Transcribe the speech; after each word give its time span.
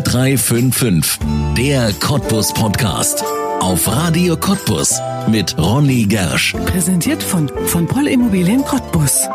0355, 0.00 1.18
der 1.54 1.92
Cottbus 2.00 2.54
Podcast. 2.54 3.22
Auf 3.60 3.86
Radio 3.86 4.38
Cottbus 4.38 4.98
mit 5.28 5.58
Ronny 5.58 6.04
Gersch. 6.04 6.54
Präsentiert 6.64 7.22
von, 7.22 7.50
von 7.66 7.86
Poll 7.86 8.08
Immobilien 8.08 8.64
Cottbus. 8.64 9.28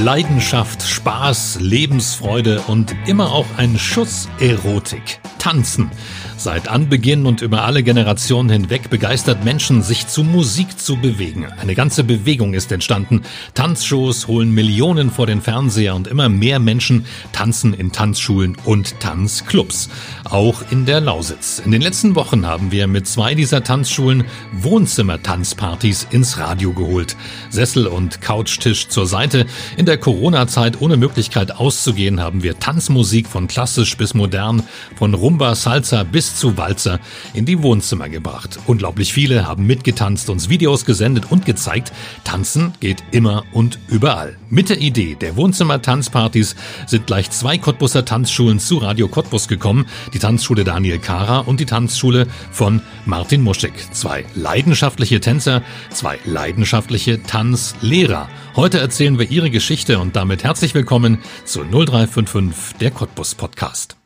Leidenschaft, 0.00 0.82
Spaß, 0.82 1.58
Lebensfreude 1.60 2.60
und 2.62 2.96
immer 3.06 3.30
auch 3.30 3.46
ein 3.56 3.78
Schuss 3.78 4.28
Erotik. 4.40 5.20
Tanzen. 5.38 5.90
Seit 6.36 6.68
Anbeginn 6.68 7.26
und 7.26 7.40
über 7.40 7.64
alle 7.64 7.84
Generationen 7.84 8.48
hinweg 8.48 8.90
begeistert 8.90 9.44
Menschen, 9.44 9.82
sich 9.82 10.08
zu 10.08 10.24
Musik 10.24 10.78
zu 10.78 10.96
bewegen. 10.96 11.46
Eine 11.60 11.76
ganze 11.76 12.02
Bewegung 12.02 12.54
ist 12.54 12.72
entstanden. 12.72 13.22
Tanzshows 13.54 14.26
holen 14.26 14.52
Millionen 14.52 15.10
vor 15.10 15.26
den 15.26 15.40
Fernseher 15.40 15.94
und 15.94 16.08
immer 16.08 16.28
mehr 16.28 16.58
Menschen 16.58 17.06
tanzen 17.32 17.74
in 17.74 17.92
Tanzschulen 17.92 18.56
und 18.64 18.98
Tanzclubs. 18.98 19.88
Auch 20.24 20.62
in 20.70 20.84
der 20.84 21.00
Lausitz. 21.00 21.62
In 21.64 21.70
den 21.70 21.82
letzten 21.82 22.16
Wochen 22.16 22.46
haben 22.46 22.72
wir 22.72 22.88
mit 22.88 23.06
zwei 23.06 23.36
dieser 23.36 23.62
Tanzschulen 23.62 24.24
Wohnzimmer-Tanzpartys 24.52 26.08
ins 26.10 26.38
Radio 26.38 26.72
geholt. 26.72 27.16
Sessel 27.50 27.86
und 27.86 28.20
Couchtisch 28.20 28.88
zur 28.88 29.06
Seite. 29.06 29.46
In 29.82 29.86
der 29.86 29.98
Corona-Zeit 29.98 30.80
ohne 30.80 30.96
Möglichkeit 30.96 31.56
auszugehen 31.56 32.20
haben 32.20 32.44
wir 32.44 32.56
Tanzmusik 32.56 33.26
von 33.26 33.48
klassisch 33.48 33.96
bis 33.96 34.14
modern, 34.14 34.62
von 34.94 35.12
Rum 35.12 35.32
Rumba, 35.32 35.56
Salsa 35.56 36.04
bis 36.04 36.36
zu 36.36 36.56
Walzer 36.56 37.00
in 37.34 37.46
die 37.46 37.64
Wohnzimmer 37.64 38.08
gebracht. 38.08 38.60
Unglaublich 38.66 39.12
viele 39.12 39.44
haben 39.44 39.66
mitgetanzt, 39.66 40.30
uns 40.30 40.48
Videos 40.48 40.84
gesendet 40.84 41.32
und 41.32 41.44
gezeigt, 41.44 41.92
tanzen 42.22 42.74
geht 42.78 43.02
immer 43.10 43.42
und 43.50 43.80
überall. 43.88 44.36
Mit 44.50 44.68
der 44.68 44.80
Idee 44.80 45.16
der 45.20 45.36
Wohnzimmer-Tanzpartys 45.36 46.54
sind 46.86 47.08
gleich 47.08 47.30
zwei 47.30 47.58
Cottbusser 47.58 48.04
Tanzschulen 48.04 48.60
zu 48.60 48.76
Radio 48.76 49.08
Cottbus 49.08 49.48
gekommen, 49.48 49.86
die 50.14 50.20
Tanzschule 50.20 50.62
Daniel 50.62 51.00
Kara 51.00 51.38
und 51.40 51.58
die 51.58 51.66
Tanzschule 51.66 52.28
von 52.52 52.82
Martin 53.04 53.42
Muschig. 53.42 53.72
Zwei 53.90 54.26
leidenschaftliche 54.36 55.18
Tänzer, 55.18 55.62
zwei 55.90 56.20
leidenschaftliche 56.24 57.20
Tanzlehrer. 57.24 58.28
Heute 58.54 58.80
erzählen 58.80 59.18
wir 59.18 59.30
ihre 59.30 59.50
Geschichte 59.50 59.98
und 59.98 60.14
damit 60.14 60.44
herzlich 60.44 60.74
willkommen 60.74 61.18
zu 61.46 61.64
0355 61.64 62.76
der 62.76 62.90
Cottbus 62.90 63.34
Podcast. 63.34 63.96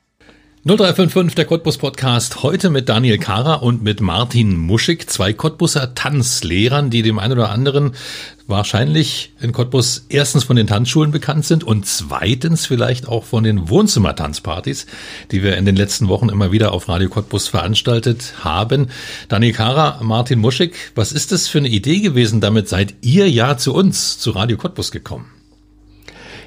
0355, 0.66 1.36
der 1.36 1.44
Cottbus 1.44 1.78
Podcast, 1.78 2.42
heute 2.42 2.70
mit 2.70 2.88
Daniel 2.88 3.18
Kara 3.18 3.54
und 3.54 3.84
mit 3.84 4.00
Martin 4.00 4.56
Muschig, 4.56 5.08
zwei 5.08 5.32
Cottbuser 5.32 5.94
Tanzlehrern, 5.94 6.90
die 6.90 7.02
dem 7.02 7.20
einen 7.20 7.34
oder 7.34 7.50
anderen 7.50 7.92
wahrscheinlich 8.48 9.32
in 9.40 9.52
Cottbus 9.52 10.06
erstens 10.08 10.42
von 10.42 10.56
den 10.56 10.66
Tanzschulen 10.66 11.12
bekannt 11.12 11.44
sind 11.44 11.62
und 11.62 11.86
zweitens 11.86 12.66
vielleicht 12.66 13.06
auch 13.06 13.22
von 13.22 13.44
den 13.44 13.68
Wohnzimmertanzpartys, 13.68 14.86
die 15.30 15.44
wir 15.44 15.56
in 15.56 15.66
den 15.66 15.76
letzten 15.76 16.08
Wochen 16.08 16.30
immer 16.30 16.50
wieder 16.50 16.72
auf 16.72 16.88
Radio 16.88 17.10
Cottbus 17.10 17.46
veranstaltet 17.46 18.34
haben. 18.42 18.88
Daniel 19.28 19.52
Kara, 19.52 20.00
Martin 20.02 20.40
Muschig, 20.40 20.74
was 20.96 21.12
ist 21.12 21.30
das 21.30 21.46
für 21.46 21.58
eine 21.58 21.68
Idee 21.68 22.00
gewesen? 22.00 22.40
Damit 22.40 22.68
seid 22.68 22.94
ihr 23.02 23.30
ja 23.30 23.56
zu 23.56 23.72
uns, 23.72 24.18
zu 24.18 24.32
Radio 24.32 24.56
Cottbus 24.56 24.90
gekommen. 24.90 25.26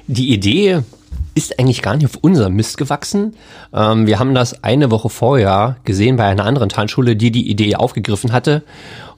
Die 0.08 0.30
Idee 0.30 0.82
ist 1.34 1.58
eigentlich 1.58 1.82
gar 1.82 1.96
nicht 1.96 2.06
auf 2.06 2.16
unserem 2.16 2.54
Mist 2.54 2.76
gewachsen. 2.76 3.36
Ähm, 3.72 4.06
wir 4.06 4.18
haben 4.18 4.34
das 4.34 4.64
eine 4.64 4.90
Woche 4.90 5.08
vorher 5.08 5.76
gesehen 5.84 6.16
bei 6.16 6.24
einer 6.24 6.44
anderen 6.44 6.68
Tanzschule, 6.68 7.16
die 7.16 7.30
die 7.30 7.48
Idee 7.50 7.76
aufgegriffen 7.76 8.32
hatte 8.32 8.62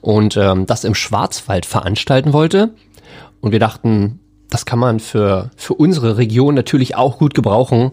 und 0.01 0.37
ähm, 0.37 0.65
das 0.65 0.83
im 0.83 0.95
Schwarzwald 0.95 1.65
veranstalten 1.65 2.33
wollte. 2.33 2.71
Und 3.41 3.51
wir 3.51 3.59
dachten, 3.59 4.19
das 4.49 4.65
kann 4.65 4.79
man 4.79 4.99
für, 4.99 5.49
für 5.55 5.73
unsere 5.73 6.17
Region 6.17 6.53
natürlich 6.53 6.95
auch 6.95 7.17
gut 7.17 7.33
gebrauchen. 7.33 7.89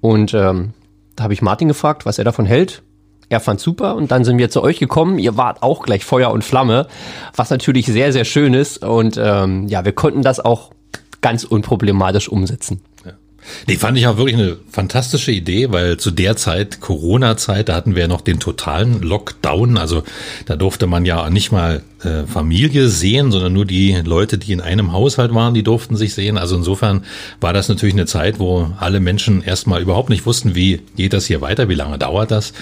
Und 0.00 0.34
ähm, 0.34 0.74
da 1.16 1.24
habe 1.24 1.32
ich 1.32 1.42
Martin 1.42 1.68
gefragt, 1.68 2.04
was 2.06 2.18
er 2.18 2.24
davon 2.24 2.46
hält. 2.46 2.82
Er 3.30 3.40
fand 3.40 3.58
super 3.58 3.96
und 3.96 4.10
dann 4.10 4.24
sind 4.24 4.36
wir 4.36 4.50
zu 4.50 4.62
euch 4.62 4.78
gekommen. 4.78 5.18
Ihr 5.18 5.36
wart 5.36 5.62
auch 5.62 5.82
gleich 5.82 6.04
Feuer 6.04 6.30
und 6.30 6.44
Flamme, 6.44 6.88
was 7.34 7.50
natürlich 7.50 7.86
sehr, 7.86 8.12
sehr 8.12 8.24
schön 8.24 8.52
ist. 8.52 8.84
Und 8.84 9.16
ähm, 9.16 9.66
ja, 9.66 9.84
wir 9.84 9.92
konnten 9.92 10.22
das 10.22 10.40
auch 10.40 10.70
ganz 11.22 11.44
unproblematisch 11.44 12.28
umsetzen. 12.28 12.82
Nee, 13.66 13.76
fand 13.76 13.98
ich 13.98 14.06
auch 14.06 14.16
wirklich 14.16 14.36
eine 14.36 14.56
fantastische 14.70 15.32
Idee, 15.32 15.70
weil 15.70 15.96
zu 15.96 16.10
der 16.10 16.36
Zeit, 16.36 16.80
Corona-Zeit, 16.80 17.68
da 17.68 17.74
hatten 17.74 17.94
wir 17.94 18.02
ja 18.02 18.08
noch 18.08 18.20
den 18.20 18.40
totalen 18.40 19.02
Lockdown. 19.02 19.76
Also 19.76 20.02
da 20.46 20.56
durfte 20.56 20.86
man 20.86 21.04
ja 21.04 21.28
nicht 21.30 21.52
mal 21.52 21.82
äh, 22.04 22.24
Familie 22.26 22.88
sehen, 22.88 23.32
sondern 23.32 23.52
nur 23.52 23.64
die 23.64 24.00
Leute, 24.04 24.38
die 24.38 24.52
in 24.52 24.60
einem 24.60 24.92
Haushalt 24.92 25.34
waren, 25.34 25.54
die 25.54 25.62
durften 25.62 25.96
sich 25.96 26.14
sehen. 26.14 26.38
Also 26.38 26.56
insofern 26.56 27.04
war 27.40 27.52
das 27.52 27.68
natürlich 27.68 27.94
eine 27.94 28.06
Zeit, 28.06 28.38
wo 28.38 28.70
alle 28.78 29.00
Menschen 29.00 29.42
erstmal 29.42 29.82
überhaupt 29.82 30.10
nicht 30.10 30.26
wussten, 30.26 30.54
wie 30.54 30.80
geht 30.96 31.12
das 31.12 31.26
hier 31.26 31.40
weiter, 31.40 31.68
wie 31.68 31.74
lange 31.74 31.98
dauert 31.98 32.30
das. 32.30 32.52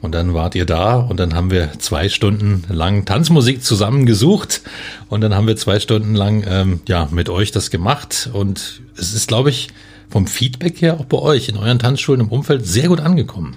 Und 0.00 0.14
dann 0.14 0.34
wart 0.34 0.54
ihr 0.54 0.66
da 0.66 0.96
und 0.96 1.18
dann 1.18 1.34
haben 1.34 1.50
wir 1.50 1.72
zwei 1.78 2.08
Stunden 2.08 2.62
lang 2.68 3.04
Tanzmusik 3.04 3.64
zusammen 3.64 4.06
gesucht 4.06 4.62
und 5.08 5.20
dann 5.20 5.34
haben 5.34 5.48
wir 5.48 5.56
zwei 5.56 5.80
Stunden 5.80 6.14
lang 6.14 6.44
ähm, 6.48 6.80
ja 6.86 7.08
mit 7.10 7.28
euch 7.28 7.50
das 7.50 7.70
gemacht. 7.70 8.30
Und 8.32 8.80
es 8.96 9.12
ist, 9.12 9.26
glaube 9.26 9.50
ich, 9.50 9.68
vom 10.08 10.26
Feedback 10.26 10.80
her 10.80 10.98
auch 11.00 11.04
bei 11.04 11.18
euch 11.18 11.48
in 11.48 11.56
euren 11.56 11.78
Tanzschulen 11.78 12.22
im 12.22 12.28
Umfeld 12.28 12.66
sehr 12.66 12.88
gut 12.88 13.00
angekommen. 13.00 13.56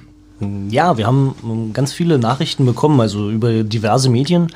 Ja, 0.70 0.98
wir 0.98 1.06
haben 1.06 1.36
ähm, 1.44 1.72
ganz 1.72 1.94
viele 1.94 2.18
Nachrichten 2.18 2.66
bekommen, 2.66 3.00
also 3.00 3.30
über 3.30 3.64
diverse 3.64 4.10
Medien, 4.10 4.48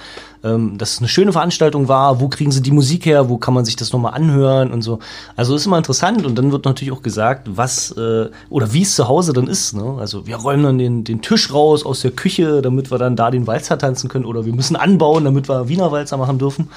ähm, 0.44 0.80
dass 0.80 0.94
es 0.94 1.00
eine 1.00 1.08
schöne 1.08 1.32
Veranstaltung 1.32 1.88
war, 1.88 2.20
wo 2.20 2.28
kriegen 2.28 2.52
sie 2.52 2.64
die 2.64 2.72
Musik 2.72 3.06
her, 3.06 3.30
wo 3.30 3.38
kann 3.38 3.54
man 3.54 3.66
sich 3.66 3.76
das 3.76 3.94
nochmal 3.94 4.16
anhören 4.16 4.72
und 4.72 4.82
so. 4.82 4.98
Also 5.36 5.54
ist 5.54 5.68
immer 5.68 5.78
interessant 5.78 6.26
und 6.26 6.40
dann 6.40 6.52
wird 6.52 6.66
natürlich 6.66 6.92
auch 6.92 7.04
gesagt, 7.04 7.50
was 7.56 7.92
äh, 7.92 8.30
oder 8.50 8.74
wie 8.74 8.82
es 8.82 8.96
zu 8.96 9.08
Hause 9.08 9.34
dann 9.34 9.46
ist. 9.46 9.74
Ne? 9.76 9.98
Also 10.00 10.26
wir 10.26 10.38
räumen 10.38 10.64
dann 10.64 10.78
den, 10.80 11.04
den 11.04 11.22
Tisch 11.22 11.54
raus 11.54 11.86
aus 11.86 12.02
der 12.02 12.12
Küche, 12.12 12.64
damit 12.64 12.90
wir 12.90 12.98
dann 12.98 13.16
da 13.16 13.30
den 13.30 13.46
Walzer 13.46 13.78
tanzen 13.78 14.10
können 14.10 14.26
oder 14.26 14.44
wir 14.44 14.54
müssen 14.54 14.76
anbauen, 14.76 15.24
damit 15.24 15.48
wir 15.48 15.70
Wiener 15.70 15.92
Walzer 15.92 16.18
machen 16.18 16.40
dürfen. 16.40 16.70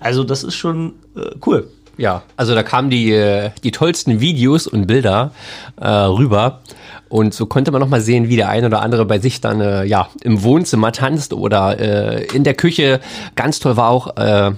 Also 0.00 0.24
das 0.24 0.42
ist 0.42 0.54
schon 0.54 0.94
äh, 1.16 1.30
cool. 1.46 1.68
Ja, 1.98 2.22
also 2.36 2.54
da 2.54 2.62
kamen 2.62 2.90
die, 2.90 3.12
äh, 3.12 3.50
die 3.64 3.72
tollsten 3.72 4.20
Videos 4.20 4.68
und 4.68 4.86
Bilder 4.86 5.32
äh, 5.80 5.88
rüber. 5.88 6.60
Und 7.08 7.34
so 7.34 7.46
konnte 7.46 7.72
man 7.72 7.80
nochmal 7.80 8.00
sehen, 8.00 8.28
wie 8.28 8.36
der 8.36 8.48
ein 8.50 8.64
oder 8.64 8.82
andere 8.82 9.04
bei 9.04 9.18
sich 9.18 9.40
dann 9.40 9.60
äh, 9.60 9.84
ja 9.84 10.08
im 10.22 10.42
Wohnzimmer 10.42 10.92
tanzt 10.92 11.32
oder 11.32 11.78
äh, 11.80 12.24
in 12.34 12.44
der 12.44 12.54
Küche. 12.54 13.00
Ganz 13.34 13.58
toll 13.58 13.76
war 13.76 13.88
auch 13.90 14.16
äh, 14.16 14.52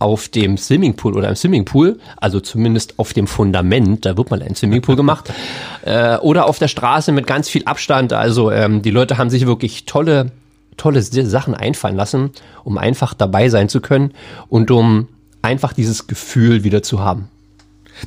auf 0.00 0.28
dem 0.28 0.58
Swimmingpool 0.58 1.16
oder 1.16 1.28
im 1.28 1.36
Swimmingpool, 1.36 2.00
also 2.16 2.40
zumindest 2.40 2.98
auf 2.98 3.12
dem 3.12 3.28
Fundament, 3.28 4.04
da 4.04 4.16
wird 4.16 4.30
mal 4.30 4.42
ein 4.42 4.56
Swimmingpool 4.56 4.96
gemacht, 4.96 5.32
äh, 5.84 6.16
oder 6.16 6.46
auf 6.46 6.58
der 6.58 6.68
Straße 6.68 7.12
mit 7.12 7.28
ganz 7.28 7.48
viel 7.48 7.64
Abstand. 7.64 8.12
Also 8.12 8.50
ähm, 8.50 8.82
die 8.82 8.90
Leute 8.90 9.18
haben 9.18 9.30
sich 9.30 9.46
wirklich 9.46 9.84
tolle, 9.84 10.32
tolle 10.76 11.02
Sachen 11.02 11.54
einfallen 11.54 11.94
lassen, 11.94 12.30
um 12.64 12.78
einfach 12.78 13.14
dabei 13.14 13.48
sein 13.48 13.68
zu 13.68 13.80
können 13.80 14.12
und 14.48 14.72
um 14.72 15.06
einfach 15.42 15.72
dieses 15.72 16.06
Gefühl 16.06 16.64
wieder 16.64 16.82
zu 16.82 17.00
haben. 17.00 17.28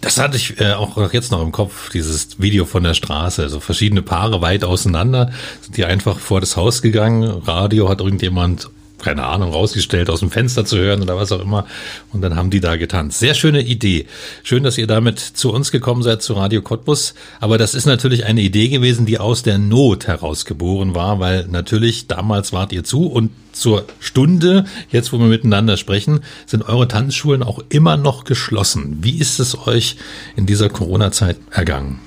Das 0.02 0.18
hatte 0.20 0.36
ich 0.36 0.60
äh, 0.60 0.74
auch 0.74 1.14
jetzt 1.14 1.32
noch 1.32 1.42
im 1.42 1.52
Kopf, 1.52 1.90
dieses 1.90 2.40
Video 2.40 2.66
von 2.66 2.84
der 2.84 2.94
Straße. 2.94 3.44
Also 3.44 3.60
verschiedene 3.60 4.02
Paare 4.02 4.42
weit 4.42 4.64
auseinander, 4.64 5.32
sind 5.62 5.78
die 5.78 5.86
einfach 5.86 6.20
vor 6.20 6.40
das 6.40 6.58
Haus 6.58 6.82
gegangen. 6.82 7.24
Radio 7.24 7.88
hat 7.88 8.02
irgendjemand 8.02 8.70
keine 9.06 9.24
Ahnung, 9.24 9.52
rausgestellt, 9.52 10.10
aus 10.10 10.22
dem 10.22 10.32
Fenster 10.32 10.66
zu 10.66 10.80
hören 10.80 11.04
oder 11.04 11.16
was 11.16 11.32
auch 11.32 11.40
immer. 11.40 11.68
Und 12.12 12.22
dann 12.22 12.36
haben 12.36 12.50
die 12.50 12.60
da 12.60 12.76
getanzt. 12.76 13.20
Sehr 13.20 13.36
schöne 13.36 13.62
Idee. 13.62 14.08
Schön, 14.42 14.64
dass 14.64 14.80
ihr 14.80 14.88
damit 14.88 15.20
zu 15.20 15.54
uns 15.54 15.72
gekommen 15.72 16.02
seid, 16.02 16.24
zu 16.24 16.34
Radio 16.34 16.64
Cottbus. 16.64 17.14
Aber 17.40 17.60
das 17.60 17.76
ist 17.76 17.86
natürlich 17.86 18.26
eine 18.26 18.42
Idee 18.42 18.68
gewesen, 18.68 19.06
die 19.06 19.20
aus 19.20 19.44
der 19.44 19.60
Not 19.60 20.08
herausgeboren 20.08 20.96
war, 20.96 21.20
weil 21.20 21.46
natürlich 21.48 22.08
damals 22.08 22.52
wart 22.52 22.74
ihr 22.74 22.84
zu 22.84 23.06
und 23.06 23.30
zur 23.52 23.86
Stunde, 24.00 24.66
jetzt 24.90 25.14
wo 25.14 25.20
wir 25.20 25.28
miteinander 25.28 25.78
sprechen, 25.78 26.22
sind 26.48 26.68
eure 26.68 26.88
Tanzschulen 26.88 27.44
auch 27.44 27.60
immer 27.70 27.98
noch 27.98 28.24
geschlossen. 28.24 28.98
Wie 29.02 29.20
ist 29.20 29.40
es 29.40 29.68
euch 29.68 29.98
in 30.36 30.48
dieser 30.48 30.70
Corona-Zeit 30.70 31.38
ergangen? 31.52 32.00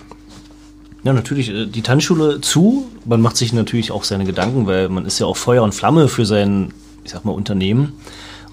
Ja, 1.05 1.13
natürlich, 1.13 1.49
äh, 1.51 1.67
die 1.67 1.83
Tanzschule 1.83 2.41
zu. 2.41 2.89
Man 3.05 3.21
macht 3.21 3.37
sich 3.37 3.53
natürlich 3.53 3.93
auch 3.93 4.03
seine 4.03 4.25
Gedanken, 4.25 4.67
weil 4.67 4.89
man 4.89 5.07
ist 5.07 5.21
ja 5.21 5.27
auch 5.27 5.37
Feuer 5.37 5.63
und 5.63 5.77
Flamme 5.77 6.09
für 6.09 6.27
sein 6.27 6.73
ich 7.09 7.15
sag 7.15 7.25
mal, 7.25 7.33
Unternehmen. 7.33 7.95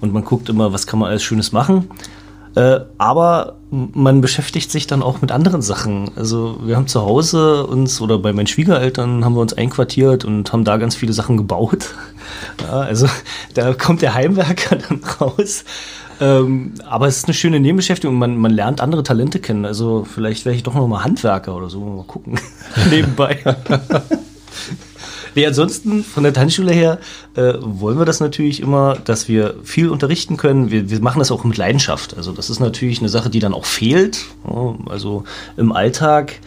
Und 0.00 0.14
man 0.14 0.24
guckt 0.24 0.48
immer, 0.48 0.72
was 0.72 0.86
kann 0.86 0.98
man 0.98 1.10
alles 1.10 1.22
Schönes 1.22 1.52
machen. 1.52 1.90
Äh, 2.54 2.80
aber 2.96 3.56
man 3.70 4.22
beschäftigt 4.22 4.70
sich 4.70 4.86
dann 4.86 5.02
auch 5.02 5.20
mit 5.20 5.30
anderen 5.30 5.60
Sachen. 5.60 6.10
Also 6.16 6.58
wir 6.64 6.76
haben 6.76 6.86
zu 6.86 7.02
Hause 7.02 7.66
uns 7.66 8.00
oder 8.00 8.18
bei 8.18 8.32
meinen 8.32 8.46
Schwiegereltern 8.46 9.26
haben 9.26 9.34
wir 9.34 9.42
uns 9.42 9.52
einquartiert 9.52 10.24
und 10.24 10.50
haben 10.54 10.64
da 10.64 10.78
ganz 10.78 10.94
viele 10.96 11.12
Sachen 11.12 11.36
gebaut. 11.36 11.94
Ja, 12.60 12.80
also 12.80 13.06
da 13.54 13.72
kommt 13.72 14.02
der 14.02 14.14
Heimwerker 14.14 14.76
dann 14.88 15.00
raus. 15.20 15.64
Ähm, 16.20 16.74
aber 16.84 17.06
es 17.06 17.18
ist 17.18 17.26
eine 17.26 17.34
schöne 17.34 17.60
Nebenbeschäftigung. 17.60 18.16
Man, 18.16 18.36
man 18.36 18.50
lernt 18.50 18.80
andere 18.80 19.04
Talente 19.04 19.38
kennen. 19.38 19.64
Also 19.64 20.04
vielleicht 20.04 20.44
wäre 20.44 20.56
ich 20.56 20.64
doch 20.64 20.74
noch 20.74 20.88
mal 20.88 21.04
Handwerker 21.04 21.54
oder 21.54 21.70
so. 21.70 21.80
Mal 21.80 22.04
gucken. 22.04 22.40
Nebenbei. 22.90 23.38
Nee, 25.36 25.46
ansonsten 25.46 26.02
von 26.02 26.22
der 26.22 26.32
Tanzschule 26.32 26.72
her 26.72 26.98
äh, 27.34 27.52
wollen 27.60 27.98
wir 27.98 28.06
das 28.06 28.20
natürlich 28.20 28.60
immer, 28.60 28.96
dass 29.04 29.28
wir 29.28 29.54
viel 29.62 29.90
unterrichten 29.90 30.38
können. 30.38 30.70
Wir, 30.70 30.90
wir 30.90 31.00
machen 31.00 31.18
das 31.18 31.30
auch 31.30 31.44
mit 31.44 31.58
Leidenschaft. 31.58 32.16
Also 32.16 32.32
das 32.32 32.48
ist 32.48 32.58
natürlich 32.58 33.00
eine 33.00 33.10
Sache, 33.10 33.28
die 33.28 33.38
dann 33.38 33.52
auch 33.52 33.66
fehlt. 33.66 34.24
Also 34.86 35.24
im 35.58 35.72
Alltag 35.72 36.40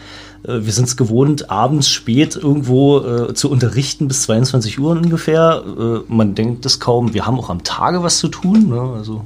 äh, 0.44 0.66
wir 0.66 0.74
sind 0.74 0.88
es 0.88 0.98
gewohnt, 0.98 1.50
abends 1.50 1.90
spät 1.90 2.36
irgendwo 2.36 3.00
äh, 3.00 3.34
zu 3.34 3.52
unterrichten 3.52 4.08
bis 4.08 4.24
22 4.24 4.80
Uhr 4.80 4.92
ungefähr. 4.92 5.64
Äh, 5.66 6.12
man 6.12 6.34
denkt 6.34 6.66
es 6.66 6.80
kaum. 6.80 7.14
Wir 7.14 7.26
haben 7.26 7.40
auch 7.40 7.50
am 7.50 7.64
Tage 7.64 8.04
was 8.04 8.18
zu 8.18 8.28
tun. 8.28 8.70
Ne? 8.70 8.82
Also 8.98 9.26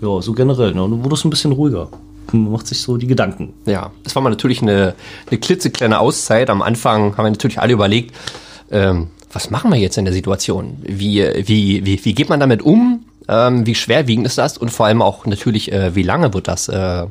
ja, 0.00 0.22
so 0.22 0.32
generell. 0.34 0.72
Ne? 0.72 0.82
Dann 0.82 1.02
wurde 1.02 1.14
es 1.14 1.24
ein 1.24 1.30
bisschen 1.30 1.52
ruhiger. 1.52 1.88
Man 2.32 2.52
macht 2.52 2.66
sich 2.66 2.80
so 2.80 2.96
die 2.96 3.06
Gedanken. 3.06 3.52
Ja, 3.66 3.90
es 4.04 4.14
war 4.14 4.22
mal 4.22 4.30
natürlich 4.30 4.62
eine, 4.62 4.94
eine 5.28 5.38
klitzekleine 5.38 5.98
Auszeit. 5.98 6.48
Am 6.50 6.62
Anfang 6.62 7.16
haben 7.16 7.24
wir 7.24 7.30
natürlich 7.30 7.60
alle 7.60 7.72
überlegt, 7.72 8.14
ähm, 8.70 9.08
was 9.32 9.50
machen 9.50 9.70
wir 9.72 9.78
jetzt 9.78 9.98
in 9.98 10.04
der 10.04 10.14
Situation? 10.14 10.76
Wie, 10.82 11.22
wie, 11.46 11.84
wie, 11.84 12.04
wie 12.04 12.14
geht 12.14 12.28
man 12.28 12.40
damit 12.40 12.62
um? 12.62 13.04
Ähm, 13.28 13.66
wie 13.66 13.74
schwerwiegend 13.74 14.26
ist 14.26 14.38
das? 14.38 14.58
Und 14.58 14.70
vor 14.70 14.86
allem 14.86 15.02
auch 15.02 15.26
natürlich, 15.26 15.72
äh, 15.72 15.94
wie 15.94 16.02
lange 16.02 16.32
wird 16.34 16.46
das, 16.48 16.68
äh, 16.68 17.06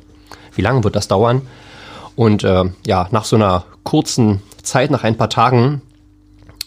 wie 0.55 0.61
lange 0.61 0.83
wird 0.83 0.95
das 0.95 1.07
dauern? 1.07 1.41
Und 2.15 2.43
äh, 2.43 2.65
ja, 2.85 3.07
nach 3.11 3.25
so 3.25 3.35
einer 3.35 3.65
kurzen 3.83 4.41
Zeit, 4.61 4.91
nach 4.91 5.03
ein 5.03 5.17
paar 5.17 5.29
Tagen 5.29 5.81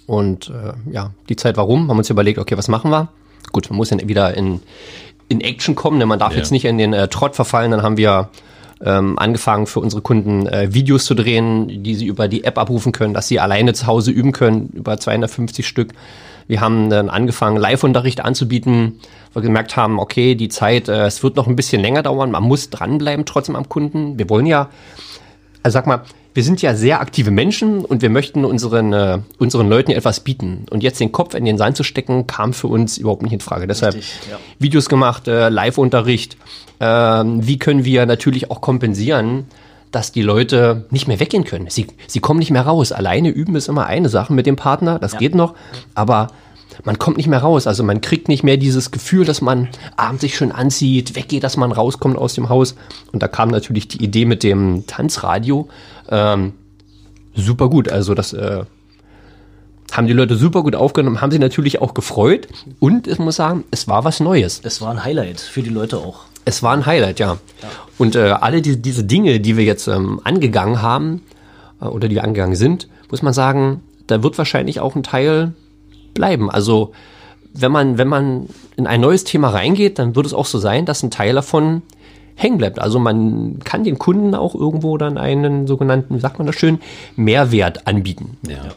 und 0.07 0.51
äh, 0.51 0.73
ja, 0.93 1.11
die 1.29 1.37
Zeit 1.37 1.57
warum, 1.57 1.83
haben 1.83 1.97
wir 1.97 1.99
uns 1.99 2.11
überlegt, 2.11 2.39
okay, 2.39 2.57
was 2.59 2.69
machen 2.69 2.91
wir? 2.91 3.09
Gut, 3.53 3.71
man 3.71 3.77
muss 3.77 3.89
dann 3.89 4.07
wieder 4.09 4.35
in, 4.35 4.61
in 5.29 5.41
Action 5.41 5.75
kommen, 5.75 5.99
denn 6.01 6.09
man 6.09 6.19
darf 6.19 6.33
Ja. 6.33 6.39
jetzt 6.39 6.51
nicht 6.51 6.65
in 6.65 6.79
den 6.79 6.93
äh, 6.93 7.09
Trott 7.09 7.35
verfallen. 7.37 7.71
Dann 7.71 7.83
haben 7.83 7.97
wir 7.97 8.29
ähm, 8.85 9.19
angefangen 9.19 9.67
für 9.67 9.81
unsere 9.81 10.03
Kunden 10.03 10.47
äh, 10.47 10.73
Videos 10.73 11.05
zu 11.05 11.15
drehen, 11.15 11.83
die 11.83 11.95
sie 11.95 12.07
über 12.07 12.29
die 12.29 12.45
App 12.45 12.59
abrufen 12.59 12.93
können, 12.93 13.15
dass 13.15 13.29
sie 13.29 13.41
alleine 13.41 13.73
zu 13.73 13.87
Hause 13.87 14.11
üben 14.11 14.33
können, 14.33 14.69
über 14.75 14.99
250 14.99 15.67
Stück. 15.67 15.93
Wir 16.49 16.61
haben 16.61 16.91
dann 16.91 17.11
angefangen, 17.11 17.57
Live-Unterricht 17.57 18.25
anzubieten, 18.25 19.01
weil 19.33 19.43
wir 19.43 19.49
gemerkt 19.49 19.77
haben, 19.77 19.99
okay, 19.99 20.35
die 20.35 20.49
Zeit, 20.49 20.89
äh, 20.89 21.07
es 21.07 21.23
wird 21.23 21.37
noch 21.37 21.47
ein 21.47 21.57
bisschen 21.57 21.83
länger 21.83 22.03
dauern, 22.03 22.31
man 22.31 22.43
muss 22.43 22.71
dranbleiben 22.71 23.25
trotzdem 23.25 23.57
am 23.57 23.69
Kunden. 23.69 24.19
Wir 24.19 24.29
wollen 24.29 24.47
ja, 24.47 24.69
also 25.63 25.75
sag 25.75 25.87
mal, 25.87 26.03
wir 26.37 26.45
sind 26.45 26.61
ja 26.61 26.75
sehr 26.75 27.01
aktive 27.01 27.31
Menschen 27.31 27.83
und 27.83 28.03
wir 28.03 28.11
möchten 28.11 28.45
unseren, 28.45 28.93
äh, 28.93 29.21
unseren 29.39 29.71
Leuten 29.71 29.91
etwas 29.91 30.21
bieten. 30.21 30.67
Und 30.69 30.83
jetzt 30.83 31.01
den 31.01 31.11
Kopf 31.11 31.35
in 31.35 31.47
den 31.47 31.57
Sand 31.57 31.79
zu 31.79 31.83
stecken, 31.83 32.27
kam 32.27 32.53
für 32.53 32.67
uns 32.67 32.99
überhaupt 32.99 33.23
nicht 33.23 33.33
in 33.33 33.41
Frage. 33.41 33.67
Deshalb 33.67 33.95
Richtig, 33.95 34.29
ja. 34.31 34.39
Videos 34.59 34.91
gemacht, 34.91 35.29
äh, 35.29 35.49
Live-Unterricht. 35.49 36.37
Ähm, 36.79 37.47
wie 37.47 37.59
können 37.59 37.87
wir 37.87 38.05
natürlich 38.05 38.51
auch 38.51 38.61
kompensieren, 38.61 39.47
dass 39.93 40.13
die 40.13 40.21
Leute 40.21 40.85
nicht 40.91 41.09
mehr 41.09 41.21
weggehen 41.21 41.45
können? 41.45 41.71
Sie, 41.71 41.87
sie 42.07 42.21
kommen 42.21 42.39
nicht 42.39 42.51
mehr 42.51 42.67
raus. 42.67 42.93
Alleine 42.93 43.31
üben 43.31 43.57
ist 43.57 43.69
immer 43.69 43.87
eine 43.87 44.11
Sache 44.11 44.35
mit 44.35 44.45
dem 44.45 44.57
Partner, 44.57 44.99
das 44.99 45.17
geht 45.17 45.35
noch. 45.35 45.55
Aber 45.95 46.29
man 46.85 46.99
kommt 46.99 47.17
nicht 47.17 47.29
mehr 47.29 47.41
raus. 47.41 47.67
Also 47.67 47.83
man 47.83 48.01
kriegt 48.01 48.29
nicht 48.29 48.43
mehr 48.43 48.57
dieses 48.57 48.91
Gefühl, 48.91 49.25
dass 49.25 49.41
man 49.41 49.69
abends 49.97 50.23
sich 50.23 50.37
schön 50.37 50.53
anzieht, 50.53 51.17
weggeht, 51.17 51.45
dass 51.45 51.57
man 51.57 51.73
rauskommt 51.73 52.17
aus 52.17 52.35
dem 52.35 52.49
Haus. 52.49 52.75
Und 53.13 53.23
da 53.23 53.29
kam 53.29 53.51
natürlich 53.51 53.89
die 53.89 54.03
Idee 54.03 54.25
mit 54.25 54.43
dem 54.43 54.87
Tanzradio. 54.87 55.69
Ähm, 56.11 56.53
super 57.35 57.69
gut. 57.69 57.89
Also 57.89 58.15
das 58.15 58.33
äh, 58.33 58.65
haben 59.93 60.07
die 60.07 60.13
Leute 60.13 60.37
super 60.37 60.63
gut 60.63 60.75
aufgenommen, 60.75 61.21
haben 61.21 61.31
sie 61.31 61.39
natürlich 61.39 61.81
auch 61.81 61.95
gefreut. 61.95 62.49
Und 62.81 63.07
ich 63.07 63.19
muss 63.19 63.37
sagen, 63.37 63.65
es 63.71 63.89
war 63.89 64.05
was 64.05 64.21
Neues. 64.21 64.61
Es 64.63 64.81
war 64.81 64.91
ein 64.91 65.05
Highlight 65.05 65.41
für 65.41 65.63
die 65.63 65.71
Leute 65.71 65.99
auch. 65.99 66.25
Es 66.45 66.63
war 66.63 66.73
ein 66.73 66.87
Highlight, 66.87 67.19
ja. 67.19 67.39
Und 67.99 68.15
äh, 68.15 68.31
alle 68.41 68.63
die, 68.63 68.81
diese 68.81 69.05
Dinge, 69.05 69.41
die 69.41 69.57
wir 69.57 69.65
jetzt 69.65 69.89
ähm, 69.89 70.21
angegangen 70.23 70.81
haben 70.81 71.23
äh, 71.81 71.87
oder 71.87 72.09
die 72.09 72.15
wir 72.17 72.25
angegangen 72.25 72.57
sind, 72.57 72.89
muss 73.11 73.23
man 73.23 73.33
sagen, 73.33 73.83
da 74.07 74.23
wird 74.23 74.39
wahrscheinlich 74.39 74.81
auch 74.81 74.95
ein 74.95 75.03
Teil 75.03 75.55
bleiben. 76.17 76.51
Also 76.51 76.93
wenn 77.55 77.73
man, 77.73 77.99
wenn 77.99 78.09
man 78.09 78.49
in 78.77 78.87
ein 78.87 79.01
neues 79.01 79.25
Thema 79.25 79.49
reingeht, 79.49 79.99
dann 79.99 80.17
wird 80.17 80.27
es 80.27 80.35
auch 80.35 80.47
so 80.47 80.59
sein, 80.59 80.85
dass 80.85 81.03
ein 81.03 81.11
Teil 81.11 81.35
davon 81.35 81.83
hängen 82.35 82.59
bleibt. 82.59 82.79
Also 82.79 82.99
man 82.99 83.61
kann 83.65 83.85
den 83.85 83.99
Kunden 83.99 84.35
auch 84.35 84.55
irgendwo 84.55 84.99
dann 84.99 85.17
einen 85.17 85.67
sogenannten, 85.67 86.17
wie 86.17 86.21
sagt 86.21 86.39
man 86.39 86.47
das 86.47 86.57
schön, 86.57 86.81
Mehrwert 87.17 87.87
anbieten. 87.87 88.37
Ja. 88.47 88.75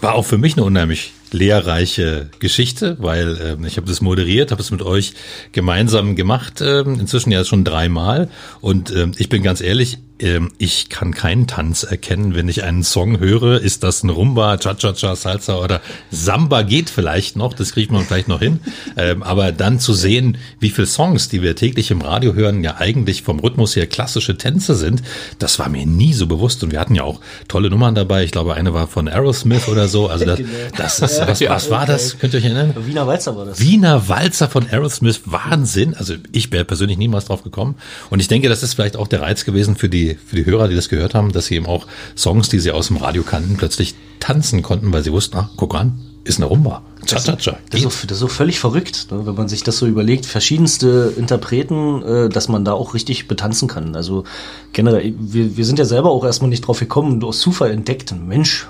War 0.00 0.14
auch 0.14 0.26
für 0.26 0.36
mich 0.36 0.56
eine 0.56 0.66
unheimlich 0.66 1.12
lehrreiche 1.30 2.28
Geschichte, 2.40 2.96
weil 3.00 3.38
ähm, 3.42 3.64
ich 3.64 3.78
habe 3.78 3.86
das 3.86 4.02
moderiert, 4.02 4.50
habe 4.50 4.60
es 4.60 4.70
mit 4.70 4.82
euch 4.82 5.14
gemeinsam 5.52 6.14
gemacht, 6.14 6.60
ähm, 6.60 7.00
inzwischen 7.00 7.32
ja 7.32 7.44
schon 7.44 7.64
dreimal. 7.64 8.28
Und 8.60 8.94
ähm, 8.94 9.12
ich 9.16 9.30
bin 9.30 9.42
ganz 9.42 9.62
ehrlich, 9.62 9.98
ähm, 10.22 10.52
ich 10.58 10.88
kann 10.88 11.12
keinen 11.12 11.46
Tanz 11.46 11.82
erkennen, 11.82 12.34
wenn 12.34 12.48
ich 12.48 12.62
einen 12.62 12.84
Song 12.84 13.18
höre. 13.18 13.60
Ist 13.60 13.82
das 13.82 14.02
ein 14.02 14.10
Rumba, 14.10 14.56
Cha-Cha-Cha, 14.56 15.16
Salsa 15.16 15.56
oder 15.56 15.80
Samba 16.10 16.62
geht 16.62 16.90
vielleicht 16.90 17.36
noch, 17.36 17.54
das 17.54 17.72
kriegt 17.72 17.90
man 17.90 18.04
vielleicht 18.04 18.28
noch 18.28 18.40
hin. 18.40 18.60
Ähm, 18.96 19.22
aber 19.22 19.52
dann 19.52 19.80
zu 19.80 19.92
sehen, 19.92 20.38
wie 20.60 20.70
viele 20.70 20.86
Songs, 20.86 21.28
die 21.28 21.42
wir 21.42 21.56
täglich 21.56 21.90
im 21.90 22.00
Radio 22.00 22.34
hören, 22.34 22.62
ja 22.62 22.76
eigentlich 22.78 23.22
vom 23.22 23.40
Rhythmus 23.40 23.76
her 23.76 23.86
klassische 23.86 24.36
Tänze 24.36 24.74
sind, 24.74 25.02
das 25.38 25.58
war 25.58 25.68
mir 25.68 25.86
nie 25.86 26.12
so 26.12 26.26
bewusst. 26.26 26.62
Und 26.62 26.72
wir 26.72 26.80
hatten 26.80 26.94
ja 26.94 27.02
auch 27.02 27.20
tolle 27.48 27.70
Nummern 27.70 27.94
dabei. 27.94 28.24
Ich 28.24 28.30
glaube, 28.30 28.54
eine 28.54 28.74
war 28.74 28.86
von 28.86 29.08
Aerosmith 29.08 29.68
oder 29.68 29.88
so. 29.88 30.08
Also 30.08 30.24
das, 30.24 30.40
das 30.76 31.00
ist, 31.00 31.20
was, 31.26 31.40
was 31.40 31.70
war 31.70 31.86
das? 31.86 32.18
Könnt 32.18 32.34
ihr 32.34 32.38
euch 32.38 32.44
erinnern? 32.44 32.74
Wiener 32.86 33.06
Walzer 33.06 33.36
war 33.36 33.46
das. 33.46 33.60
Wiener 33.60 34.08
Walzer 34.08 34.48
von 34.48 34.68
Aerosmith, 34.68 35.22
Wahnsinn. 35.24 35.94
Also 35.94 36.14
ich 36.32 36.52
wäre 36.52 36.64
persönlich 36.64 36.98
niemals 36.98 37.26
drauf 37.26 37.42
gekommen. 37.42 37.76
Und 38.10 38.20
ich 38.20 38.28
denke, 38.28 38.48
das 38.48 38.62
ist 38.62 38.74
vielleicht 38.74 38.96
auch 38.96 39.08
der 39.08 39.22
Reiz 39.22 39.44
gewesen 39.44 39.76
für 39.76 39.88
die, 39.88 40.11
für 40.24 40.36
die 40.36 40.46
Hörer, 40.46 40.68
die 40.68 40.74
das 40.74 40.88
gehört 40.88 41.14
haben, 41.14 41.32
dass 41.32 41.46
sie 41.46 41.56
eben 41.56 41.66
auch 41.66 41.86
Songs, 42.16 42.48
die 42.48 42.58
sie 42.58 42.70
aus 42.70 42.88
dem 42.88 42.96
Radio 42.96 43.22
kannten, 43.22 43.56
plötzlich 43.56 43.94
tanzen 44.20 44.62
konnten, 44.62 44.92
weil 44.92 45.02
sie 45.02 45.12
wussten, 45.12 45.36
ah, 45.36 45.50
guck 45.56 45.74
an, 45.74 45.98
ist 46.24 46.38
eine 46.38 46.46
Rumba. 46.46 46.82
Cha-cha-cha. 47.04 47.58
Das 47.70 47.80
ist, 47.80 48.00
so, 48.00 48.06
das 48.06 48.16
ist 48.16 48.20
so 48.20 48.28
völlig 48.28 48.60
verrückt, 48.60 49.08
ne? 49.10 49.26
wenn 49.26 49.34
man 49.34 49.48
sich 49.48 49.64
das 49.64 49.78
so 49.78 49.86
überlegt. 49.86 50.24
Verschiedenste 50.24 51.12
Interpreten, 51.16 52.02
äh, 52.02 52.28
dass 52.28 52.48
man 52.48 52.64
da 52.64 52.72
auch 52.72 52.94
richtig 52.94 53.26
betanzen 53.26 53.66
kann. 53.66 53.96
Also 53.96 54.24
generell, 54.72 55.14
wir, 55.18 55.56
wir 55.56 55.64
sind 55.64 55.80
ja 55.80 55.84
selber 55.84 56.10
auch 56.10 56.24
erstmal 56.24 56.48
nicht 56.48 56.66
drauf 56.66 56.78
gekommen 56.78 57.22
aus 57.24 57.40
Zufall 57.40 57.72
entdeckt. 57.72 58.14
Mensch. 58.14 58.68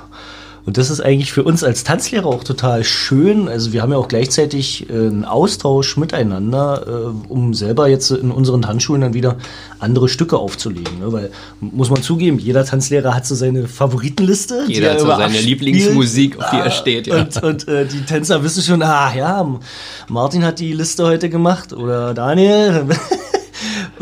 Und 0.65 0.79
das 0.79 0.91
ist 0.91 1.01
eigentlich 1.01 1.33
für 1.33 1.43
uns 1.43 1.65
als 1.65 1.83
Tanzlehrer 1.83 2.27
auch 2.27 2.45
total 2.45 2.85
schön. 2.85 3.49
Also 3.49 3.73
wir 3.73 3.83
haben 3.83 3.91
ja 3.91 3.99
auch 3.99 4.07
gleichzeitig 4.07 4.89
äh, 4.89 4.93
einen 4.93 5.25
Austausch 5.25 5.97
miteinander, 5.97 6.87
äh, 6.87 7.31
um 7.33 7.53
selber 7.53 7.89
jetzt 7.89 8.13
in 8.13 8.31
unseren 8.31 8.63
Tanzschulen 8.63 9.01
dann 9.01 9.15
wieder 9.15 9.39
andere 9.81 10.09
Stücke 10.09 10.39
aufzulegen. 10.39 11.01
Ne? 11.01 11.13
Weil, 11.13 11.31
muss 11.61 11.91
man 11.91 12.03
zugeben, 12.03 12.39
jeder 12.39 12.65
Tanzlehrer 12.65 13.15
hat 13.15 13.27
so 13.27 13.35
seine 13.35 13.67
Favoritenliste. 13.67 14.65
Jeder 14.69 14.89
er 14.89 14.93
hat 14.93 15.01
so 15.01 15.07
seine 15.07 15.25
abspielt. 15.25 15.47
Lieblingsmusik, 15.47 16.39
auf 16.39 16.51
die 16.51 16.57
er 16.57 16.71
steht, 16.71 17.07
ja. 17.09 17.23
Und, 17.23 17.43
und 17.43 17.69
äh, 17.69 17.85
die 17.87 18.03
Tänzer 18.05 18.45
wissen 18.45 18.63
schon, 18.63 18.83
ah 18.83 19.13
ja, 19.15 19.59
Martin 20.09 20.45
hat 20.45 20.61
die 20.61 20.73
Liste 20.73 21.05
heute 21.05 21.29
gemacht 21.29 21.73
oder 21.73 22.15
Daniel. 22.15 22.87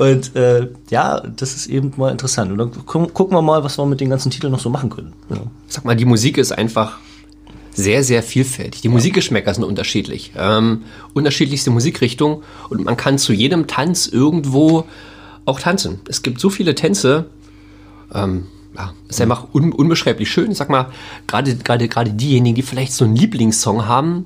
Und 0.01 0.35
äh, 0.35 0.67
ja, 0.89 1.21
das 1.21 1.55
ist 1.55 1.67
eben 1.67 1.93
mal 1.99 2.11
interessant. 2.11 2.51
Und 2.51 2.57
dann 2.57 2.71
gu 2.87 3.07
gucken 3.09 3.37
wir 3.37 3.43
mal, 3.43 3.63
was 3.65 3.77
wir 3.77 3.85
mit 3.85 4.01
den 4.01 4.09
ganzen 4.09 4.31
Titeln 4.31 4.51
noch 4.51 4.59
so 4.59 4.71
machen 4.71 4.89
können. 4.89 5.13
Ja. 5.29 5.43
sag 5.69 5.85
mal, 5.85 5.95
die 5.95 6.07
Musik 6.07 6.39
ist 6.39 6.53
einfach 6.53 6.97
sehr, 7.73 8.03
sehr 8.03 8.23
vielfältig. 8.23 8.81
Die 8.81 8.89
Musikgeschmäcker 8.89 9.53
sind 9.53 9.65
unterschiedlich. 9.65 10.33
Ähm, 10.39 10.85
unterschiedlichste 11.13 11.71
Musikrichtungen 11.71 12.43
und 12.71 12.83
man 12.83 12.97
kann 12.97 13.19
zu 13.19 13.35
jedem 13.35 13.67
Tanz 13.67 14.07
irgendwo 14.07 14.87
auch 15.45 15.61
tanzen. 15.61 16.01
Es 16.09 16.23
gibt 16.23 16.41
so 16.41 16.49
viele 16.49 16.75
Tänze, 16.75 17.27
ähm, 18.15 18.47
ja, 18.75 18.95
ist 19.07 19.21
einfach 19.21 19.53
un 19.53 19.71
unbeschreiblich 19.71 20.31
schön. 20.31 20.51
Ich 20.51 20.57
sag 20.57 20.71
mal, 20.71 20.87
gerade 21.27 22.11
diejenigen, 22.11 22.55
die 22.55 22.63
vielleicht 22.63 22.95
so 22.95 23.05
einen 23.05 23.17
Lieblingssong 23.17 23.87
haben 23.87 24.25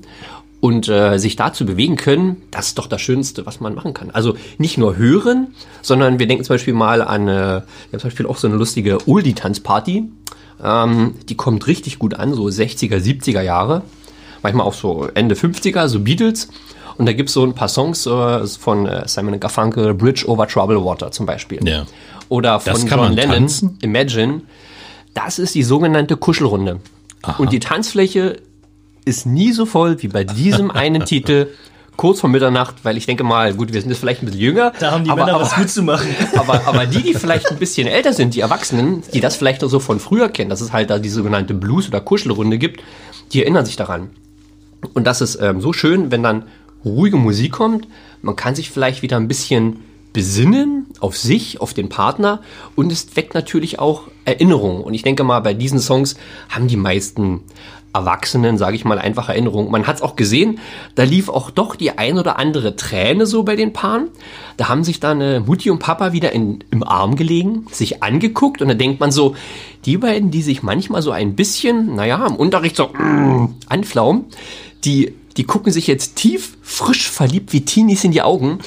und 0.65 0.89
äh, 0.89 1.19
sich 1.19 1.35
dazu 1.35 1.63
bewegen 1.63 1.95
können, 1.95 2.41
das 2.49 2.69
ist 2.69 2.79
doch 2.79 2.87
das 2.87 2.99
Schönste, 2.99 3.45
was 3.45 3.59
man 3.59 3.75
machen 3.75 3.93
kann. 3.93 4.09
Also 4.09 4.35
nicht 4.57 4.79
nur 4.79 4.97
hören, 4.97 5.53
sondern 5.83 6.17
wir 6.17 6.25
denken 6.25 6.43
zum 6.43 6.55
Beispiel 6.55 6.73
mal 6.73 7.03
an, 7.03 7.27
äh, 7.27 7.31
wir 7.31 7.63
haben 7.93 7.99
zum 7.99 8.09
Beispiel 8.09 8.25
auch 8.25 8.37
so 8.37 8.47
eine 8.47 8.55
lustige 8.55 9.07
Oldie-Tanzparty. 9.07 10.05
Ähm, 10.63 11.13
die 11.29 11.35
kommt 11.35 11.67
richtig 11.67 11.99
gut 11.99 12.15
an, 12.15 12.33
so 12.33 12.45
60er, 12.45 12.97
70er 12.97 13.43
Jahre. 13.43 13.83
Manchmal 14.41 14.65
auch 14.65 14.73
so 14.73 15.07
Ende 15.13 15.35
50er, 15.35 15.87
so 15.87 15.99
Beatles. 15.99 16.49
Und 16.97 17.05
da 17.05 17.13
gibt's 17.13 17.33
so 17.33 17.43
ein 17.43 17.53
paar 17.53 17.67
Songs 17.67 18.07
äh, 18.07 18.47
von 18.47 18.87
äh, 18.87 19.07
Simon 19.07 19.39
Garfunkel, 19.39 19.93
Bridge 19.93 20.25
over 20.27 20.47
Troubled 20.47 20.83
Water 20.83 21.11
zum 21.11 21.27
Beispiel. 21.27 21.59
Ja. 21.63 21.85
Oder 22.29 22.59
von 22.59 22.87
John 22.87 23.13
Lennon, 23.13 23.35
tanzen? 23.35 23.77
Imagine. 23.83 24.41
Das 25.13 25.37
ist 25.37 25.53
die 25.53 25.61
sogenannte 25.61 26.17
Kuschelrunde. 26.17 26.79
Und 27.37 27.53
die 27.53 27.59
Tanzfläche 27.59 28.37
ist 29.05 29.25
nie 29.25 29.51
so 29.51 29.65
voll 29.65 30.01
wie 30.01 30.07
bei 30.07 30.23
diesem 30.23 30.71
einen 30.71 31.05
Titel 31.05 31.47
kurz 31.95 32.19
vor 32.19 32.29
Mitternacht, 32.29 32.83
weil 32.83 32.97
ich 32.97 33.05
denke 33.05 33.23
mal, 33.23 33.53
gut, 33.53 33.71
wir 33.71 33.79
sind 33.79 33.89
jetzt 33.89 33.99
vielleicht 33.99 34.21
ein 34.21 34.25
bisschen 34.25 34.41
jünger. 34.41 34.73
Da 34.79 34.91
haben 34.91 35.03
die 35.03 35.09
aber, 35.09 35.25
Männer 35.25 35.35
aber, 35.35 35.45
was 35.45 35.57
mitzumachen. 35.57 36.09
aber, 36.35 36.67
aber 36.67 36.85
die, 36.85 37.01
die 37.01 37.13
vielleicht 37.13 37.49
ein 37.49 37.57
bisschen 37.57 37.87
älter 37.87 38.13
sind, 38.13 38.35
die 38.35 38.41
Erwachsenen, 38.41 39.03
die 39.13 39.21
das 39.21 39.35
vielleicht 39.35 39.63
auch 39.63 39.69
so 39.69 39.79
von 39.79 39.99
früher 39.99 40.29
kennen, 40.29 40.49
dass 40.49 40.61
es 40.61 40.73
halt 40.73 40.89
da 40.89 40.99
die 40.99 41.09
sogenannte 41.09 41.53
Blues- 41.53 41.87
oder 41.87 42.01
Kuschelrunde 42.01 42.57
gibt, 42.57 42.83
die 43.31 43.41
erinnern 43.41 43.65
sich 43.65 43.75
daran. 43.75 44.09
Und 44.93 45.05
das 45.07 45.21
ist 45.21 45.39
ähm, 45.41 45.61
so 45.61 45.73
schön, 45.73 46.11
wenn 46.11 46.21
dann 46.21 46.43
ruhige 46.83 47.17
Musik 47.17 47.53
kommt. 47.53 47.87
Man 48.21 48.35
kann 48.35 48.55
sich 48.55 48.69
vielleicht 48.69 49.01
wieder 49.01 49.17
ein 49.17 49.27
bisschen 49.27 49.79
besinnen 50.13 50.87
auf 51.01 51.17
sich, 51.17 51.59
auf 51.59 51.73
den 51.73 51.89
Partner 51.89 52.41
und 52.75 52.89
es 52.89 53.17
weckt 53.17 53.33
natürlich 53.33 53.79
auch 53.79 54.03
Erinnerungen. 54.23 54.81
Und 54.81 54.93
ich 54.93 55.01
denke 55.01 55.25
mal, 55.25 55.41
bei 55.41 55.53
diesen 55.53 55.79
Songs 55.79 56.15
haben 56.47 56.69
die 56.69 56.77
meisten 56.77 57.41
Erwachsenen, 57.95 58.57
sage 58.57 58.75
ich 58.75 58.85
mal, 58.85 58.99
einfach 58.99 59.29
Erinnerung. 59.29 59.71
Man 59.71 59.87
hat 59.87 59.97
es 59.97 60.01
auch 60.01 60.15
gesehen, 60.15 60.59
da 60.95 61.03
lief 61.03 61.29
auch 61.29 61.49
doch 61.49 61.75
die 61.75 61.97
ein 61.97 62.19
oder 62.19 62.37
andere 62.37 62.75
Träne 62.75 63.25
so 63.25 63.43
bei 63.43 63.55
den 63.55 63.73
Paaren. 63.73 64.09
Da 64.57 64.67
haben 64.67 64.83
sich 64.83 64.99
dann 64.99 65.21
äh, 65.21 65.39
Mutti 65.39 65.71
und 65.71 65.79
Papa 65.79 66.11
wieder 66.11 66.31
in, 66.33 66.63
im 66.71 66.83
Arm 66.83 67.15
gelegen, 67.15 67.65
sich 67.71 68.03
angeguckt 68.03 68.61
und 68.61 68.67
da 68.67 68.73
denkt 68.73 68.99
man 68.99 69.11
so, 69.11 69.35
die 69.85 69.97
beiden, 69.97 70.29
die 70.29 70.41
sich 70.41 70.61
manchmal 70.61 71.01
so 71.01 71.11
ein 71.11 71.35
bisschen, 71.35 71.95
naja, 71.95 72.25
im 72.27 72.35
Unterricht 72.35 72.75
so 72.75 72.87
mm, 72.87 73.55
anflaumen, 73.69 74.25
die, 74.83 75.13
die 75.37 75.43
gucken 75.45 75.71
sich 75.71 75.87
jetzt 75.87 76.15
tief, 76.15 76.57
frisch 76.61 77.09
verliebt 77.09 77.53
wie 77.53 77.61
Teenies 77.61 78.03
in 78.03 78.11
die 78.11 78.21
Augen. 78.21 78.59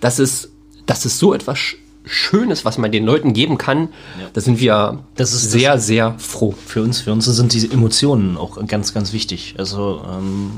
Das 0.00 0.18
ist, 0.18 0.50
das 0.84 1.06
ist 1.06 1.18
so 1.18 1.34
etwas 1.34 1.58
Schönes, 2.06 2.64
was 2.64 2.78
man 2.78 2.92
den 2.92 3.04
Leuten 3.04 3.32
geben 3.32 3.58
kann, 3.58 3.88
da 4.32 4.40
sind 4.40 4.60
wir 4.60 5.00
Das 5.16 5.32
ist 5.32 5.50
sehr, 5.50 5.78
sehr 5.78 6.14
froh. 6.18 6.54
Für 6.66 6.82
uns, 6.82 7.00
für 7.00 7.12
uns 7.12 7.24
sind 7.24 7.52
diese 7.52 7.70
Emotionen 7.70 8.36
auch 8.36 8.64
ganz, 8.66 8.94
ganz 8.94 9.12
wichtig. 9.12 9.56
Also 9.58 10.02
ähm, 10.08 10.52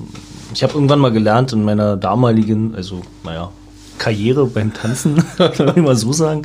ich 0.52 0.62
habe 0.62 0.74
irgendwann 0.74 0.98
mal 0.98 1.10
gelernt 1.10 1.52
in 1.54 1.64
meiner 1.64 1.96
damaligen, 1.96 2.74
also 2.74 3.00
naja, 3.24 3.50
Karriere 3.96 4.46
beim 4.46 4.74
Tanzen, 4.74 5.24
kann 5.38 5.66
man 5.66 5.82
mal 5.82 5.96
so 5.96 6.12
sagen, 6.12 6.42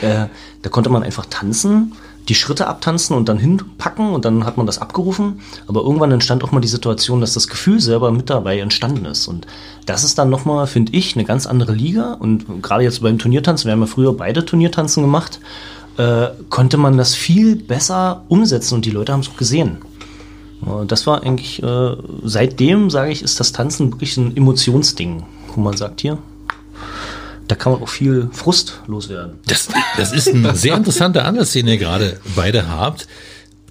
äh, 0.00 0.26
da 0.62 0.70
konnte 0.70 0.90
man 0.90 1.02
einfach 1.02 1.26
tanzen, 1.26 1.92
die 2.28 2.34
Schritte 2.34 2.66
abtanzen 2.66 3.16
und 3.16 3.28
dann 3.28 3.38
hinpacken 3.38 4.10
und 4.10 4.24
dann 4.24 4.44
hat 4.44 4.56
man 4.56 4.66
das 4.66 4.78
abgerufen. 4.78 5.40
Aber 5.66 5.80
irgendwann 5.80 6.12
entstand 6.12 6.44
auch 6.44 6.52
mal 6.52 6.60
die 6.60 6.68
Situation, 6.68 7.20
dass 7.20 7.34
das 7.34 7.48
Gefühl 7.48 7.80
selber 7.80 8.10
mit 8.12 8.28
dabei 8.28 8.58
entstanden 8.58 9.06
ist. 9.06 9.28
Und 9.28 9.46
das 9.86 10.04
ist 10.04 10.18
dann 10.18 10.28
nochmal, 10.28 10.66
finde 10.66 10.92
ich, 10.92 11.16
eine 11.16 11.24
ganz 11.24 11.46
andere 11.46 11.72
Liga. 11.72 12.12
Und 12.14 12.62
gerade 12.62 12.84
jetzt 12.84 13.02
beim 13.02 13.18
Turniertanzen, 13.18 13.66
wir 13.68 13.72
haben 13.72 13.80
ja 13.80 13.86
früher 13.86 14.12
beide 14.12 14.44
Turniertanzen 14.44 15.02
gemacht, 15.02 15.40
äh, 15.96 16.28
konnte 16.50 16.76
man 16.76 16.98
das 16.98 17.14
viel 17.14 17.56
besser 17.56 18.24
umsetzen 18.28 18.74
und 18.74 18.84
die 18.84 18.90
Leute 18.90 19.12
haben 19.12 19.20
es 19.20 19.28
auch 19.28 19.36
gesehen. 19.36 19.78
Das 20.88 21.06
war 21.06 21.22
eigentlich, 21.22 21.62
äh, 21.62 21.96
seitdem 22.24 22.90
sage 22.90 23.12
ich, 23.12 23.22
ist 23.22 23.38
das 23.38 23.52
Tanzen 23.52 23.92
wirklich 23.92 24.16
ein 24.16 24.36
Emotionsding, 24.36 25.22
wo 25.54 25.60
man 25.60 25.76
sagt, 25.76 26.00
hier, 26.00 26.18
da 27.48 27.54
kann 27.54 27.72
man 27.72 27.82
auch 27.82 27.88
viel 27.88 28.28
Frust 28.32 28.80
loswerden. 28.86 29.38
Das, 29.46 29.68
das 29.96 30.12
ist 30.12 30.28
ein 30.28 30.54
sehr 30.54 30.76
interessanter 30.76 31.24
Ansatz, 31.24 31.52
den 31.52 31.66
ihr 31.66 31.78
gerade 31.78 32.20
beide 32.36 32.68
habt. 32.68 33.08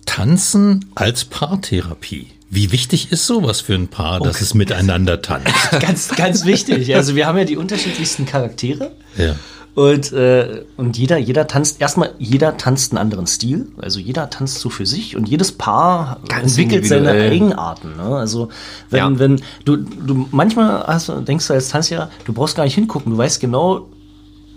Tanzen 0.06 0.86
als 0.96 1.26
Paartherapie. 1.26 2.28
Wie 2.50 2.72
wichtig 2.72 3.12
ist 3.12 3.28
sowas 3.28 3.62
für 3.62 3.76
ein 3.76 3.90
Paar, 3.90 4.20
dass 4.22 4.42
es 4.42 4.54
miteinander 4.54 5.22
tanzt? 5.22 5.54
ganz, 5.80 6.10
ganz 6.10 6.46
wichtig. 6.46 6.96
Also 6.96 7.16
wir 7.16 7.28
haben 7.28 7.38
ja 7.38 7.44
die 7.44 7.58
unterschiedlichsten 7.58 8.26
Charaktere. 8.26 8.94
Ja. 9.18 9.36
Und, 9.78 10.12
äh, 10.12 10.64
und 10.76 10.98
jeder, 10.98 11.20
jeder 11.20 11.46
tanzt, 11.46 11.80
erstmal, 11.80 12.10
jeder 12.18 12.58
tanzt 12.58 12.92
einen 12.94 12.98
anderen 12.98 13.28
Stil. 13.28 13.68
Also 13.80 14.00
jeder 14.00 14.28
tanzt 14.32 14.58
so 14.60 14.72
für 14.72 14.88
sich 14.88 15.16
und 15.16 15.30
jedes 15.30 15.52
Paar 15.52 16.20
Ganz 16.28 16.58
entwickelt 16.58 16.88
seine. 16.88 17.12
Eigenarten. 17.12 17.96
Ne? 17.96 18.02
Also 18.18 18.50
wenn, 18.90 18.98
Ja. 19.14 19.20
wenn 19.20 19.40
du, 19.66 19.76
du 19.78 20.28
manchmal 20.32 20.84
hast, 20.88 21.10
du- 21.10 21.22
denkst 21.22 21.46
du 21.48 21.54
als 21.54 21.70
Tanzlehrer, 21.70 22.10
du 22.26 22.34
brauchst 22.34 22.56
gar 22.56 22.64
nicht 22.64 22.74
hingucken, 22.74 23.12
du 23.12 23.20
weißt 23.20 23.40
genau, 23.40 23.88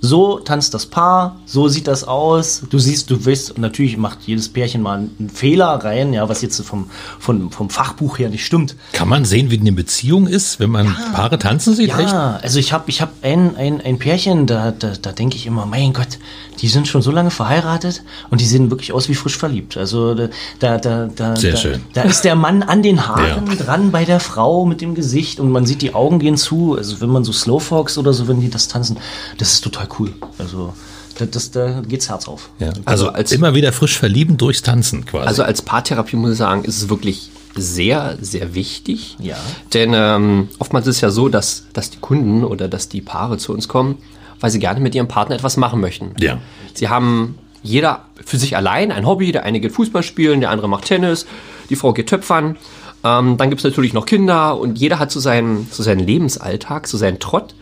so 0.03 0.39
tanzt 0.39 0.73
das 0.73 0.87
Paar, 0.87 1.37
so 1.45 1.69
sieht 1.69 1.87
das 1.87 2.05
aus. 2.05 2.63
Du 2.71 2.79
siehst, 2.79 3.11
du 3.11 3.25
weißt, 3.25 3.59
natürlich 3.59 3.97
macht 3.99 4.21
jedes 4.25 4.49
Pärchen 4.49 4.81
mal 4.83 4.99
einen 4.99 5.31
Fehler 5.33 5.67
rein, 5.85 6.13
ja, 6.15 6.29
was 6.29 6.41
jetzt 6.41 6.61
vom, 6.63 6.89
vom, 7.19 7.51
vom 7.51 7.69
Fachbuch 7.69 8.19
her 8.19 8.31
nicht 8.31 8.45
stimmt. 8.47 8.77
Kann 8.93 9.09
man 9.09 9.25
sehen, 9.25 9.51
wie 9.51 9.61
eine 9.61 9.73
Beziehung 9.73 10.27
ist, 10.27 10.59
wenn 10.59 10.71
man 10.71 10.97
Paare 11.13 11.39
tanzen 11.39 11.75
sieht? 11.75 11.91
Echt? 11.91 12.11
Ja, 12.13 12.39
also 12.43 12.59
ich 12.59 12.73
habe 12.73 12.85
ich 12.89 13.03
hab 13.03 13.13
ein, 13.23 13.57
ein, 13.57 13.81
ein 13.81 13.99
Pärchen, 13.99 14.47
da, 14.47 14.71
da, 14.71 14.93
da 15.01 15.13
denke 15.13 15.37
ich 15.37 15.47
immer, 15.47 15.67
mein 15.67 15.93
Gott, 15.93 16.19
die 16.61 16.69
sind 16.69 16.89
schon 16.89 17.03
so 17.03 17.11
lange 17.11 17.31
verheiratet 17.31 18.03
und 18.31 18.41
die 18.41 18.47
sehen 18.47 18.71
wirklich 18.71 18.93
aus 18.93 19.09
wie 19.09 19.15
frisch 19.15 19.37
verliebt. 19.37 19.77
Also 19.77 20.15
da, 20.15 20.29
da, 20.59 20.79
da, 20.79 21.07
da, 21.15 21.37
Sehr 21.37 21.53
da, 21.53 21.57
schön. 21.59 21.81
da 21.95 22.03
ist 22.03 22.23
der 22.23 22.37
Mann 22.37 22.63
an 22.63 22.83
den 22.83 23.07
Haaren 23.07 23.47
Ja. 23.47 23.55
dran 23.55 23.91
bei 23.91 24.05
der 24.05 24.21
Frau 24.21 24.65
mit 24.65 24.81
dem 24.81 24.95
Gesicht 24.95 25.41
und 25.41 25.51
man 25.51 25.67
sieht, 25.67 25.83
die 25.83 25.95
Augen 25.95 26.19
gehen 26.19 26.37
zu. 26.37 26.75
Also 26.77 27.01
wenn 27.01 27.09
man 27.11 27.25
so 27.25 27.33
Slowfox 27.33 27.99
oder 27.99 28.13
so, 28.13 28.29
wenn 28.29 28.41
die 28.41 28.51
das 28.51 28.69
tanzen, 28.69 28.97
das 29.39 29.53
ist 29.53 29.61
total 29.63 29.90
cool. 29.99 30.13
Also 30.39 30.75
da, 31.19 31.27
das, 31.27 31.51
da 31.51 31.81
geht's 31.87 32.09
Herz 32.09 32.29
auf. 32.29 32.51
Ja. 32.59 32.73
Also, 32.85 33.09
als- 33.09 33.33
immer 33.33 33.55
wieder 33.55 33.73
frisch 33.73 33.99
verlieben 33.99 34.37
durchs 34.37 34.63
Tanzen 34.63 35.05
quasi. 35.05 35.27
Also 35.27 35.43
als 35.43 35.63
Paartherapie 35.63 36.17
muss 36.17 36.33
ich 36.33 36.39
sagen, 36.39 36.65
ist 36.65 36.77
es 36.83 36.89
wirklich 36.89 37.31
sehr, 37.57 38.17
sehr 38.21 38.55
wichtig. 38.55 39.17
Ja. 39.19 39.37
Denn 39.75 39.93
ähm, 39.95 40.49
oftmals 40.59 40.87
ist 40.87 40.97
es 40.97 41.01
ja 41.03 41.11
so, 41.11 41.29
dass, 41.29 41.65
dass 41.73 41.91
die 41.91 41.99
Kunden 41.99 42.45
oder 42.45 42.69
dass 42.69 42.89
die 42.89 43.01
Paare 43.01 43.39
zu 43.39 43.53
uns 43.53 43.67
kommen, 43.69 43.99
weil 44.39 44.51
sie 44.51 44.61
gerne 44.61 44.81
mit 44.81 44.95
ihrem 44.95 45.09
Partner 45.09 45.35
etwas 45.35 45.57
machen 45.57 45.81
möchten. 45.81 46.13
Ja. 46.21 46.39
Sie 46.75 46.89
haben 46.89 47.37
jeder 47.63 48.05
für 48.25 48.39
sich 48.39 48.57
allein 48.57 48.93
ein 48.93 49.05
Hobby. 49.07 49.33
Der 49.33 49.43
eine 49.45 49.61
geht 49.61 49.73
Fußball 49.73 50.03
spielen, 50.03 50.41
der 50.41 50.51
andere 50.51 50.69
macht 50.69 50.85
Tennis, 50.87 51.27
die 51.69 51.77
Frau 51.77 51.93
geht 51.93 52.09
töpfern. 52.09 52.57
Ähm, 53.03 53.37
dann 53.37 53.51
gibt 53.51 53.61
es 53.61 53.65
natürlich 53.65 53.93
noch 53.93 54.07
Kinder 54.07 54.59
und 54.59 54.79
jeder 54.79 54.99
hat 54.99 55.11
so 55.11 55.21
seinen, 55.21 55.67
so 55.71 55.83
seinen 55.83 56.01
Lebensalltag, 56.07 56.87
so 56.87 56.97
seinen 56.97 57.19
Trott. 57.19 57.55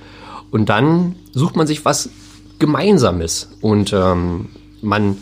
Und 0.50 0.68
dann 0.68 1.16
sucht 1.32 1.56
man 1.56 1.66
sich 1.66 1.84
was 1.84 2.10
Gemeinsames. 2.58 3.50
Und 3.60 3.92
ähm, 3.92 4.48
man, 4.82 5.18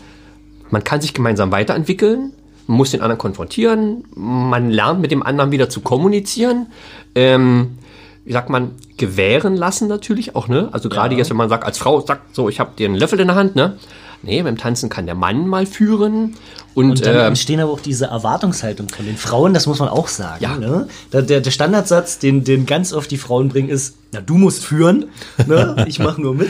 man 0.69 0.83
kann 0.83 1.01
sich 1.01 1.13
gemeinsam 1.13 1.51
weiterentwickeln, 1.51 2.33
man 2.67 2.77
muss 2.77 2.91
den 2.91 3.01
anderen 3.01 3.17
konfrontieren, 3.17 4.03
man 4.15 4.69
lernt 4.69 5.01
mit 5.01 5.11
dem 5.11 5.23
anderen 5.23 5.51
wieder 5.51 5.69
zu 5.69 5.81
kommunizieren. 5.81 6.67
Ähm, 7.15 7.77
wie 8.25 8.33
sagt 8.33 8.49
man, 8.49 8.71
gewähren 8.97 9.55
lassen 9.55 9.87
natürlich 9.87 10.35
auch, 10.35 10.49
ne? 10.49 10.67
Also 10.73 10.89
gerade 10.89 11.15
jetzt, 11.15 11.29
wenn 11.29 11.37
man 11.37 11.47
sagt, 11.47 11.63
als 11.63 11.77
Frau 11.77 12.01
sagt, 12.01 12.35
so, 12.35 12.49
ich 12.49 12.59
habe 12.59 12.71
dir 12.77 12.85
einen 12.87 12.95
Löffel 12.95 13.19
in 13.21 13.27
der 13.27 13.37
Hand, 13.37 13.55
ne? 13.55 13.77
Nee, 14.23 14.41
beim 14.41 14.57
Tanzen 14.57 14.89
kann 14.89 15.05
der 15.05 15.15
Mann 15.15 15.47
mal 15.47 15.65
führen. 15.65 16.35
Und, 16.73 16.89
Und 16.91 17.05
dann 17.05 17.15
äh, 17.15 17.27
entstehen 17.27 17.59
aber 17.59 17.71
auch 17.71 17.79
diese 17.79 18.05
Erwartungshaltung 18.05 18.89
von 18.89 19.05
den 19.05 19.17
Frauen, 19.17 19.53
das 19.53 19.67
muss 19.67 19.79
man 19.79 19.89
auch 19.89 20.07
sagen. 20.07 20.43
Ja. 20.43 20.57
Ne? 20.57 20.87
Der, 21.13 21.21
der, 21.21 21.51
Standardsatz, 21.51 22.19
den, 22.19 22.43
den 22.43 22.65
ganz 22.65 22.93
oft 22.93 23.09
die 23.09 23.17
Frauen 23.17 23.49
bringen, 23.49 23.69
ist, 23.69 23.95
na, 24.11 24.21
du 24.21 24.35
musst 24.35 24.65
führen, 24.65 25.05
ne? 25.47 25.85
ich 25.87 25.99
mache 25.99 26.21
nur 26.21 26.35
mit. 26.35 26.49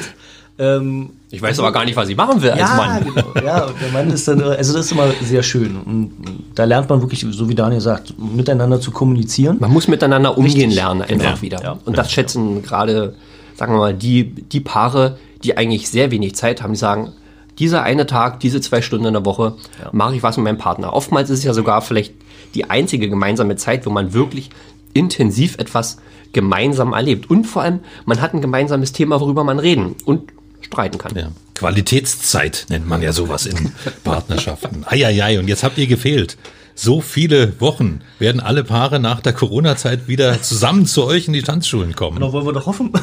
Ähm, 0.59 1.11
ich 1.29 1.41
weiß 1.41 1.59
aber 1.59 1.71
gar 1.71 1.85
nicht, 1.85 1.95
was 1.95 2.09
ich 2.09 2.15
machen 2.15 2.41
will 2.41 2.49
als 2.49 2.59
ja, 2.59 2.75
Mann. 2.75 3.03
genau. 3.03 3.45
Ja, 3.45 3.65
und 3.65 3.81
der 3.81 3.91
Mann 3.91 4.09
ist 4.09 4.27
dann, 4.27 4.41
also 4.41 4.73
das 4.73 4.85
ist 4.85 4.91
immer 4.91 5.11
sehr 5.23 5.43
schön. 5.43 5.77
Und 5.77 6.11
da 6.55 6.63
lernt 6.63 6.89
man 6.89 7.01
wirklich, 7.01 7.25
so 7.29 7.47
wie 7.47 7.55
Daniel 7.55 7.81
sagt, 7.81 8.13
miteinander 8.17 8.79
zu 8.79 8.91
kommunizieren. 8.91 9.57
Man 9.59 9.71
muss 9.71 9.87
miteinander 9.87 10.37
umgehen 10.37 10.55
Richtig. 10.55 10.75
lernen, 10.75 11.01
einfach 11.01 11.35
Ja. 11.35 11.41
wieder. 11.41 11.61
Ja. 11.61 11.79
Und 11.85 11.97
das 11.97 12.11
schätzen 12.11 12.63
gerade, 12.63 13.13
sagen 13.55 13.73
wir 13.73 13.77
mal, 13.79 13.93
die, 13.93 14.23
die 14.25 14.61
Paare, 14.61 15.17
die 15.43 15.57
eigentlich 15.57 15.89
sehr 15.89 16.11
wenig 16.11 16.35
Zeit 16.35 16.63
haben, 16.63 16.73
die 16.73 16.79
sagen, 16.79 17.11
dieser 17.59 17.83
eine 17.83 18.05
Tag, 18.05 18.39
diese 18.39 18.61
zwei 18.61 18.81
Stunden 18.81 19.07
in 19.07 19.13
der 19.13 19.25
Woche, 19.25 19.55
mache 19.91 20.15
ich 20.15 20.23
was 20.23 20.37
mit 20.37 20.43
meinem 20.43 20.57
Partner. 20.57 20.93
Oftmals 20.93 21.29
ist 21.29 21.39
es 21.39 21.45
ja 21.45 21.53
sogar 21.53 21.81
vielleicht 21.81 22.13
die 22.55 22.69
einzige 22.69 23.09
gemeinsame 23.09 23.55
Zeit, 23.55 23.85
wo 23.85 23.89
man 23.89 24.13
wirklich 24.13 24.49
intensiv 24.93 25.57
etwas 25.57 25.97
gemeinsam 26.33 26.93
erlebt. 26.93 27.29
Und 27.29 27.45
vor 27.45 27.61
allem, 27.61 27.79
man 28.05 28.21
hat 28.21 28.33
ein 28.33 28.41
gemeinsames 28.41 28.91
Thema, 28.91 29.19
worüber 29.19 29.43
man 29.43 29.59
reden 29.59 29.95
und 30.05 30.31
streiten 30.61 30.97
kann. 30.97 31.15
Ja. 31.15 31.31
Qualitätszeit 31.55 32.65
nennt 32.69 32.87
man 32.87 33.01
ja 33.01 33.13
sowas 33.13 33.45
in 33.45 33.71
Partnerschaften. 34.03 34.85
Eieiei, 34.85 35.39
und 35.39 35.47
jetzt 35.47 35.63
habt 35.63 35.77
ihr 35.77 35.87
gefehlt. 35.87 36.37
So 36.79 37.01
viele 37.01 37.59
Wochen 37.59 38.01
werden 38.19 38.39
alle 38.39 38.63
Paare 38.63 38.99
nach 38.99 39.19
der 39.19 39.33
Corona-Zeit 39.33 40.07
wieder 40.07 40.43
zusammen 40.43 40.85
zu 40.85 41.05
euch 41.05 41.25
in 41.25 41.33
die 41.33 41.41
Tanzschulen 41.41 41.95
kommen. 41.95 42.19
Noch 42.19 42.33
wollen 42.33 42.45
wir 42.45 42.53
doch 42.53 42.67
hoffen. 42.67 42.91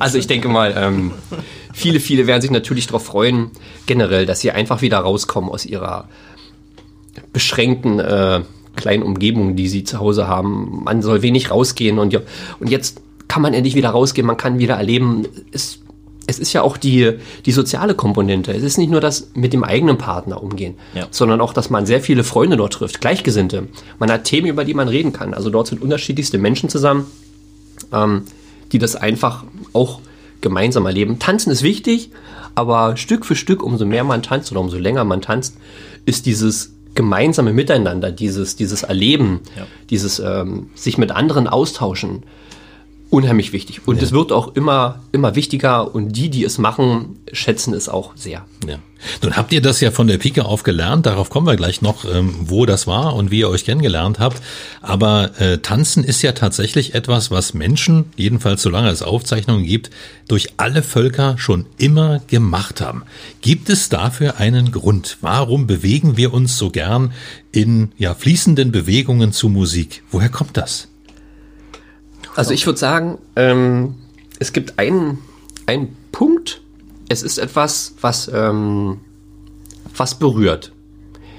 Also 0.00 0.18
ich 0.18 0.26
denke 0.26 0.48
mal, 0.48 0.74
ähm, 0.76 1.12
viele, 1.72 2.00
viele 2.00 2.26
werden 2.26 2.42
sich 2.42 2.50
natürlich 2.50 2.88
darauf 2.88 3.04
freuen, 3.04 3.52
generell, 3.86 4.26
dass 4.26 4.40
sie 4.40 4.50
einfach 4.50 4.82
wieder 4.82 4.98
rauskommen 4.98 5.48
aus 5.48 5.64
ihrer 5.64 6.08
beschränkten 7.32 8.00
äh, 8.00 8.40
kleinen 8.74 9.04
Umgebung, 9.04 9.54
die 9.54 9.68
sie 9.68 9.84
zu 9.84 10.00
Hause 10.00 10.26
haben. 10.26 10.82
Man 10.82 11.02
soll 11.02 11.22
wenig 11.22 11.52
rausgehen 11.52 12.00
und, 12.00 12.12
ja, 12.12 12.18
und 12.58 12.68
jetzt 12.68 13.00
kann 13.28 13.42
man 13.42 13.54
endlich 13.54 13.76
wieder 13.76 13.90
rausgehen, 13.90 14.26
man 14.26 14.36
kann 14.36 14.58
wieder 14.58 14.74
erleben. 14.74 15.28
Es, 15.52 15.78
es 16.26 16.38
ist 16.38 16.52
ja 16.52 16.62
auch 16.62 16.76
die, 16.76 17.12
die 17.44 17.52
soziale 17.52 17.94
Komponente. 17.94 18.52
Es 18.52 18.62
ist 18.62 18.78
nicht 18.78 18.90
nur 18.90 19.00
das 19.00 19.28
mit 19.34 19.52
dem 19.52 19.62
eigenen 19.64 19.96
Partner 19.98 20.42
umgehen, 20.42 20.74
Ja. 20.94 21.06
sondern 21.10 21.40
auch, 21.40 21.52
dass 21.52 21.70
man 21.70 21.86
sehr 21.86 22.00
viele 22.00 22.24
Freunde 22.24 22.56
dort 22.56 22.72
trifft, 22.74 23.00
Gleichgesinnte. 23.00 23.68
Man 23.98 24.10
hat 24.10 24.24
Themen, 24.24 24.48
über 24.48 24.64
die 24.64 24.74
man 24.74 24.88
reden 24.88 25.12
kann. 25.12 25.34
Also 25.34 25.50
dort 25.50 25.68
sind 25.68 25.82
unterschiedlichste 25.82 26.38
Menschen 26.38 26.68
zusammen 26.68 27.06
ähm, 27.92 28.22
die 28.72 28.78
das 28.78 28.96
einfach 28.96 29.44
auch 29.72 30.00
gemeinsam 30.40 30.86
erleben. 30.86 31.18
Tanzen 31.18 31.50
ist 31.52 31.62
wichtig, 31.62 32.10
aber 32.54 32.96
Stück 32.96 33.24
für 33.24 33.36
Stück, 33.36 33.62
umso 33.62 33.84
mehr 33.86 34.02
man 34.02 34.22
tanzt 34.22 34.50
oder 34.50 34.60
umso 34.60 34.76
länger 34.78 35.04
man 35.04 35.22
tanzt, 35.22 35.56
ist 36.04 36.26
dieses 36.26 36.72
gemeinsame 36.94 37.52
Miteinander, 37.52 38.10
dieses, 38.10 38.56
dieses 38.56 38.82
Erleben, 38.82 39.40
Ja. 39.56 39.66
dieses 39.90 40.18
ähm, 40.18 40.70
sich 40.74 40.98
mit 40.98 41.12
anderen 41.12 41.46
austauschen, 41.46 42.22
unheimlich 43.10 43.52
wichtig. 43.52 43.86
Und 43.86 44.02
es 44.02 44.12
wird 44.12 44.32
auch 44.32 44.54
immer, 44.56 45.00
immer 45.12 45.34
wichtiger 45.34 45.94
und 45.94 46.12
die, 46.12 46.28
die 46.28 46.44
es 46.44 46.58
machen, 46.58 47.20
schätzen 47.32 47.72
es 47.72 47.88
auch 47.88 48.12
sehr. 48.16 48.44
Ja. 48.66 48.78
Nun 49.22 49.36
habt 49.36 49.52
ihr 49.52 49.60
das 49.60 49.80
ja 49.80 49.90
von 49.90 50.06
der 50.06 50.18
Pike 50.18 50.44
auf 50.44 50.62
gelernt, 50.62 51.06
darauf 51.06 51.30
kommen 51.30 51.46
wir 51.46 51.56
gleich 51.56 51.82
noch, 51.82 52.04
ähm, 52.04 52.34
wo 52.40 52.66
das 52.66 52.86
war 52.86 53.14
und 53.14 53.30
wie 53.30 53.40
ihr 53.40 53.48
euch 53.48 53.64
kennengelernt 53.64 54.18
habt. 54.18 54.42
Aber 54.80 55.38
äh, 55.40 55.58
Tanzen 55.58 56.02
ist 56.02 56.22
ja 56.22 56.32
tatsächlich 56.32 56.94
etwas, 56.94 57.30
was 57.30 57.54
Menschen, 57.54 58.06
jedenfalls 58.16 58.62
solange 58.62 58.90
es 58.90 59.02
Aufzeichnungen 59.02 59.64
gibt, 59.64 59.90
durch 60.28 60.54
alle 60.56 60.82
Völker 60.82 61.36
schon 61.38 61.66
immer 61.78 62.20
gemacht 62.26 62.80
haben. 62.80 63.04
Gibt 63.40 63.68
es 63.68 63.88
dafür 63.88 64.38
einen 64.38 64.72
Grund? 64.72 65.18
Warum 65.20 65.66
bewegen 65.66 66.16
wir 66.16 66.32
uns 66.34 66.58
so 66.58 66.70
gern 66.70 67.12
in 67.52 67.92
ja, 67.98 68.14
fließenden 68.14 68.72
Bewegungen 68.72 69.32
zu 69.32 69.48
Musik? 69.48 70.02
Woher 70.10 70.30
kommt 70.30 70.56
das? 70.56 70.88
Also 72.36 72.52
ich 72.52 72.66
würde 72.66 72.78
sagen, 72.78 73.18
ähm, 73.34 73.94
es 74.38 74.52
gibt 74.52 74.78
einen, 74.78 75.18
einen 75.64 75.96
Punkt, 76.12 76.60
es 77.08 77.22
ist 77.22 77.38
etwas, 77.38 77.94
was, 78.02 78.30
ähm, 78.32 79.00
was 79.96 80.18
berührt. 80.18 80.72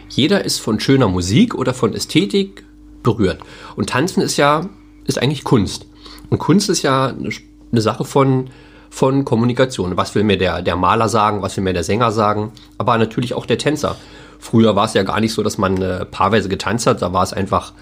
Jeder 0.10 0.44
ist 0.44 0.60
von 0.60 0.80
schöner 0.80 1.08
Musik 1.08 1.54
oder 1.54 1.76
von 1.76 1.94
Ästhetik 1.94 2.66
berührt. 3.04 3.42
Und 3.76 3.90
Tanzen 3.90 4.22
ist 4.22 4.38
ja, 4.38 4.70
ist 5.06 5.22
eigentlich 5.22 5.44
Kunst. 5.44 5.86
Und 6.32 6.40
Kunst 6.40 6.68
ist 6.70 6.82
ja 6.82 7.08
eine, 7.08 7.30
eine 7.72 7.82
Sache 7.82 8.04
von, 8.04 8.50
von 8.90 9.24
Kommunikation. 9.24 9.98
Was 9.98 10.16
will 10.16 10.24
mir 10.24 10.38
der, 10.38 10.64
der 10.64 10.76
Maler 10.76 11.10
sagen, 11.10 11.44
was 11.44 11.56
will 11.58 11.64
mir 11.64 11.74
der 11.74 11.84
Sänger 11.84 12.12
sagen, 12.12 12.52
aber 12.80 12.98
natürlich 12.98 13.36
auch 13.36 13.46
der 13.46 13.60
Tänzer. 13.60 13.98
Früher 14.40 14.76
war 14.76 14.86
es 14.86 14.96
ja 14.96 15.04
gar 15.04 15.20
nicht 15.20 15.34
so, 15.34 15.44
dass 15.44 15.60
man 15.60 15.80
äh, 15.80 16.06
paarweise 16.06 16.50
getanzt 16.50 16.88
hat, 16.88 17.02
da 17.04 17.14
war 17.14 17.24
es 17.24 17.34
einfach 17.34 17.74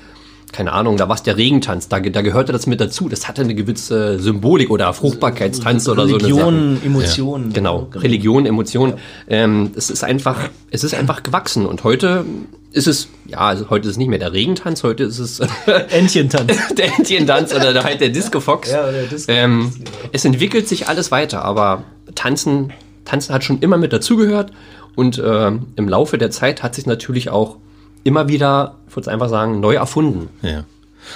keine 0.56 0.72
Ahnung, 0.72 0.96
da 0.96 1.10
war 1.10 1.16
es 1.16 1.24
der 1.24 1.36
Regentanz, 1.36 1.90
da, 1.90 2.00
da 2.00 2.22
gehörte 2.22 2.54
das 2.54 2.66
mit 2.66 2.80
dazu. 2.80 3.10
Das 3.10 3.28
hatte 3.28 3.42
eine 3.42 3.56
gewisse 3.56 4.20
Symbolik 4.20 4.70
oder 4.70 4.94
Fruchtbarkeitstanz 4.94 5.90
oder 5.90 6.08
so. 6.08 6.16
Religion, 6.16 6.80
Emotionen. 6.82 7.50
Ja. 7.50 7.56
Genau, 7.56 7.90
Religion, 7.94 8.46
Emotionen. 8.46 8.94
Ähm, 9.28 9.72
es 9.76 9.90
ist 9.90 10.06
einfach, 10.06 10.50
es 10.72 10.86
ist 10.86 10.94
einfach 10.94 11.24
gewachsen 11.24 11.66
und 11.66 11.84
heute 11.84 12.24
ist 12.72 12.88
es, 12.88 13.10
ja, 13.28 13.40
also 13.40 13.70
heute 13.70 13.88
ist 13.88 13.92
es 13.92 13.98
nicht 13.98 14.08
mehr 14.08 14.18
der 14.18 14.32
Regentanz, 14.32 14.84
heute 14.84 15.04
ist 15.04 15.20
es 15.20 15.42
Entchentanz. 15.90 16.54
der 16.78 16.98
Entchentanz 16.98 17.54
oder 17.54 17.84
halt 17.84 18.00
der 18.00 18.10
Disco 18.10 18.40
Fox. 18.40 18.72
Ja, 18.72 18.90
der 18.90 19.08
Disco 19.08 19.30
ähm, 19.34 19.74
es 20.14 20.24
entwickelt 20.24 20.70
sich 20.70 20.88
alles 20.88 21.12
weiter, 21.12 21.44
aber 21.44 21.84
Tanzen, 22.16 22.72
Tanzen 23.04 23.34
hat 23.34 23.44
schon 23.44 23.60
immer 23.60 23.78
mit 23.78 23.92
dazugehört 23.92 24.54
und 24.96 25.18
äh, 25.18 25.52
im 25.76 25.90
Laufe 25.90 26.18
der 26.18 26.32
Zeit 26.32 26.64
hat 26.64 26.76
sich 26.76 26.86
natürlich 26.86 27.30
auch 27.30 27.58
immer 28.06 28.30
wieder, 28.30 28.76
ich 28.88 28.96
würde 28.96 29.12
einfach 29.12 29.28
sagen, 29.28 29.60
neu 29.60 29.76
erfunden. 29.76 30.30
Ja. 30.42 30.64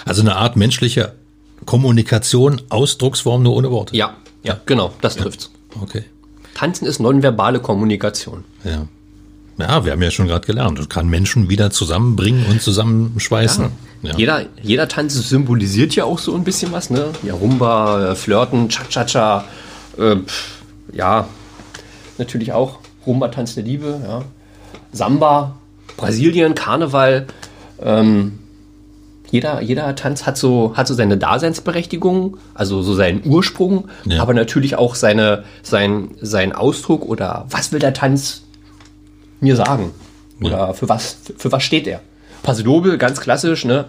Also 0.05 0.21
eine 0.21 0.35
Art 0.35 0.57
menschliche 0.57 1.13
Kommunikation, 1.65 2.61
Ausdrucksform 2.69 3.43
nur 3.43 3.55
ohne 3.55 3.71
Worte. 3.71 3.95
Ja, 3.95 4.15
ja, 4.43 4.59
genau, 4.65 4.91
das 4.99 5.15
ja. 5.15 5.21
trifft's. 5.21 5.51
Okay. 5.79 6.03
Tanzen 6.55 6.85
ist 6.85 6.99
nonverbale 6.99 7.59
Kommunikation. 7.59 8.43
Ja. 8.65 8.87
Ja, 9.57 9.83
wir 9.83 9.91
haben 9.91 10.01
ja 10.01 10.09
schon 10.09 10.27
gerade 10.27 10.47
gelernt, 10.47 10.79
das 10.79 10.87
kann 10.87 11.09
Menschen 11.09 11.49
wieder 11.49 11.69
zusammenbringen 11.69 12.45
und 12.49 12.61
zusammenschweißen. 12.61 13.65
Ja. 14.01 14.11
Ja. 14.11 14.17
Jeder, 14.17 14.45
jeder 14.61 14.87
Tanz 14.87 15.13
symbolisiert 15.15 15.93
ja 15.95 16.05
auch 16.05 16.19
so 16.19 16.33
ein 16.33 16.45
bisschen 16.45 16.71
was, 16.71 16.89
ne? 16.89 17.11
Ja, 17.23 17.33
Rumba, 17.33 18.11
äh, 18.11 18.15
Flirten, 18.15 18.69
Cha-Cha-Cha, 18.69 19.43
äh, 19.97 20.15
ja, 20.93 21.27
natürlich 22.17 22.53
auch 22.53 22.79
Rumba, 23.05 23.27
Tanz 23.27 23.55
der 23.55 23.63
Liebe, 23.65 23.99
ja. 24.01 24.23
Samba, 24.93 25.57
Brasilien, 25.99 26.55
Karneval, 26.55 27.27
ähm, 27.81 28.39
jeder, 29.31 29.61
jeder 29.61 29.95
Tanz 29.95 30.25
hat 30.25 30.37
so, 30.37 30.73
hat 30.75 30.87
so 30.87 30.93
seine 30.93 31.17
Daseinsberechtigung, 31.17 32.37
also 32.53 32.81
so 32.81 32.95
seinen 32.95 33.25
Ursprung, 33.25 33.87
ja. 34.05 34.21
aber 34.21 34.33
natürlich 34.33 34.75
auch 34.75 34.95
seine, 34.95 35.43
sein, 35.61 36.15
sein 36.19 36.51
Ausdruck 36.51 37.05
oder 37.05 37.45
was 37.49 37.71
will 37.71 37.79
der 37.79 37.93
Tanz 37.93 38.41
mir 39.39 39.55
sagen? 39.55 39.91
Oder 40.41 40.49
ja. 40.49 40.73
für, 40.73 40.89
was, 40.89 41.17
für, 41.23 41.33
für, 41.33 41.51
was 41.51 41.63
steht 41.63 41.85
er? 41.85 42.01
Pasidobel, 42.41 42.97
ganz 42.97 43.19
klassisch, 43.19 43.65
ne? 43.65 43.85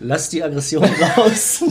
Lass 0.00 0.30
die 0.30 0.42
Aggression 0.44 0.84
raus. 1.16 1.64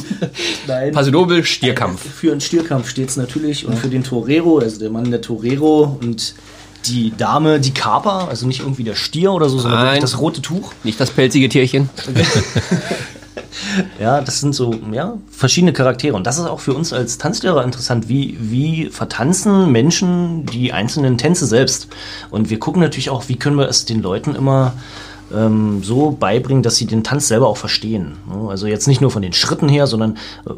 Nein. 0.68 0.92
Pasidobel, 0.92 1.46
Stierkampf. 1.46 2.02
Für 2.02 2.32
einen 2.32 2.42
Stierkampf 2.42 2.90
steht 2.90 3.10
es 3.10 3.16
natürlich 3.16 3.66
und 3.66 3.78
für 3.78 3.88
den 3.88 4.04
Torero, 4.04 4.60
also 4.60 4.80
der 4.80 4.90
Mann 4.90 5.10
der 5.10 5.22
Torero 5.22 5.98
und 6.02 6.36
die 6.88 7.14
Dame, 7.16 7.60
die 7.60 7.74
Kaper, 7.74 8.28
also 8.30 8.48
nicht 8.48 8.62
irgendwie 8.62 8.84
der 8.84 8.96
Stier 8.96 9.34
oder 9.34 9.50
so, 9.50 9.60
sondern 9.60 9.86
Nein. 9.86 10.02
das 10.02 10.20
rote 10.20 10.42
Tuch. 10.42 10.74
Nicht 10.84 11.00
das 11.00 11.12
pelzige 11.12 11.50
Tierchen. 11.50 11.90
ja, 14.00 14.22
das 14.22 14.40
sind 14.40 14.54
so 14.54 14.76
ja, 14.92 15.18
verschiedene 15.30 15.74
Charaktere. 15.74 16.16
Und 16.16 16.26
das 16.26 16.38
ist 16.38 16.46
auch 16.46 16.60
für 16.60 16.74
uns 16.74 16.94
als 16.94 17.18
Tanzlehrer 17.18 17.64
interessant. 17.64 18.10
Wie, 18.10 18.38
wie 18.40 18.90
vertanzen 18.90 19.72
Menschen 19.72 20.46
die 20.46 20.74
einzelnen 20.74 21.18
Tänze 21.18 21.46
selbst? 21.46 21.88
Und 22.30 22.50
wir 22.50 22.60
gucken 22.60 22.82
natürlich 22.82 23.10
auch, 23.10 23.28
wie 23.28 23.38
können 23.38 23.58
wir 23.58 23.68
es 23.68 23.86
den 23.86 24.02
Leuten 24.02 24.36
immer 24.36 24.74
ähm, 25.34 25.84
so 25.84 26.12
beibringen, 26.12 26.64
dass 26.64 26.78
sie 26.78 26.86
den 26.86 27.04
Tanz 27.04 27.28
selber 27.28 27.48
auch 27.48 27.58
verstehen. 27.58 28.14
Also 28.48 28.68
jetzt 28.68 28.88
nicht 28.88 29.02
nur 29.02 29.12
von 29.12 29.22
den 29.22 29.34
Schritten 29.34 29.70
her, 29.70 29.88
sondern 29.88 30.18
äh, 30.46 30.52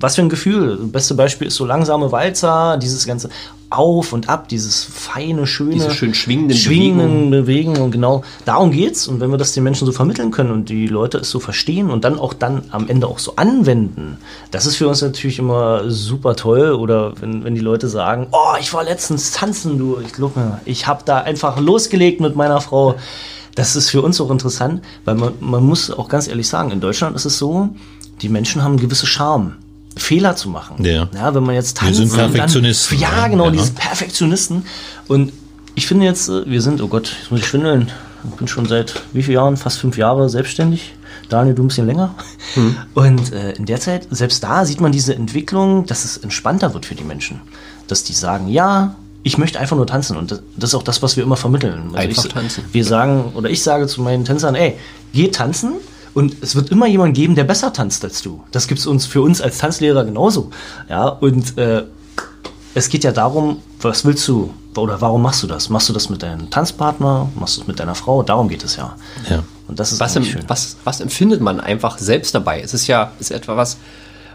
was 0.00 0.16
für 0.16 0.22
ein 0.22 0.28
Gefühl. 0.28 0.78
Das 0.80 0.92
beste 0.92 1.14
Beispiel 1.14 1.48
ist 1.48 1.56
so 1.56 1.66
langsame 1.66 2.10
Walzer, 2.12 2.78
dieses 2.78 3.06
ganze 3.06 3.28
Auf 3.68 4.12
und 4.12 4.28
Ab, 4.28 4.48
dieses 4.48 4.84
feine, 4.84 5.46
schöne, 5.46 5.74
diese 5.74 5.90
schön 5.90 6.14
schwingenden, 6.14 6.56
schwingenden 6.56 7.30
Bewegungen. 7.30 7.40
Bewegen. 7.40 7.84
Und 7.84 7.90
genau 7.90 8.22
darum 8.44 8.70
geht's. 8.70 9.08
Und 9.08 9.20
wenn 9.20 9.30
wir 9.30 9.36
das 9.36 9.52
den 9.52 9.64
Menschen 9.64 9.86
so 9.86 9.92
vermitteln 9.92 10.30
können 10.30 10.50
und 10.50 10.68
die 10.68 10.86
Leute 10.86 11.18
es 11.18 11.30
so 11.30 11.40
verstehen 11.40 11.90
und 11.90 12.04
dann 12.04 12.18
auch 12.18 12.32
dann 12.32 12.62
am 12.70 12.88
Ende 12.88 13.08
auch 13.08 13.18
so 13.18 13.34
anwenden, 13.36 14.18
das 14.50 14.66
ist 14.66 14.76
für 14.76 14.88
uns 14.88 15.02
natürlich 15.02 15.38
immer 15.38 15.90
super 15.90 16.36
toll. 16.36 16.72
Oder 16.72 17.12
wenn, 17.20 17.44
wenn 17.44 17.54
die 17.54 17.60
Leute 17.60 17.88
sagen, 17.88 18.28
oh, 18.32 18.54
ich 18.60 18.72
war 18.72 18.84
letztens 18.84 19.32
tanzen, 19.32 19.78
du, 19.78 19.98
ich 20.04 20.12
glaube, 20.12 20.60
ich 20.64 20.86
habe 20.86 21.02
da 21.04 21.18
einfach 21.18 21.58
losgelegt 21.58 22.20
mit 22.20 22.36
meiner 22.36 22.60
Frau 22.60 22.94
das 23.54 23.76
ist 23.76 23.90
für 23.90 24.02
uns 24.02 24.20
auch 24.20 24.30
interessant, 24.30 24.82
weil 25.04 25.14
man, 25.14 25.32
man 25.40 25.64
muss 25.64 25.90
auch 25.90 26.08
ganz 26.08 26.28
ehrlich 26.28 26.48
sagen, 26.48 26.70
in 26.70 26.80
Deutschland 26.80 27.16
ist 27.16 27.24
es 27.24 27.38
so, 27.38 27.70
die 28.22 28.28
Menschen 28.28 28.62
haben 28.62 28.76
gewisse 28.76 29.06
Charme. 29.06 29.56
Fehler 29.96 30.36
zu 30.36 30.48
machen. 30.48 30.84
Ja. 30.84 31.08
ja 31.12 31.34
wenn 31.34 31.42
man 31.42 31.56
jetzt 31.56 31.76
tanzt. 31.76 31.98
Wir 31.98 32.06
sind 32.06 32.16
Perfektionisten. 32.16 33.00
Dann, 33.00 33.10
ja, 33.10 33.28
genau, 33.28 33.46
ja. 33.46 33.50
diese 33.50 33.72
Perfektionisten. 33.72 34.64
Und 35.08 35.32
ich 35.74 35.86
finde 35.86 36.06
jetzt, 36.06 36.28
äh, 36.28 36.48
wir 36.48 36.62
sind, 36.62 36.80
oh 36.80 36.88
Gott, 36.88 37.16
jetzt 37.20 37.30
muss 37.30 37.40
ich 37.40 37.46
schwindeln. 37.46 37.90
Ich 38.30 38.36
bin 38.36 38.48
schon 38.48 38.66
seit 38.66 39.02
wie 39.12 39.22
vielen 39.22 39.36
Jahren? 39.36 39.56
Fast 39.56 39.78
fünf 39.78 39.96
Jahre 39.96 40.28
selbstständig. 40.28 40.94
Daniel, 41.28 41.54
du 41.54 41.64
ein 41.64 41.68
bisschen 41.68 41.86
länger. 41.86 42.14
Hm. 42.54 42.76
Und 42.94 43.32
äh, 43.32 43.52
in 43.52 43.66
der 43.66 43.80
Zeit, 43.80 44.06
selbst 44.10 44.42
da 44.42 44.64
sieht 44.64 44.80
man 44.80 44.92
diese 44.92 45.14
Entwicklung, 45.14 45.86
dass 45.86 46.04
es 46.04 46.18
entspannter 46.18 46.74
wird 46.74 46.86
für 46.86 46.94
die 46.94 47.04
Menschen. 47.04 47.40
Dass 47.88 48.04
die 48.04 48.12
sagen, 48.12 48.48
ja, 48.48 48.94
ich 49.22 49.38
möchte 49.38 49.60
einfach 49.60 49.76
nur 49.76 49.86
tanzen 49.86 50.16
und 50.16 50.30
das, 50.56 50.70
ist 50.70 50.74
auch 50.74 50.82
das, 50.82 51.02
was 51.02 51.16
wir 51.16 51.24
immer 51.24 51.36
vermitteln. 51.36 51.90
Also 51.92 51.96
einfach 51.96 52.24
ich, 52.24 52.32
tanzen. 52.32 52.64
Wir 52.72 52.84
sagen, 52.84 53.32
oder 53.34 53.50
ich 53.50 53.62
sage 53.62 53.86
zu 53.86 54.00
meinen 54.02 54.24
Tänzern, 54.24 54.54
ey, 54.54 54.76
geh 55.12 55.28
tanzen 55.28 55.74
und 56.14 56.36
es 56.42 56.54
wird 56.54 56.70
immer 56.70 56.86
jemand 56.86 57.14
geben, 57.14 57.34
der 57.34 57.44
besser 57.44 57.72
tanzt 57.72 58.04
als 58.04 58.22
du. 58.22 58.42
Das 58.50 58.66
gibt 58.66 58.80
es 58.80 58.86
uns 58.86 59.06
für 59.06 59.22
uns 59.22 59.40
als 59.40 59.58
Tanzlehrer 59.58 60.04
genauso. 60.04 60.50
Ja, 60.88 61.08
und 61.08 61.58
äh, 61.58 61.84
es 62.74 62.88
geht 62.88 63.04
ja 63.04 63.12
darum, 63.12 63.58
was 63.80 64.04
willst 64.04 64.26
du 64.28 64.54
oder 64.76 65.00
warum 65.00 65.22
machst 65.22 65.42
du 65.42 65.46
das? 65.46 65.68
Machst 65.68 65.88
du 65.88 65.92
das 65.92 66.08
mit 66.08 66.22
deinem 66.22 66.50
Tanzpartner? 66.50 67.28
Machst 67.38 67.56
du 67.56 67.62
es 67.62 67.66
mit 67.66 67.80
deiner 67.80 67.94
Frau? 67.94 68.22
Darum 68.22 68.48
geht 68.48 68.64
es 68.64 68.76
ja. 68.76 68.96
ja. 69.28 69.42
Und 69.68 69.80
das 69.80 69.92
ist 69.92 70.00
was, 70.00 70.16
im, 70.16 70.24
schön. 70.24 70.44
Was, 70.48 70.76
was 70.84 71.00
empfindet 71.00 71.40
man 71.40 71.60
einfach 71.60 71.98
selbst 71.98 72.34
dabei? 72.34 72.60
Es 72.60 72.74
ist 72.74 72.86
ja 72.86 73.12
ist 73.18 73.30
etwa 73.30 73.56
was, 73.56 73.78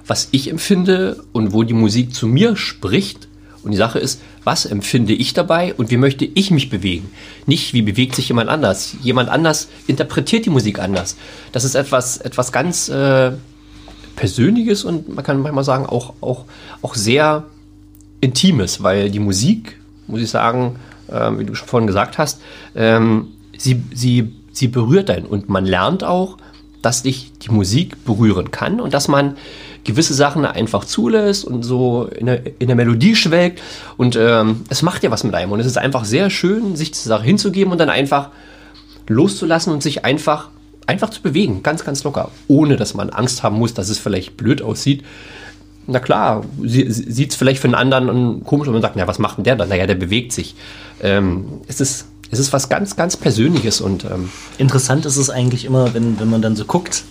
was 0.05 0.27
ich 0.31 0.49
empfinde 0.49 1.23
und 1.31 1.53
wo 1.53 1.63
die 1.63 1.73
Musik 1.73 2.13
zu 2.13 2.27
mir 2.27 2.55
spricht 2.55 3.27
und 3.65 3.71
die 3.71 3.77
Sache 3.77 3.97
ist, 3.99 4.21
was 4.43 4.65
empfinde 4.65 5.13
ich 5.13 5.33
dabei 5.33 5.73
und 5.73 5.89
wie 5.89 5.97
möchte 5.97 6.23
ich 6.23 6.51
mich 6.51 6.69
bewegen? 6.69 7.09
Nicht, 7.47 7.73
wie 7.73 7.81
bewegt 7.81 8.15
sich 8.15 8.27
jemand 8.27 8.49
anders. 8.49 8.95
Jemand 9.01 9.29
anders 9.29 9.67
interpretiert 9.87 10.45
die 10.45 10.51
Musik 10.51 10.79
anders. 10.79 11.17
Das 11.51 11.63
ist 11.63 11.73
etwas, 11.73 12.17
etwas 12.17 12.51
ganz 12.51 12.89
äh, 12.89 13.31
Persönliches 14.15 14.83
und 14.83 15.13
man 15.13 15.25
kann 15.25 15.41
manchmal 15.41 15.63
sagen, 15.63 15.87
auch, 15.87 16.13
auch, 16.21 16.45
auch 16.83 16.93
sehr 16.93 17.45
Intimes, 18.21 18.83
weil 18.83 19.09
die 19.09 19.19
Musik, 19.19 19.79
muss 20.07 20.21
ich 20.21 20.29
sagen, 20.29 20.77
äh, 21.07 21.31
wie 21.37 21.45
du 21.45 21.55
schon 21.55 21.67
vorhin 21.67 21.87
gesagt 21.87 22.19
hast, 22.19 22.41
ähm, 22.75 23.29
sie, 23.57 23.81
sie, 23.93 24.31
sie 24.51 24.67
berührt 24.67 25.09
einen 25.09 25.25
und 25.25 25.49
man 25.49 25.65
lernt 25.65 26.03
auch, 26.03 26.37
dass 26.81 27.01
dich 27.01 27.33
die 27.41 27.49
Musik 27.49 28.05
berühren 28.05 28.51
kann 28.51 28.79
und 28.79 28.93
dass 28.93 29.07
man 29.07 29.37
gewisse 29.85 30.13
Sachen 30.13 30.45
einfach 30.45 30.83
zulässt 30.83 31.45
und 31.45 31.63
so 31.63 32.09
in 32.13 32.25
der, 32.25 32.41
in 32.59 32.67
der 32.67 32.75
Melodie 32.75 33.15
schwelgt. 33.15 33.61
Und 33.95 34.17
ähm, 34.17 34.63
es 34.69 34.81
macht 34.81 35.03
ja 35.03 35.11
was 35.11 35.23
mit 35.23 35.33
einem. 35.33 35.51
Und 35.51 35.59
es 35.59 35.65
ist 35.65 35.77
einfach 35.77 36.03
sehr 36.03 36.29
schön, 36.29 36.75
sich 36.75 36.93
zur 36.93 37.09
Sache 37.09 37.23
hinzugeben 37.23 37.71
und 37.71 37.77
dann 37.77 37.89
einfach 37.89 38.29
loszulassen 39.07 39.71
und 39.71 39.81
sich 39.81 40.03
einfach, 40.03 40.49
einfach 40.87 41.11
zu 41.11 41.21
bewegen. 41.21 41.63
Ganz, 41.63 41.85
ganz 41.85 42.03
locker. 42.03 42.31
Ohne 42.47 42.75
dass 42.75 42.93
man 42.93 43.11
Angst 43.11 43.43
haben 43.43 43.57
muss, 43.57 43.73
dass 43.73 43.89
es 43.89 43.99
vielleicht 43.99 44.35
blöd 44.35 44.61
aussieht. 44.61 45.03
Na 45.87 45.99
klar, 45.99 46.43
sie, 46.63 46.91
sieht 46.91 47.31
es 47.31 47.37
vielleicht 47.37 47.61
für 47.61 47.67
einen 47.67 47.75
anderen 47.75 48.43
komisch 48.43 48.67
und 48.67 48.73
man 48.73 48.81
sagt, 48.81 48.95
na, 48.95 49.07
was 49.07 49.19
macht 49.19 49.37
denn 49.37 49.43
der 49.43 49.55
dann? 49.55 49.69
Naja, 49.69 49.85
der 49.85 49.95
bewegt 49.95 50.33
sich. 50.33 50.55
Ähm, 51.01 51.45
es 51.67 51.79
ist 51.79 52.07
es 52.31 52.39
ist 52.39 52.53
was 52.53 52.69
ganz, 52.69 52.95
ganz 52.95 53.17
Persönliches 53.17 53.81
und 53.81 54.03
ähm 54.05 54.29
interessant 54.57 55.05
ist 55.05 55.17
es 55.17 55.29
eigentlich 55.29 55.63
immer, 55.65 55.93
wenn, 55.93 56.19
wenn 56.19 56.29
man 56.29 56.41
dann 56.41 56.55
so 56.55 56.65
guckt, 56.65 57.03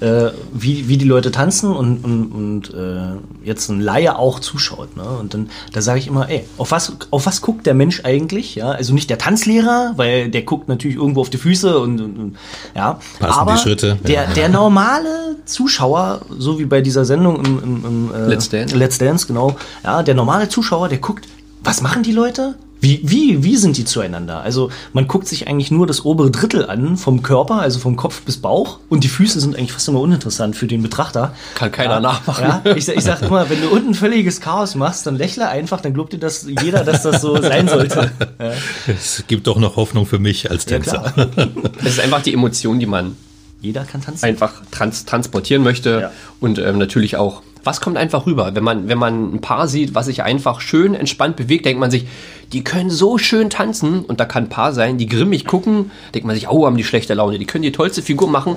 äh, 0.00 0.30
wie, 0.52 0.88
wie 0.88 0.96
die 0.96 1.04
Leute 1.04 1.30
tanzen 1.30 1.74
und, 1.74 2.04
und, 2.04 2.26
und 2.32 2.74
äh, 2.74 3.46
jetzt 3.46 3.68
ein 3.68 3.80
Laie 3.80 4.16
auch 4.18 4.40
zuschaut. 4.40 4.96
Ne? 4.96 5.02
Und 5.02 5.34
dann 5.34 5.50
da 5.72 5.80
sage 5.80 5.98
ich 5.98 6.06
immer, 6.06 6.28
ey, 6.28 6.44
auf 6.56 6.70
was, 6.70 6.92
auf 7.10 7.26
was 7.26 7.40
guckt 7.40 7.66
der 7.66 7.74
Mensch 7.74 8.02
eigentlich? 8.04 8.54
Ja, 8.54 8.70
also 8.70 8.94
nicht 8.94 9.10
der 9.10 9.18
Tanzlehrer, 9.18 9.94
weil 9.96 10.28
der 10.28 10.42
guckt 10.42 10.68
natürlich 10.68 10.96
irgendwo 10.96 11.20
auf 11.20 11.30
die 11.30 11.38
Füße 11.38 11.78
und, 11.78 12.00
und, 12.00 12.18
und 12.18 12.36
ja. 12.74 13.00
Passen 13.18 13.40
aber 13.40 13.52
die 13.54 13.58
Schritte, 13.58 13.98
Der, 14.04 14.24
ja. 14.24 14.32
der 14.32 14.48
normale 14.48 15.36
Zuschauer, 15.44 16.20
so 16.38 16.58
wie 16.58 16.64
bei 16.64 16.80
dieser 16.80 17.04
Sendung 17.04 17.44
im, 17.44 17.62
im, 17.62 17.84
im 17.84 18.14
äh, 18.14 18.26
Let's 18.28 18.48
Dance. 18.48 18.76
Let's 18.76 18.98
Dance, 18.98 19.26
genau. 19.26 19.56
Ja, 19.82 20.02
der 20.02 20.14
normale 20.14 20.48
Zuschauer, 20.48 20.88
der 20.88 20.98
guckt, 20.98 21.26
was 21.62 21.80
machen 21.80 22.02
die 22.02 22.12
Leute? 22.12 22.54
Wie, 22.80 23.00
wie, 23.02 23.42
wie 23.42 23.56
sind 23.56 23.76
die 23.76 23.84
zueinander? 23.84 24.40
Also 24.40 24.70
man 24.92 25.08
guckt 25.08 25.26
sich 25.26 25.48
eigentlich 25.48 25.70
nur 25.70 25.86
das 25.86 26.04
obere 26.04 26.30
Drittel 26.30 26.68
an 26.70 26.96
vom 26.96 27.22
Körper, 27.22 27.60
also 27.60 27.78
vom 27.80 27.96
Kopf 27.96 28.22
bis 28.22 28.36
Bauch 28.36 28.78
und 28.88 29.02
die 29.02 29.08
Füße 29.08 29.40
sind 29.40 29.56
eigentlich 29.56 29.72
fast 29.72 29.88
immer 29.88 30.00
uninteressant 30.00 30.54
für 30.54 30.66
den 30.68 30.82
Betrachter. 30.82 31.34
Kann 31.56 31.72
keiner 31.72 31.94
ja, 31.94 32.00
nachmachen. 32.00 32.44
Ja, 32.44 32.62
ich, 32.76 32.88
ich 32.88 33.04
sag 33.04 33.22
immer, 33.22 33.50
wenn 33.50 33.60
du 33.60 33.68
unten 33.70 33.94
völliges 33.94 34.40
Chaos 34.40 34.74
machst, 34.76 35.06
dann 35.06 35.16
lächle 35.16 35.48
einfach, 35.48 35.80
dann 35.80 35.92
glaubt 35.94 36.12
dir 36.12 36.18
das 36.18 36.46
jeder, 36.62 36.84
dass 36.84 37.02
das 37.02 37.20
so 37.20 37.40
sein 37.42 37.66
sollte. 37.68 38.12
Ja, 38.38 38.52
Es 38.86 39.24
gibt 39.26 39.46
doch 39.48 39.58
noch 39.58 39.76
Hoffnung 39.76 40.06
für 40.06 40.18
mich 40.18 40.50
als 40.50 40.64
Tänzer. 40.64 41.12
Das 41.82 41.92
ist 41.94 42.00
einfach 42.00 42.22
die 42.22 42.32
Emotion, 42.34 42.78
die 42.78 42.86
man 42.86 43.16
Jeder 43.60 43.84
kann 43.84 44.00
tanzen. 44.02 44.24
einfach 44.24 44.62
trans 44.70 45.04
transportieren 45.04 45.62
möchte 45.64 46.00
Ja. 46.02 46.10
und 46.38 46.58
ähm, 46.58 46.78
natürlich 46.78 47.16
auch, 47.16 47.42
was 47.64 47.80
kommt 47.80 47.96
einfach 47.96 48.26
rüber? 48.26 48.54
Wenn 48.54 48.64
man, 48.64 48.88
wenn 48.88 48.98
man 48.98 49.34
ein 49.34 49.40
Paar 49.40 49.68
sieht, 49.68 49.94
was 49.94 50.06
sich 50.06 50.22
einfach 50.22 50.60
schön 50.60 50.94
entspannt 50.94 51.36
bewegt, 51.36 51.66
denkt 51.66 51.80
man 51.80 51.90
sich, 51.90 52.06
die 52.52 52.64
können 52.64 52.90
so 52.90 53.18
schön 53.18 53.50
tanzen 53.50 54.04
und 54.04 54.20
da 54.20 54.24
kann 54.24 54.44
ein 54.44 54.48
Paar 54.48 54.72
sein, 54.72 54.98
die 54.98 55.06
grimmig 55.06 55.44
gucken, 55.44 55.90
denkt 56.14 56.26
man 56.26 56.34
sich, 56.34 56.48
oh, 56.48 56.66
haben 56.66 56.76
die 56.76 56.84
schlechte 56.84 57.14
Laune, 57.14 57.38
die 57.38 57.46
können 57.46 57.62
die 57.62 57.72
tollste 57.72 58.02
Figur 58.02 58.28
machen, 58.28 58.56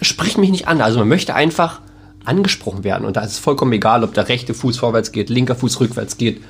spricht 0.00 0.38
mich 0.38 0.50
nicht 0.50 0.68
an. 0.68 0.80
Also 0.80 0.98
man 0.98 1.08
möchte 1.08 1.34
einfach 1.34 1.80
angesprochen 2.24 2.84
werden 2.84 3.04
und 3.04 3.16
da 3.16 3.22
ist 3.22 3.32
es 3.32 3.38
vollkommen 3.38 3.72
egal, 3.72 4.04
ob 4.04 4.14
der 4.14 4.28
rechte 4.28 4.54
Fuß 4.54 4.78
vorwärts 4.78 5.12
geht, 5.12 5.30
linker 5.30 5.56
Fuß 5.56 5.80
rückwärts 5.80 6.16
geht. 6.16 6.42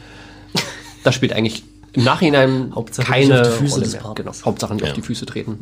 Das 1.05 1.16
spielt 1.16 1.33
eigentlich 1.33 1.64
im 1.94 2.05
Nachhinein 2.05 2.72
Hauptsache 2.74 3.07
keine 3.07 3.42
auf 3.42 3.48
die 3.48 3.52
Füße 3.59 3.72
Rolle 3.74 3.85
des 3.85 3.92
mehr. 3.92 4.02
Partners. 4.02 4.37
Genau. 4.38 4.46
Hauptsache 4.46 4.74
nicht 4.74 4.85
auf 4.85 4.92
die 4.94 5.02
Füße 5.02 5.26
treten. 5.26 5.59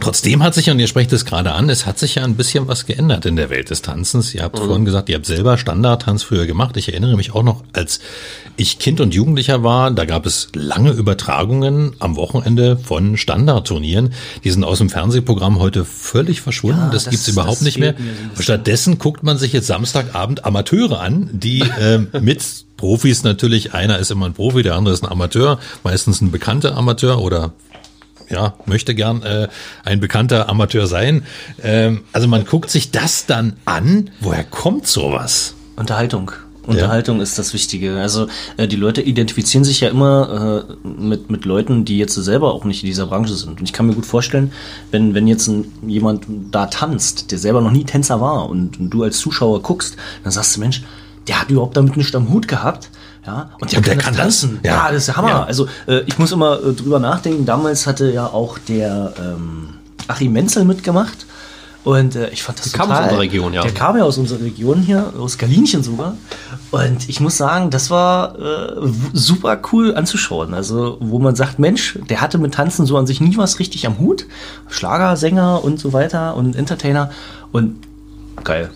Trotzdem 0.00 0.42
hat 0.42 0.54
sich, 0.54 0.70
und 0.70 0.78
ihr 0.78 0.86
sprecht 0.86 1.12
es 1.12 1.24
gerade 1.24 1.52
an, 1.52 1.68
es 1.68 1.86
hat 1.86 1.98
sich 1.98 2.14
ja 2.16 2.24
ein 2.24 2.34
bisschen 2.36 2.68
was 2.68 2.86
geändert 2.86 3.26
in 3.26 3.36
der 3.36 3.50
Welt 3.50 3.70
des 3.70 3.82
Tanzens. 3.82 4.34
Ihr 4.34 4.42
habt 4.42 4.58
vorhin 4.58 4.84
gesagt, 4.84 5.08
ihr 5.08 5.16
habt 5.16 5.26
selber 5.26 5.58
Standardtanz 5.58 6.22
früher 6.22 6.46
gemacht. 6.46 6.76
Ich 6.76 6.88
erinnere 6.88 7.16
mich 7.16 7.34
auch 7.34 7.42
noch, 7.42 7.62
als 7.72 8.00
ich 8.56 8.78
Kind 8.78 9.00
und 9.00 9.14
Jugendlicher 9.14 9.62
war, 9.62 9.90
da 9.90 10.04
gab 10.04 10.26
es 10.26 10.48
lange 10.54 10.90
Übertragungen 10.92 11.92
am 11.98 12.16
Wochenende 12.16 12.76
von 12.76 13.16
Standardturnieren. 13.16 14.12
Die 14.44 14.50
sind 14.50 14.64
aus 14.64 14.78
dem 14.78 14.88
Fernsehprogramm 14.90 15.58
heute 15.58 15.84
völlig 15.84 16.40
verschwunden. 16.40 16.78
Ja, 16.80 16.90
das, 16.90 17.04
das- 17.04 17.10
gibt's 17.10 17.28
überhaupt 17.28 17.56
das 17.56 17.62
nicht 17.62 17.78
mehr. 17.78 17.94
Stattdessen 18.38 18.98
guckt 18.98 19.22
man 19.22 19.38
sich 19.38 19.52
jetzt 19.52 19.66
Samstagabend 19.66 20.44
Amateure 20.44 21.00
an, 21.00 21.28
die 21.32 21.64
ähm, 21.80 22.08
mit 22.20 22.42
Profis 22.80 23.24
natürlich, 23.24 23.74
einer 23.74 23.98
ist 23.98 24.10
immer 24.10 24.24
ein 24.24 24.32
Profi, 24.32 24.62
der 24.62 24.74
andere 24.74 24.94
ist 24.94 25.04
ein 25.04 25.10
Amateur, 25.10 25.58
meistens 25.84 26.22
ein 26.22 26.30
bekannter 26.30 26.78
Amateur 26.78 27.20
oder 27.20 27.52
ja, 28.30 28.54
möchte 28.64 28.94
gern 28.94 29.22
äh, 29.22 29.48
ein 29.84 30.00
bekannter 30.00 30.48
Amateur 30.48 30.86
sein. 30.86 31.24
Ähm, 31.62 32.04
also 32.14 32.26
man 32.26 32.46
guckt 32.46 32.70
sich 32.70 32.90
das 32.90 33.26
dann 33.26 33.56
an. 33.66 34.08
Woher 34.20 34.44
kommt 34.44 34.86
sowas? 34.86 35.54
Unterhaltung. 35.76 36.32
Unterhaltung 36.66 37.20
ist 37.20 37.38
das 37.38 37.52
Wichtige. 37.52 38.00
Also 38.00 38.28
äh, 38.56 38.66
die 38.66 38.76
Leute 38.76 39.02
identifizieren 39.02 39.64
sich 39.64 39.80
ja 39.80 39.90
immer 39.90 40.64
äh, 40.70 40.88
mit, 40.88 41.28
mit 41.28 41.44
Leuten, 41.44 41.84
die 41.84 41.98
jetzt 41.98 42.14
selber 42.14 42.54
auch 42.54 42.64
nicht 42.64 42.82
in 42.82 42.86
dieser 42.86 43.08
Branche 43.08 43.34
sind. 43.34 43.60
Und 43.60 43.64
ich 43.64 43.74
kann 43.74 43.86
mir 43.86 43.94
gut 43.94 44.06
vorstellen, 44.06 44.52
wenn, 44.90 45.12
wenn 45.14 45.26
jetzt 45.26 45.48
ein, 45.48 45.70
jemand 45.86 46.24
da 46.50 46.66
tanzt, 46.66 47.30
der 47.30 47.38
selber 47.38 47.60
noch 47.60 47.72
nie 47.72 47.84
Tänzer 47.84 48.22
war 48.22 48.48
und, 48.48 48.80
und 48.80 48.88
du 48.88 49.02
als 49.02 49.18
Zuschauer 49.18 49.60
guckst, 49.60 49.96
dann 50.22 50.32
sagst 50.32 50.56
du, 50.56 50.60
Mensch, 50.60 50.82
der 51.28 51.40
hat 51.40 51.50
überhaupt 51.50 51.76
damit 51.76 51.96
nichts 51.96 52.14
am 52.14 52.28
Hut 52.30 52.48
gehabt. 52.48 52.90
Ja, 53.26 53.50
und 53.60 53.70
der, 53.70 53.78
Und 53.78 53.86
der 53.86 53.96
kann, 53.96 54.14
kann 54.14 54.16
das 54.16 54.40
das? 54.40 54.40
tanzen. 54.40 54.60
Ja. 54.62 54.72
Ja. 54.72 54.88
das 54.88 54.96
ist 54.98 55.08
der 55.08 55.16
Hammer. 55.16 55.28
Ja. 55.28 55.44
Also 55.44 55.68
äh, 55.86 56.00
ich 56.06 56.18
muss 56.18 56.32
immer 56.32 56.58
äh, 56.62 56.72
drüber 56.72 56.98
nachdenken. 56.98 57.44
Damals 57.44 57.86
hatte 57.86 58.10
ja 58.10 58.26
auch 58.26 58.58
der 58.58 59.12
ähm, 59.18 59.74
Achim 60.08 60.32
Menzel 60.32 60.64
mitgemacht. 60.64 61.26
Und 61.82 62.14
äh, 62.14 62.28
ich 62.28 62.42
fand 62.42 62.58
das 62.58 62.72
kam 62.72 62.82
aus 62.82 62.88
total, 62.88 63.04
unserer 63.04 63.20
Region, 63.20 63.54
ja. 63.54 63.62
Der 63.62 63.72
kam 63.72 63.96
ja 63.96 64.04
aus 64.04 64.18
unserer 64.18 64.40
Region 64.40 64.82
hier, 64.82 65.14
aus 65.18 65.38
Galinchen 65.38 65.82
sogar. 65.82 66.14
Und 66.70 67.08
ich 67.08 67.20
muss 67.20 67.38
sagen, 67.38 67.70
das 67.70 67.90
war 67.90 68.38
äh, 68.38 68.92
super 69.14 69.58
cool 69.72 69.94
anzuschauen. 69.94 70.52
Also, 70.52 70.98
wo 71.00 71.18
man 71.18 71.36
sagt, 71.36 71.58
Mensch, 71.58 71.98
der 72.10 72.20
hatte 72.20 72.36
mit 72.36 72.52
Tanzen 72.52 72.84
so 72.84 72.98
an 72.98 73.06
sich 73.06 73.20
nie 73.22 73.36
was 73.38 73.58
richtig 73.60 73.86
am 73.86 73.98
Hut. 73.98 74.26
Schlagersänger 74.68 75.64
und 75.64 75.80
so 75.80 75.94
weiter 75.94 76.36
und 76.36 76.54
Entertainer. 76.54 77.10
Und 77.50 77.76
geil. 78.44 78.70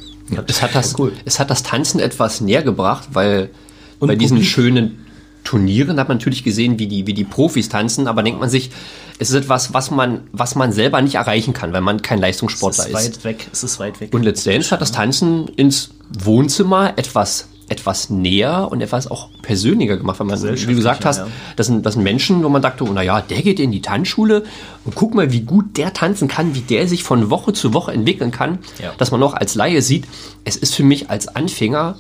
Es 0.47 0.63
hat 0.63 0.75
das, 0.75 0.95
es 1.25 1.39
hat 1.39 1.51
das 1.51 1.63
Tanzen 1.63 2.01
etwas 2.01 2.41
näher 2.41 2.63
gebracht, 2.63 3.09
weil 3.13 3.51
Und 3.99 4.09
bei 4.09 4.17
diesen 4.17 4.37
Publik. 4.39 4.51
schönen 4.51 4.99
Turnieren 5.45 6.01
hat 6.01 6.09
man 6.09 6.17
natürlich 6.17 6.43
gesehen, 6.43 6.79
wie 6.79 6.87
die, 6.87 7.07
wie 7.07 7.13
die 7.13 7.25
Profis 7.25 7.69
tanzen, 7.69 8.09
aber 8.09 8.23
denkt 8.23 8.41
man 8.41 8.49
sich, 8.49 8.71
es 9.19 9.29
ist 9.29 9.37
etwas, 9.37 9.75
was 9.75 9.91
man, 9.91 10.23
was 10.33 10.55
man 10.55 10.73
selber 10.73 11.03
nicht 11.03 11.17
erreichen 11.17 11.53
kann, 11.53 11.75
weil 11.75 11.83
man 11.83 12.01
kein 12.01 12.17
Es 12.19 12.23
Leistungssportler 12.23 12.87
ist 12.89 12.95
ist. 12.99 13.17
weit 13.17 13.25
weg. 13.25 13.47
Es 13.53 13.63
ist 13.63 13.79
weit 13.79 14.01
weg. 14.01 14.15
Und 14.15 14.25
Dance 14.47 14.71
hat 14.71 14.81
das 14.81 14.91
Tanzen 14.91 15.49
ins 15.49 15.91
Wohnzimmer 16.19 16.95
etwas, 16.97 17.49
etwas 17.75 18.11
näher 18.11 18.69
und 18.71 18.81
etwas 18.81 19.11
auch 19.11 19.29
persönlicher 19.43 19.97
gemacht, 19.97 20.19
weil 20.21 20.27
man, 20.27 20.43
wie 20.43 20.67
du 20.67 20.75
gesagt 20.75 21.05
hast, 21.05 21.19
ja. 21.19 21.27
das 21.57 21.67
sind, 21.67 21.85
das 21.85 21.95
sind 21.95 22.03
Menschen, 22.03 22.43
wo 22.45 22.49
man 22.49 22.63
dachte, 22.63 22.85
oh, 22.85 22.93
naja, 22.93 23.21
der 23.21 23.43
geht 23.43 23.61
in 23.61 23.71
die 23.73 23.83
Tanzschule 23.83 24.45
und 24.85 24.95
guck 24.95 25.15
mal, 25.15 25.33
wie 25.33 25.43
gut 25.43 25.77
der 25.77 25.93
tanzen 25.93 26.29
kann, 26.29 26.55
wie 26.55 26.61
der 26.61 26.89
sich 26.89 27.03
von 27.03 27.31
Woche 27.31 27.53
zu 27.53 27.75
Woche 27.75 27.93
entwickeln 27.93 28.31
kann, 28.31 28.59
Ja. 28.83 28.93
dass 28.99 29.11
man 29.11 29.23
auch 29.23 29.35
als 29.35 29.55
Laie 29.55 29.83
sieht, 29.83 30.05
es 30.45 30.57
ist 30.57 30.75
für 30.75 30.85
mich 30.85 31.11
als 31.11 31.29
Anfänger 31.29 31.97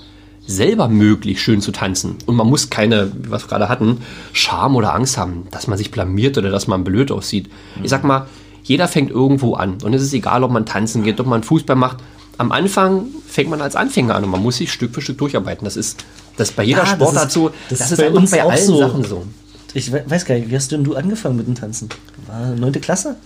selber 0.47 0.89
möglich, 0.89 1.41
schön 1.43 1.61
zu 1.61 1.73
tanzen. 1.73 2.17
Und 2.27 2.37
man 2.37 2.47
muss 2.49 2.69
keine, 2.71 3.11
wie 3.15 3.31
wir 3.31 3.37
es 3.37 3.49
gerade 3.49 3.69
hatten, 3.69 3.99
Scham 4.33 4.77
oder 4.77 4.95
Angst 4.95 5.17
haben, 5.17 5.47
dass 5.51 5.67
man 5.67 5.79
sich 5.79 5.91
blamiert 5.91 6.37
oder 6.39 6.51
dass 6.51 6.67
man 6.67 6.85
blöd 6.85 7.11
aussieht. 7.11 7.49
Ich 7.83 7.89
sag 7.91 8.05
mal, 8.05 8.27
jeder 8.63 8.89
fängt 8.89 9.11
irgendwo 9.11 9.55
an. 9.55 9.79
Und 9.83 9.95
es 9.95 10.03
ist 10.03 10.13
egal, 10.13 10.43
ob 10.45 10.51
man 10.51 10.67
tanzen 10.67 11.03
geht, 11.03 11.19
ob 11.21 11.27
man 11.27 11.43
Fußball 11.43 11.77
macht. 11.77 11.99
Am 12.39 12.53
Anfang 12.53 13.07
fängt 13.27 13.51
man 13.51 13.61
als 13.61 13.77
Anfänger 13.77 14.15
an 14.17 14.25
und 14.25 14.31
man 14.31 14.43
muss 14.43 14.57
sich 14.57 14.73
Stück 14.73 14.95
für 14.95 15.01
Stück 15.01 15.19
durcharbeiten. 15.19 15.65
Das 15.65 15.77
ist, 15.77 16.05
das 16.37 16.51
ist 16.51 16.57
bei 16.57 16.65
jeder 16.65 16.79
Ja, 16.79 16.85
das 16.85 16.93
Sportart 16.95 17.33
so. 17.33 17.51
das 17.71 17.79
Das, 17.79 17.93
ist 17.93 17.99
bei 17.99 18.11
uns 18.11 18.31
bei 18.31 18.43
allen 18.43 18.67
so. 18.67 18.79
Sachen 18.79 19.05
so. 19.05 19.25
Ich 19.73 19.93
we- 19.93 20.05
weiß 20.07 20.25
gar 20.25 20.35
nicht, 20.37 20.51
wie 20.51 20.57
hast 20.57 20.71
denn 20.73 20.85
du 20.85 20.95
angefangen 20.97 21.37
mit 21.37 21.47
dem 21.47 21.55
Tanzen? 21.55 21.89
War 22.27 22.47
neunte 22.57 22.81
Klasse? 22.81 23.17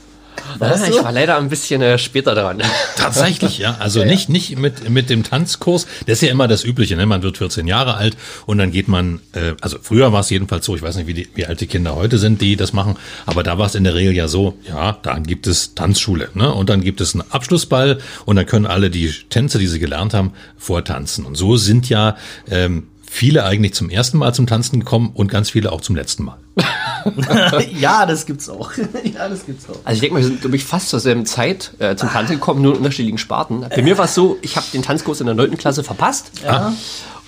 Ah, 0.61 0.77
so? 0.77 0.85
ich 0.87 1.03
war 1.03 1.13
leider 1.13 1.37
ein 1.37 1.49
bisschen 1.49 1.83
äh, 1.83 1.99
später 1.99 2.35
dran. 2.35 2.63
Tatsächlich, 2.97 3.59
ja. 3.59 3.77
Also 3.79 4.05
nicht, 4.05 4.29
nicht 4.29 4.59
mit, 4.59 4.89
mit 4.89 5.11
dem 5.11 5.23
Tanzkurs. 5.23 5.87
Das 6.07 6.15
ist 6.15 6.23
ja 6.23 6.31
immer 6.31 6.49
das 6.49 6.65
Übliche, 6.65 6.97
ne? 6.97 7.07
Man 7.07 7.23
wird 7.23 7.39
14 7.39 7.67
Jahre 7.67 7.95
alt 7.95 8.17
und 8.47 8.59
dann 8.59 8.71
geht 8.71 8.89
man, 8.89 9.21
äh, 9.33 9.55
also 9.61 9.79
früher 9.81 10.13
war 10.13 10.21
es 10.21 10.31
jedenfalls 10.31 10.67
so, 10.67 10.77
ich 10.77 10.83
weiß 10.83 10.97
nicht, 10.97 11.07
wie, 11.07 11.15
die, 11.15 11.29
wie 11.35 11.47
alt 11.47 11.61
die 11.61 11.67
Kinder 11.67 11.95
heute 11.95 12.19
sind, 12.19 12.41
die 12.41 12.57
das 12.57 12.73
machen, 12.73 12.97
aber 13.27 13.43
da 13.43 13.59
war 13.59 13.67
es 13.67 13.75
in 13.75 13.85
der 13.85 13.95
Regel 13.95 14.15
ja 14.15 14.29
so, 14.29 14.59
ja, 14.69 14.99
da 15.03 15.19
gibt 15.19 15.47
es 15.47 15.75
Tanzschule, 15.75 16.31
ne? 16.35 16.53
Und 16.53 16.71
dann 16.71 16.81
gibt 16.81 17.01
es 17.01 17.15
einen 17.15 17.31
Abschlussball 17.31 17.99
und 18.25 18.37
dann 18.37 18.47
können 18.47 18.67
alle 18.67 18.91
die 18.91 19.13
Tänze, 19.31 19.59
die 19.59 19.67
sie 19.67 19.79
gelernt 19.79 20.15
haben, 20.15 20.33
vortanzen. 20.57 21.25
Und 21.25 21.37
so 21.37 21.57
sind 21.57 21.89
ja 21.89 22.17
ähm, 22.51 22.89
viele 23.11 23.45
eigentlich 23.45 23.75
zum 23.75 23.91
ersten 23.91 24.19
Mal 24.19 24.35
zum 24.35 24.47
Tanzen 24.47 24.81
gekommen 24.81 25.11
und 25.15 25.31
ganz 25.31 25.51
viele 25.51 25.73
auch 25.73 25.81
zum 25.81 25.97
letzten 25.97 26.25
Mal. 26.25 26.39
ja, 27.79 28.07
das 28.07 28.27
gibt's 28.27 28.49
auch. 28.49 28.73
ja, 29.05 29.29
das 29.29 29.47
gibt's 29.47 29.67
auch. 29.69 29.77
Also 29.85 29.95
ich 29.95 30.01
denke 30.01 30.15
mal, 30.15 30.21
wir 30.21 30.27
sind, 30.27 30.41
glaube 30.41 30.57
ich, 30.57 30.65
fast 30.65 30.89
zur 30.89 31.01
selben 31.01 31.27
Zeit 31.27 31.73
äh, 31.79 31.97
zum 31.97 32.11
Tanzen 32.11 32.35
gekommen, 32.35 32.63
nur 32.63 32.73
in 32.73 32.79
unterschiedlichen 32.79 33.19
Sparten. 33.19 33.65
Bei 33.69 33.83
mir 33.83 33.97
war 33.99 34.07
es 34.07 34.15
so, 34.15 34.37
ich 34.43 34.57
habe 34.57 34.67
den 34.73 34.83
Tanzkurs 34.83 35.21
in 35.21 35.27
der 35.27 35.35
9. 35.35 35.57
Klasse 35.57 35.85
verpasst 35.85 36.33
Ja. 36.45 36.73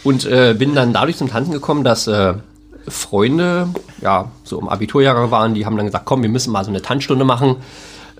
und 0.04 0.24
äh, 0.26 0.54
bin 0.58 0.74
dann 0.74 0.92
dadurch 0.92 1.16
zum 1.16 1.28
Tanzen 1.30 1.52
gekommen, 1.52 1.84
dass 1.84 2.06
äh, 2.06 2.34
Freunde, 2.88 3.68
ja, 4.02 4.30
so 4.44 4.58
im 4.60 4.68
Abiturjahrgang 4.68 5.30
waren, 5.30 5.54
die 5.54 5.66
haben 5.66 5.76
dann 5.76 5.86
gesagt, 5.86 6.04
komm, 6.06 6.22
wir 6.22 6.28
müssen 6.30 6.52
mal 6.52 6.64
so 6.64 6.70
eine 6.70 6.82
Tanzstunde 6.82 7.24
machen. 7.24 7.56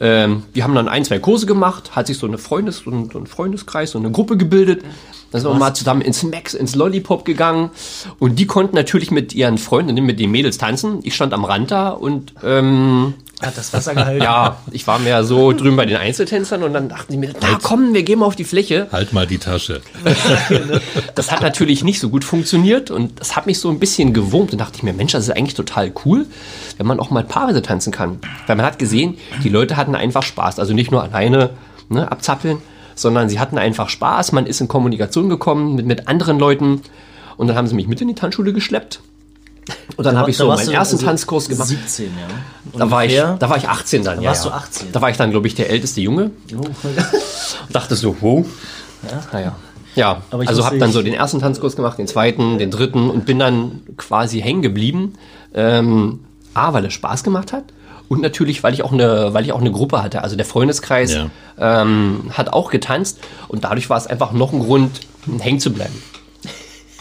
Ähm, 0.01 0.45
wir 0.55 0.65
haben 0.65 0.75
dann 0.75 0.89
ein, 0.89 1.05
zwei 1.05 1.19
Kurse 1.19 1.47
gemacht, 1.47 1.95
hat 1.95 2.07
sich 2.07 2.17
so 2.17 2.27
eine 2.27 2.39
Freundes, 2.39 2.79
so 2.79 2.91
ein, 2.91 3.11
so 3.13 3.19
ein 3.19 3.27
Freundeskreis, 3.27 3.91
so 3.91 3.99
eine 3.99 4.11
Gruppe 4.11 4.37
gebildet. 4.37 4.83
Dann 5.31 5.41
sind 5.43 5.51
wir 5.51 5.59
mal 5.59 5.75
zusammen 5.75 6.01
ins 6.01 6.23
Max, 6.23 6.55
ins 6.55 6.75
Lollipop 6.75 7.25
gegangen. 7.25 7.71
Und 8.19 8.39
die 8.39 8.47
konnten 8.47 8.75
natürlich 8.75 9.11
mit 9.11 9.35
ihren 9.35 9.59
Freundinnen, 9.59 10.05
mit 10.05 10.19
den 10.19 10.31
Mädels 10.31 10.59
tanzen. 10.59 11.01
Ich 11.03 11.15
stand 11.15 11.33
am 11.35 11.45
Rand 11.45 11.71
da 11.71 11.91
und 11.91 12.35
ähm, 12.43 13.15
Hat 13.43 13.57
das 13.57 13.73
Wasser 13.73 13.95
gehalten? 13.95 14.23
ja, 14.23 14.59
ich 14.71 14.87
war 14.87 14.99
mehr 14.99 15.25
so 15.25 15.53
drüben 15.53 15.77
bei 15.77 15.87
den 15.87 15.97
Einzeltänzern 15.97 16.63
und 16.63 16.75
dann 16.75 16.89
dachten 16.89 17.13
sie 17.13 17.19
mir, 17.19 17.33
na 17.41 17.59
komm, 17.63 17.95
wir 17.95 18.03
gehen 18.03 18.19
mal 18.19 18.27
auf 18.27 18.37
die 18.37 18.45
Fläche. 18.45 18.89
Halt 18.93 19.13
mal 19.13 19.27
die 19.27 19.39
Tasche. 19.39 19.81
Das 21.15 21.31
hat 21.31 21.43
natürlich 21.43 21.85
nicht 21.85 22.01
so 22.01 22.09
gut 22.09 22.25
funktioniert 22.25 22.91
und 22.91 23.21
das 23.21 23.37
hat 23.37 23.47
mich 23.47 23.59
so 23.59 23.69
ein 23.69 23.79
bisschen 23.79 24.13
gewurmt. 24.13 24.53
Und 24.53 24.59
dachte 24.59 24.77
ich 24.77 24.83
mir, 24.83 24.93
Mensch, 24.93 25.13
das 25.13 25.25
ist 25.25 25.31
eigentlich 25.31 25.55
total 25.55 25.93
cool, 26.05 26.27
wenn 26.77 26.87
man 26.87 27.01
auch 27.01 27.11
mal 27.11 27.25
paarweise 27.25 27.63
tanzen 27.63 27.93
kann. 27.93 28.19
Weil 28.47 28.57
man 28.57 28.65
hat 28.65 28.79
gesehen, 28.79 29.19
die 29.43 29.49
Leute 29.49 29.77
hatten 29.77 29.95
einfach 29.95 30.23
Spaß. 30.23 30.59
Also 30.59 30.73
nicht 30.73 30.91
nur 30.91 31.03
alleine 31.03 31.51
ne, 31.89 32.11
abzappeln, 32.11 32.59
sondern 32.95 33.29
sie 33.29 33.39
hatten 33.39 33.59
einfach 33.59 33.89
Spaß. 33.89 34.33
Man 34.33 34.47
ist 34.47 34.61
in 34.61 34.69
Kommunikation 34.69 35.29
gekommen 35.29 35.75
mit, 35.75 35.87
mit 35.87 36.09
anderen 36.09 36.39
Leuten. 36.39 36.83
Und 37.37 37.49
dann 37.49 37.57
haben 37.57 37.67
sie 37.67 37.75
mich 37.75 37.89
mit 37.89 38.01
in 38.01 38.09
die 38.09 38.15
Tanzschule 38.15 38.53
geschleppt. 38.53 39.01
Und 39.97 40.05
dann 40.05 40.17
habe 40.17 40.31
ich 40.31 40.37
so 40.37 40.49
warst 40.49 40.61
meinen 40.65 40.73
du 40.73 40.79
ersten 40.79 40.97
also 40.97 41.07
Tanzkurs 41.07 41.49
gemacht. 41.49 41.69
17, 41.69 42.07
ja. 42.07 42.79
Da 42.79 42.91
war, 42.91 43.05
ich, 43.05 43.17
da 43.17 43.51
war 43.51 43.57
ich 43.57 43.69
18 43.69 44.05
dann, 44.05 44.17
Da 44.17 44.23
ja. 44.23 44.29
warst 44.31 44.45
du 44.45 44.51
18. 44.51 44.93
Da 44.93 45.01
war 45.01 45.11
ich 45.11 45.17
dann, 45.17 45.31
glaube 45.31 45.47
ich, 45.47 45.55
der 45.55 45.71
älteste 45.71 46.01
Junge. 46.01 46.31
Oh, 46.55 46.57
Und 46.59 46.75
dachte 47.71 47.97
so, 47.97 48.17
wow. 48.21 48.47
ja, 49.11 49.21
naja. 49.33 49.57
Ja, 49.97 50.23
Aber 50.31 50.43
ich 50.45 50.49
also 50.49 50.65
habe 50.65 50.79
dann 50.79 50.93
so 50.93 51.03
den 51.03 51.15
ersten 51.15 51.41
Tanzkurs 51.41 51.75
gemacht, 51.75 51.99
den 51.99 52.07
zweiten, 52.07 52.59
den 52.59 52.71
dritten 52.71 53.11
und 53.11 53.27
bin 53.27 53.39
dann 53.41 53.83
quasi 53.97 54.41
hängen 54.41 54.63
geblieben. 54.63 55.15
Ähm, 55.53 56.21
A, 56.55 56.73
weil 56.73 56.85
es 56.85 56.93
Spaß 56.93 57.25
gemacht 57.25 57.53
hat 57.53 57.65
und 58.09 58.23
natürlich, 58.23 58.63
weil 58.63 58.75
ich 58.75 58.83
auch 58.83 58.93
eine, 58.93 59.35
weil 59.35 59.45
ich 59.45 59.53
auch 59.53 59.61
eine 59.61 59.71
Gruppe 59.71 60.03
hatte. 60.03 60.23
Also 60.23 60.37
der 60.37 60.45
Freundeskreis 60.47 61.15
Ja. 61.15 61.31
ähm, 61.59 62.31
hat 62.33 62.53
auch 62.53 62.71
getanzt 62.71 63.19
und 63.49 63.65
dadurch 63.65 63.89
war 63.91 63.99
es 63.99 64.07
einfach 64.07 64.33
noch 64.33 64.53
ein 64.53 64.61
Grund, 64.61 65.01
hängen 65.41 65.61
zu 65.61 65.73
bleiben. 65.73 65.95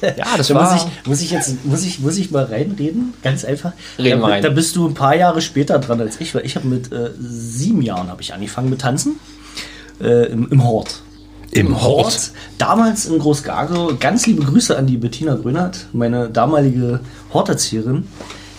Ja, 0.02 0.38
das 0.38 0.48
Da 0.48 0.56
war. 0.56 0.74
muss 0.74 0.84
ich, 0.84 1.08
muss 1.08 1.22
ich 1.22 1.32
jetzt 1.32 1.66
muss 1.66 1.84
ich, 1.84 2.00
muss 2.00 2.18
ich 2.18 2.32
mal 2.32 2.46
reinreden, 2.46 3.14
ganz 3.22 3.44
einfach. 3.46 3.74
Reden 3.98 4.22
da, 4.22 4.28
rein. 4.28 4.44
da 4.44 4.50
bist 4.50 4.76
du 4.76 4.88
ein 4.88 4.94
paar 4.94 5.16
Jahre 5.16 5.42
später 5.42 5.80
dran 5.80 6.00
als 6.00 6.20
ich, 6.22 6.34
weil 6.36 6.46
ich 6.46 6.56
habe 6.56 6.68
mit 6.68 6.92
äh, 6.92 7.12
sieben 7.20 7.82
Jahren 7.82 8.08
habe 8.10 8.22
ich 8.22 8.34
angefangen 8.34 8.70
mit 8.70 8.82
Tanzen 8.82 9.20
äh, 10.02 10.28
im, 10.32 10.48
im 10.52 10.64
Hort. 10.64 11.02
Im 11.52 11.82
Hort. 11.82 12.32
Damals 12.60 13.06
in 13.08 13.18
Großgarge. 13.18 13.98
Ganz 14.00 14.28
liebe 14.28 14.44
Grüße 14.44 14.78
an 14.78 14.86
die 14.86 14.98
Bettina 14.98 15.36
Grönert, 15.36 15.88
meine 15.94 16.30
damalige 16.30 17.00
Horterzieherin. 17.34 18.08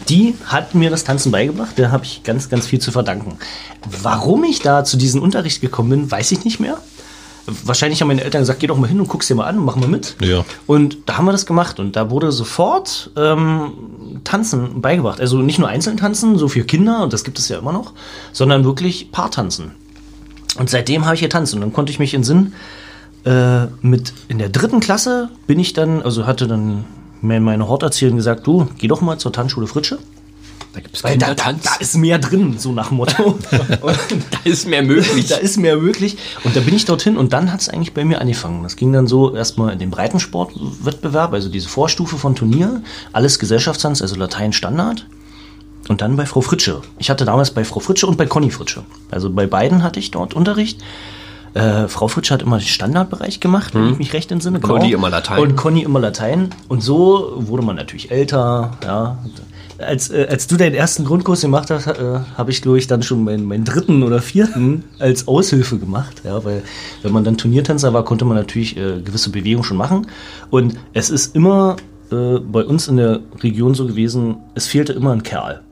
Die 0.09 0.35
hat 0.44 0.74
mir 0.74 0.90
das 0.90 1.05
Tanzen 1.05 1.31
beigebracht. 1.31 1.79
Der 1.79 1.92
habe 1.92 2.05
ich 2.05 2.22
ganz, 2.24 2.48
ganz 2.48 2.66
viel 2.66 2.81
zu 2.81 2.90
verdanken. 2.90 3.38
Warum 4.03 4.42
ich 4.44 4.61
da 4.61 4.83
zu 4.83 4.96
diesem 4.96 5.22
Unterricht 5.22 5.61
gekommen 5.61 5.90
bin, 5.90 6.11
weiß 6.11 6.33
ich 6.33 6.44
nicht 6.44 6.59
mehr. 6.59 6.79
Wahrscheinlich 7.64 8.00
haben 8.00 8.09
meine 8.09 8.22
Eltern 8.22 8.42
gesagt, 8.42 8.61
geh 8.61 8.66
doch 8.66 8.76
mal 8.76 8.87
hin 8.87 9.00
und 9.00 9.09
guck's 9.09 9.26
dir 9.26 9.35
mal 9.35 9.46
an, 9.46 9.59
mach 9.59 9.76
mal 9.76 9.88
mit. 9.88 10.16
Ja. 10.20 10.44
Und 10.66 10.98
da 11.07 11.16
haben 11.16 11.24
wir 11.24 11.33
das 11.33 11.46
gemacht 11.46 11.81
und 11.81 11.96
da 11.96 12.11
wurde 12.11 12.33
sofort 12.33 13.11
ähm, 13.16 14.20
Tanzen 14.24 14.81
beigebracht. 14.81 15.20
Also 15.20 15.38
nicht 15.38 15.59
nur 15.59 15.68
einzeln 15.68 15.96
tanzen, 15.96 16.38
so 16.38 16.48
für 16.48 16.64
Kinder, 16.64 17.03
und 17.03 17.12
das 17.12 17.24
gibt 17.24 17.38
es 17.38 17.48
ja 17.48 17.59
immer 17.59 17.72
noch, 17.72 17.92
sondern 18.33 18.64
wirklich 18.64 19.11
Paartanzen. 19.11 19.72
Und 20.59 20.68
seitdem 20.70 21.05
habe 21.05 21.14
ich 21.14 21.20
getanzt 21.20 21.55
und 21.55 21.61
dann 21.61 21.72
konnte 21.72 21.92
ich 21.92 21.98
mich 21.98 22.14
in 22.14 22.24
Sinn 22.24 22.53
äh, 23.24 23.66
mit 23.83 24.12
in 24.29 24.38
der 24.38 24.48
dritten 24.48 24.81
Klasse 24.81 25.29
bin 25.46 25.59
ich 25.59 25.72
dann, 25.72 26.03
also 26.03 26.26
hatte 26.26 26.46
dann 26.46 26.85
mir 27.20 27.40
meine 27.40 27.68
Horterzieherin 27.68 28.16
gesagt, 28.16 28.46
du, 28.46 28.68
geh 28.79 28.88
doch 28.88 29.00
mal 29.00 29.18
zur 29.18 29.33
Tanzschule 29.33 29.66
Fritsche. 29.66 29.98
Da 30.72 30.80
gibt's 30.80 31.02
Weil 31.02 31.18
da, 31.18 31.35
da, 31.35 31.52
da 31.52 31.74
ist 31.80 31.96
mehr 31.96 32.18
drin, 32.18 32.56
so 32.59 32.72
nach 32.72 32.88
dem 32.88 32.98
Motto. 32.98 33.38
Da 33.80 34.38
ist 34.44 34.68
mehr 34.68 34.83
möglich. 34.83 35.26
da 35.26 35.37
ist 35.37 35.56
mehr 35.56 35.76
möglich. 35.76 36.16
Und 36.44 36.54
da 36.54 36.61
bin 36.61 36.74
ich 36.76 36.85
dorthin 36.85 37.16
und 37.16 37.33
dann 37.33 37.52
hat 37.52 37.61
es 37.61 37.68
eigentlich 37.68 37.92
bei 37.92 38.04
mir 38.04 38.20
angefangen. 38.20 38.62
Das 38.62 38.76
ging 38.76 38.92
dann 38.92 39.06
so 39.09 39.35
erstmal 39.35 39.72
in 39.72 39.78
den 39.80 39.90
Breitensportwettbewerb, 39.90 41.33
also 41.33 41.48
diese 41.48 41.68
Vorstufe 41.68 42.18
von 42.18 42.35
Turnier, 42.37 42.83
alles 43.12 43.38
Gesellschaftstanz, 43.38 44.00
also 44.02 44.16
Latein 44.16 44.52
Standard. 44.52 45.06
Und 45.88 46.02
dann 46.02 46.16
bei 46.16 46.26
Frau 46.26 46.40
Fritsche. 46.40 46.83
Ich 46.98 47.11
hatte 47.11 47.24
damals 47.24 47.50
bei 47.50 47.64
Frau 47.64 47.80
Fritsche 47.80 48.06
und 48.06 48.16
bei 48.16 48.26
Conny 48.26 48.50
Fritsche. 48.50 48.85
Also 49.11 49.28
bei 49.30 49.46
beiden 49.46 49.83
hatte 49.83 49.98
ich 49.98 50.11
dort 50.12 50.35
Unterricht. 50.35 50.80
Äh, 51.54 51.88
Frau 51.88 52.06
Fritsche 52.06 52.33
hat 52.35 52.42
immer 52.42 52.59
den 52.59 52.66
Standardbereich 52.66 53.40
gemacht, 53.40 53.74
wenn 53.74 53.92
ich 53.92 53.98
mich 53.98 54.12
recht 54.12 54.30
entsinne. 54.30 54.61
Conny 54.61 54.90
Hm. 54.90 54.94
immer 54.94 55.11
Latein. 55.11 55.40
Und 55.40 55.56
Conny 55.56 55.83
immer 55.83 55.98
Latein. 55.98 56.50
Und 56.68 56.80
so 56.83 57.33
wurde 57.37 57.64
man 57.64 57.74
natürlich 57.74 58.12
älter. 58.12 58.78
Ja. 58.85 59.18
Als, 59.81 60.11
äh, 60.11 60.27
als 60.29 60.47
du 60.47 60.57
deinen 60.57 60.75
ersten 60.75 61.05
Grundkurs 61.05 61.40
gemacht 61.40 61.71
hast, 61.71 61.87
äh, 61.87 62.21
habe 62.37 62.51
ich, 62.51 62.62
glaube 62.62 62.79
ich, 62.79 62.87
dann 62.87 63.03
schon 63.03 63.25
meinen, 63.25 63.45
meinen 63.45 63.64
dritten 63.64 64.03
oder 64.03 64.21
vierten 64.21 64.85
als 64.99 65.27
Aushilfe 65.27 65.79
gemacht. 65.79 66.23
Ja, 66.25 66.45
weil 66.45 66.62
wenn 67.03 67.12
man 67.12 67.25
dann 67.25 67.37
Turniertänzer 67.37 67.93
war, 67.93 68.05
konnte 68.05 68.25
man 68.25 68.37
natürlich 68.37 68.77
äh, 68.77 69.01
gewisse 69.01 69.31
Bewegungen 69.31 69.64
schon 69.64 69.77
machen. 69.77 70.07
Und 70.51 70.77
es 70.93 71.11
ist 71.11 71.35
immer 71.35 71.77
äh, 72.12 72.38
bei 72.38 72.64
uns 72.64 72.88
in 72.88 72.97
der 72.97 73.21
Region 73.43 73.75
so 73.75 73.87
gewesen, 73.87 74.37
es 74.55 74.66
fehlte 74.66 74.93
immer 74.93 75.12
ein 75.12 75.23
Kerl. 75.23 75.62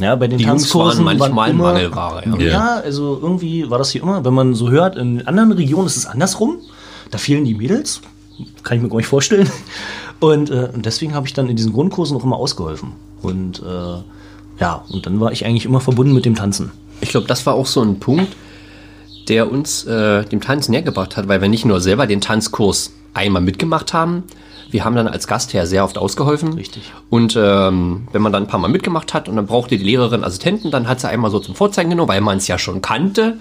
Ja, 0.00 0.16
bei 0.16 0.26
den 0.26 0.38
Die 0.38 0.44
Jungs 0.44 0.62
Tanzkursen 0.62 1.04
waren 1.04 1.18
manchmal 1.18 1.50
immer, 1.50 1.72
Mangelware, 1.72 2.22
ja. 2.26 2.46
Ja. 2.46 2.80
also 2.82 3.18
irgendwie 3.22 3.70
war 3.70 3.78
das 3.78 3.90
hier 3.90 4.02
immer, 4.02 4.24
wenn 4.24 4.34
man 4.34 4.54
so 4.54 4.70
hört, 4.70 4.96
in 4.96 5.26
anderen 5.26 5.52
Regionen 5.52 5.86
ist 5.86 5.96
es 5.96 6.06
andersrum. 6.06 6.58
Da 7.10 7.18
fehlen 7.18 7.44
die 7.44 7.54
Mädels, 7.54 8.00
kann 8.64 8.76
ich 8.76 8.82
mir 8.82 8.88
gar 8.88 8.96
nicht 8.96 9.06
vorstellen. 9.06 9.48
Und, 10.24 10.48
äh, 10.48 10.70
und 10.72 10.86
deswegen 10.86 11.14
habe 11.14 11.26
ich 11.26 11.34
dann 11.34 11.50
in 11.50 11.56
diesen 11.56 11.74
Grundkursen 11.74 12.16
auch 12.16 12.24
immer 12.24 12.36
ausgeholfen. 12.36 12.92
Und 13.20 13.60
äh, 13.60 14.02
ja, 14.58 14.82
und 14.90 15.04
dann 15.04 15.20
war 15.20 15.32
ich 15.32 15.44
eigentlich 15.44 15.66
immer 15.66 15.80
verbunden 15.80 16.14
mit 16.14 16.24
dem 16.24 16.34
Tanzen. 16.34 16.72
Ich 17.02 17.10
glaube, 17.10 17.26
das 17.26 17.44
war 17.44 17.52
auch 17.52 17.66
so 17.66 17.82
ein 17.82 18.00
Punkt, 18.00 18.34
der 19.28 19.52
uns 19.52 19.84
äh, 19.84 20.24
dem 20.24 20.40
Tanz 20.40 20.70
näher 20.70 20.80
gebracht 20.80 21.18
hat, 21.18 21.28
weil 21.28 21.42
wir 21.42 21.48
nicht 21.50 21.66
nur 21.66 21.78
selber 21.82 22.06
den 22.06 22.22
Tanzkurs 22.22 22.94
einmal 23.12 23.42
mitgemacht 23.42 23.92
haben, 23.92 24.22
wir 24.74 24.84
haben 24.84 24.96
dann 24.96 25.06
als 25.06 25.28
Gastherr 25.28 25.66
sehr 25.66 25.84
oft 25.84 25.98
ausgeholfen. 25.98 26.54
Richtig. 26.54 26.92
Und 27.08 27.36
ähm, 27.40 28.08
wenn 28.10 28.22
man 28.22 28.32
dann 28.32 28.42
ein 28.42 28.48
paar 28.48 28.58
Mal 28.58 28.66
mitgemacht 28.66 29.14
hat 29.14 29.28
und 29.28 29.36
dann 29.36 29.46
brauchte 29.46 29.78
die 29.78 29.84
Lehrerin 29.84 30.24
Assistenten, 30.24 30.72
dann 30.72 30.88
hat 30.88 30.98
sie 30.98 31.08
einmal 31.08 31.30
so 31.30 31.38
zum 31.38 31.54
Vorzeigen 31.54 31.90
genommen, 31.90 32.08
weil 32.08 32.20
man 32.20 32.38
es 32.38 32.48
ja 32.48 32.58
schon 32.58 32.82
kannte. 32.82 33.36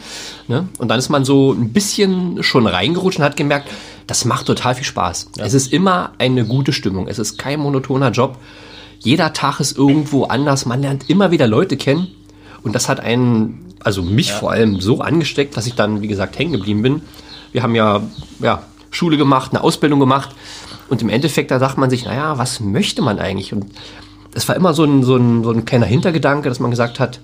Ne? 0.47 0.67
Und 0.77 0.89
dann 0.89 0.99
ist 0.99 1.09
man 1.09 1.25
so 1.25 1.53
ein 1.53 1.73
bisschen 1.73 2.43
schon 2.43 2.67
reingerutscht 2.67 3.17
und 3.17 3.25
hat 3.25 3.35
gemerkt, 3.35 3.67
das 4.07 4.25
macht 4.25 4.47
total 4.47 4.75
viel 4.75 4.83
Spaß. 4.83 5.29
Es 5.37 5.53
ist 5.53 5.71
immer 5.71 6.11
eine 6.17 6.45
gute 6.45 6.73
Stimmung. 6.73 7.07
Es 7.07 7.19
ist 7.19 7.37
kein 7.37 7.59
monotoner 7.59 8.11
Job. 8.11 8.37
Jeder 8.99 9.33
Tag 9.33 9.59
ist 9.59 9.77
irgendwo 9.77 10.25
anders. 10.25 10.65
Man 10.65 10.81
lernt 10.81 11.09
immer 11.09 11.31
wieder 11.31 11.47
Leute 11.47 11.77
kennen. 11.77 12.07
Und 12.63 12.73
das 12.73 12.89
hat 12.89 12.99
einen, 12.99 13.73
also 13.83 14.01
mich 14.01 14.31
vor 14.31 14.51
allem 14.51 14.79
so 14.79 15.01
angesteckt, 15.01 15.57
dass 15.57 15.67
ich 15.67 15.75
dann, 15.75 16.01
wie 16.01 16.07
gesagt, 16.07 16.37
hängen 16.37 16.53
geblieben 16.53 16.81
bin. 16.81 17.01
Wir 17.51 17.63
haben 17.63 17.75
ja, 17.75 18.01
ja 18.39 18.63
Schule 18.91 19.17
gemacht, 19.17 19.51
eine 19.51 19.63
Ausbildung 19.63 19.99
gemacht. 19.99 20.29
Und 20.89 21.01
im 21.01 21.09
Endeffekt, 21.09 21.51
da 21.51 21.59
sagt 21.59 21.77
man 21.77 21.89
sich, 21.89 22.05
naja, 22.05 22.37
was 22.37 22.59
möchte 22.59 23.01
man 23.01 23.19
eigentlich? 23.19 23.53
Und 23.53 23.65
es 24.33 24.47
war 24.47 24.55
immer 24.55 24.73
so 24.73 24.83
ein, 24.83 25.03
so, 25.03 25.15
ein, 25.15 25.43
so 25.43 25.51
ein 25.51 25.65
kleiner 25.65 25.85
Hintergedanke, 25.85 26.49
dass 26.49 26.59
man 26.59 26.71
gesagt 26.71 26.99
hat, 26.99 27.19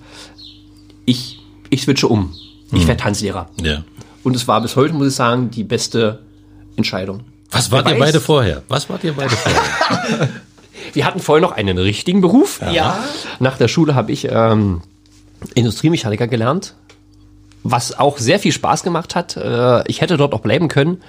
ich, 1.06 1.42
ich 1.70 1.84
switche 1.84 2.08
um. 2.08 2.34
Ich 2.72 2.86
werde 2.88 3.02
Tanzlehrer. 3.02 3.50
Ja. 3.62 3.84
Und 4.24 4.36
es 4.36 4.48
war 4.48 4.62
bis 4.62 4.76
heute, 4.76 4.94
muss 4.94 5.08
ich 5.08 5.16
sagen, 5.16 5.50
die 5.50 5.64
beste 5.64 6.20
Entscheidung. 6.80 7.22
Was 7.52 7.72
wart 7.72 7.86
Wer 7.86 7.94
ihr 7.94 8.00
weiß. 8.00 8.08
beide 8.08 8.20
vorher? 8.20 8.64
Was 8.68 8.90
wart 8.90 9.04
ihr 9.04 9.14
beide 9.14 9.36
vorher? 9.36 10.30
Wir 10.94 11.06
hatten 11.06 11.20
vorher 11.20 11.42
noch 11.42 11.52
einen 11.52 11.78
richtigen 11.78 12.22
Beruf. 12.22 12.62
Ja. 12.72 13.04
Nach 13.40 13.58
der 13.58 13.68
Schule 13.68 13.96
habe 13.96 14.12
ich 14.12 14.28
ähm, 14.32 14.82
Industriemechaniker 15.56 16.28
gelernt, 16.28 16.74
was 17.64 17.98
auch 17.98 18.18
sehr 18.18 18.40
viel 18.40 18.52
Spaß 18.52 18.84
gemacht 18.84 19.16
hat. 19.16 19.38
Äh, 19.38 19.88
ich 19.88 20.02
hätte 20.02 20.18
dort 20.18 20.34
auch 20.34 20.40
bleiben 20.40 20.68
können, 20.68 21.02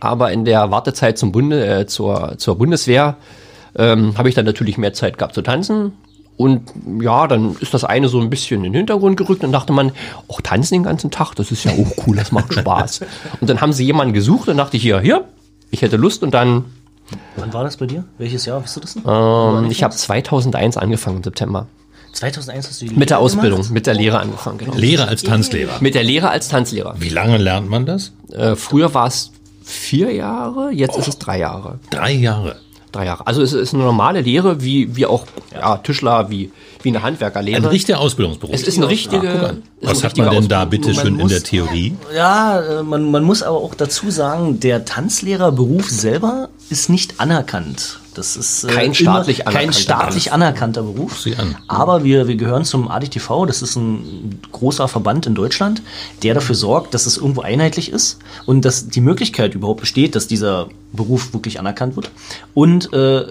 aber 0.00 0.32
in 0.32 0.44
der 0.44 0.70
Wartezeit 0.70 1.18
zum 1.18 1.32
Bunde, 1.32 1.66
äh, 1.66 1.86
zur, 1.86 2.34
zur 2.38 2.58
Bundeswehr 2.58 3.16
ähm, 3.76 4.16
habe 4.16 4.28
ich 4.28 4.34
dann 4.34 4.44
natürlich 4.44 4.78
mehr 4.78 4.92
Zeit 4.92 5.18
gehabt 5.18 5.34
zu 5.34 5.42
tanzen. 5.42 5.92
Und 6.36 6.62
ja, 7.00 7.28
dann 7.28 7.56
ist 7.60 7.74
das 7.74 7.84
eine 7.84 8.08
so 8.08 8.20
ein 8.20 8.28
bisschen 8.28 8.58
in 8.58 8.72
den 8.72 8.74
Hintergrund 8.74 9.16
gerückt 9.16 9.44
und 9.44 9.52
dachte 9.52 9.72
man, 9.72 9.92
auch 10.26 10.40
tanzen 10.40 10.74
den 10.74 10.82
ganzen 10.82 11.10
Tag, 11.12 11.34
das 11.34 11.52
ist 11.52 11.64
ja 11.64 11.70
auch 11.72 12.06
cool, 12.06 12.16
das 12.16 12.32
macht 12.32 12.52
Spaß. 12.52 13.00
und 13.40 13.48
dann 13.48 13.60
haben 13.60 13.72
sie 13.72 13.84
jemanden 13.84 14.12
gesucht 14.14 14.48
und 14.48 14.56
dachte 14.56 14.76
ich, 14.76 14.82
hier, 14.82 15.00
hier, 15.00 15.24
ich 15.70 15.82
hätte 15.82 15.96
Lust 15.96 16.22
und 16.22 16.32
dann, 16.34 16.64
Wann 17.36 17.52
war 17.52 17.62
das 17.64 17.76
bei 17.76 17.86
dir? 17.86 18.04
Welches 18.18 18.46
Jahr? 18.46 18.62
Weißt 18.62 18.76
du 18.76 18.80
das 18.80 18.96
noch? 18.96 19.62
ähm, 19.62 19.70
ich 19.70 19.82
habe 19.84 19.94
2001 19.94 20.76
angefangen 20.76 21.18
im 21.18 21.22
September. 21.22 21.66
2001 22.12 22.68
hast 22.68 22.80
du 22.80 22.86
die 22.86 22.94
Mit 22.94 23.10
der 23.10 23.16
Lehre 23.18 23.24
Ausbildung, 23.24 23.58
gemacht? 23.58 23.72
mit 23.74 23.86
der 23.86 23.94
Lehre 23.94 24.18
angefangen, 24.20 24.58
genau. 24.58 24.74
Lehre 24.74 25.06
als 25.06 25.22
Tanzlehrer. 25.22 25.74
Mit 25.80 25.94
der 25.94 26.02
Lehre 26.04 26.30
als 26.30 26.48
Tanzlehrer. 26.48 26.94
Wie 26.98 27.08
lange 27.10 27.36
lernt 27.38 27.68
man 27.68 27.86
das? 27.86 28.12
Äh, 28.32 28.56
früher 28.56 28.94
war 28.94 29.06
es 29.06 29.32
vier 29.62 30.12
Jahre, 30.12 30.70
jetzt 30.72 30.96
ist 30.96 31.08
es 31.08 31.18
drei 31.18 31.38
Jahre. 31.38 31.78
Drei 31.90 32.12
Jahre. 32.12 32.56
Drei 32.94 33.06
Jahre. 33.06 33.26
Also 33.26 33.42
es 33.42 33.52
ist 33.52 33.74
eine 33.74 33.82
normale 33.82 34.20
Lehre, 34.20 34.62
wie, 34.62 34.94
wie 34.94 35.04
auch 35.04 35.26
ja, 35.52 35.78
Tischler, 35.78 36.30
wie, 36.30 36.52
wie 36.82 36.90
eine 36.90 37.02
Handwerkerlehre. 37.02 37.56
Ein 37.56 37.64
richtiger 37.64 37.98
Ausbildungsberuf. 37.98 38.54
es 38.54 38.62
ist 38.62 38.76
eine 38.76 38.88
richtige. 38.88 39.48
An. 39.48 39.62
ist 39.80 39.90
Was 39.90 40.04
hat 40.04 40.16
man 40.16 40.30
denn 40.30 40.46
da 40.46 40.64
bitte 40.64 40.94
schön 40.94 41.18
in 41.18 41.26
der 41.26 41.42
Theorie? 41.42 41.96
Ja, 42.14 42.60
äh, 42.60 42.82
man, 42.84 43.10
man 43.10 43.24
muss 43.24 43.42
aber 43.42 43.56
auch 43.56 43.74
dazu 43.74 44.12
sagen, 44.12 44.60
der 44.60 44.84
Tanzlehrerberuf 44.84 45.90
selber 45.90 46.50
ist 46.70 46.88
nicht 46.88 47.18
anerkannt. 47.18 47.98
Das 48.14 48.36
ist 48.36 48.64
äh, 48.64 48.68
Kein 48.68 48.84
immer 48.86 48.94
staatlich 48.94 49.38
kein 49.38 49.46
anerkannter 49.48 49.78
staatlich 49.78 50.32
anerkannter 50.32 50.82
Beruf. 50.82 51.20
Sie 51.20 51.36
an. 51.36 51.56
Aber 51.68 52.04
wir, 52.04 52.28
wir 52.28 52.36
gehören 52.36 52.64
zum 52.64 52.88
ADTV, 52.88 53.46
das 53.46 53.62
ist 53.62 53.76
ein 53.76 54.40
großer 54.52 54.88
Verband 54.88 55.26
in 55.26 55.34
Deutschland, 55.34 55.82
der 56.22 56.34
dafür 56.34 56.54
sorgt, 56.54 56.94
dass 56.94 57.06
es 57.06 57.16
irgendwo 57.16 57.42
einheitlich 57.42 57.90
ist 57.90 58.18
und 58.46 58.64
dass 58.64 58.88
die 58.88 59.00
Möglichkeit 59.00 59.54
überhaupt 59.54 59.80
besteht, 59.80 60.14
dass 60.14 60.26
dieser 60.26 60.68
Beruf 60.92 61.32
wirklich 61.32 61.58
anerkannt 61.58 61.96
wird. 61.96 62.10
Und 62.54 62.92
äh, 62.92 63.24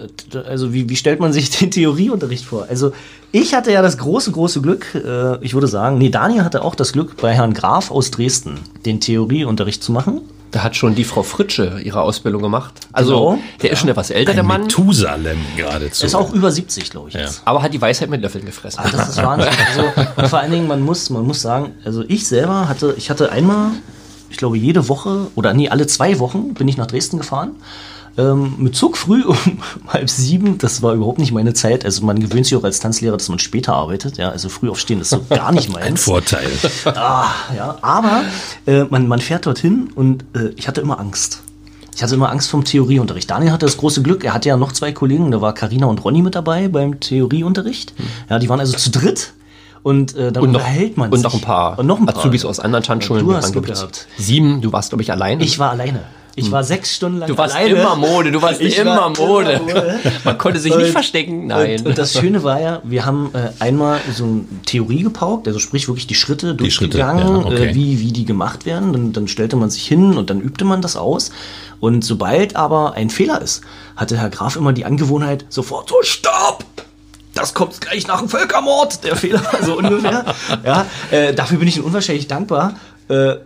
also 0.46 0.72
wie, 0.72 0.88
wie 0.88 0.96
stellt 0.96 1.20
man 1.20 1.32
sich 1.32 1.50
den 1.58 1.70
Theorieunterricht 1.70 2.44
vor? 2.44 2.66
Also 2.68 2.92
ich 3.32 3.54
hatte 3.54 3.72
ja 3.72 3.82
das 3.82 3.98
große, 3.98 4.30
große 4.30 4.60
Glück, 4.60 4.94
äh, 4.94 5.44
ich 5.44 5.54
würde 5.54 5.66
sagen, 5.66 5.98
nee, 5.98 6.10
Daniel 6.10 6.44
hatte 6.44 6.62
auch 6.62 6.74
das 6.74 6.92
Glück, 6.92 7.16
bei 7.16 7.32
Herrn 7.32 7.54
Graf 7.54 7.90
aus 7.90 8.10
Dresden 8.10 8.60
den 8.84 9.00
Theorieunterricht 9.00 9.82
zu 9.82 9.92
machen. 9.92 10.20
Da 10.54 10.62
hat 10.62 10.76
schon 10.76 10.94
die 10.94 11.02
Frau 11.02 11.24
Fritsche 11.24 11.80
ihre 11.82 12.00
Ausbildung 12.00 12.40
gemacht. 12.40 12.74
Also 12.92 13.30
Genau. 13.32 13.38
der 13.60 13.72
ist 13.72 13.80
schon 13.80 13.88
etwas 13.88 14.10
älter, 14.10 14.34
der 14.34 14.44
Ein 14.44 14.46
Mann, 14.46 14.60
Methusalem 14.62 15.38
geradezu. 15.56 16.06
Ist 16.06 16.14
auch 16.14 16.32
über 16.32 16.52
70, 16.52 16.90
glaube 16.90 17.08
ich. 17.08 17.16
Ja. 17.16 17.28
Aber 17.44 17.60
hat 17.60 17.74
die 17.74 17.80
Weisheit 17.80 18.08
mit 18.08 18.22
Löffeln 18.22 18.44
gefressen. 18.44 18.78
Ah, 18.84 18.88
das 18.88 19.08
ist 19.08 19.16
Wahnsinn. 19.20 19.50
Also, 19.68 19.82
und 20.14 20.28
vor 20.28 20.38
allen 20.38 20.52
Dingen, 20.52 20.68
man 20.68 20.80
muss, 20.80 21.10
man 21.10 21.26
muss 21.26 21.40
sagen, 21.42 21.72
also 21.84 22.04
ich 22.06 22.28
selber 22.28 22.68
hatte, 22.68 22.94
ich 22.96 23.10
hatte 23.10 23.32
einmal, 23.32 23.72
ich 24.30 24.36
glaube 24.36 24.56
jede 24.56 24.88
Woche 24.88 25.26
oder 25.34 25.52
nee, 25.54 25.68
alle 25.70 25.88
zwei 25.88 26.20
Wochen 26.20 26.54
bin 26.54 26.68
ich 26.68 26.76
nach 26.76 26.86
Dresden 26.86 27.18
gefahren 27.18 27.50
ähm, 28.16 28.54
mit 28.58 28.76
Zug 28.76 28.96
früh 28.96 29.22
um 29.24 29.36
halb 29.88 30.08
sieben. 30.10 30.58
Das 30.58 30.82
war 30.82 30.94
überhaupt 30.94 31.18
nicht 31.18 31.32
meine 31.32 31.54
Zeit. 31.54 31.84
Also 31.84 32.04
man 32.04 32.18
gewöhnt 32.20 32.46
sich 32.46 32.56
auch 32.56 32.64
als 32.64 32.80
Tanzlehrer, 32.80 33.16
dass 33.16 33.28
man 33.28 33.38
später 33.38 33.74
arbeitet. 33.74 34.16
Ja, 34.16 34.30
also 34.30 34.48
früh 34.48 34.68
aufstehen 34.70 35.00
ist 35.00 35.10
so 35.10 35.24
gar 35.28 35.52
nicht 35.52 35.72
meins. 35.72 35.86
Ein 35.86 35.96
Vorteil. 35.96 36.50
Ah, 36.86 37.26
ja, 37.56 37.78
aber 37.82 38.22
äh, 38.66 38.84
man, 38.84 39.08
man 39.08 39.18
fährt 39.20 39.46
dorthin 39.46 39.90
und 39.94 40.24
äh, 40.34 40.50
ich 40.56 40.68
hatte 40.68 40.80
immer 40.80 41.00
Angst. 41.00 41.42
Ich 41.96 42.02
hatte 42.02 42.14
immer 42.14 42.30
Angst 42.30 42.50
vom 42.50 42.64
Theorieunterricht. 42.64 43.30
Daniel 43.30 43.52
hatte 43.52 43.66
das 43.66 43.76
große 43.76 44.02
Glück, 44.02 44.24
er 44.24 44.34
hatte 44.34 44.48
ja 44.48 44.56
noch 44.56 44.72
zwei 44.72 44.92
Kollegen, 44.92 45.30
da 45.30 45.40
war 45.40 45.54
Karina 45.54 45.86
und 45.86 46.04
Ronny 46.04 46.22
mit 46.22 46.34
dabei 46.34 46.68
beim 46.68 46.98
Theorieunterricht. 47.00 47.94
Ja, 48.28 48.38
die 48.38 48.48
waren 48.48 48.60
also 48.60 48.76
zu 48.76 48.90
dritt. 48.90 49.32
Und 49.82 50.16
äh, 50.16 50.32
dann 50.32 50.42
Und 50.44 50.52
noch, 50.52 50.60
unterhält 50.60 50.96
man 50.96 51.10
und 51.10 51.18
sich. 51.18 51.24
noch 51.24 51.34
ein 51.34 51.40
paar, 51.42 51.78
und 51.78 51.86
noch 51.86 51.98
ein 52.00 52.06
paar. 52.06 52.16
Azubis 52.16 52.44
aus 52.46 52.58
anderen 52.58 52.82
Tanzschulen. 52.84 53.26
Ja, 53.26 53.32
du 53.32 53.36
hast 53.36 53.52
Glück 53.52 53.66
gehabt. 53.66 54.06
Sieben, 54.16 54.62
du 54.62 54.72
warst, 54.72 54.88
glaube 54.90 55.02
ich, 55.02 55.12
allein. 55.12 55.40
Ich 55.40 55.58
war 55.58 55.70
alleine. 55.70 56.00
Ich 56.36 56.50
war 56.50 56.64
sechs 56.64 56.94
Stunden 56.96 57.18
lang 57.18 57.28
du 57.28 57.38
warst 57.38 57.54
alleine. 57.54 57.80
immer 57.80 57.96
Mode, 57.96 58.32
du 58.32 58.42
warst 58.42 58.60
Ich 58.60 58.76
immer 58.78 58.96
war 58.96 59.10
Mode. 59.10 59.60
Mode. 59.60 60.00
Man 60.24 60.38
konnte 60.38 60.58
sich 60.58 60.74
nicht 60.76 60.90
verstecken, 60.90 61.46
nein. 61.46 61.80
Und, 61.80 61.86
und 61.88 61.98
das 61.98 62.14
Schöne 62.14 62.42
war 62.42 62.60
ja, 62.60 62.80
wir 62.82 63.06
haben 63.06 63.30
äh, 63.34 63.50
einmal 63.62 64.00
so 64.12 64.24
eine 64.24 64.44
Theorie 64.66 65.02
gepaukt, 65.02 65.46
also 65.46 65.58
sprich 65.60 65.86
wirklich 65.88 66.06
die 66.06 66.14
Schritte 66.14 66.54
Die 66.54 66.70
Schritte, 66.70 66.98
durchgegangen, 66.98 67.42
ja, 67.42 67.46
okay. 67.46 67.70
äh, 67.70 67.74
wie, 67.74 68.00
wie 68.00 68.12
die 68.12 68.24
gemacht 68.24 68.66
werden. 68.66 68.92
Dann, 68.92 69.12
dann 69.12 69.28
stellte 69.28 69.56
man 69.56 69.70
sich 69.70 69.86
hin 69.86 70.16
und 70.16 70.30
dann 70.30 70.40
übte 70.40 70.64
man 70.64 70.82
das 70.82 70.96
aus. 70.96 71.30
Und 71.80 72.04
sobald 72.04 72.56
aber 72.56 72.94
ein 72.94 73.10
Fehler 73.10 73.40
ist, 73.40 73.62
hatte 73.94 74.16
Herr 74.16 74.30
Graf 74.30 74.56
immer 74.56 74.72
die 74.72 74.84
Angewohnheit, 74.84 75.44
sofort 75.48 75.88
so, 75.88 75.96
stopp! 76.02 76.64
Das 77.34 77.52
kommt 77.52 77.80
gleich 77.80 78.06
nach 78.06 78.20
dem 78.20 78.28
Völkermord, 78.28 79.04
der 79.04 79.16
Fehler, 79.16 79.42
so 79.62 79.76
ungefähr. 79.76 80.24
ja, 80.64 80.86
äh, 81.10 81.34
dafür 81.34 81.58
bin 81.58 81.68
ich 81.68 81.76
ihm 81.76 81.84
unwahrscheinlich 81.84 82.28
dankbar. 82.28 82.76
Äh, 83.08 83.36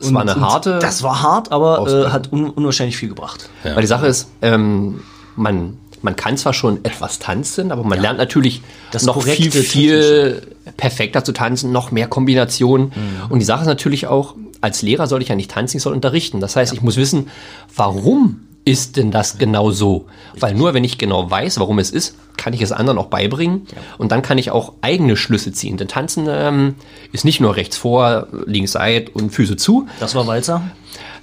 Es 0.00 0.12
war 0.14 0.22
eine 0.22 0.40
harte 0.40 0.78
Das 0.78 1.02
war 1.02 1.22
hart, 1.22 1.52
aber 1.52 1.86
äh, 1.88 2.10
hat 2.10 2.32
un 2.32 2.50
unwahrscheinlich 2.50 2.96
viel 2.96 3.08
gebracht. 3.08 3.48
Weil 3.62 3.80
die 3.80 3.86
Sache 3.86 4.06
ist, 4.06 4.28
ähm, 4.42 5.00
man, 5.34 5.78
man 6.02 6.16
kann 6.16 6.36
zwar 6.36 6.52
schon 6.52 6.84
etwas 6.84 7.18
tanzen, 7.18 7.72
aber 7.72 7.82
man 7.82 8.00
lernt 8.00 8.18
natürlich 8.18 8.62
Das 8.92 9.04
noch 9.04 9.22
viel, 9.22 9.50
viel 9.50 10.42
perfekter 10.76 11.24
zu 11.24 11.32
tanzen, 11.32 11.72
noch 11.72 11.90
mehr 11.90 12.08
Kombinationen. 12.08 12.92
Und 13.28 13.38
die 13.40 13.44
Sache 13.44 13.62
ist 13.62 13.66
natürlich 13.68 14.06
auch, 14.06 14.34
als 14.60 14.82
Lehrer 14.82 15.06
soll 15.06 15.22
ich 15.22 15.28
ja 15.28 15.34
nicht 15.34 15.50
tanzen, 15.50 15.76
ich 15.76 15.82
soll 15.82 15.92
unterrichten. 15.92 16.40
Das 16.40 16.56
heißt, 16.56 16.72
ich 16.72 16.82
muss 16.82 16.96
wissen, 16.96 17.28
warum 17.74 18.45
ist 18.66 18.96
denn 18.96 19.10
das 19.10 19.38
genau 19.38 19.70
so? 19.70 20.06
Weil 20.38 20.54
nur 20.54 20.74
wenn 20.74 20.84
ich 20.84 20.98
genau 20.98 21.30
weiß, 21.30 21.58
warum 21.60 21.78
es 21.78 21.90
ist, 21.90 22.16
kann 22.36 22.52
ich 22.52 22.60
es 22.60 22.72
anderen 22.72 22.98
auch 22.98 23.06
beibringen 23.06 23.66
und 23.96 24.12
dann 24.12 24.20
kann 24.20 24.36
ich 24.36 24.50
auch 24.50 24.74
eigene 24.82 25.16
Schlüsse 25.16 25.52
ziehen. 25.52 25.76
Denn 25.78 25.88
Tanzen 25.88 26.26
ähm, 26.28 26.74
ist 27.12 27.24
nicht 27.24 27.40
nur 27.40 27.56
rechts 27.56 27.76
vor, 27.78 28.26
links 28.44 28.72
seit 28.72 29.14
und 29.14 29.30
Füße 29.30 29.56
zu, 29.56 29.86
Das 30.00 30.14
war 30.14 30.26
Walzer. 30.26 30.62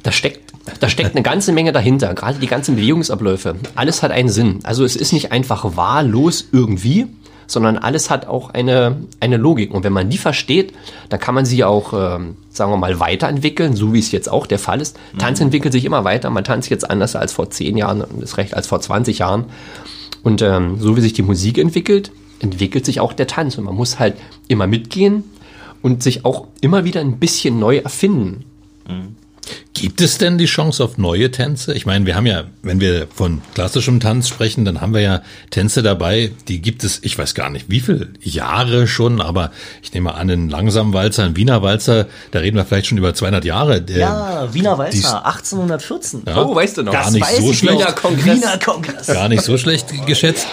da 0.04 0.12
steckt, 0.12 0.54
da 0.80 0.88
steckt 0.90 1.12
eine 1.12 1.22
ganze 1.22 1.52
Menge 1.52 1.74
dahinter. 1.74 2.14
Gerade 2.14 2.40
die 2.40 2.48
ganzen 2.48 2.76
Bewegungsabläufe. 2.78 3.56
Alles 3.76 4.02
hat 4.02 4.12
einen 4.12 4.30
Sinn. 4.30 4.60
Also 4.64 4.86
es 4.86 4.96
ist 4.96 5.12
nicht 5.12 5.32
einfach 5.34 5.76
wahllos 5.76 6.48
irgendwie, 6.54 7.08
sondern 7.48 7.78
alles 7.78 8.10
hat 8.10 8.28
auch 8.28 8.50
eine, 8.50 8.98
eine 9.20 9.38
Logik. 9.38 9.74
Und 9.74 9.84
wenn 9.84 9.94
man 9.94 10.10
die 10.10 10.18
versteht, 10.18 10.74
dann 11.10 11.20
kann 11.20 11.36
man 11.36 11.46
sie 11.46 11.64
auch, 11.64 11.94
ähm, 11.94 12.38
sagen 12.50 12.72
wir 12.72 12.78
mal, 12.78 13.00
weiterentwickeln, 13.00 13.76
so 13.76 13.94
wie 13.94 14.00
es 14.00 14.12
jetzt 14.12 14.30
auch 14.30 14.48
der 14.48 14.60
Fall 14.60 14.82
ist. 14.82 15.00
Tanz 15.18 15.40
entwickelt 15.42 15.74
sich 15.74 15.86
immer 15.86 16.04
weiter. 16.04 16.30
Man 16.30 16.44
tanzt 16.44 16.70
jetzt 16.70 16.90
anders 16.90 17.16
als 17.16 17.34
vor 17.34 17.50
10 17.50 17.78
Jahren 17.78 18.02
und 18.02 18.22
ist 18.24 18.38
recht 18.38 18.54
als 18.54 18.68
vor 18.68 18.82
20 18.82 19.20
Jahren. 19.20 19.46
Und 20.24 20.42
ähm, 20.42 20.78
so 20.80 20.96
wie 20.96 21.02
sich 21.02 21.14
die 21.14 21.22
Musik 21.22 21.58
entwickelt, 21.58 22.12
entwickelt 22.40 22.86
sich 22.86 23.00
auch 23.00 23.14
der 23.14 23.28
Tanz. 23.28 23.58
Und 23.58 23.66
man 23.66 23.76
muss 23.76 24.00
halt 24.00 24.16
immer 24.48 24.68
mitgehen 24.68 25.24
und 25.82 26.02
sich 26.04 26.26
auch 26.26 26.48
immer 26.62 26.86
wieder 26.86 27.02
ein 27.02 27.20
bisschen 27.20 27.60
neu 27.60 27.78
erfinden. 27.78 28.46
Gibt 29.74 30.02
es 30.02 30.18
denn 30.18 30.38
die 30.38 30.46
Chance 30.46 30.84
auf 30.84 30.98
neue 30.98 31.32
Tänze? 31.32 31.74
Ich 31.74 31.86
meine, 31.86 32.06
wir 32.06 32.16
haben 32.16 32.28
ja, 32.28 32.44
wenn 32.62 32.80
wir 32.80 33.08
von 33.14 33.42
klassischem 33.56 34.00
Tanz 34.00 34.30
sprechen, 34.30 34.66
dann 34.66 34.82
haben 34.82 34.94
wir 34.94 35.02
ja 35.02 35.22
Tänze 35.50 35.82
dabei, 35.82 36.32
die 36.48 36.62
gibt 36.62 36.84
es, 36.84 37.00
ich 37.02 37.18
weiß 37.18 37.34
gar 37.34 37.50
nicht, 37.50 37.70
wie 37.70 37.80
viele 37.80 38.10
Jahre 38.22 38.88
schon, 38.88 39.20
aber 39.20 39.52
ich 39.82 39.94
nehme 39.94 40.14
an, 40.14 40.30
einen 40.30 40.50
langsamen 40.50 40.94
Walzer, 40.94 41.24
einen 41.24 41.36
Wiener 41.36 41.64
Walzer, 41.64 42.08
da 42.32 42.40
reden 42.40 42.56
wir 42.56 42.66
vielleicht 42.66 42.88
schon 42.88 42.98
über 42.98 43.14
200 43.14 43.44
Jahre. 43.46 43.82
Der, 43.82 43.98
Ja, 43.98 44.54
Wiener 44.54 44.78
Walzer, 44.78 45.26
1814. 45.26 46.24
Ja. 46.28 46.44
Oh, 46.44 46.56
weißt 46.56 46.78
du 46.78 46.84
noch? 46.84 46.94
Gar 46.94 47.12
nicht 47.12 47.24
weiß 47.24 47.38
so 47.40 47.52
ich 47.52 47.58
schlecht. 47.58 47.80
Wiener 47.80 47.92
Kongress. 47.94 48.42
Wiener 48.42 48.58
Kongress. 48.60 49.08
Gar 49.08 49.30
nicht 49.30 49.44
so 49.44 49.58
schlecht 49.58 50.06
geschätzt. 50.06 50.48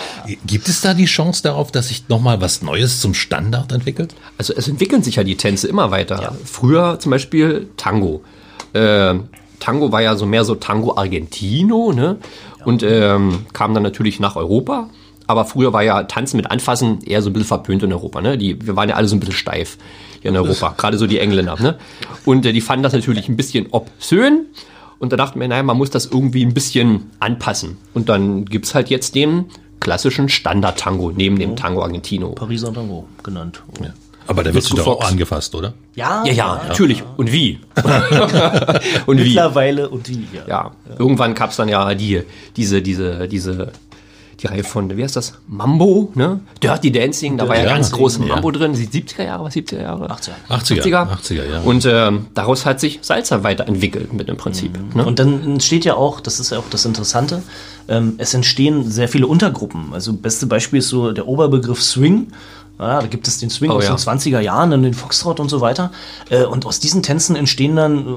Gibt 0.46 0.68
es 0.68 0.81
da 0.81 0.94
die 0.94 1.05
Chance 1.05 1.42
darauf, 1.42 1.70
dass 1.70 1.88
sich 1.88 2.09
nochmal 2.09 2.40
was 2.40 2.62
Neues 2.62 3.00
zum 3.00 3.14
Standard 3.14 3.70
entwickelt? 3.70 4.14
Also 4.38 4.55
es 4.57 4.66
entwickeln 4.66 5.03
sich 5.03 5.16
ja 5.16 5.24
die 5.24 5.37
Tänze 5.37 5.68
immer 5.68 5.90
weiter. 5.90 6.37
Früher 6.44 6.98
zum 6.98 7.11
Beispiel 7.11 7.68
Tango. 7.76 8.24
Äh, 8.72 9.14
Tango 9.59 9.92
war 9.92 10.02
ja 10.02 10.16
so 10.16 10.26
mehr 10.26 10.44
so 10.44 10.54
Tango 10.54 10.96
Argentino, 10.96 11.92
ne? 11.92 12.18
Und 12.64 12.83
ähm, 12.83 13.46
kam 13.52 13.74
dann 13.74 13.83
natürlich 13.83 14.20
nach 14.20 14.37
Europa. 14.37 14.88
Aber 15.26 15.44
früher 15.44 15.72
war 15.72 15.83
ja 15.85 16.02
Tanzen 16.04 16.38
mit 16.38 16.50
Anfassen 16.50 17.02
eher 17.02 17.22
so 17.22 17.30
ein 17.30 17.33
bisschen 17.33 17.46
verpönt 17.46 17.85
in 17.85 17.92
Europa, 17.92 18.20
ne? 18.20 18.37
Die, 18.37 18.66
wir 18.66 18.74
waren 18.74 18.88
ja 18.88 18.96
alle 18.96 19.06
so 19.06 19.14
ein 19.14 19.20
bisschen 19.20 19.35
steif 19.35 19.78
hier 20.20 20.30
in 20.33 20.37
Europa, 20.37 20.74
gerade 20.76 20.98
so 20.98 21.06
die 21.06 21.18
Engländer, 21.18 21.56
ne? 21.61 21.78
Und 22.24 22.44
äh, 22.46 22.52
die 22.52 22.61
fanden 22.61 22.83
das 22.83 22.92
natürlich 22.92 23.28
ein 23.28 23.37
bisschen 23.37 23.68
obszön. 23.70 24.46
Und 24.98 25.12
da 25.12 25.16
dachten 25.16 25.40
wir, 25.40 25.48
naja, 25.48 25.62
man 25.62 25.78
muss 25.78 25.90
das 25.90 26.06
irgendwie 26.06 26.44
ein 26.44 26.52
bisschen 26.52 27.11
anpassen. 27.20 27.78
Und 27.94 28.09
dann 28.09 28.44
gibt's 28.44 28.74
halt 28.74 28.90
jetzt 28.90 29.14
den 29.14 29.46
klassischen 29.78 30.28
Standard-Tango 30.28 31.12
neben 31.14 31.38
dem 31.38 31.56
Tango 31.56 31.83
Argentino. 31.83 32.33
Pariser 32.33 32.72
Tango 32.72 33.06
genannt. 33.22 33.62
Aber 34.26 34.44
der 34.44 34.54
wird 34.54 34.64
Disco 34.64 34.76
doch 34.76 34.87
auch 34.87 35.04
angefasst, 35.04 35.54
oder? 35.54 35.74
Ja, 35.94 36.24
Ja, 36.24 36.33
ja, 36.33 36.62
natürlich. 36.68 37.02
Und 37.16 37.33
wie? 37.33 37.59
und 39.06 39.18
wie? 39.18 39.24
Mittlerweile 39.24 39.88
und 39.88 40.09
wie, 40.09 40.26
ja. 40.33 40.42
Ja, 40.46 40.70
irgendwann 40.98 41.35
gab's 41.35 41.56
dann 41.56 41.68
ja 41.68 41.94
die, 41.94 42.22
diese, 42.56 42.83
diese, 42.83 43.28
diese, 43.28 43.72
die 44.40 44.46
Reihe 44.46 44.64
von, 44.64 44.96
wie 44.96 45.02
heißt 45.02 45.16
das? 45.16 45.35
Mambo, 45.46 46.12
ne? 46.14 46.40
Dirty 46.62 46.90
Dancing, 46.92 47.37
da 47.37 47.48
war 47.48 47.56
ja 47.56 47.62
Dirty 47.62 47.74
ganz 47.74 47.92
großen 47.92 48.26
ja. 48.26 48.35
Mambo 48.35 48.50
drin, 48.50 48.72
die 48.72 48.87
70er 48.87 49.24
Jahre, 49.24 49.44
was 49.44 49.54
70er 49.54 49.83
Jahre? 49.83 50.11
80er. 50.11 50.30
80er. 50.48 51.09
80er, 51.09 51.50
ja. 51.50 51.61
Und 51.61 51.85
ähm, 51.87 52.26
daraus 52.35 52.64
hat 52.64 52.80
sich 52.80 53.00
Salsa 53.02 53.42
weiterentwickelt 53.42 54.12
mit 54.12 54.28
dem 54.28 54.37
Prinzip. 54.37 54.78
Ne? 54.94 55.04
Und 55.04 55.18
dann 55.18 55.42
entsteht 55.42 55.85
ja 55.85 55.94
auch, 55.94 56.20
das 56.20 56.40
ist 56.40 56.52
ja 56.52 56.59
auch 56.59 56.70
das 56.70 56.85
Interessante, 56.85 57.42
ähm, 57.88 58.14
es 58.18 58.33
entstehen 58.33 58.88
sehr 58.90 59.09
viele 59.09 59.26
Untergruppen. 59.26 59.92
Also 59.92 60.12
beste 60.12 60.46
Beispiel 60.46 60.78
ist 60.78 60.88
so 60.88 61.12
der 61.12 61.26
Oberbegriff 61.26 61.83
Swing. 61.83 62.28
Ja, 62.81 63.01
da 63.01 63.07
gibt 63.07 63.29
es 63.29 63.38
den 63.38 63.51
Swing 63.51 63.71
Oh 63.71 63.75
aus 63.75 63.85
ja. 63.85 63.95
den 63.95 63.99
20er 63.99 64.40
Jahren, 64.40 64.71
dann 64.71 64.83
den 64.83 64.95
Foxtrot 64.95 65.38
und 65.38 65.51
so 65.51 65.61
weiter. 65.61 65.93
Äh, 66.31 66.45
und 66.45 66.64
aus 66.64 66.81
diesen 66.81 67.03
Tänzen 67.03 67.37
entstehen 67.37 67.77
dann, 67.77 67.99
äh, 67.99 68.12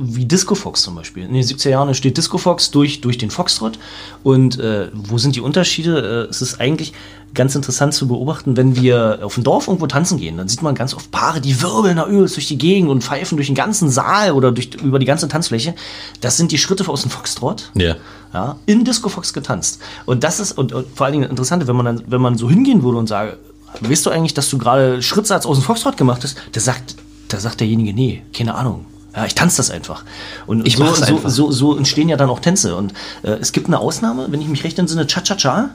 wie 0.00 0.26
Disco 0.26 0.54
Fox 0.54 0.82
zum 0.82 0.94
Beispiel. 0.94 1.24
In 1.24 1.32
den 1.32 1.42
70er 1.42 1.70
Jahren 1.70 1.88
entsteht 1.88 2.18
Disco 2.18 2.36
Fox 2.36 2.70
durch, 2.70 3.00
durch 3.00 3.16
den 3.16 3.30
Foxtrot. 3.30 3.78
Und 4.22 4.58
äh, 4.60 4.88
wo 4.92 5.16
sind 5.16 5.34
die 5.34 5.40
Unterschiede? 5.40 6.26
Äh, 6.26 6.30
es 6.30 6.42
ist 6.42 6.60
eigentlich 6.60 6.92
ganz 7.34 7.54
interessant 7.54 7.94
zu 7.94 8.08
beobachten, 8.08 8.56
wenn 8.58 8.76
wir 8.76 9.20
auf 9.22 9.34
dem 9.34 9.44
Dorf 9.44 9.66
irgendwo 9.66 9.86
tanzen 9.86 10.18
gehen, 10.18 10.36
dann 10.36 10.48
sieht 10.48 10.60
man 10.60 10.74
ganz 10.74 10.92
oft 10.92 11.10
Paare, 11.10 11.40
die 11.40 11.62
wirbeln 11.62 11.96
da 11.96 12.06
übelst 12.06 12.36
durch 12.36 12.48
die 12.48 12.58
Gegend 12.58 12.90
und 12.90 13.02
pfeifen 13.02 13.36
durch 13.36 13.46
den 13.46 13.56
ganzen 13.56 13.88
Saal 13.88 14.32
oder 14.32 14.52
durch, 14.52 14.74
über 14.82 14.98
die 14.98 15.06
ganze 15.06 15.28
Tanzfläche. 15.28 15.74
Das 16.20 16.36
sind 16.36 16.52
die 16.52 16.58
Schritte 16.58 16.86
aus 16.88 17.02
dem 17.02 17.10
Foxtrot 17.10 17.70
Ja. 17.74 17.96
ja, 18.34 18.56
in 18.66 18.84
Disco 18.84 19.08
Fox 19.08 19.32
getanzt. 19.32 19.80
Und 20.04 20.24
das 20.24 20.40
ist 20.40 20.52
und, 20.52 20.74
und 20.74 20.86
vor 20.94 21.06
allen 21.06 21.14
Dingen 21.14 21.30
interessant, 21.30 21.66
wenn 21.66 21.76
man 21.76 21.86
dann, 21.86 22.02
wenn 22.06 22.20
man 22.20 22.36
so 22.36 22.50
hingehen 22.50 22.82
würde 22.82 22.98
und 22.98 23.06
sage, 23.06 23.38
weißt 23.80 24.06
du 24.06 24.10
eigentlich, 24.10 24.34
dass 24.34 24.48
du 24.50 24.58
gerade 24.58 25.02
Schrittsatz 25.02 25.46
aus 25.46 25.58
dem 25.58 25.62
Foxtrot 25.64 25.96
gemacht 25.96 26.22
hast? 26.24 26.36
Der 26.54 26.62
sagt, 26.62 26.96
da 27.28 27.38
sagt 27.38 27.60
derjenige, 27.60 27.94
nee, 27.94 28.22
keine 28.36 28.54
Ahnung. 28.54 28.86
Ja, 29.14 29.26
ich 29.26 29.34
tanze 29.34 29.58
das 29.58 29.70
einfach. 29.70 30.04
Und 30.46 30.66
Ich 30.66 30.76
so, 30.76 30.84
mach's 30.84 31.00
so, 31.00 31.16
einfach. 31.16 31.28
so, 31.30 31.50
so 31.50 31.76
entstehen 31.76 32.08
ja 32.08 32.16
dann 32.16 32.30
auch 32.30 32.40
Tänze. 32.40 32.76
Und 32.76 32.94
äh, 33.22 33.32
es 33.32 33.52
gibt 33.52 33.66
eine 33.66 33.78
Ausnahme, 33.78 34.26
wenn 34.30 34.40
ich 34.40 34.48
mich 34.48 34.64
recht 34.64 34.78
entsinne, 34.78 35.06
Cha-Cha-Cha. 35.06 35.70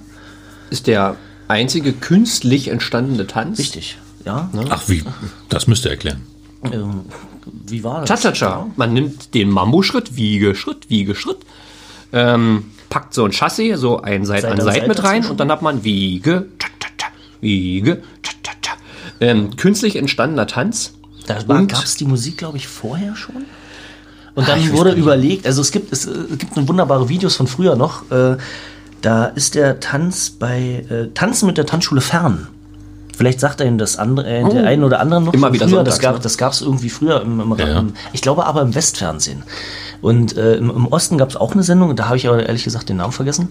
Ist 0.71 0.87
der 0.87 1.17
einzige 1.47 1.93
künstlich 1.93 2.69
entstandene 2.69 3.27
Tanz. 3.27 3.59
Richtig. 3.59 3.97
Ja. 4.25 4.49
Ach, 4.69 4.83
wie? 4.87 5.03
Das 5.49 5.67
müsst 5.67 5.85
ihr 5.85 5.91
erklären. 5.91 6.23
Ähm, 6.63 7.01
wie 7.43 7.83
war 7.83 8.03
das? 8.03 8.09
Cha-Cha-Cha. 8.21 8.67
Man 8.75 8.93
nimmt 8.93 9.33
den 9.35 9.49
Mambo-Schritt, 9.51 10.15
Wiege, 10.15 10.55
Schritt, 10.55 10.89
Wiege, 10.89 11.13
Schritt, 11.13 11.37
ähm, 12.13 12.65
packt 12.89 13.13
so 13.13 13.23
ein 13.25 13.31
Chassis, 13.31 13.79
so 13.79 14.01
ein 14.01 14.25
Seit 14.25 14.41
Seite 14.41 14.53
an 14.53 14.59
an 14.59 14.65
Seit 14.65 14.73
Seite 14.75 14.87
mit 14.87 15.03
rein 15.03 15.25
und 15.27 15.39
dann 15.39 15.51
hat 15.51 15.61
man 15.61 15.83
Wiege, 15.83 16.47
Cha-Cha-Cha, 16.57 16.76
Wiege, 17.41 18.01
Cha-Cha-Cha. 18.23 18.77
Ähm, 19.19 19.55
künstlich 19.55 19.95
entstandener 19.95 20.47
Tanz. 20.47 20.93
Da 21.25 21.41
gab 21.41 21.83
es 21.83 21.95
die 21.95 22.05
Musik, 22.05 22.37
glaube 22.37 22.57
ich, 22.57 22.67
vorher 22.67 23.15
schon. 23.15 23.45
Und 24.35 24.47
dann 24.47 24.59
ich 24.59 24.69
weiß 24.69 24.77
wurde 24.77 24.91
überlegt, 24.91 25.45
also 25.47 25.61
es 25.61 25.71
gibt, 25.71 25.91
es, 25.91 26.05
äh, 26.05 26.11
gibt 26.37 26.55
wunderbare 26.55 27.09
Videos 27.09 27.35
von 27.35 27.47
früher 27.47 27.75
noch. 27.75 28.09
Äh, 28.11 28.37
da 29.01 29.25
ist 29.25 29.55
der 29.55 29.79
Tanz 29.79 30.29
bei 30.29 30.85
äh, 30.89 31.07
Tanzen 31.13 31.47
mit 31.47 31.57
der 31.57 31.65
Tanzschule 31.65 32.01
fern. 32.01 32.47
Vielleicht 33.15 33.39
sagt 33.39 33.61
er 33.61 33.67
Ihnen 33.67 33.79
das 33.79 33.97
andere, 33.97 34.27
äh, 34.27 34.47
der 34.47 34.67
einen 34.67 34.83
oder 34.83 34.99
anderen 34.99 35.23
noch. 35.23 35.33
Immer 35.33 35.51
wieder 35.51 35.67
früher. 35.67 35.83
Das 35.83 35.95
sonntags, 35.95 35.99
gab 35.99 36.15
ne? 36.15 36.21
das 36.21 36.37
gab's 36.37 36.61
irgendwie 36.61 36.89
früher 36.89 37.21
im, 37.21 37.39
im, 37.39 37.55
Ja. 37.57 37.79
im 37.79 37.93
ich 38.13 38.21
glaube 38.21 38.45
aber 38.45 38.61
im 38.61 38.75
Westfernsehen. 38.75 39.41
Und 40.01 40.37
äh, 40.37 40.55
im, 40.55 40.69
im 40.69 40.87
Osten 40.87 41.17
gab 41.17 41.29
es 41.29 41.35
auch 41.35 41.53
eine 41.53 41.63
Sendung, 41.63 41.95
da 41.95 42.05
habe 42.07 42.17
ich 42.17 42.27
aber 42.27 42.45
ehrlich 42.45 42.63
gesagt 42.63 42.89
den 42.89 42.97
Namen 42.97 43.13
vergessen. 43.13 43.49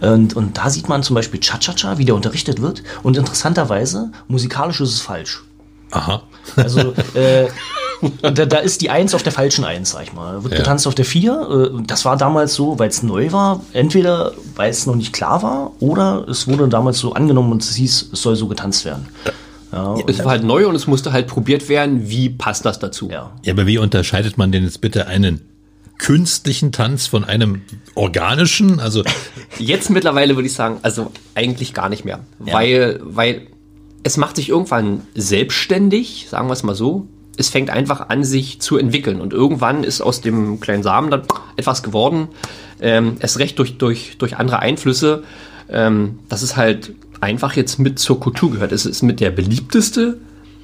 Und, 0.00 0.34
und 0.36 0.56
da 0.56 0.70
sieht 0.70 0.88
man 0.88 1.02
zum 1.02 1.14
Beispiel 1.14 1.40
Cha-Cha-Cha, 1.40 1.98
wie 1.98 2.04
der 2.04 2.14
unterrichtet 2.14 2.60
wird. 2.60 2.82
Und 3.02 3.16
interessanterweise, 3.16 4.10
musikalisch 4.28 4.80
ist 4.80 4.92
es 4.94 5.00
falsch. 5.00 5.42
Aha. 5.90 6.22
Also 6.56 6.92
äh, 7.14 7.46
da, 8.22 8.30
da 8.46 8.58
ist 8.58 8.80
die 8.82 8.90
Eins 8.90 9.14
auf 9.14 9.22
der 9.22 9.32
falschen 9.32 9.64
Eins, 9.64 9.90
sag 9.92 10.02
ich 10.04 10.12
mal. 10.12 10.42
Wird 10.44 10.52
Ja. 10.52 10.58
getanzt 10.60 10.86
auf 10.86 10.94
der 10.94 11.04
Vier. 11.06 11.70
Äh, 11.74 11.82
Das 11.86 12.04
war 12.04 12.16
damals 12.16 12.54
so, 12.54 12.78
weil 12.78 12.88
es 12.90 13.02
neu 13.02 13.32
war. 13.32 13.62
Entweder 13.72 14.32
weil 14.54 14.70
es 14.70 14.86
noch 14.86 14.94
nicht 14.96 15.12
klar 15.12 15.42
war 15.42 15.72
oder 15.80 16.26
es 16.28 16.46
wurde 16.46 16.68
damals 16.68 16.98
so 16.98 17.14
angenommen 17.14 17.52
und 17.52 17.62
es 17.62 17.74
hieß, 17.74 18.10
es 18.12 18.22
soll 18.22 18.36
so 18.36 18.48
getanzt 18.48 18.84
werden. 18.84 19.06
Ja, 19.72 19.82
und 19.92 20.08
Es 20.08 20.18
war 20.20 20.30
halt 20.32 20.44
neu 20.44 20.66
und 20.68 20.74
es 20.74 20.86
musste 20.86 21.12
halt 21.12 21.26
probiert 21.26 21.68
werden, 21.68 22.08
wie 22.08 22.28
passt 22.30 22.64
das 22.64 22.78
dazu. 22.78 23.08
ja. 23.10 23.30
Ja, 23.44 23.52
aber 23.54 23.66
wie 23.66 23.78
unterscheidet 23.78 24.36
man 24.38 24.52
denn 24.52 24.64
jetzt 24.64 24.80
bitte 24.80 25.06
einen 25.06 25.40
künstlichen 25.98 26.72
Tanz 26.72 27.06
von 27.06 27.24
einem 27.24 27.62
organischen? 27.94 28.80
Also, 28.80 29.02
Jetzt 29.58 29.90
mittlerweile 29.90 30.36
würde 30.36 30.46
ich 30.46 30.54
sagen, 30.54 30.78
also 30.82 31.12
eigentlich 31.34 31.74
gar 31.74 31.88
nicht 31.88 32.04
mehr. 32.04 32.20
Weil, 32.38 33.00
weil 33.02 33.48
es 34.04 34.16
macht 34.16 34.36
sich 34.36 34.48
irgendwann 34.48 35.02
selbstständig, 35.14 36.26
sagen 36.30 36.48
wir 36.48 36.52
es 36.52 36.62
mal 36.62 36.74
so. 36.74 37.08
Es 37.36 37.50
fängt 37.50 37.70
einfach 37.70 38.08
an, 38.08 38.24
sich 38.24 38.60
zu 38.60 38.78
entwickeln. 38.78 39.20
Und 39.20 39.32
irgendwann 39.32 39.84
ist 39.84 40.00
aus 40.00 40.20
dem 40.20 40.60
kleinen 40.60 40.82
Samen 40.82 41.10
dann 41.10 41.22
etwas 41.56 41.82
geworden. 41.82 42.28
Ähm, 42.80 43.16
erst 43.20 43.38
recht 43.38 43.58
durch, 43.58 43.78
durch, 43.78 44.16
durch 44.18 44.36
andere 44.36 44.60
Einflüsse. 44.60 45.24
Ähm, 45.68 46.20
dass 46.28 46.42
es 46.42 46.56
halt 46.56 46.94
einfach 47.20 47.54
jetzt 47.54 47.78
mit 47.78 47.98
zur 47.98 48.20
Kultur 48.20 48.52
gehört. 48.52 48.72
Es 48.72 48.86
ist 48.86 49.02
mit 49.02 49.20
der 49.20 49.30
beliebteste, 49.30 50.18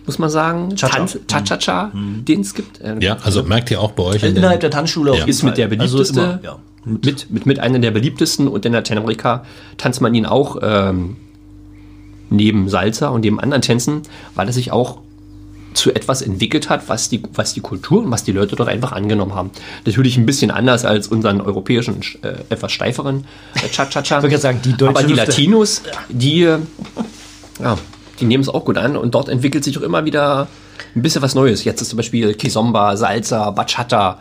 muss 0.07 0.18
man 0.18 0.30
sagen. 0.30 0.74
Tanz, 0.76 1.18
Cha-Cha-Cha, 1.26 1.92
den 1.94 2.40
es 2.40 2.55
gibt. 2.55 2.80
Äh, 2.80 2.96
ja, 3.00 3.16
also 3.22 3.42
merkt 3.42 3.70
ihr 3.70 3.80
auch 3.80 3.92
bei 3.92 4.02
euch 4.02 4.22
in 4.22 4.36
Innerhalb 4.36 4.61
der 4.61 4.70
Tanzschule 4.70 5.11
auf 5.12 5.16
Ja. 5.18 5.22
jeden 5.22 5.30
ist 5.30 5.42
mit 5.42 5.57
der 5.59 5.68
Fall. 5.68 5.80
Also 5.80 5.96
beliebteste, 5.98 6.20
immer, 6.20 6.40
ja. 6.42 6.59
mit, 6.84 7.30
mit, 7.30 7.46
mit 7.46 7.59
einer 7.61 7.78
der 7.78 7.90
beliebtesten 7.90 8.48
und 8.48 8.64
in 8.66 8.72
Lateinamerika 8.72 9.44
tanzt 9.78 10.00
man 10.00 10.14
ihn 10.14 10.26
auch 10.26 10.59
ähm, 10.62 11.16
neben 12.30 12.68
Salsa 12.68 13.09
und 13.09 13.22
neben 13.22 13.40
anderen 13.40 13.62
Tänzen, 13.62 14.02
weil 14.34 14.46
er 14.46 14.52
sich 14.52 14.72
auch 14.72 14.98
zu 15.74 15.92
etwas 15.92 16.22
entwickelt 16.22 16.70
hat, 16.70 16.88
was 16.88 17.09
die, 17.09 17.20
was 17.34 17.52
die 17.52 17.61
Kultur 17.61 18.02
und 18.05 18.11
was 18.11 18.22
die 18.22 18.30
Leute 18.32 18.55
dort 18.55 18.68
einfach 18.68 18.92
angenommen 18.92 19.34
haben. 19.34 19.50
Natürlich 19.84 20.16
ein 20.16 20.24
bisschen 20.24 20.50
anders 20.52 20.84
als 20.84 21.09
unseren 21.09 21.40
europäischen, 21.40 22.00
äh, 22.22 22.34
etwas 22.48 22.70
steiferen 22.70 23.24
äh, 23.55 23.68
Cha-Cha-Cha. 23.68 24.18
Ich 24.18 24.22
gerade 24.24 24.38
sagen, 24.38 24.61
die 24.64 24.76
deutsche 24.76 24.98
Aber 24.98 25.02
die. 25.02 25.14
Latinos, 25.14 25.82
die, 26.09 26.42
äh, 26.44 26.59
ja, 27.61 27.76
die 28.21 28.25
nehmen 28.25 28.43
es 28.43 28.49
auch 28.49 28.65
gut 28.65 28.79
an 28.79 28.97
und 28.97 29.15
dort 29.15 29.29
entwickelt 29.29 29.65
sich 29.65 29.79
auch 29.79 29.83
immer 29.83 30.05
wieder 30.05 30.49
ein 30.95 31.03
bisschen 31.03 31.23
was 31.23 31.35
Neues. 31.35 31.65
Jetzt 31.65 31.81
ist 31.81 31.91
zum 31.91 31.97
Beispiel 31.97 32.35
Kizomba, 32.35 32.97
Salsa, 32.97 33.51
Bachata, 33.51 34.19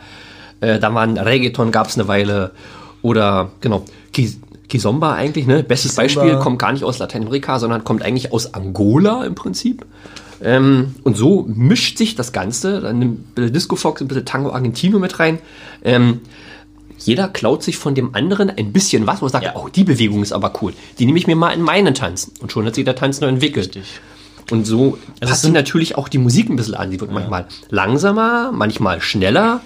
äh, 0.60 0.78
da 0.78 0.92
waren 0.94 1.16
Reggaeton 1.18 1.70
gab 1.70 1.88
es 1.88 1.96
eine 1.96 2.08
Weile 2.08 2.50
oder 3.02 3.50
genau 3.60 3.84
Ki- 4.12 4.36
Kizomba 4.68 5.14
eigentlich, 5.14 5.46
ne? 5.46 5.62
Bestes 5.62 5.96
Kizomba. 5.96 6.22
Beispiel 6.22 6.38
kommt 6.42 6.58
gar 6.58 6.72
nicht 6.72 6.84
aus 6.84 6.98
Lateinamerika, 6.98 7.58
sondern 7.58 7.84
kommt 7.84 8.02
eigentlich 8.02 8.32
aus 8.32 8.54
Angola 8.54 9.24
im 9.24 9.34
Prinzip. 9.34 9.84
Ähm, 10.42 10.94
und 11.04 11.16
so 11.16 11.44
mischt 11.48 11.96
sich 11.96 12.16
das 12.16 12.32
Ganze. 12.32 12.80
Dann 12.80 12.98
nimmt 12.98 13.18
ein 13.20 13.34
bisschen 13.34 13.52
Disco 13.52 13.76
Fox, 13.76 14.00
ein 14.00 14.08
bisschen 14.08 14.24
Tango 14.24 14.50
Argentino 14.50 14.98
mit 14.98 15.18
rein. 15.20 15.38
Ähm, 15.84 16.20
jeder 17.06 17.28
klaut 17.28 17.62
sich 17.62 17.76
von 17.76 17.94
dem 17.94 18.14
anderen 18.14 18.50
ein 18.50 18.72
bisschen 18.72 19.06
was, 19.06 19.20
wo 19.22 19.26
er 19.26 19.30
sagt, 19.30 19.44
Ja. 19.44 19.52
oh, 19.56 19.68
die 19.68 19.84
Bewegung 19.84 20.22
ist 20.22 20.32
aber 20.32 20.52
cool. 20.62 20.72
Die 20.98 21.06
nehme 21.06 21.18
ich 21.18 21.26
mir 21.26 21.36
mal 21.36 21.50
in 21.50 21.62
meinen 21.62 21.94
Tanz. 21.94 22.30
Und 22.40 22.52
schon 22.52 22.64
hat 22.66 22.74
sich 22.74 22.84
der 22.84 22.96
Tanz 22.96 23.20
neu 23.20 23.28
entwickelt. 23.28 23.78
Und 24.50 24.66
so 24.66 24.98
es 25.20 25.28
passt 25.30 25.48
natürlich 25.50 25.96
auch 25.96 26.08
die 26.08 26.18
Musik 26.18 26.50
ein 26.50 26.56
bisschen 26.56 26.74
an. 26.74 26.90
Die 26.90 27.00
wird 27.00 27.10
manchmal 27.12 27.46
langsamer, 27.70 28.52
manchmal 28.52 29.00
schneller. 29.00 29.60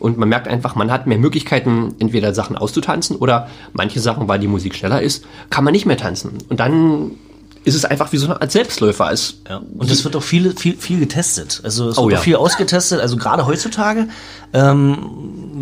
Und 0.00 0.16
man 0.16 0.28
merkt 0.28 0.46
einfach, 0.46 0.76
man 0.76 0.90
hat 0.92 1.06
mehr 1.08 1.18
Möglichkeiten, 1.18 1.94
entweder 1.98 2.32
Sachen 2.32 2.56
auszutanzen 2.56 3.16
oder 3.16 3.48
manche 3.72 3.98
Sachen, 4.00 4.28
weil 4.28 4.38
die 4.38 4.46
Musik 4.46 4.74
schneller 4.76 5.02
ist, 5.02 5.24
kann 5.50 5.64
man 5.64 5.72
nicht 5.72 5.86
mehr 5.86 5.96
tanzen. 5.96 6.38
Und 6.48 6.60
dann 6.60 7.12
ist 7.64 7.74
es 7.74 7.84
einfach 7.84 8.12
wie 8.12 8.16
so 8.16 8.26
eine 8.26 8.40
Art 8.40 8.50
Selbstläufer. 8.52 9.10
Es, 9.12 9.34
Ja. 9.48 9.60
Und 9.76 9.90
es 9.90 10.04
wird 10.04 10.16
auch 10.16 10.22
viel, 10.22 10.54
viel, 10.56 10.76
viel 10.76 10.98
getestet. 11.00 11.60
Also 11.64 11.88
es 11.88 11.98
Oh 11.98 12.04
wird 12.04 12.12
ja. 12.12 12.18
auch 12.18 12.22
viel 12.22 12.36
ausgetestet. 12.36 13.00
Also 13.00 13.16
gerade 13.16 13.46
heutzutage, 13.46 14.08
ähm, 14.52 14.96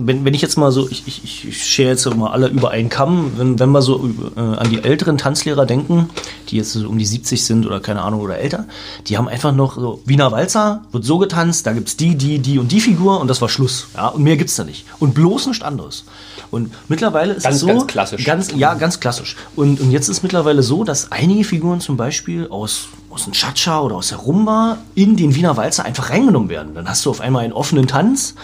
wenn, 0.07 0.25
wenn 0.25 0.35
ich 0.35 0.43
jetzt 0.43 0.57
mal 0.57 0.71
so, 0.73 0.89
ich, 0.89 1.03
ich, 1.07 1.25
ich- 1.25 1.65
schere 1.67 1.89
jetzt 1.91 2.07
mal 2.15 2.31
alle 2.31 2.49
über 2.49 2.71
einen 2.71 2.89
Kamm, 2.89 3.33
wenn, 3.37 3.59
wenn 3.59 3.71
wir 3.71 3.83
so 3.83 4.09
äh, 4.37 4.41
an 4.41 4.71
die 4.71 4.83
älteren 4.85 5.19
Tanzlehrer 5.19 5.67
denken, 5.67 6.11
die 6.49 6.57
jetzt 6.57 6.73
so 6.73 6.87
um 6.89 6.99
die 6.99 7.07
70 7.07 7.45
sind 7.45 7.67
oder 7.67 7.81
keine 7.81 8.03
Ahnung 8.03 8.21
oder 8.21 8.39
älter, 8.39 8.67
die 9.09 9.17
haben 9.19 9.27
einfach 9.29 9.53
noch 9.53 9.75
so 9.77 10.01
Wiener 10.05 10.31
Walzer, 10.33 10.85
wird 10.93 11.05
so 11.05 11.19
getanzt, 11.19 11.67
da 11.67 11.73
gibt's 11.73 11.97
die, 11.97 12.15
die, 12.17 12.39
die 12.39 12.59
und 12.59 12.71
die 12.73 12.81
Figur 12.81 13.21
und 13.21 13.29
das 13.29 13.41
war 13.41 13.49
Schluss. 13.49 13.89
Ja, 13.95 14.09
und 14.09 14.23
mehr 14.23 14.37
gibt's 14.37 14.55
da 14.57 14.65
nicht. 14.65 14.85
Und 14.99 15.15
bloß 15.15 15.47
nichts 15.47 15.65
anderes. 15.65 16.05
Und 16.53 16.73
mittlerweile 16.89 17.33
ist 17.35 17.43
Ganz, 17.43 17.57
es 17.57 17.61
so. 17.63 17.67
ganz 17.67 17.87
klassisch. 17.89 18.25
Ganz, 18.25 18.53
ja, 18.55 18.75
ganz 18.75 19.01
klassisch. 19.01 19.37
Und, 19.57 19.81
und 19.81 19.91
jetzt 19.91 20.09
ist 20.09 20.23
mittlerweile 20.23 20.63
so, 20.63 20.85
dass 20.85 21.11
einige 21.11 21.43
Figuren 21.43 21.81
zum 21.87 21.97
Beispiel 21.97 22.49
aus, 22.49 22.89
aus 23.11 23.25
dem 23.25 23.33
Cha-Cha 23.33 23.81
oder 23.81 23.95
aus 23.95 24.09
der 24.09 24.19
Rumba 24.19 24.79
in 24.97 25.17
den 25.17 25.37
Wiener 25.37 25.57
Walzer 25.57 25.85
einfach 25.85 26.11
reingenommen 26.11 26.49
werden. 26.49 26.75
Dann 26.75 26.89
hast 26.89 27.07
du 27.07 27.11
auf 27.11 27.21
einmal 27.21 27.45
einen 27.45 27.53
offenen 27.53 27.87
Tanz, 27.87 28.35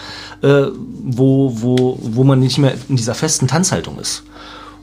äh, 0.41 0.67
wo, 1.03 1.51
wo, 1.61 1.99
wo 2.01 2.23
man 2.23 2.39
nicht 2.39 2.57
mehr 2.57 2.73
in 2.87 2.95
dieser 2.95 3.13
festen 3.15 3.47
Tanzhaltung 3.49 3.99
ist. 3.99 4.23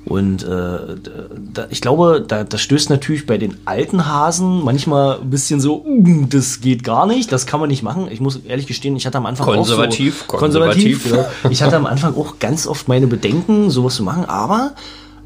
Und 0.05 0.43
äh, 0.43 0.47
da, 0.47 1.67
ich 1.71 1.81
glaube, 1.81 2.23
da, 2.27 2.45
das 2.45 2.61
stößt 2.61 2.91
natürlich 2.91 3.27
bei 3.27 3.39
den 3.39 3.57
alten 3.65 4.07
Hasen 4.07 4.63
manchmal 4.63 5.21
ein 5.21 5.31
bisschen 5.31 5.61
so, 5.61 5.83
"Uh, 5.83 6.27
das 6.29 6.61
geht 6.61 6.85
gar 6.85 7.07
nicht, 7.07 7.33
das 7.33 7.47
kann 7.47 7.61
man 7.61 7.71
nicht 7.71 7.83
machen. 7.83 8.09
Ich 8.11 8.21
muss 8.21 8.37
ehrlich 8.37 8.67
gestehen, 8.67 8.97
ich 8.97 9.07
hatte 9.07 9.19
am 9.19 9.27
Anfang 9.27 9.47
Konservativ, 9.47 10.25
auch 10.27 10.33
so, 10.33 10.37
konservativ. 10.39 11.03
konservativ. 11.03 11.45
Ja. 11.45 11.51
Ich 11.51 11.63
hatte 11.63 11.77
am 11.77 11.87
Anfang 11.87 12.15
auch 12.15 12.39
ganz 12.39 12.67
oft 12.67 12.89
meine 12.89 13.07
Bedenken, 13.07 13.71
sowas 13.71 13.95
zu 13.95 14.03
machen, 14.03 14.27
aber 14.27 14.73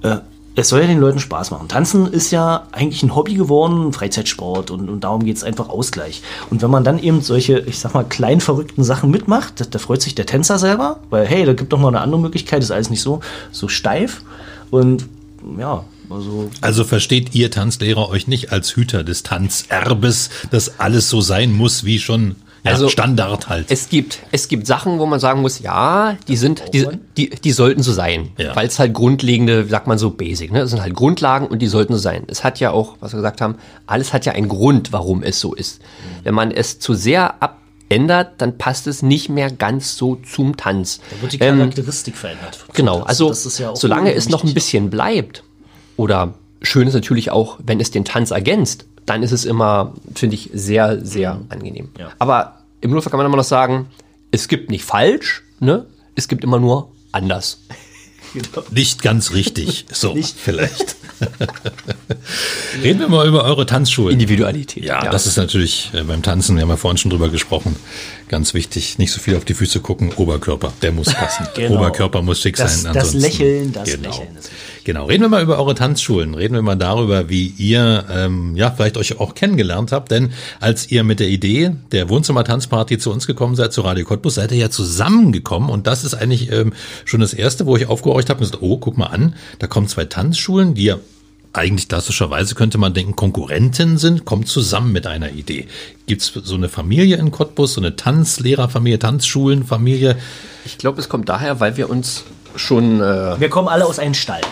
äh, 0.02 0.18
es 0.56 0.68
soll 0.68 0.80
ja 0.80 0.86
den 0.86 1.00
Leuten 1.00 1.18
Spaß 1.18 1.50
machen. 1.50 1.68
Tanzen 1.68 2.06
ist 2.06 2.30
ja 2.30 2.66
eigentlich 2.72 3.02
ein 3.02 3.14
Hobby 3.14 3.34
geworden, 3.34 3.92
Freizeitsport 3.92 4.70
und, 4.70 4.88
und 4.88 5.02
darum 5.02 5.24
geht 5.24 5.36
es 5.36 5.44
einfach 5.44 5.68
Ausgleich. 5.68 6.22
Und 6.50 6.62
wenn 6.62 6.70
man 6.70 6.84
dann 6.84 6.98
eben 6.98 7.20
solche, 7.22 7.58
ich 7.60 7.78
sag 7.78 7.94
mal, 7.94 8.04
klein 8.04 8.40
verrückten 8.40 8.84
Sachen 8.84 9.10
mitmacht, 9.10 9.60
da, 9.60 9.64
da 9.64 9.78
freut 9.78 10.02
sich 10.02 10.14
der 10.14 10.26
Tänzer 10.26 10.58
selber, 10.58 11.00
weil 11.10 11.26
hey, 11.26 11.44
da 11.44 11.54
gibt 11.54 11.72
doch 11.72 11.78
mal 11.78 11.88
eine 11.88 12.00
andere 12.00 12.20
Möglichkeit, 12.20 12.62
ist 12.62 12.70
alles 12.70 12.90
nicht 12.90 13.02
so, 13.02 13.20
so 13.50 13.68
steif. 13.68 14.22
Und 14.70 15.06
ja, 15.58 15.84
also 16.08 16.50
also 16.60 16.84
versteht 16.84 17.34
ihr 17.34 17.50
Tanzlehrer 17.50 18.08
euch 18.08 18.28
nicht 18.28 18.52
als 18.52 18.76
Hüter 18.76 19.02
des 19.02 19.22
Tanzerbes, 19.22 20.30
dass 20.50 20.78
alles 20.78 21.08
so 21.10 21.20
sein 21.20 21.52
muss, 21.52 21.84
wie 21.84 21.98
schon 21.98 22.36
ja, 22.64 22.72
Also, 22.72 22.88
Standard 22.88 23.48
halt. 23.48 23.66
Es 23.70 23.88
gibt, 23.88 24.20
es 24.32 24.48
gibt 24.48 24.66
Sachen, 24.66 24.98
wo 24.98 25.06
man 25.06 25.20
sagen 25.20 25.42
muss, 25.42 25.58
ja, 25.60 26.16
die 26.28 26.36
sind, 26.36 26.62
die, 26.72 26.86
die, 27.16 27.30
die 27.30 27.52
sollten 27.52 27.82
so 27.82 27.92
sein. 27.92 28.30
Ja. 28.38 28.56
Weil 28.56 28.66
es 28.66 28.78
halt 28.78 28.94
grundlegende, 28.94 29.66
sagt 29.66 29.86
man 29.86 29.98
so, 29.98 30.10
basic, 30.10 30.50
ne? 30.50 30.60
Das 30.60 30.70
sind 30.70 30.80
halt 30.80 30.94
Grundlagen 30.94 31.46
und 31.46 31.60
die 31.60 31.66
sollten 31.66 31.92
so 31.92 31.98
sein. 31.98 32.24
Es 32.28 32.42
hat 32.42 32.60
ja 32.60 32.70
auch, 32.70 32.96
was 33.00 33.12
wir 33.12 33.18
gesagt 33.18 33.40
haben, 33.40 33.56
alles 33.86 34.12
hat 34.12 34.24
ja 34.26 34.32
einen 34.32 34.48
Grund, 34.48 34.92
warum 34.92 35.22
es 35.22 35.40
so 35.40 35.54
ist. 35.54 35.80
Wenn 36.22 36.34
man 36.34 36.50
es 36.50 36.78
zu 36.78 36.94
sehr 36.94 37.34
abändert, 37.42 38.32
dann 38.38 38.56
passt 38.56 38.86
es 38.86 39.02
nicht 39.02 39.28
mehr 39.28 39.50
ganz 39.50 39.96
so 39.96 40.16
zum 40.16 40.56
Tanz. 40.56 41.00
da 41.10 41.20
wird 41.22 41.32
die 41.34 41.40
Ähm, 41.40 41.58
Charakteristik 41.58 42.16
verändert. 42.16 42.64
Genau, 42.72 43.02
also 43.02 43.28
das 43.28 43.44
ist 43.46 43.58
ja 43.58 43.70
auch 43.70 43.76
solange 43.76 44.14
es 44.14 44.28
noch 44.30 44.42
ein 44.42 44.54
bisschen 44.54 44.88
bleibt 44.90 45.44
oder 45.96 46.34
schön 46.62 46.88
ist 46.88 46.94
natürlich 46.94 47.30
auch, 47.30 47.58
wenn 47.62 47.78
es 47.78 47.90
den 47.90 48.04
Tanz 48.06 48.30
ergänzt, 48.30 48.86
dann 49.06 49.22
ist 49.22 49.32
es 49.32 49.44
immer, 49.44 49.94
finde 50.14 50.34
ich, 50.34 50.50
sehr, 50.52 51.04
sehr 51.04 51.40
angenehm. 51.48 51.90
Ja. 51.98 52.10
Aber 52.18 52.60
im 52.80 52.90
Notfall 52.90 53.10
kann 53.10 53.18
man 53.18 53.26
immer 53.26 53.36
noch 53.36 53.44
sagen, 53.44 53.86
es 54.30 54.48
gibt 54.48 54.70
nicht 54.70 54.84
falsch, 54.84 55.42
ne? 55.60 55.86
es 56.14 56.28
gibt 56.28 56.44
immer 56.44 56.58
nur 56.58 56.90
anders. 57.12 57.58
Nicht 58.70 59.02
ganz 59.02 59.32
richtig. 59.32 59.86
So, 59.92 60.12
Nicht. 60.14 60.34
vielleicht. 60.36 60.96
Reden 62.82 62.98
wir 63.00 63.08
mal 63.08 63.26
über 63.28 63.44
eure 63.44 63.64
Tanzschulen. 63.66 64.12
Individualität. 64.12 64.84
Ja, 64.84 65.08
das 65.08 65.26
ist 65.28 65.36
natürlich 65.36 65.90
äh, 65.94 66.02
beim 66.02 66.22
Tanzen, 66.22 66.56
wir 66.56 66.62
haben 66.62 66.68
ja 66.70 66.76
vorhin 66.76 66.98
schon 66.98 67.10
drüber 67.10 67.28
gesprochen, 67.28 67.76
ganz 68.28 68.52
wichtig. 68.54 68.98
Nicht 68.98 69.12
so 69.12 69.20
viel 69.20 69.36
auf 69.36 69.44
die 69.44 69.54
Füße 69.54 69.80
gucken, 69.80 70.12
Oberkörper, 70.16 70.72
der 70.82 70.90
muss 70.92 71.12
passen. 71.12 71.46
Genau. 71.54 71.76
Oberkörper 71.76 72.22
muss 72.22 72.40
schick 72.40 72.56
Das- 72.56 72.82
sein. 72.82 72.92
das 72.94 73.04
ansonsten- 73.04 73.20
Lächeln, 73.20 73.72
das 73.72 73.88
genau. 73.90 74.08
Lächeln 74.10 74.36
ist 74.36 74.50
wichtig. 74.50 74.73
Genau, 74.84 75.06
reden 75.06 75.22
wir 75.22 75.30
mal 75.30 75.42
über 75.42 75.58
eure 75.58 75.74
Tanzschulen. 75.74 76.34
Reden 76.34 76.54
wir 76.54 76.60
mal 76.60 76.76
darüber, 76.76 77.30
wie 77.30 77.54
ihr 77.56 78.04
ähm, 78.10 78.54
ja 78.54 78.70
vielleicht 78.70 78.98
euch 78.98 79.18
auch 79.18 79.34
kennengelernt 79.34 79.92
habt. 79.92 80.10
Denn 80.10 80.32
als 80.60 80.90
ihr 80.90 81.04
mit 81.04 81.20
der 81.20 81.28
Idee 81.28 81.72
der 81.90 82.10
Wohnzimmer-Tanzparty 82.10 82.98
zu 82.98 83.10
uns 83.10 83.26
gekommen 83.26 83.56
seid, 83.56 83.72
zu 83.72 83.80
Radio 83.80 84.04
Cottbus, 84.04 84.34
seid 84.34 84.52
ihr 84.52 84.58
ja 84.58 84.70
zusammengekommen. 84.70 85.70
Und 85.70 85.86
das 85.86 86.04
ist 86.04 86.12
eigentlich 86.12 86.52
ähm, 86.52 86.74
schon 87.06 87.20
das 87.20 87.32
Erste, 87.32 87.64
wo 87.64 87.76
ich 87.78 87.88
aufgehorcht 87.88 88.28
habe 88.28 88.40
und 88.40 88.46
gesagt, 88.46 88.62
oh, 88.62 88.76
guck 88.76 88.98
mal 88.98 89.06
an, 89.06 89.34
da 89.58 89.66
kommen 89.66 89.88
zwei 89.88 90.04
Tanzschulen, 90.04 90.74
die 90.74 90.84
ja 90.84 90.98
eigentlich 91.54 91.88
klassischerweise 91.88 92.54
könnte 92.54 92.78
man 92.78 92.92
denken, 92.92 93.16
Konkurrenten 93.16 93.96
sind, 93.96 94.24
kommen 94.24 94.44
zusammen 94.44 94.92
mit 94.92 95.06
einer 95.06 95.30
Idee. 95.30 95.66
Gibt's 96.06 96.32
so 96.34 96.56
eine 96.56 96.68
Familie 96.68 97.16
in 97.16 97.30
Cottbus, 97.30 97.74
so 97.74 97.80
eine 97.80 97.96
Tanzlehrerfamilie, 97.96 98.98
Tanzschulenfamilie? 98.98 100.16
Ich 100.64 100.76
glaube, 100.78 101.00
es 101.00 101.08
kommt 101.08 101.28
daher, 101.28 101.60
weil 101.60 101.76
wir 101.76 101.88
uns 101.88 102.24
schon, 102.56 103.00
äh, 103.00 103.40
Wir 103.40 103.48
kommen 103.48 103.68
alle 103.68 103.86
aus 103.86 103.98
einem 103.98 104.14
Stall. 104.14 104.42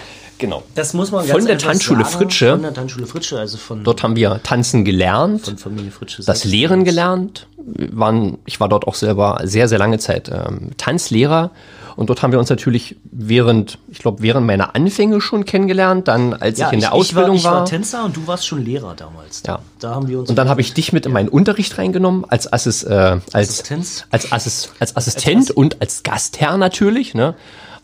Genau, 0.43 0.62
Das 0.74 0.93
muss 0.93 1.11
man 1.11 1.24
Von 1.24 1.47
der 1.47 1.57
Tanzschule 1.57 2.05
sagen. 2.05 2.16
Fritsche. 2.16 2.51
Von 2.53 2.62
der 2.62 2.74
Tanzschule 2.74 3.07
Fritsche, 3.07 3.38
also 3.38 3.57
von, 3.57 3.82
dort 3.84 4.03
haben 4.03 4.16
wir 4.16 4.40
tanzen 4.43 4.84
gelernt. 4.84 5.47
von 5.47 5.57
Familie 5.57 5.90
Fritsche. 5.90 6.22
das. 6.22 6.45
Lehren 6.45 6.84
gelernt. 6.84 7.47
Waren, 7.57 8.38
ich 8.45 8.59
war 8.59 8.68
dort 8.68 8.86
auch 8.88 8.97
selber 8.97 9.40
sehr, 9.45 9.68
sehr 9.68 9.78
lange 9.78 9.99
Zeit 9.99 10.28
ähm, 10.28 10.72
Tanzlehrer 10.76 11.53
Und 11.95 12.11
dort 12.11 12.20
haben 12.22 12.32
wir 12.32 12.40
uns 12.40 12.51
natürlich 12.51 12.97
während, 13.05 13.78
ich 13.88 14.01
glaube, 14.01 14.20
während 14.20 14.47
meiner 14.47 14.74
Anfänge 14.74 15.20
schon 15.20 15.45
kennengelernt. 15.45 16.09
Dann, 16.09 16.34
als 16.34 16.59
ich 16.59 16.72
in 16.72 16.80
der 16.80 16.93
Ausbildung 16.93 17.36
ich 17.36 17.45
war. 17.45 17.53
war. 17.53 17.64
Ich 17.64 17.72
war 17.72 17.78
Tänzer 17.78 18.05
und 18.05 18.16
du 18.16 18.26
warst 18.26 18.47
schon 18.47 18.64
Lehrer 18.64 18.95
damals. 18.97 19.45
Ja. 19.47 19.61
Da 19.78 19.95
haben 19.95 20.09
wir 20.09 20.18
uns. 20.18 20.28
Und 20.28 20.36
dann 20.36 20.49
habe 20.49 20.61
ich 20.61 20.74
dich 20.74 20.93
mit 20.93 21.07
in 21.07 21.12
meinen 21.12 21.28
Unterricht 21.28 21.78
reingenommen, 21.78 22.24
als, 22.28 22.53
Assis, 22.53 22.82
äh, 22.82 22.93
als, 23.32 23.49
Assistenz? 23.49 24.07
als, 24.11 24.32
Assis, 24.32 24.72
als 24.80 24.97
Assistent 24.97 25.53
und 25.53 25.80
als 25.80 26.03
Gastherr 26.03 26.57
natürlich, 26.57 27.14
ne? 27.14 27.34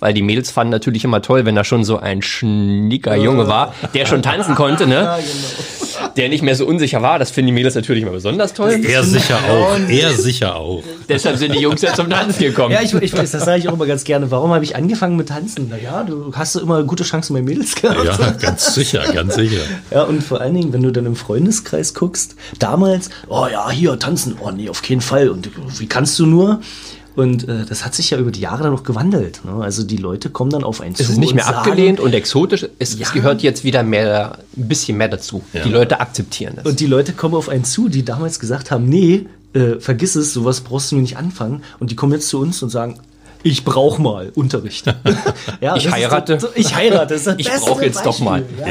Weil 0.01 0.15
die 0.15 0.23
Mädels 0.23 0.51
fanden 0.51 0.71
natürlich 0.71 1.05
immer 1.05 1.23
toll, 1.23 1.45
wenn 1.45 1.55
da 1.55 1.65
schon 1.65 1.85
so 1.85 1.99
ein 1.99 2.23
schnicker 2.23 3.17
Junge 3.17 3.49
war, 3.49 3.75
der 3.95 4.07
schon 4.07 4.23
tanzen 4.23 4.55
konnte, 4.55 4.87
ne? 4.87 5.19
Der 6.17 6.29
nicht 6.29 6.43
mehr 6.43 6.55
so 6.55 6.67
unsicher 6.67 7.03
war. 7.03 7.19
Das 7.19 7.31
finden 7.31 7.49
die 7.49 7.53
Mädels 7.53 7.75
natürlich 7.75 8.03
immer 8.03 8.13
besonders 8.13 8.53
toll. 8.55 8.81
Er 8.85 9.03
sicher 9.03 9.39
auch. 9.49 9.79
Er 9.89 10.13
sicher 10.13 10.57
auch. 10.57 10.83
Deshalb 11.09 11.37
sind 11.37 11.55
die 11.55 11.61
Jungs 11.61 11.83
ja 11.83 11.95
zum 11.95 12.09
Tanzen 12.11 12.41
gekommen. 12.41 12.73
Ja, 12.73 12.83
ich, 12.83 12.95
ich 12.95 13.17
weiß, 13.17 13.31
das 13.33 13.45
sage 13.45 13.59
ich 13.59 13.69
auch 13.69 13.75
immer 13.75 13.87
ganz 13.87 14.05
gerne. 14.05 14.31
Warum 14.31 14.53
habe 14.53 14.65
ich 14.65 14.77
angefangen 14.77 15.17
mit 15.17 15.29
Tanzen? 15.29 15.69
Naja, 15.69 16.05
du 16.05 16.33
hast 16.35 16.57
immer 16.57 16.83
gute 16.85 17.05
Chancen 17.05 17.35
bei 17.35 17.43
Mädels 17.43 17.75
gehabt. 17.75 18.05
Ja, 18.05 18.31
ganz 18.33 18.75
sicher, 18.75 19.13
ganz 19.13 19.35
sicher. 19.35 19.61
Ja, 19.91 20.03
und 20.05 20.23
vor 20.23 20.41
allen 20.41 20.55
Dingen, 20.55 20.73
wenn 20.73 20.83
du 20.83 20.93
dann 20.93 21.07
im 21.07 21.17
Freundeskreis 21.17 21.95
guckst, 21.95 22.37
damals, 22.59 23.11
oh 23.29 23.47
ja, 23.51 23.71
hier 23.71 23.99
tanzen, 23.99 24.37
oh 24.41 24.51
nee, 24.51 24.69
auf 24.69 24.83
keinen 24.83 25.01
Fall. 25.01 25.29
Und 25.29 25.51
wie 25.79 25.87
kannst 25.87 26.19
du 26.19 26.27
nur? 26.27 26.61
Und 27.19 27.49
äh, 27.49 27.65
das 27.69 27.85
hat 27.85 27.95
sich 27.95 28.11
ja 28.11 28.19
über 28.19 28.31
die 28.31 28.41
Jahre 28.41 28.63
dann 28.63 28.73
noch 28.73 28.85
gewandelt. 28.85 29.41
Ne? 29.45 29.53
Also 29.63 29.83
die 29.83 29.97
Leute 29.97 30.31
kommen 30.31 30.51
dann 30.51 30.63
auf 30.63 30.81
einen 30.81 30.95
zu. 30.95 31.03
es 31.03 31.11
ist 31.11 31.19
nicht 31.19 31.31
und 31.31 31.37
mehr 31.37 31.45
sagen, 31.45 31.57
abgelehnt 31.59 31.99
und 32.01 32.15
exotisch. 32.15 32.63
Es, 32.79 32.95
es 32.95 32.99
Ja. 33.01 33.11
gehört 33.13 33.43
jetzt 33.43 33.65
wieder 33.65 33.83
mehr, 33.83 34.39
ein 34.57 34.69
bisschen 34.69 34.97
mehr 34.97 35.09
dazu. 35.09 35.43
Ja. 35.53 35.65
Die 35.65 35.71
Leute 35.71 36.01
akzeptieren 36.01 36.55
das. 36.57 36.65
Und 36.65 36.79
die 36.81 36.87
Leute 36.87 37.13
kommen 37.13 37.35
auf 37.35 37.49
einen 37.49 37.65
zu, 37.65 37.89
die 37.89 38.05
damals 38.05 38.39
gesagt 38.39 38.71
haben, 38.71 38.89
nee, 38.89 39.27
äh, 39.53 39.81
vergiss 39.81 40.15
es, 40.15 40.33
sowas 40.33 40.61
brauchst 40.61 40.93
du 40.93 40.97
mir 40.97 41.03
nicht 41.03 41.17
anfangen. 41.17 41.63
Und 41.81 41.91
die 41.91 41.97
kommen 41.97 42.13
jetzt 42.13 42.29
zu 42.29 42.39
uns 42.41 42.63
und 42.63 42.69
sagen, 42.71 43.01
ich 43.43 43.65
brauche 43.65 44.01
mal 44.03 44.31
Unterricht. 44.35 44.87
ja, 45.61 45.77
Ich 45.77 45.91
heirate. 45.91 46.41
so- 46.41 46.49
ich 46.55 46.75
heirate. 46.75 47.15
Das 47.15 47.21
ist 47.23 47.27
das 47.27 47.37
Ich 47.39 47.49
brauche 47.49 47.85
jetzt 47.85 48.05
doch 48.05 48.19
mal. 48.21 48.43
Beispiel. 48.43 48.69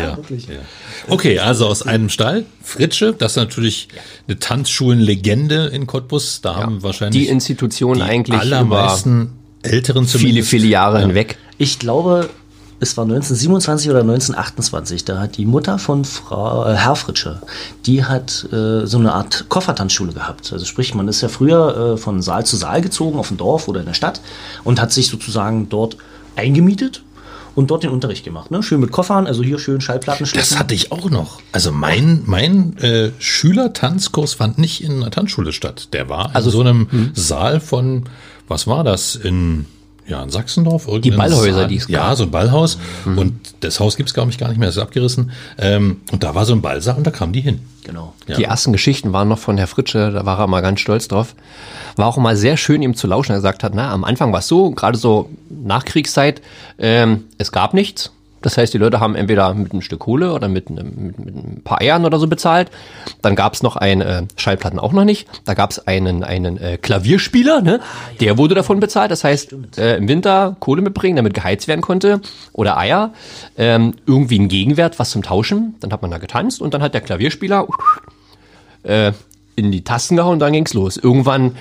Ja, 0.50 0.56
Ja. 0.56 0.60
Okay, 1.08 1.40
also 1.40 1.68
aus 1.68 1.84
einem 1.84 2.10
Stall, 2.10 2.46
Fritsche, 2.64 3.14
das 3.18 3.34
ist 3.34 3.36
natürlich 3.38 3.88
eine 4.28 4.40
Tanzschulenlegende 4.40 5.68
in 5.68 5.88
Cottbus. 5.88 6.42
Da 6.42 6.56
haben 6.56 6.84
wahrscheinlich 6.84 7.24
die 7.24 7.30
Institution 7.30 7.96
die 7.98 8.02
eigentlich 8.04 8.36
über 8.36 8.42
allermeisten 8.42 9.34
Älteren 9.64 10.06
viele, 10.06 10.20
zumindest. 10.20 10.50
viele 10.50 10.68
Jahre 10.68 11.00
hinweg. 11.02 11.38
Ich 11.58 11.80
glaube, 11.80 12.30
es 12.80 12.96
war 12.96 13.04
1927 13.06 13.90
oder 13.90 14.02
1928. 14.02 15.06
Da 15.06 15.20
hat 15.20 15.38
die 15.38 15.46
Mutter 15.46 15.80
von 15.80 16.06
Frau 16.06 16.66
äh, 16.68 16.76
Herr 16.76 16.96
Fritsche, 16.96 17.42
die 17.86 18.04
hat 18.04 18.48
äh, 18.52 18.86
so 18.86 18.98
eine 18.98 19.14
Art 19.14 19.46
Koffertanzschule 19.50 20.14
gehabt. 20.14 20.54
Also 20.54 20.66
sprich, 20.66 20.94
man 20.94 21.08
ist 21.08 21.22
ja 21.22 21.30
früher 21.30 21.94
äh, 21.94 21.98
von 21.98 22.22
Saal 22.22 22.46
zu 22.46 22.56
Saal 22.56 22.82
gezogen 22.82 23.18
auf 23.18 23.30
dem 23.30 23.38
Dorf 23.38 23.68
oder 23.68 23.80
in 23.80 23.88
der 23.88 23.94
Stadt 23.94 24.22
und 24.64 24.80
hat 24.80 24.92
sich 24.92 25.08
sozusagen 25.08 25.70
dort 25.70 25.98
eingemietet 26.36 27.02
und 27.56 27.72
dort 27.72 27.82
den 27.82 27.90
Unterricht 27.90 28.24
gemacht. 28.24 28.52
Ne? 28.52 28.62
Schön 28.62 28.80
mit 28.80 28.92
Koffern, 28.92 29.26
also 29.26 29.42
hier 29.42 29.58
schön 29.58 29.82
Schallplatten 29.82 30.28
Das 30.32 30.60
hatte 30.60 30.76
ich 30.76 30.92
auch 30.92 31.10
noch. 31.10 31.42
Also 31.52 31.72
mein, 31.72 32.22
mein 32.28 32.78
äh, 32.78 33.10
Schülertanzkurs 33.18 34.36
fand 34.36 34.60
nicht 34.60 34.84
in 34.84 34.98
einer 34.98 35.10
Tanzschule 35.10 35.52
statt. 35.52 35.90
Der 35.94 36.08
war 36.08 36.36
Also, 36.36 36.50
in 36.50 36.54
so 36.54 36.62
einem 36.62 36.92
hm. 36.92 37.12
Saal 37.16 37.60
von, 37.60 38.04
was 38.48 38.68
war 38.68 38.84
das, 38.84 39.16
in, 39.16 39.66
ja, 40.08 40.24
in 40.24 40.30
Sachsendorf? 40.30 40.88
Die 41.02 41.12
Ballhäuser, 41.12 41.54
Saal. 41.54 41.68
die 41.68 41.78
es 41.78 41.88
Ja, 41.88 42.00
gab. 42.00 42.12
Mhm. 42.12 42.16
so 42.16 42.24
ein 42.24 42.32
Ballhaus. 42.32 42.78
Und 43.06 43.34
das 43.60 43.80
Haus 43.80 43.98
gibt's 43.98 44.14
glaube 44.14 44.32
ich, 44.32 44.38
gar 44.38 44.48
nicht 44.50 44.58
mehr, 44.58 44.68
das 44.68 44.78
ist 44.78 44.82
abgerissen. 44.82 45.32
Ähm, 45.58 46.02
und 46.12 46.24
da 46.24 46.34
war 46.34 46.46
so 46.46 46.54
ein 46.54 46.62
Ballsaal 46.62 46.96
und 46.98 47.06
da 47.06 47.12
kamen 47.12 47.34
die 47.34 47.42
hin. 47.42 47.60
Genau. 47.84 48.14
Ja. 48.28 48.36
Die 48.36 48.44
ersten 48.44 48.72
Geschichten 48.74 49.14
waren 49.14 49.28
noch 49.28 49.40
von 49.40 49.58
Herr 49.58 49.68
Fritsche, 49.68 50.12
da 50.12 50.26
war 50.26 50.40
er 50.40 50.48
mal 50.48 50.62
ganz 50.62 50.80
stolz 50.80 51.08
drauf. 51.08 51.36
War 51.96 52.08
auch 52.08 52.18
mal 52.18 52.36
sehr 52.36 52.58
schön, 52.58 52.82
ihm 52.82 52.96
zu 52.96 53.08
lauschen. 53.08 53.32
Er 53.32 53.38
gesagt 53.38 53.64
hat, 53.64 53.74
na, 53.76 53.92
am 53.92 54.04
Anfang 54.04 54.32
war 54.34 54.40
es 54.40 54.48
so, 54.48 54.72
gerade 54.72 54.98
so 54.98 55.30
Nachkriegszeit, 55.50 56.42
ähm, 56.80 57.26
es 57.38 57.52
gab 57.52 57.74
nichts. 57.74 58.12
Das 58.42 58.58
heißt, 58.58 58.74
die 58.74 58.78
Leute 58.78 59.00
haben 59.00 59.16
entweder 59.16 59.54
mit 59.54 59.72
einem 59.72 59.82
Stück 59.82 60.00
Kohle 60.00 60.34
oder 60.34 60.48
mit, 60.48 60.70
einem, 60.70 60.94
mit, 60.96 61.20
mit 61.20 61.36
ein 61.36 61.62
paar 61.64 61.82
Eiern 61.82 62.06
oder 62.06 62.20
so 62.20 62.28
bezahlt. 62.28 62.70
Dann 63.22 63.36
gab 63.36 63.54
es 63.54 63.64
noch 63.64 63.76
ein 63.76 64.02
äh, 64.02 64.24
Schallplatten 64.36 64.80
auch 64.80 64.94
noch 64.94 65.06
nicht. 65.06 65.28
Da 65.46 65.54
gab 65.54 65.72
es 65.72 65.88
einen, 65.88 66.24
einen 66.24 66.58
äh, 66.58 66.78
Klavierspieler, 66.78 67.62
ne? 67.62 67.80
der 68.20 68.38
wurde 68.38 68.56
davon 68.56 68.80
bezahlt. 68.80 69.12
Das 69.12 69.24
heißt, 69.24 69.56
äh, 69.78 69.98
im 69.98 70.08
Winter 70.08 70.56
Kohle 70.60 70.82
mitbringen, 70.82 71.16
damit 71.16 71.34
geheizt 71.34 71.68
werden 71.68 71.82
konnte 71.82 72.22
oder 72.54 72.78
Eier. 72.78 73.14
Ähm, 73.58 73.96
irgendwie 74.06 74.40
ein 74.40 74.48
Gegenwert, 74.48 75.00
was 75.00 75.12
zum 75.12 75.24
Tauschen. 75.24 75.76
Dann 75.80 75.92
hat 75.92 76.02
man 76.02 76.12
da 76.12 76.18
getanzt 76.18 76.62
und 76.62 76.74
dann 76.74 76.82
hat 76.82 76.94
der 76.94 77.02
Klavierspieler 77.02 77.68
äh, 78.84 79.12
in 79.56 79.72
die 79.72 79.84
Tasten 79.84 80.16
gehauen 80.16 80.34
und 80.34 80.40
dann 80.40 80.54
ging's 80.54 80.74
los. 80.74 80.98
Irgendwann 80.98 81.56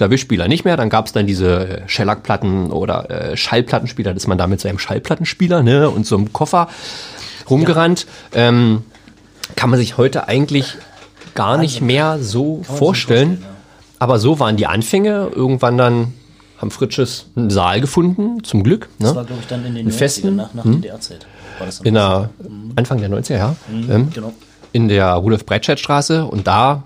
Klavierspieler 0.00 0.48
nicht 0.48 0.64
mehr, 0.64 0.78
dann 0.78 0.88
gab's 0.88 1.12
dann 1.12 1.26
diese 1.26 1.80
äh, 1.82 1.82
Shellac-Platten 1.86 2.70
oder 2.70 3.10
äh, 3.10 3.36
Schallplattenspieler, 3.36 4.14
dass 4.14 4.26
man 4.26 4.38
da 4.38 4.46
mit 4.46 4.58
seinem 4.58 4.78
Schallplattenspieler 4.78 5.62
ne, 5.62 5.90
und 5.90 6.06
so 6.06 6.16
einem 6.16 6.32
Koffer 6.32 6.68
rumgerannt. 7.50 8.06
Ähm, 8.32 8.82
kann 9.56 9.68
man 9.68 9.78
sich 9.78 9.98
heute 9.98 10.26
eigentlich 10.26 10.78
gar 11.34 11.58
nicht 11.58 11.82
mehr 11.82 12.18
so 12.18 12.62
vorstellen. 12.62 13.44
Aber 13.98 14.18
so 14.18 14.40
waren 14.40 14.56
die 14.56 14.66
Anfänge. 14.66 15.30
Irgendwann 15.34 15.76
dann 15.76 16.14
haben 16.56 16.70
Fritsches 16.70 17.26
einen 17.36 17.50
Saal 17.50 17.82
gefunden, 17.82 18.42
zum 18.42 18.62
Glück. 18.64 18.88
Ne? 18.98 19.08
Das 19.08 19.14
war, 19.16 19.24
glaube 19.26 19.42
ich, 19.42 19.48
dann 19.48 19.66
in 19.66 19.74
den 19.74 19.86
Einen 19.86 19.92
festen, 19.92 20.34
nach, 20.34 20.54
nach 20.54 20.64
DDR-Zeit. 20.64 21.26
Das 21.58 21.76
dann 21.78 21.86
in 21.88 21.94
der 21.94 22.30
Anfang 22.76 23.00
der 23.00 23.10
90er, 23.10 23.36
ja. 23.36 23.56
Ähm, 23.70 24.08
Genau. 24.14 24.32
in 24.72 24.88
der 24.88 25.12
Rudolf-Breitscheid-Straße 25.12 26.24
und 26.24 26.46
da, 26.46 26.84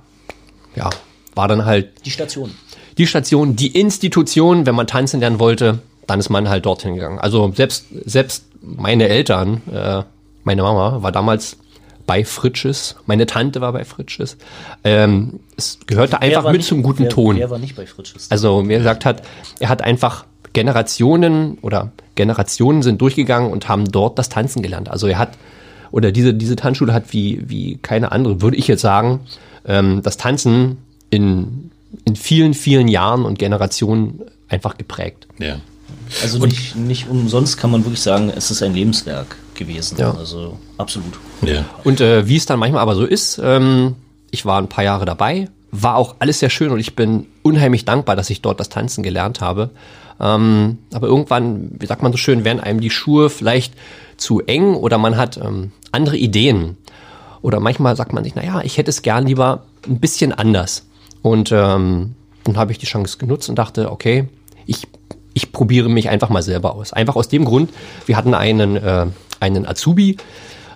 ja, 0.74 0.90
war 1.36 1.46
dann 1.46 1.64
halt 1.64 2.04
Die 2.04 2.10
Station. 2.10 2.50
Die 2.98 3.06
Station, 3.06 3.56
die 3.56 3.78
Institution, 3.78 4.66
wenn 4.66 4.74
man 4.74 4.86
tanzen 4.86 5.20
lernen 5.20 5.38
wollte, 5.38 5.78
dann 6.06 6.20
ist 6.20 6.28
man 6.30 6.48
halt 6.48 6.66
dorthin 6.66 6.94
gegangen. 6.94 7.18
Also 7.18 7.50
selbst, 7.54 7.86
selbst 8.04 8.44
meine 8.60 9.08
Eltern, 9.08 9.62
äh, 9.72 10.02
meine 10.44 10.62
Mama 10.62 11.02
war 11.02 11.12
damals 11.12 11.56
bei 12.06 12.24
Fritsches, 12.24 12.96
meine 13.06 13.24
Tante 13.26 13.60
war 13.62 13.72
bei 13.72 13.84
Fritsches. 13.84 14.36
Ähm, 14.84 15.40
es 15.56 15.78
gehörte 15.86 16.20
einfach 16.20 16.44
mit 16.44 16.58
nicht- 16.58 16.68
zum 16.68 16.82
guten 16.82 17.04
wer, 17.04 17.08
Ton. 17.10 17.36
Wer 17.36 17.48
war 17.50 17.58
nicht 17.58 17.76
bei 17.76 17.86
Fritsches? 17.86 18.30
Also 18.30 18.62
mir 18.62 18.78
gesagt 18.78 19.04
hat, 19.06 19.22
er 19.58 19.70
hat 19.70 19.82
einfach 19.82 20.26
Generationen 20.52 21.58
oder 21.62 21.92
Generationen 22.14 22.82
sind 22.82 23.00
durchgegangen 23.00 23.50
und 23.50 23.68
haben 23.68 23.90
dort 23.90 24.18
das 24.18 24.28
Tanzen 24.28 24.62
gelernt. 24.62 24.90
Also 24.90 25.06
er 25.06 25.18
hat 25.18 25.30
oder 25.90 26.12
diese 26.12 26.34
diese 26.34 26.56
Tanzschule 26.56 26.92
hat 26.92 27.12
wie 27.12 27.42
wie 27.48 27.78
keine 27.78 28.12
andere, 28.12 28.42
würde 28.42 28.56
ich 28.56 28.68
jetzt 28.68 28.82
sagen, 28.82 29.20
ähm, 29.66 30.00
das 30.02 30.16
Tanzen 30.16 30.78
in 31.10 31.70
in 32.04 32.16
vielen 32.16 32.54
vielen 32.54 32.88
Jahren 32.88 33.24
und 33.24 33.38
Generationen 33.38 34.22
einfach 34.48 34.76
geprägt. 34.76 35.26
Ja. 35.38 35.56
Also 36.22 36.44
nicht, 36.44 36.76
nicht 36.76 37.08
umsonst 37.08 37.56
kann 37.56 37.70
man 37.70 37.84
wirklich 37.84 38.00
sagen, 38.00 38.32
es 38.34 38.50
ist 38.50 38.62
ein 38.62 38.74
Lebenswerk 38.74 39.36
gewesen. 39.54 39.96
Ja. 39.98 40.12
Also 40.14 40.58
absolut. 40.78 41.18
Ja. 41.42 41.64
Und 41.82 42.00
äh, 42.00 42.28
wie 42.28 42.36
es 42.36 42.46
dann 42.46 42.58
manchmal 42.58 42.82
aber 42.82 42.94
so 42.94 43.04
ist, 43.04 43.40
ähm, 43.42 43.94
ich 44.30 44.44
war 44.44 44.60
ein 44.60 44.68
paar 44.68 44.84
Jahre 44.84 45.04
dabei, 45.04 45.48
war 45.70 45.96
auch 45.96 46.16
alles 46.18 46.40
sehr 46.40 46.50
schön 46.50 46.70
und 46.70 46.78
ich 46.78 46.94
bin 46.94 47.26
unheimlich 47.42 47.84
dankbar, 47.84 48.16
dass 48.16 48.30
ich 48.30 48.42
dort 48.42 48.60
das 48.60 48.68
Tanzen 48.68 49.02
gelernt 49.02 49.40
habe. 49.40 49.70
Ähm, 50.20 50.78
aber 50.92 51.08
irgendwann, 51.08 51.70
wie 51.78 51.86
sagt 51.86 52.02
man 52.02 52.12
so 52.12 52.18
schön, 52.18 52.44
werden 52.44 52.60
einem 52.60 52.80
die 52.80 52.90
Schuhe 52.90 53.30
vielleicht 53.30 53.74
zu 54.16 54.40
eng 54.40 54.74
oder 54.74 54.98
man 54.98 55.16
hat 55.16 55.36
ähm, 55.36 55.72
andere 55.90 56.16
Ideen. 56.16 56.76
Oder 57.42 57.60
manchmal 57.60 57.96
sagt 57.96 58.12
man 58.12 58.24
sich, 58.24 58.34
naja, 58.34 58.62
ich 58.62 58.78
hätte 58.78 58.90
es 58.90 59.02
gern 59.02 59.26
lieber 59.26 59.64
ein 59.86 59.98
bisschen 60.00 60.32
anders. 60.32 60.86
Und 61.24 61.52
ähm, 61.52 62.14
dann 62.44 62.56
habe 62.58 62.70
ich 62.70 62.76
die 62.78 62.84
Chance 62.84 63.16
genutzt 63.16 63.48
und 63.48 63.58
dachte, 63.58 63.90
okay, 63.90 64.28
ich, 64.66 64.86
ich 65.32 65.52
probiere 65.52 65.88
mich 65.88 66.10
einfach 66.10 66.28
mal 66.28 66.42
selber 66.42 66.74
aus. 66.74 66.92
Einfach 66.92 67.16
aus 67.16 67.28
dem 67.28 67.46
Grund, 67.46 67.70
wir 68.04 68.18
hatten 68.18 68.34
einen, 68.34 68.76
äh, 68.76 69.06
einen 69.40 69.64
Azubi, 69.66 70.18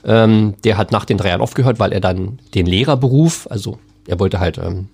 ähm, 0.06 0.54
der 0.64 0.78
hat 0.78 0.90
nach 0.90 1.04
den 1.04 1.18
drei 1.18 1.28
Jahren 1.28 1.42
aufgehört, 1.42 1.78
weil 1.78 1.92
er 1.92 2.00
dann 2.00 2.38
den 2.54 2.64
Lehrerberuf, 2.64 3.46
also 3.50 3.78
er 4.06 4.18
wollte 4.20 4.40
halt 4.40 4.56
ähm, 4.56 4.88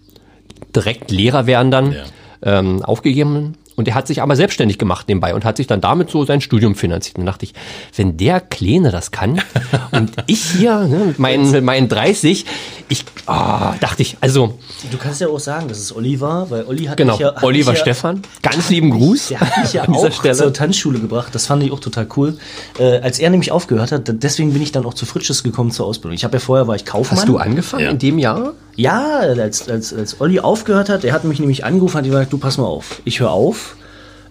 direkt 0.74 1.12
Lehrer 1.12 1.46
werden 1.46 1.70
dann, 1.70 1.92
Ja. 1.92 2.59
ähm, 2.59 2.82
aufgegeben. 2.82 3.55
Und 3.76 3.88
er 3.88 3.94
hat 3.94 4.06
sich 4.06 4.22
aber 4.22 4.36
selbstständig 4.36 4.78
gemacht 4.78 5.08
nebenbei 5.08 5.34
und 5.34 5.44
hat 5.44 5.56
sich 5.56 5.66
dann 5.66 5.80
damit 5.80 6.10
so 6.10 6.24
sein 6.24 6.40
Studium 6.40 6.74
finanziert. 6.74 7.16
Und 7.16 7.22
dann 7.26 7.32
dachte 7.32 7.44
ich, 7.44 7.54
wenn 7.96 8.16
der 8.16 8.40
Kleine 8.40 8.90
das 8.90 9.10
kann 9.10 9.40
und 9.90 10.12
ich 10.26 10.42
hier 10.44 10.80
ne, 10.80 11.04
mit, 11.06 11.18
meinen, 11.18 11.50
mit 11.50 11.64
meinen 11.64 11.88
30, 11.88 12.44
ich 12.88 13.04
ah, 13.26 13.74
dachte 13.80 14.02
ich, 14.02 14.16
also 14.20 14.58
Du 14.90 14.98
kannst 14.98 15.20
ja 15.20 15.28
auch 15.28 15.40
sagen, 15.40 15.68
dass 15.68 15.78
es 15.78 15.94
Olli 15.94 16.20
war, 16.20 16.50
weil 16.50 16.64
Olli 16.64 16.84
hat 16.84 16.96
genau, 16.96 17.14
mich 17.14 17.20
ja, 17.20 17.34
hat 17.34 17.42
Oliver 17.42 17.70
mich 17.72 17.78
ja, 17.80 17.84
Stefan, 17.84 18.22
ganz 18.42 18.68
lieben 18.70 18.90
Gruß 18.90 19.28
Der 19.28 19.40
hat 19.40 19.56
mich 19.62 19.72
ja 19.72 19.88
auch 19.88 20.12
Stelle. 20.12 20.34
zur 20.36 20.52
Tanzschule 20.52 20.98
gebracht. 21.00 21.34
Das 21.34 21.46
fand 21.46 21.62
ich 21.62 21.72
auch 21.72 21.80
total 21.80 22.06
cool. 22.16 22.36
Äh, 22.78 22.98
als 23.00 23.18
er 23.18 23.30
nämlich 23.30 23.50
aufgehört 23.52 23.92
hat, 23.92 24.02
deswegen 24.22 24.52
bin 24.52 24.62
ich 24.62 24.72
dann 24.72 24.84
auch 24.84 24.94
zu 24.94 25.06
Fritsches 25.06 25.42
gekommen 25.42 25.70
zur 25.70 25.86
Ausbildung. 25.86 26.14
Ich 26.14 26.24
habe 26.24 26.36
ja 26.36 26.40
vorher 26.40 26.68
war 26.68 26.76
ich 26.76 26.84
Kaufmann. 26.84 27.18
Hast 27.18 27.28
du 27.28 27.38
angefangen 27.38 27.84
Ja. 27.84 27.90
in 27.90 27.98
dem 27.98 28.18
Jahr? 28.18 28.52
Ja, 28.76 29.18
als, 29.18 29.68
als, 29.68 29.94
als 29.94 30.20
Olli 30.20 30.40
aufgehört 30.40 30.88
hat, 30.88 31.02
der 31.04 31.12
hat 31.12 31.24
mich 31.24 31.38
nämlich 31.38 31.64
angerufen, 31.64 31.98
hat 31.98 32.04
gesagt, 32.04 32.32
du 32.32 32.38
pass 32.38 32.58
mal 32.58 32.64
auf, 32.64 33.00
ich 33.04 33.20
höre 33.20 33.30
auf, 33.30 33.76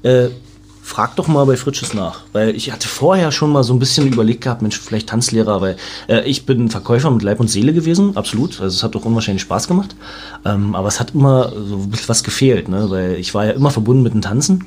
äh, 0.03 0.29
frag 0.83 1.15
doch 1.15 1.27
mal 1.27 1.45
bei 1.45 1.55
Fritsches 1.55 1.93
nach. 1.93 2.21
Weil 2.33 2.55
ich 2.55 2.71
hatte 2.71 2.89
vorher 2.89 3.31
schon 3.31 3.51
mal 3.51 3.63
so 3.63 3.73
ein 3.73 3.79
bisschen 3.79 4.05
überlegt 4.05 4.41
gehabt, 4.41 4.61
Mensch, 4.61 4.77
vielleicht 4.79 5.07
Tanzlehrer, 5.07 5.61
weil 5.61 5.77
äh, 6.09 6.21
ich 6.29 6.45
bin 6.45 6.69
Verkäufer 6.69 7.09
mit 7.09 7.23
Leib 7.23 7.39
und 7.39 7.49
Seele 7.49 7.73
gewesen, 7.73 8.17
absolut. 8.17 8.59
Also 8.59 8.75
es 8.75 8.83
hat 8.83 8.93
doch 8.93 9.05
unwahrscheinlich 9.05 9.41
Spaß 9.43 9.69
gemacht. 9.69 9.95
Ähm, 10.43 10.75
aber 10.75 10.89
es 10.89 10.99
hat 10.99 11.13
immer 11.13 11.51
so 11.51 11.77
ein 11.77 11.89
bisschen 11.89 12.09
was 12.09 12.23
gefehlt, 12.23 12.67
ne? 12.67 12.89
weil 12.89 13.15
ich 13.15 13.33
war 13.33 13.45
ja 13.45 13.51
immer 13.53 13.71
verbunden 13.71 14.03
mit 14.03 14.13
dem 14.13 14.21
Tanzen. 14.21 14.65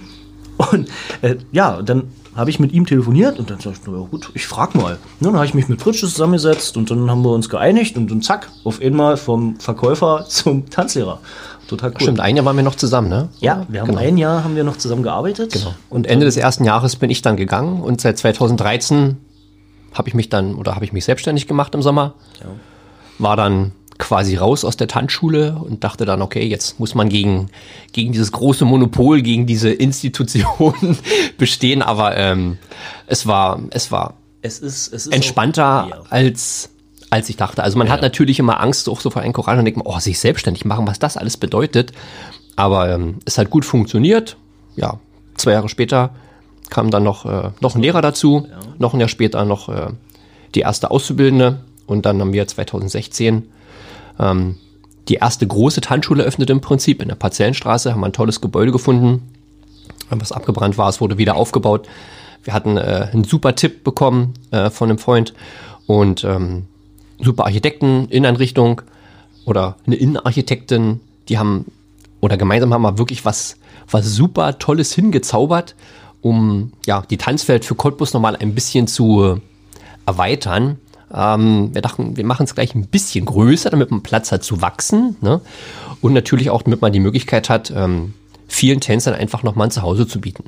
Und 0.56 0.88
äh, 1.20 1.36
ja, 1.52 1.82
dann 1.82 2.04
habe 2.36 2.50
ich 2.50 2.60
mit 2.60 2.72
ihm 2.72 2.86
telefoniert 2.86 3.38
und 3.38 3.50
dann 3.50 3.58
sag 3.60 3.72
ich, 3.72 3.78
na 3.86 3.92
ja, 3.98 4.04
gut, 4.10 4.30
ich 4.34 4.46
frag 4.46 4.74
mal. 4.74 4.92
Ja, 4.92 5.26
dann 5.26 5.34
habe 5.36 5.46
ich 5.46 5.54
mich 5.54 5.68
mit 5.68 5.80
Fritsche 5.80 6.06
zusammengesetzt 6.06 6.76
und 6.76 6.90
dann 6.90 7.10
haben 7.10 7.22
wir 7.22 7.30
uns 7.30 7.48
geeinigt 7.48 7.96
und 7.96 8.10
dann 8.10 8.22
zack, 8.22 8.48
auf 8.64 8.80
einmal 8.80 9.16
vom 9.16 9.58
Verkäufer 9.58 10.24
zum 10.28 10.68
Tanzlehrer. 10.70 11.18
Total 11.68 11.90
cool. 11.90 12.00
Stimmt, 12.00 12.20
ein 12.20 12.36
Jahr 12.36 12.44
waren 12.44 12.56
wir 12.56 12.62
noch 12.62 12.76
zusammen, 12.76 13.08
ne? 13.08 13.28
Ja, 13.40 13.66
wir 13.68 13.80
haben 13.80 13.88
Genau. 13.88 13.98
ein 14.00 14.18
Jahr 14.18 14.44
haben 14.44 14.54
wir 14.54 14.62
noch 14.62 14.76
zusammen 14.76 15.02
gearbeitet. 15.02 15.52
Genau. 15.52 15.74
Und 15.90 16.06
Ende 16.06 16.24
des 16.26 16.36
ersten 16.36 16.64
Jahres 16.64 16.94
bin 16.96 17.10
ich 17.10 17.22
dann 17.22 17.36
gegangen 17.36 17.80
und 17.82 18.00
seit 18.00 18.18
2013 18.18 19.16
habe 19.92 20.08
ich 20.08 20.14
mich 20.14 20.28
dann 20.28 20.54
oder 20.54 20.74
habe 20.76 20.84
ich 20.84 20.92
mich 20.92 21.04
selbstständig 21.04 21.48
gemacht 21.48 21.74
im 21.74 21.82
Sommer. 21.82 22.14
War 23.18 23.36
dann 23.36 23.72
quasi 23.98 24.36
raus 24.36 24.64
aus 24.64 24.76
der 24.76 24.88
Tanzschule 24.88 25.56
und 25.58 25.82
dachte 25.84 26.04
dann, 26.04 26.20
okay, 26.22 26.44
jetzt 26.46 26.78
muss 26.78 26.94
man 26.94 27.08
gegen, 27.08 27.48
gegen 27.92 28.12
dieses 28.12 28.32
große 28.32 28.64
Monopol, 28.64 29.22
gegen 29.22 29.46
diese 29.46 29.70
Institution 29.70 30.74
bestehen, 31.38 31.82
aber 31.82 32.16
ähm, 32.16 32.58
es 33.06 33.26
war, 33.26 33.60
es 33.70 33.90
war 33.90 34.14
Es 34.42 34.58
ist, 34.58 34.92
es 34.92 35.06
ist 35.06 35.12
entspannter 35.14 35.84
auch- 35.84 35.90
Ja. 35.90 36.02
als 36.10 36.70
als 37.08 37.28
ich 37.28 37.36
dachte. 37.36 37.62
Also 37.62 37.78
man 37.78 37.88
hat 37.88 38.02
natürlich 38.02 38.40
immer 38.40 38.58
Angst, 38.60 38.88
auch 38.88 39.00
so 39.00 39.10
vor 39.10 39.22
einem 39.22 39.32
Courage 39.32 39.60
und 39.60 39.64
denkt, 39.64 39.78
man, 39.78 39.86
oh, 39.86 40.00
sich 40.00 40.18
selbstständig 40.18 40.64
machen, 40.64 40.88
was 40.88 40.98
das 40.98 41.16
alles 41.16 41.36
bedeutet. 41.36 41.92
Aber 42.56 42.90
ähm, 42.90 43.18
es 43.24 43.38
hat 43.38 43.48
gut 43.48 43.64
funktioniert. 43.64 44.36
Ja, 44.74 44.98
zwei 45.36 45.52
Jahre 45.52 45.68
später 45.68 46.10
kam 46.68 46.90
dann 46.90 47.04
noch, 47.04 47.24
äh, 47.24 47.50
noch 47.60 47.76
ein 47.76 47.80
Lehrer 47.80 48.02
dazu, 48.02 48.48
noch 48.78 48.92
ein 48.92 48.98
Jahr 48.98 49.08
später 49.08 49.44
noch 49.44 49.68
äh, 49.68 49.90
die 50.56 50.60
erste 50.60 50.90
Auszubildende 50.90 51.60
und 51.86 52.06
dann 52.06 52.20
haben 52.20 52.32
wir 52.32 52.44
2016 52.48 53.44
ähm, 54.18 54.56
die 55.08 55.14
erste 55.14 55.46
große 55.46 55.80
Tanzschule 55.80 56.22
eröffnet 56.22 56.50
im 56.50 56.60
Prinzip 56.60 57.00
in 57.00 57.08
der 57.08 57.14
Parzellenstraße, 57.14 57.92
haben 57.92 58.00
wir 58.00 58.06
ein 58.06 58.12
tolles 58.12 58.40
Gebäude 58.40 58.72
gefunden, 58.72 59.22
was 60.10 60.32
abgebrannt 60.32 60.78
war, 60.78 60.88
es 60.88 61.00
wurde 61.00 61.18
wieder 61.18 61.36
aufgebaut. 61.36 61.88
Wir 62.42 62.54
hatten 62.54 62.76
äh, 62.76 63.08
einen 63.12 63.24
super 63.24 63.54
Tipp 63.54 63.82
bekommen 63.82 64.34
äh, 64.50 64.70
von 64.70 64.88
einem 64.88 64.98
Freund 64.98 65.34
und 65.86 66.24
ähm, 66.24 66.66
super 67.20 67.44
Architekten, 67.44 68.08
Inneneinrichtung 68.08 68.82
oder 69.44 69.76
eine 69.86 69.96
Innenarchitektin, 69.96 71.00
die 71.28 71.38
haben 71.38 71.66
oder 72.20 72.36
gemeinsam 72.36 72.72
haben 72.72 72.82
wir 72.82 72.98
wirklich 72.98 73.24
was, 73.24 73.56
was 73.90 74.06
super 74.06 74.58
Tolles 74.58 74.92
hingezaubert, 74.92 75.74
um 76.22 76.72
ja 76.86 77.02
die 77.08 77.18
Tanzwelt 77.18 77.64
für 77.64 77.74
Cottbus 77.74 78.12
nochmal 78.12 78.36
ein 78.36 78.54
bisschen 78.54 78.86
zu 78.86 79.24
äh, 79.24 79.40
erweitern. 80.06 80.78
Ähm, 81.12 81.74
wir 81.74 81.82
dachten, 81.82 82.16
wir 82.16 82.24
machen 82.24 82.44
es 82.44 82.54
gleich 82.54 82.74
ein 82.74 82.86
bisschen 82.86 83.24
größer, 83.24 83.70
damit 83.70 83.90
man 83.90 84.02
Platz 84.02 84.32
hat 84.32 84.42
zu 84.42 84.60
wachsen. 84.60 85.16
Ne? 85.20 85.40
Und 86.00 86.12
natürlich 86.12 86.50
auch, 86.50 86.62
damit 86.62 86.82
man 86.82 86.92
die 86.92 87.00
Möglichkeit 87.00 87.48
hat, 87.48 87.72
ähm, 87.74 88.14
vielen 88.48 88.80
Tänzern 88.80 89.14
einfach 89.14 89.42
nochmal 89.42 89.68
ein 89.68 89.70
Zuhause 89.70 90.06
zu 90.06 90.20
bieten. 90.20 90.44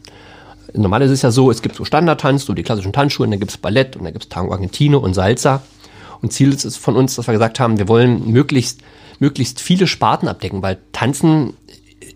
Normalerweise 0.74 1.14
ist 1.14 1.20
es 1.20 1.22
ja 1.22 1.30
so, 1.30 1.50
es 1.50 1.62
gibt 1.62 1.76
so 1.76 1.84
Standardtanz, 1.84 2.44
so 2.44 2.52
die 2.52 2.62
klassischen 2.62 2.92
Tanzschulen, 2.92 3.30
dann 3.30 3.40
gibt 3.40 3.52
es 3.52 3.56
Ballett 3.56 3.96
und 3.96 4.04
dann 4.04 4.12
gibt 4.12 4.24
es 4.24 4.28
Tango 4.28 4.52
Argentino 4.52 4.98
und 4.98 5.14
Salsa. 5.14 5.62
Und 6.20 6.32
Ziel 6.32 6.52
ist 6.52 6.64
es 6.64 6.76
von 6.76 6.96
uns, 6.96 7.14
dass 7.14 7.26
wir 7.26 7.32
gesagt 7.32 7.60
haben, 7.60 7.78
wir 7.78 7.88
wollen 7.88 8.30
möglichst, 8.30 8.80
möglichst 9.18 9.60
viele 9.60 9.86
Sparten 9.86 10.28
abdecken, 10.28 10.62
weil 10.62 10.78
Tanzen 10.92 11.54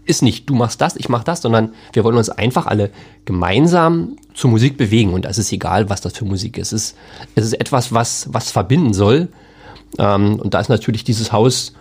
ist 0.05 0.22
nicht, 0.22 0.48
du 0.48 0.55
machst 0.55 0.80
das, 0.80 0.96
ich 0.96 1.09
mach 1.09 1.24
das, 1.24 1.42
sondern 1.42 1.72
wir 1.92 2.05
wollen 2.05 2.16
uns 2.16 2.28
einfach 2.28 2.66
alle 2.66 2.90
gemeinsam 3.24 4.16
zur 4.34 4.50
Musik 4.50 4.76
bewegen. 4.76 5.12
Und 5.12 5.26
es 5.26 5.38
ist 5.38 5.53
egal, 5.53 5.90
was 5.90 6.00
das 6.00 6.14
für 6.14 6.24
Musik 6.24 6.59
ist. 6.59 6.72
Es 6.72 6.90
ist, 6.90 6.96
es 7.34 7.44
ist 7.46 7.53
etwas, 7.55 7.92
was, 7.92 8.28
was 8.32 8.50
verbinden 8.50 8.94
soll. 8.94 9.28
Ähm, 9.98 10.36
und 10.40 10.55
da 10.55 10.61
ist 10.61 10.68
natürlich 10.68 11.05
dieses 11.05 11.32
Haus 11.32 11.74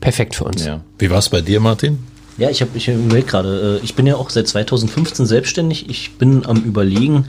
perfekt 0.00 0.34
für 0.34 0.44
uns. 0.44 0.64
Ja. 0.64 0.80
Wie 0.98 1.10
war 1.10 1.18
es 1.18 1.28
bei 1.28 1.40
dir, 1.40 1.60
Martin? 1.60 1.98
Ja, 2.36 2.50
ich 2.50 2.60
habe 2.62 2.70
ich 2.74 2.88
überlegt 2.88 3.28
gerade, 3.28 3.80
äh, 3.80 3.84
ich 3.84 3.94
bin 3.94 4.06
ja 4.06 4.16
auch 4.16 4.30
seit 4.30 4.48
2015 4.48 5.26
selbstständig. 5.26 5.88
Ich 5.88 6.16
bin 6.16 6.46
am 6.46 6.62
überlegen, 6.62 7.26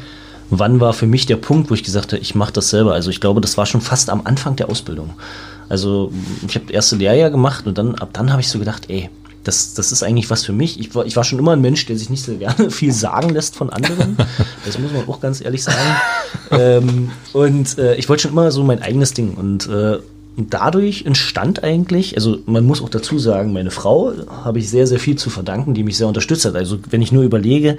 wann 0.50 0.80
war 0.80 0.94
für 0.94 1.08
mich 1.08 1.26
der 1.26 1.38
Punkt, 1.38 1.70
wo 1.70 1.74
ich 1.74 1.84
gesagt 1.84 2.14
habe, 2.14 2.22
ich 2.22 2.36
mache 2.36 2.54
das 2.54 2.70
selber. 2.70 2.94
Also 2.94 3.10
ich 3.10 3.22
glaube, 3.22 3.42
das 3.42 3.58
war 3.58 3.66
schon 3.66 3.82
fast 3.82 4.10
am 4.10 4.22
Anfang 4.26 4.56
der 4.56 4.70
Ausbildung. 4.70 5.12
Also 5.70 6.12
ich 6.48 6.56
habe 6.56 6.66
das 6.66 6.74
erste 6.74 6.96
Lehrjahr 6.98 7.30
gemacht 7.30 7.66
und 7.66 7.78
dann 7.78 7.96
ab 7.96 8.10
dann 8.14 8.32
habe 8.32 8.42
ich 8.42 8.50
so 8.50 8.60
gedacht, 8.60 8.90
ey, 8.90 9.10
das, 9.44 9.74
das 9.74 9.92
ist 9.92 10.04
eigentlich 10.04 10.30
was 10.30 10.46
für 10.46 10.54
mich. 10.54 10.80
Ich 10.80 10.94
war, 10.94 11.06
ich 11.06 11.16
war 11.16 11.24
schon 11.24 11.40
immer 11.40 11.54
ein 11.54 11.62
Mensch, 11.62 11.86
der 11.86 11.98
sich 11.98 12.10
nicht 12.10 12.24
so 12.24 12.36
gerne 12.38 12.70
viel 12.72 12.94
sagen 12.94 13.30
lässt 13.30 13.56
von 13.56 13.70
anderen. 13.70 14.18
Das 14.66 14.78
muss 14.78 14.92
man 14.92 15.08
auch 15.08 15.20
ganz 15.20 15.42
ehrlich 15.42 15.64
sagen. 15.64 15.96
ähm, 16.52 17.12
und 17.34 17.78
äh, 17.78 17.96
ich 17.96 18.08
wollte 18.10 18.24
schon 18.24 18.32
immer 18.32 18.52
so 18.52 18.64
mein 18.64 18.82
eigenes 18.82 19.14
Ding. 19.14 19.34
Und 19.34 19.68
äh, 19.68 19.98
und 20.38 20.54
dadurch 20.54 21.06
entstand 21.06 21.64
eigentlich, 21.64 22.16
also 22.16 22.40
man 22.46 22.66
muss 22.66 22.82
auch 22.82 22.90
dazu 22.90 23.20
sagen, 23.20 23.52
meine 23.52 23.70
Frau 23.72 24.14
habe 24.44 24.60
ich 24.60 24.70
sehr, 24.70 24.88
sehr 24.88 25.00
viel 25.00 25.18
zu 25.18 25.30
verdanken, 25.30 25.74
die 25.74 25.84
mich 25.84 25.98
sehr 25.98 26.08
unterstützt 26.08 26.46
hat. 26.46 26.56
Also 26.56 26.80
wenn 26.90 27.02
ich 27.02 27.12
nur 27.12 27.24
überlege, 27.24 27.78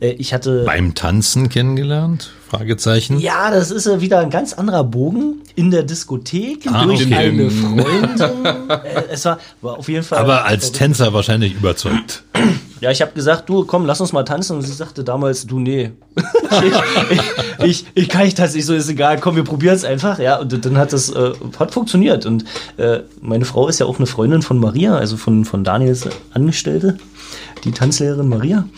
äh, 0.00 0.10
ich 0.10 0.34
hatte... 0.34 0.64
Beim 0.64 0.94
Tanzen 0.94 1.48
kennengelernt? 1.48 2.30
Fragezeichen. 2.48 3.18
Ja, 3.20 3.50
das 3.50 3.70
ist 3.70 3.86
ja 3.86 4.00
wieder 4.02 4.20
ein 4.20 4.30
ganz 4.30 4.52
anderer 4.52 4.84
Bogen 4.84 5.40
in 5.56 5.70
der 5.70 5.82
Diskothek 5.82 6.66
Ah, 6.70 6.84
durch 6.84 7.04
okay. 7.06 7.14
eine 7.14 7.50
Freundin. 7.50 8.44
äh, 8.44 9.04
es 9.10 9.24
war, 9.24 9.38
war 9.62 9.78
auf 9.78 9.88
jeden 9.88 10.04
Fall. 10.04 10.18
Aber 10.18 10.44
als 10.44 10.72
Tänzer 10.72 11.12
wahrscheinlich 11.14 11.54
überzeugt. 11.54 12.22
Ja, 12.84 12.90
ich 12.90 13.00
habe 13.00 13.12
gesagt, 13.12 13.48
du 13.48 13.64
komm, 13.64 13.86
lass 13.86 14.02
uns 14.02 14.12
mal 14.12 14.24
tanzen. 14.24 14.56
Und 14.56 14.62
sie 14.62 14.72
sagte 14.74 15.04
damals, 15.04 15.46
du 15.46 15.58
nee, 15.58 15.92
ich, 16.18 17.64
ich, 17.64 17.86
ich, 17.94 18.08
kann 18.10 18.24
nicht 18.24 18.36
tanzen. 18.36 18.58
Ich 18.58 18.66
so 18.66 18.74
ist 18.74 18.90
egal, 18.90 19.18
komm, 19.20 19.36
wir 19.36 19.42
probieren 19.42 19.74
es 19.74 19.86
einfach. 19.86 20.18
Ja, 20.18 20.36
und 20.36 20.66
dann 20.66 20.76
hat 20.76 20.92
das 20.92 21.08
äh, 21.08 21.32
hat 21.58 21.72
funktioniert. 21.72 22.26
Und 22.26 22.44
äh, 22.76 22.98
meine 23.22 23.46
Frau 23.46 23.68
ist 23.68 23.80
ja 23.80 23.86
auch 23.86 23.96
eine 23.96 24.04
Freundin 24.04 24.42
von 24.42 24.58
Maria, 24.58 24.98
also 24.98 25.16
von 25.16 25.46
von 25.46 25.64
Daniels 25.64 26.06
Angestellte, 26.34 26.98
die 27.64 27.72
Tanzlehrerin 27.72 28.28
Maria. 28.28 28.68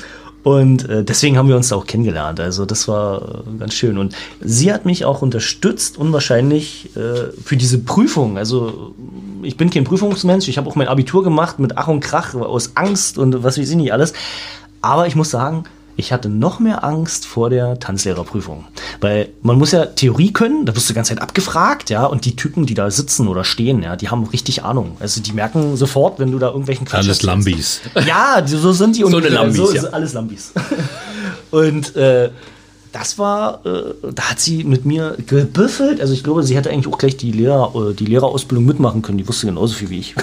Und 0.46 0.88
äh, 0.88 1.02
deswegen 1.02 1.38
haben 1.38 1.48
wir 1.48 1.56
uns 1.56 1.70
da 1.70 1.74
auch 1.74 1.88
kennengelernt. 1.88 2.38
Also 2.38 2.66
das 2.66 2.86
war 2.86 3.42
äh, 3.48 3.58
ganz 3.58 3.74
schön. 3.74 3.98
Und 3.98 4.14
sie 4.40 4.72
hat 4.72 4.86
mich 4.86 5.04
auch 5.04 5.20
unterstützt, 5.20 5.98
unwahrscheinlich 5.98 6.90
äh, 6.94 7.32
für 7.44 7.56
diese 7.56 7.78
Prüfung. 7.78 8.38
Also 8.38 8.94
ich 9.42 9.56
bin 9.56 9.70
kein 9.70 9.82
Prüfungsmensch. 9.82 10.46
Ich 10.46 10.56
habe 10.56 10.70
auch 10.70 10.76
mein 10.76 10.86
Abitur 10.86 11.24
gemacht 11.24 11.58
mit 11.58 11.76
Ach 11.76 11.88
und 11.88 11.98
Krach 11.98 12.36
aus 12.36 12.76
Angst 12.76 13.18
und 13.18 13.42
was 13.42 13.58
weiß 13.58 13.68
ich 13.68 13.74
nicht 13.74 13.92
alles. 13.92 14.12
Aber 14.82 15.08
ich 15.08 15.16
muss 15.16 15.30
sagen, 15.30 15.64
ich 15.96 16.12
hatte 16.12 16.28
noch 16.28 16.60
mehr 16.60 16.84
Angst 16.84 17.26
vor 17.26 17.48
der 17.48 17.78
Tanzlehrerprüfung. 17.78 18.64
Weil 19.00 19.30
man 19.42 19.56
muss 19.56 19.72
ja 19.72 19.86
Theorie 19.86 20.32
können, 20.32 20.66
da 20.66 20.76
wirst 20.76 20.88
du 20.88 20.92
die 20.92 20.96
ganze 20.96 21.14
Zeit 21.14 21.22
abgefragt, 21.22 21.88
ja, 21.90 22.04
und 22.04 22.24
die 22.24 22.36
Typen, 22.36 22.66
die 22.66 22.74
da 22.74 22.90
sitzen 22.90 23.28
oder 23.28 23.44
stehen, 23.44 23.82
ja, 23.82 23.96
die 23.96 24.10
haben 24.10 24.24
richtig 24.24 24.62
Ahnung. 24.62 24.96
Also 25.00 25.22
die 25.22 25.32
merken 25.32 25.76
sofort, 25.76 26.18
wenn 26.18 26.32
du 26.32 26.38
da 26.38 26.48
irgendwelchen 26.48 26.86
Quatsch 26.86 27.06
Alles. 27.06 27.22
Lambis. 27.22 27.80
Ja, 28.06 28.42
so 28.46 28.72
sind 28.72 28.96
die 28.96 29.00
So 29.00 29.16
eine. 29.16 29.28
Lambis, 29.28 29.56
so, 29.56 29.74
ja. 29.74 29.84
alles 29.84 30.12
Lambis. 30.12 30.52
Und 31.50 31.96
äh, 31.96 32.30
das 32.92 33.18
war, 33.18 33.64
äh, 33.64 33.94
da 34.14 34.30
hat 34.30 34.40
sie 34.40 34.64
mit 34.64 34.84
mir 34.84 35.16
gebüffelt. 35.26 36.00
Also 36.00 36.12
ich 36.12 36.24
glaube, 36.24 36.42
sie 36.42 36.56
hätte 36.56 36.70
eigentlich 36.70 36.92
auch 36.92 36.98
gleich 36.98 37.16
die, 37.16 37.32
Lehrer, 37.32 37.72
äh, 37.74 37.94
die 37.94 38.06
Lehrerausbildung 38.06 38.64
mitmachen 38.64 39.02
können. 39.02 39.18
Die 39.18 39.28
wusste 39.28 39.46
genauso 39.46 39.74
viel 39.74 39.90
wie 39.90 40.00
ich. 40.00 40.14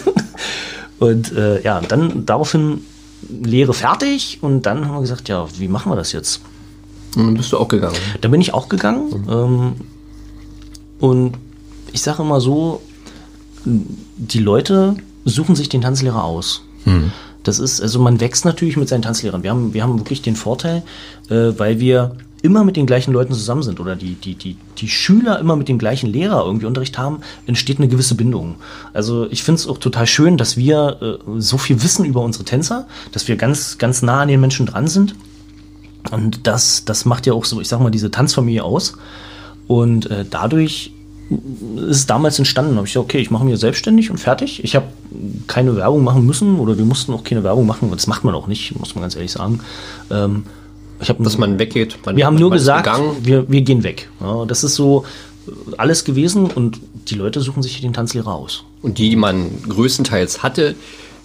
Und 0.99 1.33
äh, 1.33 1.61
ja, 1.61 1.81
dann 1.81 2.25
daraufhin 2.25 2.81
Lehre 3.29 3.73
fertig 3.73 4.39
und 4.41 4.63
dann 4.63 4.85
haben 4.85 4.95
wir 4.95 5.01
gesagt, 5.01 5.29
ja, 5.29 5.47
wie 5.57 5.67
machen 5.67 5.91
wir 5.91 5.95
das 5.95 6.11
jetzt? 6.11 6.41
Und 7.15 7.25
dann 7.25 7.33
bist 7.35 7.51
du 7.51 7.57
auch 7.57 7.67
gegangen. 7.67 7.95
Da 8.21 8.27
bin 8.29 8.41
ich 8.41 8.53
auch 8.53 8.69
gegangen. 8.69 9.27
Ähm, 9.29 9.73
und 10.99 11.33
ich 11.91 12.01
sage 12.01 12.23
immer 12.23 12.41
so, 12.41 12.81
die 13.65 14.39
Leute 14.39 14.95
suchen 15.25 15.55
sich 15.55 15.69
den 15.69 15.81
Tanzlehrer 15.81 16.23
aus. 16.23 16.63
Das 17.43 17.59
ist, 17.59 17.81
also 17.81 17.99
man 17.99 18.19
wächst 18.19 18.45
natürlich 18.45 18.77
mit 18.77 18.89
seinen 18.89 19.01
Tanzlehrern. 19.01 19.43
Wir 19.43 19.51
haben, 19.51 19.73
wir 19.73 19.83
haben 19.83 19.99
wirklich 19.99 20.21
den 20.21 20.35
Vorteil, 20.35 20.83
äh, 21.29 21.51
weil 21.57 21.79
wir 21.79 22.15
immer 22.43 22.65
mit 22.65 22.75
den 22.75 22.85
gleichen 22.85 23.13
Leuten 23.13 23.33
zusammen 23.33 23.63
sind 23.63 23.79
oder 23.79 23.95
die, 23.95 24.15
die, 24.15 24.35
die, 24.35 24.57
die 24.77 24.89
Schüler 24.89 25.39
immer 25.39 25.55
mit 25.55 25.69
dem 25.69 25.79
gleichen 25.79 26.11
Lehrer 26.11 26.45
irgendwie 26.45 26.65
Unterricht 26.65 26.97
haben, 26.97 27.21
entsteht 27.47 27.79
eine 27.79 27.87
gewisse 27.87 28.15
Bindung. 28.15 28.55
Also 28.93 29.27
ich 29.31 29.43
finde 29.43 29.59
es 29.59 29.67
auch 29.67 29.77
total 29.77 30.05
schön, 30.05 30.37
dass 30.37 30.57
wir 30.57 30.97
äh, 31.01 31.39
so 31.39 31.57
viel 31.57 31.81
wissen 31.81 32.03
über 32.03 32.21
unsere 32.21 32.43
Tänzer, 32.43 32.85
dass 33.13 33.29
wir 33.29 33.37
ganz, 33.37 33.77
ganz 33.77 34.01
nah 34.01 34.21
an 34.21 34.27
den 34.27 34.41
Menschen 34.41 34.65
dran 34.65 34.87
sind. 34.87 35.15
Und 36.11 36.45
das, 36.45 36.83
das 36.83 37.05
macht 37.05 37.25
ja 37.25 37.33
auch 37.33 37.45
so, 37.45 37.61
ich 37.61 37.69
sag 37.69 37.79
mal, 37.79 37.91
diese 37.91 38.11
Tanzfamilie 38.11 38.63
aus. 38.63 38.97
Und 39.67 40.11
äh, 40.11 40.25
dadurch 40.29 40.91
ist 41.77 41.97
es 41.97 42.05
damals 42.05 42.37
entstanden. 42.39 42.75
Habe 42.75 42.85
ich 42.85 42.93
gesagt, 42.93 43.05
okay, 43.05 43.19
ich 43.19 43.31
mache 43.31 43.45
mich 43.45 43.57
selbstständig 43.57 44.11
und 44.11 44.17
fertig. 44.17 44.61
Ich 44.65 44.75
habe 44.75 44.87
keine 45.47 45.77
Werbung 45.77 46.03
machen 46.03 46.25
müssen 46.25 46.59
oder 46.59 46.77
wir 46.77 46.83
mussten 46.83 47.13
auch 47.13 47.23
keine 47.23 47.45
Werbung 47.45 47.65
machen. 47.65 47.89
Das 47.89 48.07
macht 48.07 48.25
man 48.25 48.35
auch 48.35 48.47
nicht, 48.47 48.77
muss 48.77 48.95
man 48.95 49.03
ganz 49.03 49.15
ehrlich 49.15 49.31
sagen. 49.31 49.61
Ähm, 50.11 50.43
ich 51.03 51.09
hab, 51.09 51.23
Dass 51.23 51.37
man 51.37 51.59
weggeht. 51.59 51.97
Man, 52.05 52.15
wir 52.15 52.25
haben 52.25 52.35
nur 52.35 52.51
gesagt, 52.51 52.89
wir, 53.21 53.49
wir 53.49 53.61
gehen 53.61 53.83
weg. 53.83 54.09
Ja, 54.19 54.45
das 54.45 54.63
ist 54.63 54.75
so 54.75 55.05
äh, 55.47 55.51
alles 55.77 56.03
gewesen 56.03 56.45
und 56.45 56.79
die 57.09 57.15
Leute 57.15 57.41
suchen 57.41 57.61
sich 57.61 57.79
den 57.81 57.93
Tanzlehrer 57.93 58.33
aus. 58.33 58.63
Und 58.81 58.97
die, 58.97 59.09
die 59.09 59.15
man 59.15 59.49
größtenteils 59.67 60.43
hatte, 60.43 60.75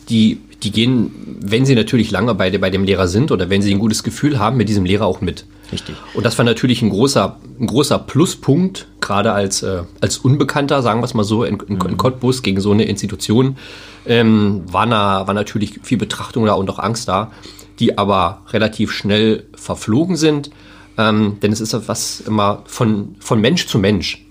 die, 0.09 0.41
die 0.63 0.73
gehen, 0.73 1.39
wenn 1.41 1.65
sie 1.65 1.75
natürlich 1.75 2.11
lange 2.11 2.35
bei, 2.35 2.57
bei 2.59 2.71
dem 2.71 2.85
Lehrer 2.85 3.09
sind 3.09 3.31
oder 3.31 3.51
wenn 3.51 3.63
sie 3.63 3.73
ein 3.73 3.79
gutes 3.79 4.03
Gefühl 4.03 4.39
haben, 4.39 4.57
mit 4.57 4.69
diesem 4.69 4.85
Lehrer 4.85 5.07
auch 5.07 5.21
mit. 5.21 5.45
Richtig. 5.71 5.97
Und 6.15 6.25
das 6.25 6.39
war 6.39 6.45
natürlich 6.45 6.83
ein 6.83 6.91
großer, 6.91 7.37
ein 7.61 7.67
großer 7.67 7.99
Pluspunkt, 7.99 8.87
gerade 9.01 9.33
als, 9.33 9.63
äh, 9.63 9.83
als 10.01 10.19
Unbekannter, 10.19 10.83
sagen 10.83 11.01
wir 11.01 11.05
es 11.05 11.15
mal 11.15 11.25
so, 11.25 11.45
in, 11.45 11.59
in, 11.69 11.81
in 11.81 11.97
Cottbus 11.97 12.43
gegen 12.43 12.61
so 12.61 12.73
eine 12.73 12.85
Institution, 12.85 13.57
ähm, 14.07 14.63
war, 14.67 14.87
na, 14.87 15.27
war 15.27 15.35
natürlich 15.35 15.81
viel 15.83 15.99
Betrachtung 15.99 16.47
da 16.47 16.55
und 16.55 16.71
auch 16.71 16.79
Angst 16.79 17.09
da, 17.09 17.31
die 17.79 17.97
aber 17.99 18.43
relativ 18.51 18.93
schnell 18.93 19.45
verflogen 19.55 20.17
sind. 20.17 20.51
Ähm, 20.97 21.39
denn 21.43 21.53
es 21.53 21.61
ist 21.61 21.77
was 21.89 22.21
immer 22.21 22.63
von, 22.67 23.15
von 23.21 23.41
Mensch 23.41 23.67
zu 23.67 23.79
Mensch. 23.79 24.25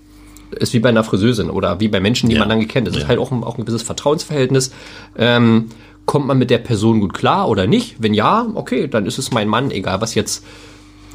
Ist 0.50 0.72
wie 0.74 0.80
bei 0.80 0.88
einer 0.90 1.04
Friseusin 1.04 1.50
oder 1.50 1.80
wie 1.80 1.88
bei 1.88 2.00
Menschen, 2.00 2.28
die 2.28 2.34
Ja. 2.34 2.40
man 2.40 2.48
lange 2.48 2.66
kennt. 2.66 2.88
Es 2.88 2.94
Ja. 2.94 3.00
ist 3.02 3.08
halt 3.08 3.18
auch 3.18 3.30
ein, 3.32 3.42
auch 3.44 3.56
ein 3.58 3.62
gewisses 3.62 3.82
Vertrauensverhältnis. 3.82 4.70
Ähm, 5.16 5.68
kommt 6.06 6.26
man 6.26 6.38
mit 6.38 6.50
der 6.50 6.58
Person 6.58 7.00
gut 7.00 7.12
klar 7.14 7.48
oder 7.48 7.66
nicht? 7.66 7.96
Wenn 7.98 8.14
ja, 8.14 8.46
okay, 8.54 8.88
dann 8.88 9.04
ist 9.06 9.18
es 9.18 9.30
mein 9.30 9.48
Mann, 9.48 9.70
egal 9.70 10.00
was 10.00 10.14
jetzt 10.14 10.44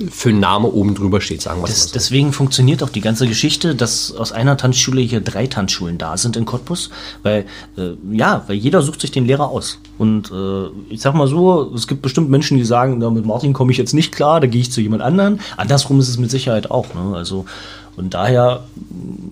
für 0.09 0.29
ein 0.29 0.39
Name 0.39 0.67
oben 0.67 0.95
drüber 0.95 1.21
steht, 1.21 1.41
sagen 1.41 1.61
wir 1.61 1.67
Das, 1.67 1.79
mal 1.79 1.87
so. 1.87 1.93
deswegen 1.93 2.33
funktioniert 2.33 2.81
auch 2.83 2.89
die 2.89 3.01
ganze 3.01 3.27
Geschichte, 3.27 3.75
dass 3.75 4.11
aus 4.11 4.31
einer 4.31 4.57
Tanzschule 4.57 5.01
hier 5.01 5.21
drei 5.21 5.47
Tanzschulen 5.47 5.97
da 5.97 6.17
sind 6.17 6.35
in 6.35 6.45
Cottbus, 6.45 6.89
weil 7.21 7.45
äh, 7.77 7.91
ja, 8.11 8.43
weil 8.47 8.55
jeder 8.55 8.81
sucht 8.81 9.01
sich 9.01 9.11
den 9.11 9.25
Lehrer 9.25 9.49
aus. 9.49 9.79
Und 9.97 10.31
äh, 10.31 10.67
ich 10.89 11.01
sag 11.01 11.13
mal 11.13 11.27
so, 11.27 11.71
es 11.75 11.87
gibt 11.87 12.01
bestimmt 12.01 12.29
Menschen, 12.29 12.57
die 12.57 12.65
sagen, 12.65 12.97
na, 12.97 13.09
mit 13.09 13.25
Martin 13.25 13.53
komme 13.53 13.71
ich 13.71 13.77
jetzt 13.77 13.93
nicht 13.93 14.11
klar, 14.13 14.41
da 14.41 14.47
gehe 14.47 14.61
ich 14.61 14.71
zu 14.71 14.81
jemand 14.81 15.03
anderen. 15.03 15.39
Andersrum 15.57 15.99
ist 15.99 16.09
es 16.09 16.17
mit 16.17 16.31
Sicherheit 16.31 16.71
auch. 16.71 16.93
Ne? 16.93 17.15
Also 17.15 17.45
und 17.95 18.15
daher 18.15 18.63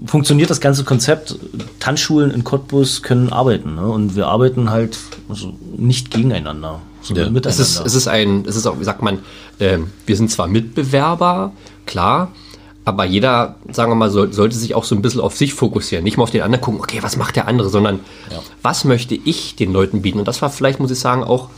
funktioniert 0.05 0.49
das 0.49 0.61
ganze 0.61 0.83
Konzept. 0.83 1.35
Tanzschulen 1.79 2.31
in 2.31 2.43
Cottbus 2.43 3.01
können 3.01 3.31
arbeiten 3.31 3.75
ne? 3.75 3.87
und 3.87 4.15
wir 4.15 4.27
arbeiten 4.27 4.69
halt 4.69 4.97
also 5.29 5.53
nicht 5.77 6.11
gegeneinander, 6.11 6.79
sondern 7.01 7.35
Ja. 7.35 7.41
Es 7.45 7.59
ist, 7.59 7.79
es 7.85 7.95
ist 7.95 8.07
ein, 8.07 8.45
es 8.47 8.55
ist 8.55 8.65
auch, 8.65 8.79
wie 8.79 8.83
sagt 8.83 9.01
man, 9.01 9.19
ähm, 9.59 9.91
wir 10.05 10.15
sind 10.15 10.29
zwar 10.31 10.47
Mitbewerber, 10.47 11.51
klar, 11.85 12.31
aber 12.83 13.05
jeder, 13.05 13.55
sagen 13.71 13.91
wir 13.91 13.95
mal, 13.95 14.09
soll, 14.09 14.33
sollte 14.33 14.55
sich 14.55 14.73
auch 14.73 14.83
so 14.83 14.95
ein 14.95 15.01
bisschen 15.01 15.21
auf 15.21 15.37
sich 15.37 15.53
fokussieren. 15.53 16.03
Nicht 16.03 16.17
mal 16.17 16.23
auf 16.23 16.31
den 16.31 16.41
anderen 16.41 16.63
gucken, 16.63 16.79
okay, 16.79 16.99
was 17.01 17.15
macht 17.15 17.35
der 17.35 17.47
andere, 17.47 17.69
sondern 17.69 17.99
was 18.63 18.85
möchte 18.85 19.13
ich 19.13 19.55
den 19.55 19.71
Leuten 19.71 20.01
bieten? 20.01 20.19
Und 20.19 20.27
das 20.27 20.41
war 20.41 20.49
vielleicht, 20.49 20.79
muss 20.79 20.89
ich 20.89 20.99
sagen, 20.99 21.23
auch 21.23 21.49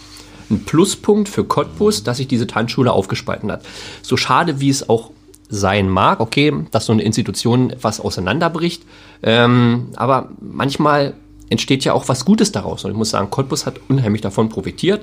ein 0.50 0.66
Pluspunkt 0.66 1.30
für 1.30 1.46
Cottbus, 1.46 2.04
dass 2.04 2.18
sich 2.18 2.28
diese 2.28 2.46
Tanzschule 2.46 2.92
aufgespalten 2.92 3.52
hat. 3.52 3.64
So 4.02 4.18
schade, 4.18 4.60
wie 4.60 4.70
es 4.70 4.90
auch 4.90 5.12
sein 5.50 5.88
mag, 5.88 6.20
okay, 6.20 6.54
dass 6.72 6.88
so 6.88 6.94
eine 6.94 7.04
Institution 7.04 7.70
etwas 7.70 8.00
auseinanderbricht, 8.00 8.84
ähm, 9.22 9.90
aber 9.96 10.30
manchmal 10.42 11.14
entsteht 11.50 11.84
ja 11.86 11.94
auch 11.94 12.08
was 12.08 12.26
Gutes 12.26 12.52
daraus. 12.52 12.86
Und 12.86 12.92
ich 12.92 12.98
muss 12.98 13.10
sagen, 13.10 13.30
Cottbus 13.30 13.66
hat 13.66 13.80
unheimlich 13.88 14.22
davon 14.22 14.50
profitiert. 14.50 15.02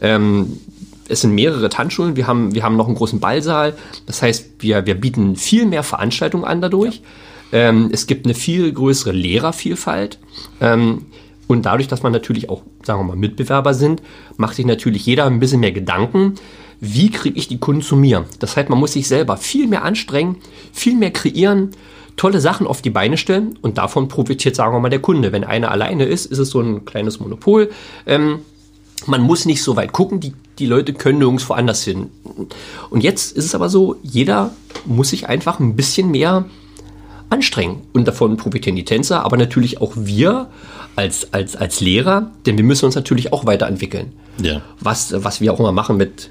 Ähm, 0.00 0.58
es 1.08 1.20
sind 1.20 1.34
mehrere 1.34 1.68
Tanzschulen, 1.68 2.16
wir 2.16 2.26
haben, 2.26 2.54
wir 2.54 2.62
haben 2.62 2.76
noch 2.76 2.86
einen 2.86 2.96
großen 2.96 3.20
Ballsaal. 3.20 3.74
Das 4.06 4.22
heißt, 4.22 4.50
wir, 4.60 4.86
wir 4.86 4.94
bieten 4.94 5.36
viel 5.36 5.66
mehr 5.66 5.82
Veranstaltungen 5.82 6.44
an 6.44 6.60
dadurch. 6.60 7.02
Ähm, 7.52 7.90
es 7.92 8.06
gibt 8.06 8.24
eine 8.24 8.34
viel 8.34 8.72
größere 8.72 9.12
Lehrervielfalt. 9.12 10.18
Ähm, 10.60 11.06
und 11.48 11.66
dadurch, 11.66 11.88
dass 11.88 12.02
man 12.02 12.12
natürlich 12.12 12.48
auch, 12.48 12.62
sagen 12.82 13.00
wir 13.00 13.04
mal, 13.04 13.16
Mitbewerber 13.16 13.74
sind, 13.74 14.02
macht 14.36 14.56
sich 14.56 14.64
natürlich 14.64 15.04
jeder 15.04 15.26
ein 15.26 15.38
bisschen 15.38 15.60
mehr 15.60 15.72
Gedanken, 15.72 16.36
wie 16.80 17.10
kriege 17.10 17.38
ich 17.38 17.46
die 17.46 17.58
Kunden 17.58 17.82
zu 17.82 17.94
mir. 17.94 18.24
Das 18.38 18.56
heißt, 18.56 18.70
man 18.70 18.78
muss 18.78 18.94
sich 18.94 19.06
selber 19.06 19.36
viel 19.36 19.66
mehr 19.68 19.84
anstrengen, 19.84 20.36
viel 20.72 20.96
mehr 20.96 21.10
kreieren, 21.10 21.72
tolle 22.16 22.40
Sachen 22.40 22.66
auf 22.66 22.82
die 22.82 22.90
Beine 22.90 23.16
stellen 23.16 23.58
und 23.62 23.78
davon 23.78 24.08
profitiert, 24.08 24.56
sagen 24.56 24.74
wir 24.74 24.80
mal, 24.80 24.90
der 24.90 25.00
Kunde. 25.00 25.32
Wenn 25.32 25.44
einer 25.44 25.70
alleine 25.70 26.04
ist, 26.04 26.26
ist 26.26 26.38
es 26.38 26.50
so 26.50 26.60
ein 26.60 26.84
kleines 26.84 27.20
Monopol. 27.20 27.70
Ähm, 28.06 28.40
man 29.06 29.22
muss 29.22 29.46
nicht 29.46 29.62
so 29.62 29.76
weit 29.76 29.92
gucken, 29.92 30.20
die, 30.20 30.32
die 30.58 30.66
Leute 30.66 30.92
können 30.92 31.18
nirgendwo 31.18 31.54
anders 31.54 31.82
hin. 31.82 32.10
Und 32.90 33.02
jetzt 33.02 33.36
ist 33.36 33.44
es 33.44 33.54
aber 33.54 33.68
so, 33.68 33.96
jeder 34.02 34.50
muss 34.84 35.10
sich 35.10 35.28
einfach 35.28 35.58
ein 35.58 35.76
bisschen 35.76 36.10
mehr 36.10 36.44
anstrengen. 37.30 37.82
Und 37.92 38.06
davon 38.06 38.36
profitieren 38.36 38.76
die 38.76 38.84
Tänzer, 38.84 39.24
aber 39.24 39.36
natürlich 39.36 39.80
auch 39.80 39.92
wir 39.96 40.48
als, 40.94 41.32
als, 41.32 41.56
als 41.56 41.80
Lehrer, 41.80 42.30
denn 42.46 42.56
wir 42.58 42.64
müssen 42.64 42.84
uns 42.84 42.94
natürlich 42.94 43.32
auch 43.32 43.46
weiterentwickeln. 43.46 44.12
Ja. 44.40 44.62
Was, 44.80 45.24
was 45.24 45.40
wir 45.40 45.52
auch 45.52 45.60
immer 45.60 45.72
machen 45.72 45.96
mit, 45.96 46.30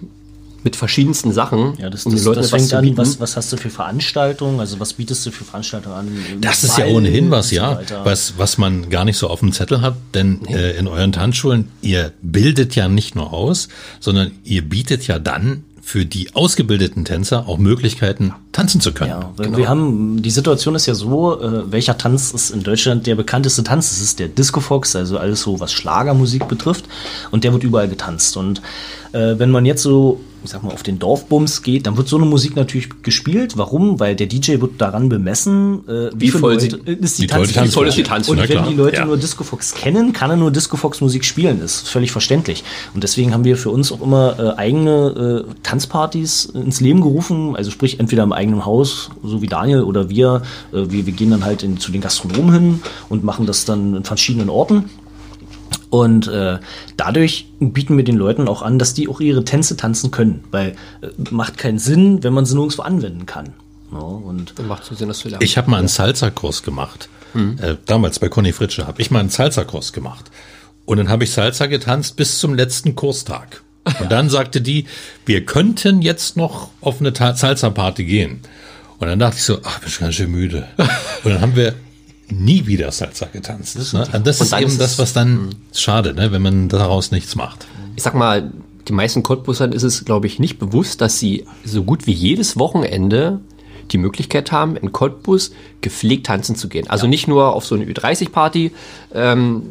mit 0.64 0.76
verschiedensten 0.76 1.32
Sachen, 1.34 1.74
Ja, 1.78 1.90
das, 1.90 2.06
um 2.06 2.12
das, 2.12 2.22
den 2.22 2.26
Leuten 2.26 2.40
das 2.40 2.48
etwas 2.48 2.60
fängt 2.60 2.70
zu 2.70 2.78
an, 2.78 2.98
was, 2.98 3.20
was 3.20 3.38
hast 3.38 3.52
du 3.52 3.58
für 3.58 3.70
Veranstaltungen, 3.70 4.60
also 4.60 4.80
was 4.80 4.94
bietest 4.94 5.26
du 5.26 5.32
für 5.32 5.44
Veranstaltungen 5.44 5.96
an? 5.96 6.08
Das 6.40 6.64
ist 6.64 6.78
ja 6.78 6.86
Ball 6.86 6.96
ohnehin 6.96 7.32
was, 7.32 7.50
so 7.50 7.56
ja, 7.56 7.78
weiter. 7.78 8.06
was, 8.06 8.34
was 8.38 8.58
man 8.58 8.90
gar 8.90 9.06
nicht 9.06 9.18
so 9.18 9.30
auf 9.30 9.40
dem 9.40 9.52
Zettel 9.52 9.82
hat, 9.82 9.96
denn 10.14 10.46
äh, 10.46 10.78
in 10.78 10.88
euren 10.88 11.12
Tanzschulen, 11.12 11.70
ihr 11.82 12.12
bildet 12.22 12.76
ja 12.76 12.88
nicht 12.88 13.16
nur 13.16 13.34
aus, 13.34 13.70
sondern 14.00 14.32
ihr 14.44 14.62
bietet 14.62 15.08
ja 15.08 15.20
dann 15.20 15.64
für 15.82 16.06
die 16.06 16.34
ausgebildeten 16.36 17.06
Tänzer 17.06 17.48
auch 17.48 17.58
Möglichkeiten, 17.58 18.34
tanzen 18.52 18.80
zu 18.82 18.94
können. 18.94 19.10
Ja, 19.10 19.34
weil 19.36 19.58
wir 19.58 19.68
haben, 19.68 20.22
die 20.22 20.30
Situation 20.30 20.76
ist 20.76 20.86
ja 20.86 20.94
so, 20.94 21.42
äh, 21.42 21.72
welcher 21.72 21.98
Tanz 21.98 22.32
ist 22.32 22.52
in 22.52 22.64
Deutschland 22.64 23.08
der 23.08 23.16
bekannteste 23.16 23.64
Tanz? 23.64 23.90
Das 23.90 24.00
ist 24.00 24.20
der 24.20 24.28
Disco 24.28 24.60
Fox, 24.60 24.96
also 24.96 25.18
alles 25.18 25.42
so, 25.42 25.60
was 25.60 25.74
Schlagermusik 25.74 26.48
betrifft. 26.48 26.86
Und 27.32 27.44
der 27.44 27.52
wird 27.52 27.64
überall 27.64 27.90
getanzt. 27.90 28.38
Und 28.38 28.62
äh, 29.12 29.40
wenn 29.40 29.50
man 29.50 29.66
jetzt 29.66 29.82
so, 29.82 30.22
ich 30.44 30.50
sag 30.50 30.64
mal, 30.64 30.72
auf 30.74 30.84
den 30.84 30.98
Dorfbums 31.00 31.62
geht, 31.64 31.86
dann 31.88 31.98
wird 31.98 32.08
so 32.08 32.18
eine 32.18 32.26
Musik 32.26 32.56
natürlich 32.56 32.90
gespielt. 33.04 33.58
Warum? 33.58 34.00
Weil 34.00 34.16
der 34.16 34.28
DJ 34.28 34.60
wird 34.62 34.80
daran 34.82 35.08
bemessen, 35.10 35.88
äh, 35.88 36.10
wie, 36.16 36.22
Wie 36.22 36.30
voll 36.32 36.60
sie- 36.60 36.70
Leute, 36.70 36.92
ist 36.92 37.20
wie 37.22 37.28
voll 37.28 37.46
die 37.46 37.54
Tanzfläche. 37.54 37.66
Wie 37.68 37.72
voll 37.72 37.88
ist 37.88 37.98
die 37.98 38.04
Tanzfläche, 38.04 38.32
Und 38.32 38.38
na 38.38 38.50
wenn 38.50 38.58
klar. 38.64 38.70
die 38.70 38.76
Leute 38.76 38.96
Ja. 38.98 39.06
nur 39.06 39.18
Disco 39.18 39.44
Fox 39.44 39.74
kennen, 39.74 40.14
kann 40.14 40.30
er 40.32 40.36
nur 40.38 40.52
Disco 40.52 40.78
Fox 40.78 41.02
Musik 41.02 41.26
spielen. 41.26 41.62
Ist 41.62 41.88
völlig 41.90 42.12
verständlich. 42.12 42.64
Und 42.94 43.04
deswegen 43.04 43.34
haben 43.34 43.44
wir 43.44 43.58
für 43.58 43.70
uns 43.70 43.92
auch 43.92 44.02
immer 44.02 44.40
äh, 44.40 44.58
eigene 44.58 45.46
äh, 45.48 45.54
Tanzpartys 45.64 46.46
ins 46.46 46.82
Leben 46.82 47.02
gerufen. 47.02 47.56
Also 47.56 47.72
sprich 47.72 48.00
entweder 48.00 48.24
im 48.24 48.32
eigenen 48.34 48.66
Haus, 48.66 49.10
so 49.24 49.42
wie 49.42 49.48
Daniel 49.48 49.82
oder 49.84 50.10
wir. 50.10 50.42
Äh, 50.74 50.90
wir, 50.92 51.06
wir 51.06 51.14
gehen 51.14 51.32
dann 51.32 51.44
halt 51.46 51.64
in, 51.64 51.78
zu 51.80 51.92
den 51.92 52.02
Gastronomen 52.02 52.54
hin 52.54 52.82
und 53.10 53.24
machen 53.24 53.46
das 53.46 53.66
dann 53.66 53.96
in 53.96 54.04
verschiedenen 54.04 54.50
Orten. 54.50 54.86
Und 55.92 56.28
äh, 56.28 56.58
dadurch 56.98 57.48
bieten 57.60 57.98
wir 57.98 58.04
den 58.04 58.16
Leuten 58.16 58.48
auch 58.48 58.64
an, 58.64 58.80
dass 58.80 58.94
die 58.94 59.08
auch 59.08 59.20
ihre 59.20 59.44
Tänze 59.44 59.78
tanzen 59.78 60.10
können, 60.10 60.44
weil 60.50 60.72
äh, 61.02 61.08
macht 61.30 61.58
keinen 61.58 61.80
Sinn, 61.80 62.24
wenn 62.24 62.34
man 62.34 62.46
sie 62.46 62.56
nirgendwo 62.56 62.82
anwenden 62.82 63.26
kann. 63.26 63.54
Ja, 63.92 64.00
und 64.00 64.58
Macht 64.68 64.86
so 64.86 64.96
Sinn, 64.96 65.10
das 65.10 65.20
zu 65.20 65.28
lernen. 65.28 65.44
Ich 65.44 65.58
habe 65.58 65.70
mal 65.70 65.78
einen 65.78 65.90
Salsa-Kurs 65.90 66.64
gemacht. 66.64 67.10
Äh, 67.34 67.76
damals 67.86 68.20
bei 68.20 68.30
Conny 68.30 68.52
Fritsche 68.54 68.88
habe 68.88 69.02
ich 69.02 69.12
mal 69.12 69.20
einen 69.20 69.30
Salsa-Kurs 69.30 69.94
gemacht. 69.94 70.32
Und 70.86 70.98
dann 70.98 71.10
habe 71.10 71.26
ich 71.26 71.32
Salsa 71.32 71.68
getanzt 71.68 72.16
bis 72.16 72.40
zum 72.40 72.54
letzten 72.54 72.96
Kurstag. 72.96 73.62
Und 74.00 74.12
dann 74.12 74.30
sagte 74.30 74.62
die, 74.62 74.86
wir 75.26 75.46
könnten 75.46 76.02
jetzt 76.02 76.38
noch 76.38 76.70
auf 76.82 77.00
eine 77.00 77.14
Salsa-Party 77.14 78.06
gehen. 78.06 78.42
Und 79.00 79.08
dann 79.08 79.20
dachte 79.20 79.38
ich 79.38 79.44
so, 79.44 79.60
ach, 79.64 79.80
bin 79.80 79.90
schon 79.90 80.06
ganz 80.06 80.16
schön 80.16 80.32
müde. 80.32 80.68
Und 81.24 81.34
dann 81.34 81.42
haben 81.42 81.56
wir 81.56 81.74
nie 82.32 82.66
wieder 82.68 82.92
Salsa 82.92 83.28
getanzt. 83.28 83.78
Das, 83.78 83.94
ne? 83.94 84.08
Und 84.14 84.28
das 84.28 84.40
Und 84.40 84.48
ist 84.48 84.54
eben 84.54 84.66
ist 84.66 84.82
das, 84.82 85.00
was 85.00 85.14
dann 85.14 85.56
schade, 85.74 86.14
ne? 86.14 86.32
wenn 86.32 86.42
man 86.42 86.70
daraus 86.70 87.12
nichts 87.12 87.36
macht. 87.36 87.68
ich 87.96 88.04
sag 88.04 88.16
mal, 88.16 88.52
die 88.88 88.94
meisten 88.94 89.24
Cottbusern 89.24 89.72
ist 89.72 89.84
es, 89.84 90.06
glaube 90.06 90.28
ich, 90.28 90.40
nicht 90.40 90.58
bewusst, 90.58 91.02
dass 91.02 91.20
sie 91.20 91.46
so 91.64 91.84
gut 91.84 92.08
wie 92.08 92.14
jedes 92.14 92.58
Wochenende 92.58 93.40
die 93.92 93.98
Möglichkeit 93.98 94.52
haben, 94.52 94.76
in 94.76 94.92
Cottbus 94.92 95.52
gepflegt 95.82 96.28
tanzen 96.28 96.56
zu 96.56 96.70
gehen. 96.70 96.90
Also 96.90 97.08
nicht 97.08 97.28
nur 97.28 97.54
auf 97.56 97.66
so 97.66 97.76
eine 97.76 97.86
Ü30-Party, 97.86 98.72
ähm, 99.14 99.64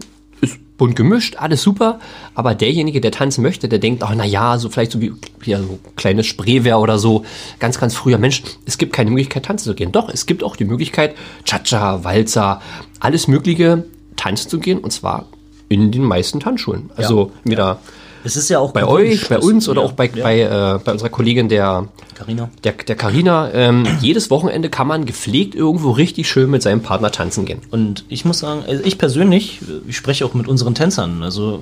bunt 0.81 0.97
gemischt, 0.97 1.37
alles 1.37 1.61
super, 1.61 2.01
aber 2.35 2.55
derjenige, 2.55 3.03
der 3.03 3.12
tanzen 3.12 3.43
möchte, 3.43 3.68
der 3.68 3.78
denkt, 3.78 4.03
ach 4.03 4.14
na 4.16 4.24
ja, 4.24 4.57
so 4.57 4.70
vielleicht 4.70 4.93
so 4.93 5.01
wie 5.03 5.12
ja, 5.45 5.59
so 5.59 5.78
kleines 5.95 6.24
Spreewehr 6.24 6.81
oder 6.81 6.99
so, 6.99 7.26
ganz, 7.59 7.78
ganz 7.78 7.95
früher, 7.95 8.16
Mensch, 8.16 8.43
es 8.64 8.78
gibt 8.78 8.95
keine 8.95 9.11
Möglichkeit, 9.11 9.45
tanzen 9.45 9.66
zu 9.66 9.74
gehen. 9.74 9.93
Doch, 9.93 10.09
es 10.09 10.24
gibt 10.24 10.43
auch 10.43 10.57
die 10.57 10.64
Möglichkeit, 10.64 11.16
Cha-Cha, 11.45 12.03
Walzer, 12.03 12.62
alles 12.99 13.28
Mögliche 13.28 13.85
tanzen 14.16 14.49
zu 14.49 14.59
gehen 14.59 14.78
und 14.78 14.91
zwar 14.91 15.26
in 15.68 15.93
den 15.93 16.03
meisten 16.03 16.41
Tanzschulen. 16.41 16.89
Also 16.97 17.31
wieder 17.45 17.81
es 18.24 18.37
ist 18.37 18.49
ja 18.49 18.59
auch 18.59 18.72
bei 18.72 18.87
euch, 18.87 19.28
bei 19.28 19.39
uns 19.39 19.68
oder 19.68 19.83
ja, 19.83 19.87
auch 19.87 19.93
bei, 19.93 20.07
ja. 20.07 20.22
bei, 20.22 20.41
äh, 20.41 20.78
bei 20.83 20.93
unserer 20.93 21.11
Kollegin 21.11 21.51
der 21.51 21.89
Carina. 22.21 22.51
der, 22.64 22.73
der 22.73 22.97
Carina, 22.97 23.51
ähm, 23.55 23.85
jedes 24.01 24.31
Wochenende 24.31 24.68
kann 24.68 24.87
man 24.87 25.07
gepflegt 25.07 25.55
irgendwo 25.55 25.91
richtig 25.93 26.29
schön 26.29 26.51
mit 26.51 26.62
seinem 26.62 26.83
Partner 26.83 27.11
tanzen 27.11 27.47
gehen. 27.47 27.61
Und 27.71 28.05
ich 28.09 28.25
muss 28.25 28.41
sagen, 28.41 28.62
also 28.68 28.85
ich 28.85 28.99
persönlich, 28.99 29.61
ich 29.89 29.97
spreche 29.97 30.25
auch 30.27 30.35
mit 30.35 30.47
unseren 30.49 30.75
Tänzern. 30.75 31.23
Also 31.23 31.61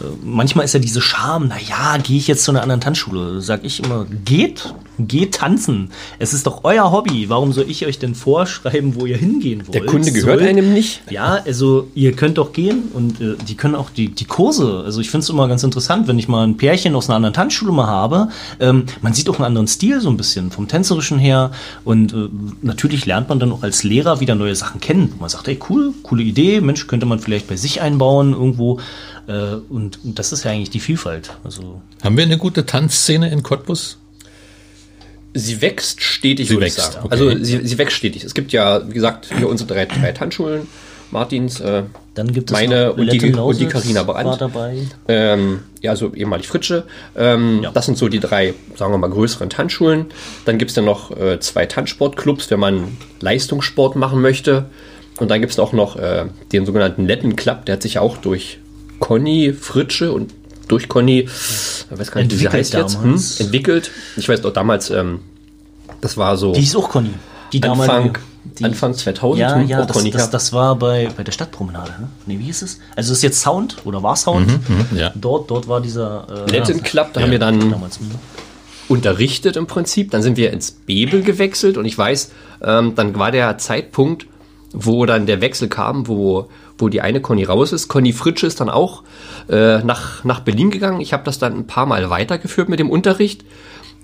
äh, 0.00 0.04
manchmal 0.24 0.64
ist 0.64 0.74
ja 0.74 0.80
diese 0.80 1.00
Scham, 1.00 1.46
na 1.48 1.56
ja, 1.68 1.98
gehe 1.98 2.16
ich 2.16 2.28
jetzt 2.28 2.44
zu 2.44 2.52
einer 2.52 2.62
anderen 2.62 2.80
Tanzschule? 2.80 3.40
Sag 3.40 3.64
ich 3.64 3.82
immer, 3.82 4.06
geht, 4.24 4.72
geht 5.00 5.34
tanzen. 5.34 5.90
Es 6.18 6.32
ist 6.32 6.46
doch 6.46 6.60
euer 6.64 6.90
Hobby. 6.92 7.28
Warum 7.28 7.52
soll 7.52 7.66
ich 7.68 7.84
euch 7.86 7.98
denn 7.98 8.14
vorschreiben, 8.14 8.94
wo 8.94 9.04
ihr 9.06 9.16
hingehen 9.16 9.62
wollt? 9.66 9.74
Der 9.74 9.84
Kunde 9.86 10.12
gehört 10.12 10.38
Soll- 10.40 10.48
einem 10.48 10.72
nicht. 10.72 11.02
Ja, 11.10 11.38
also 11.44 11.88
ihr 11.94 12.12
könnt 12.12 12.38
doch 12.38 12.52
gehen 12.52 12.84
und 12.94 13.20
äh, 13.20 13.34
die 13.48 13.56
können 13.56 13.74
auch 13.74 13.90
die, 13.90 14.08
die 14.10 14.24
Kurse. 14.26 14.82
Also 14.84 15.00
ich 15.00 15.10
finde 15.10 15.24
es 15.24 15.30
immer 15.30 15.48
ganz 15.48 15.62
interessant, 15.64 16.06
wenn 16.08 16.18
ich 16.18 16.28
mal 16.28 16.46
ein 16.46 16.56
Pärchen 16.56 16.94
aus 16.94 17.08
einer 17.08 17.16
anderen 17.16 17.34
Tanzschule 17.34 17.72
mal 17.72 17.86
habe. 17.86 18.28
Ähm, 18.60 18.84
man 19.02 19.12
sieht 19.14 19.28
auch 19.28 19.36
einen 19.36 19.44
anderen 19.44 19.66
Stil 19.68 19.87
so 20.00 20.08
ein 20.10 20.16
bisschen 20.16 20.50
vom 20.50 20.68
tänzerischen 20.68 21.18
her 21.18 21.50
und 21.84 22.12
äh, 22.12 22.28
natürlich 22.62 23.06
lernt 23.06 23.28
man 23.28 23.40
dann 23.40 23.52
auch 23.52 23.62
als 23.62 23.82
Lehrer 23.82 24.20
wieder 24.20 24.34
neue 24.34 24.54
Sachen 24.54 24.80
kennen. 24.80 25.14
Man 25.18 25.28
sagt, 25.28 25.46
hey 25.48 25.58
cool, 25.68 25.92
coole 26.02 26.22
Idee, 26.22 26.60
Mensch, 26.60 26.86
könnte 26.86 27.06
man 27.06 27.18
vielleicht 27.18 27.48
bei 27.48 27.56
sich 27.56 27.80
einbauen 27.80 28.32
irgendwo. 28.32 28.80
Äh, 29.26 29.54
und, 29.68 30.04
und 30.04 30.18
das 30.18 30.32
ist 30.32 30.44
ja 30.44 30.50
eigentlich 30.50 30.70
die 30.70 30.80
Vielfalt. 30.80 31.36
Also 31.44 31.82
Haben 32.02 32.16
wir 32.16 32.24
eine 32.24 32.38
gute 32.38 32.66
Tanzszene 32.66 33.30
in 33.30 33.42
Cottbus? 33.42 33.98
Sie 35.34 35.60
wächst 35.60 36.00
stetig, 36.02 36.48
Sie 36.48 36.54
würde 36.54 36.66
wächst, 36.66 36.78
ich 36.78 36.84
sagen. 36.84 37.06
okay. 37.06 37.12
Also 37.12 37.44
sie, 37.44 37.66
sie 37.66 37.78
wächst 37.78 37.96
stetig. 37.96 38.24
Es 38.24 38.34
gibt 38.34 38.52
ja, 38.52 38.88
wie 38.88 38.94
gesagt, 38.94 39.28
hier 39.36 39.48
unsere 39.48 39.72
drei, 39.72 39.86
drei 39.86 40.12
Tanzschulen. 40.12 40.66
Martins, 41.10 41.60
äh, 41.60 41.84
Dann 42.14 42.32
gibt 42.32 42.50
es 42.50 42.52
meine 42.52 42.92
und 42.92 43.10
die, 43.12 43.32
und 43.32 43.58
die 43.60 43.66
Carina 43.66 44.02
Brandt. 44.02 44.38
Ähm, 45.08 45.60
ja, 45.80 45.92
also 45.92 46.12
ehemalig 46.14 46.48
Fritsche. 46.48 46.84
Ähm, 47.16 47.62
Ja. 47.62 47.70
Das 47.70 47.86
sind 47.86 47.96
so 47.96 48.08
die 48.08 48.20
drei, 48.20 48.54
sagen 48.76 48.92
wir 48.92 48.98
mal, 48.98 49.08
größeren 49.10 49.48
Tanzschulen. 49.48 50.06
Dann 50.44 50.58
gibt 50.58 50.70
es 50.70 50.76
ja 50.76 50.82
noch 50.82 51.10
äh, 51.16 51.40
zwei 51.40 51.66
Tanzsportclubs, 51.66 52.50
wenn 52.50 52.60
man 52.60 52.96
Leistungssport 53.20 53.96
machen 53.96 54.20
möchte. 54.20 54.66
Und 55.18 55.30
dann 55.30 55.40
gibt 55.40 55.52
es 55.52 55.58
auch 55.58 55.72
noch 55.72 55.96
äh, 55.96 56.26
den 56.52 56.66
sogenannten 56.66 57.06
Letten 57.06 57.36
Club, 57.36 57.64
der 57.66 57.74
hat 57.74 57.82
sich 57.82 57.94
ja 57.94 58.00
auch 58.02 58.18
durch 58.18 58.58
Conny 59.00 59.52
Fritsche 59.52 60.12
und 60.12 60.32
durch 60.68 60.88
Conny, 60.88 61.20
ich 61.20 61.98
weiß 61.98 62.10
gar 62.10 62.20
nicht, 62.20 62.30
wie 62.32 62.36
sie 62.36 62.48
heißt 62.48 62.74
jetzt, 62.74 63.00
hm, 63.00 63.20
entwickelt. 63.38 63.90
Ich 64.16 64.28
weiß 64.28 64.42
doch 64.42 64.52
damals, 64.52 64.90
ähm, 64.90 65.20
das 66.00 66.16
war 66.16 66.36
so 66.36 66.52
Die 66.52 66.60
hieß 66.60 66.76
auch 66.76 66.90
Conny. 66.90 67.10
Die 67.52 67.62
Anfang, 67.62 68.18
die, 68.58 68.64
Anfang 68.64 68.94
2000. 68.94 69.40
Ja, 69.40 69.54
hm, 69.54 69.68
ja, 69.68 69.82
auch 69.82 69.86
das, 69.86 69.96
Conny, 69.96 70.10
das, 70.10 70.22
ja. 70.22 70.28
das 70.28 70.52
war 70.52 70.76
bei, 70.76 71.08
bei 71.16 71.22
der 71.22 71.32
Stadtpromenade. 71.32 71.92
Ne? 72.00 72.08
Nee, 72.26 72.38
wie 72.38 72.44
hieß 72.44 72.62
es? 72.62 72.78
Also 72.96 73.10
das 73.10 73.18
ist 73.18 73.22
jetzt 73.22 73.40
Sound 73.40 73.78
oder 73.84 74.02
war 74.02 74.16
Sound. 74.16 74.50
ja. 74.94 75.12
Dort, 75.14 75.50
dort 75.50 75.68
war 75.68 75.80
dieser 75.80 76.46
äh, 76.46 76.50
Letten 76.50 76.82
Club, 76.82 77.12
da 77.12 77.20
haben 77.20 77.30
wir 77.30 77.38
dann 77.38 77.70
damals. 77.70 77.98
hm. 77.98 78.10
unterrichtet 78.88 79.56
im 79.56 79.66
Prinzip. 79.66 80.10
Dann 80.10 80.22
sind 80.22 80.36
wir 80.36 80.52
ins 80.52 80.70
Bebel 80.70 81.22
gewechselt 81.22 81.76
und 81.76 81.84
ich 81.84 81.96
weiß, 81.96 82.32
ähm, 82.62 82.94
dann 82.94 83.18
war 83.18 83.30
der 83.30 83.58
Zeitpunkt, 83.58 84.26
wo 84.72 85.06
dann 85.06 85.26
der 85.26 85.40
Wechsel 85.40 85.68
kam, 85.68 86.08
wo, 86.08 86.48
wo 86.76 86.88
die 86.88 87.00
eine 87.00 87.20
Conny 87.20 87.44
raus 87.44 87.72
ist. 87.72 87.88
Conny 87.88 88.12
Fritsche 88.12 88.46
ist 88.46 88.60
dann 88.60 88.68
auch 88.68 89.02
äh, 89.48 89.78
nach, 89.78 90.24
nach 90.24 90.40
Berlin 90.40 90.70
gegangen. 90.70 91.00
Ich 91.00 91.12
habe 91.12 91.24
das 91.24 91.38
dann 91.38 91.54
ein 91.54 91.66
paar 91.66 91.86
Mal 91.86 92.10
weitergeführt 92.10 92.68
mit 92.68 92.78
dem 92.78 92.90
Unterricht. 92.90 93.44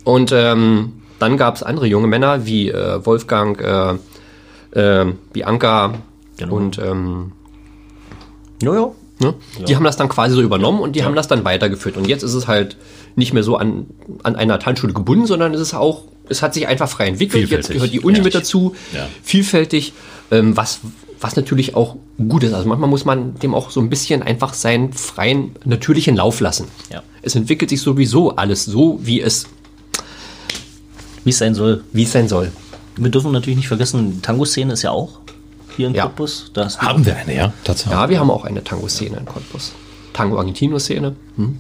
Und 0.04 0.32
ähm, 0.32 0.92
dann 1.18 1.36
gab 1.36 1.56
es 1.56 1.62
andere 1.62 1.86
junge 1.86 2.06
Männer 2.06 2.46
wie 2.46 2.70
äh, 2.70 3.04
Wolfgang, 3.04 3.60
äh, 3.60 3.94
äh, 4.74 5.06
Bianca 5.32 5.94
Genau. 6.36 6.54
und 6.56 6.78
ähm, 6.78 7.32
Ja, 8.62 8.74
ja. 8.74 8.90
Ne? 9.20 9.34
Die 9.68 9.76
haben 9.76 9.84
das 9.84 9.96
dann 9.96 10.08
quasi 10.08 10.34
so 10.34 10.42
übernommen 10.42 10.80
und 10.80 10.96
die 10.96 11.04
haben 11.04 11.14
das 11.14 11.28
dann 11.28 11.44
weitergeführt. 11.44 11.96
Und 11.96 12.08
jetzt 12.08 12.24
ist 12.24 12.34
es 12.34 12.48
halt 12.48 12.76
nicht 13.14 13.32
mehr 13.32 13.44
so 13.44 13.56
an, 13.56 13.86
an 14.24 14.34
einer 14.34 14.58
Tanzschule 14.58 14.92
gebunden, 14.92 15.26
sondern 15.26 15.54
es 15.54 15.60
ist 15.60 15.72
auch, 15.74 16.02
es 16.28 16.42
hat 16.42 16.52
sich 16.54 16.66
einfach 16.66 16.88
frei 16.88 17.06
entwickelt. 17.06 17.48
Jetzt 17.48 17.70
gehört 17.70 17.92
die 17.92 18.00
Uni 18.00 18.18
Ja. 18.18 18.24
mit 18.24 18.34
dazu, 18.34 18.74
Ja. 18.92 19.06
vielfältig, 19.22 19.92
ähm, 20.32 20.56
was, 20.56 20.80
was 21.20 21.36
natürlich 21.36 21.76
auch 21.76 21.94
gut 22.28 22.42
ist. 22.42 22.52
Also 22.54 22.68
manchmal 22.68 22.90
muss 22.90 23.04
man 23.04 23.36
dem 23.38 23.54
auch 23.54 23.70
so 23.70 23.78
ein 23.80 23.88
bisschen 23.88 24.22
einfach 24.24 24.52
seinen 24.52 24.92
freien, 24.92 25.54
natürlichen 25.64 26.16
Lauf 26.16 26.40
lassen. 26.40 26.66
Ja. 26.92 27.04
Es 27.22 27.36
entwickelt 27.36 27.70
sich 27.70 27.80
sowieso 27.80 28.34
alles 28.34 28.64
so, 28.64 28.98
wie 29.04 29.20
es, 29.20 29.46
Wie 31.22 31.30
es 31.30 31.38
sein 31.38 31.54
soll. 31.54 31.84
wie 31.92 32.02
es 32.02 32.10
sein 32.12 32.26
soll. 32.28 32.50
Wir 32.96 33.10
dürfen 33.10 33.32
natürlich 33.32 33.56
nicht 33.56 33.68
vergessen, 33.68 34.12
die 34.16 34.20
Tango-Szene 34.20 34.72
ist 34.74 34.82
ja 34.82 34.90
auch 34.90 35.18
hier 35.76 35.88
in 35.88 35.94
Ja. 35.94 36.04
Cottbus. 36.04 36.50
Da 36.54 36.68
Haben 36.78 37.04
wir 37.04 37.16
eine, 37.16 37.34
ja? 37.34 37.52
Tatsächlich. 37.64 37.92
Ja, 37.94 38.08
wir 38.08 38.20
haben 38.20 38.30
auch 38.30 38.44
eine 38.44 38.62
Tango-Szene 38.62 39.16
in 39.16 39.24
Cottbus. 39.26 39.72
Tango-Argentino-Szene. 40.12 41.16
Hm. 41.36 41.58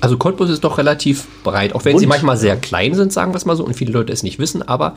Also 0.00 0.16
Cottbus 0.18 0.50
ist 0.50 0.62
doch 0.62 0.76
relativ 0.78 1.26
breit, 1.42 1.74
auch 1.74 1.84
wenn 1.84 1.92
Bunt, 1.92 2.00
sie 2.02 2.06
manchmal 2.06 2.36
sehr 2.36 2.56
klein 2.56 2.94
sind, 2.94 3.12
sagen 3.12 3.32
wir 3.32 3.36
es 3.38 3.46
mal 3.46 3.56
so, 3.56 3.64
und 3.64 3.74
viele 3.74 3.92
Leute 3.92 4.12
es 4.12 4.22
nicht 4.22 4.38
wissen, 4.38 4.62
aber 4.62 4.94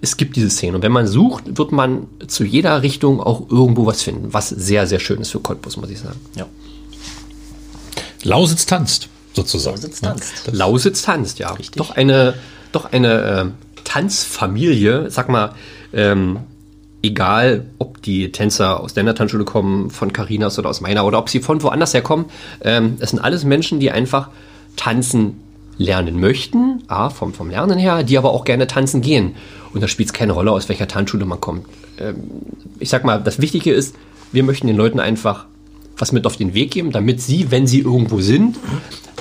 es 0.00 0.16
gibt 0.16 0.34
diese 0.34 0.50
Szene. 0.50 0.76
Und 0.76 0.82
wenn 0.82 0.90
man 0.92 1.06
sucht, 1.06 1.56
wird 1.56 1.70
man 1.70 2.08
zu 2.26 2.44
jeder 2.44 2.82
Richtung 2.82 3.20
auch 3.20 3.48
irgendwo 3.48 3.86
was 3.86 4.02
finden, 4.02 4.32
was 4.34 4.48
sehr, 4.48 4.86
sehr 4.88 4.98
schön 4.98 5.20
ist 5.20 5.30
für 5.30 5.38
Cottbus, 5.40 5.76
muss 5.76 5.90
ich 5.90 6.00
sagen. 6.00 6.18
ja. 6.36 6.46
Lausitz 8.24 8.66
tanzt, 8.66 9.08
sozusagen. 9.32 9.76
Lausitz 9.76 10.00
Ja. 10.00 10.08
tanzt. 10.10 10.32
Das- 10.44 10.54
Lausitz 10.54 11.02
tanzt, 11.02 11.38
ja. 11.38 11.50
Richtig. 11.52 11.76
Doch 11.76 11.90
eine, 11.90 12.34
doch 12.72 12.92
eine 12.92 13.12
äh, 13.22 13.46
Tanzfamilie, 13.84 15.10
sag 15.10 15.28
mal, 15.28 15.54
ähm, 15.92 16.38
egal 17.02 17.66
ob 17.78 18.00
die 18.02 18.30
Tänzer 18.32 18.80
aus 18.80 18.94
deiner 18.94 19.14
Tanzschule 19.14 19.44
kommen, 19.44 19.90
von 19.90 20.12
Carinas 20.12 20.58
oder 20.58 20.68
aus 20.68 20.80
meiner, 20.80 21.04
oder 21.04 21.18
ob 21.18 21.28
sie 21.28 21.40
von 21.40 21.62
woanders 21.62 21.94
herkommen, 21.94 22.26
ähm, 22.62 22.96
es 23.00 23.10
sind 23.10 23.20
alles 23.20 23.44
Menschen, 23.44 23.80
die 23.80 23.90
einfach 23.90 24.28
tanzen 24.76 25.40
lernen 25.78 26.20
möchten, 26.20 26.82
A, 26.86 27.10
vom, 27.10 27.34
vom 27.34 27.50
Lernen 27.50 27.78
her, 27.78 28.02
die 28.04 28.18
aber 28.18 28.30
auch 28.30 28.44
gerne 28.44 28.66
tanzen 28.66 29.00
gehen. 29.00 29.34
Und 29.72 29.82
da 29.82 29.88
spielt 29.88 30.10
es 30.10 30.12
keine 30.12 30.32
Rolle, 30.32 30.52
aus 30.52 30.68
welcher 30.68 30.86
Tanzschule 30.86 31.24
man 31.24 31.40
kommt. 31.40 31.66
Ähm, 31.98 32.16
ich 32.78 32.88
sag 32.88 33.04
mal, 33.04 33.18
das 33.18 33.40
Wichtige 33.40 33.72
ist, 33.72 33.96
wir 34.30 34.44
möchten 34.44 34.66
den 34.66 34.76
Leuten 34.76 35.00
einfach 35.00 35.46
was 35.96 36.12
mit 36.12 36.26
auf 36.26 36.36
den 36.36 36.54
Weg 36.54 36.70
geben, 36.70 36.90
damit 36.90 37.20
sie, 37.20 37.50
wenn 37.50 37.66
sie 37.66 37.80
irgendwo 37.80 38.20
sind, 38.20 38.58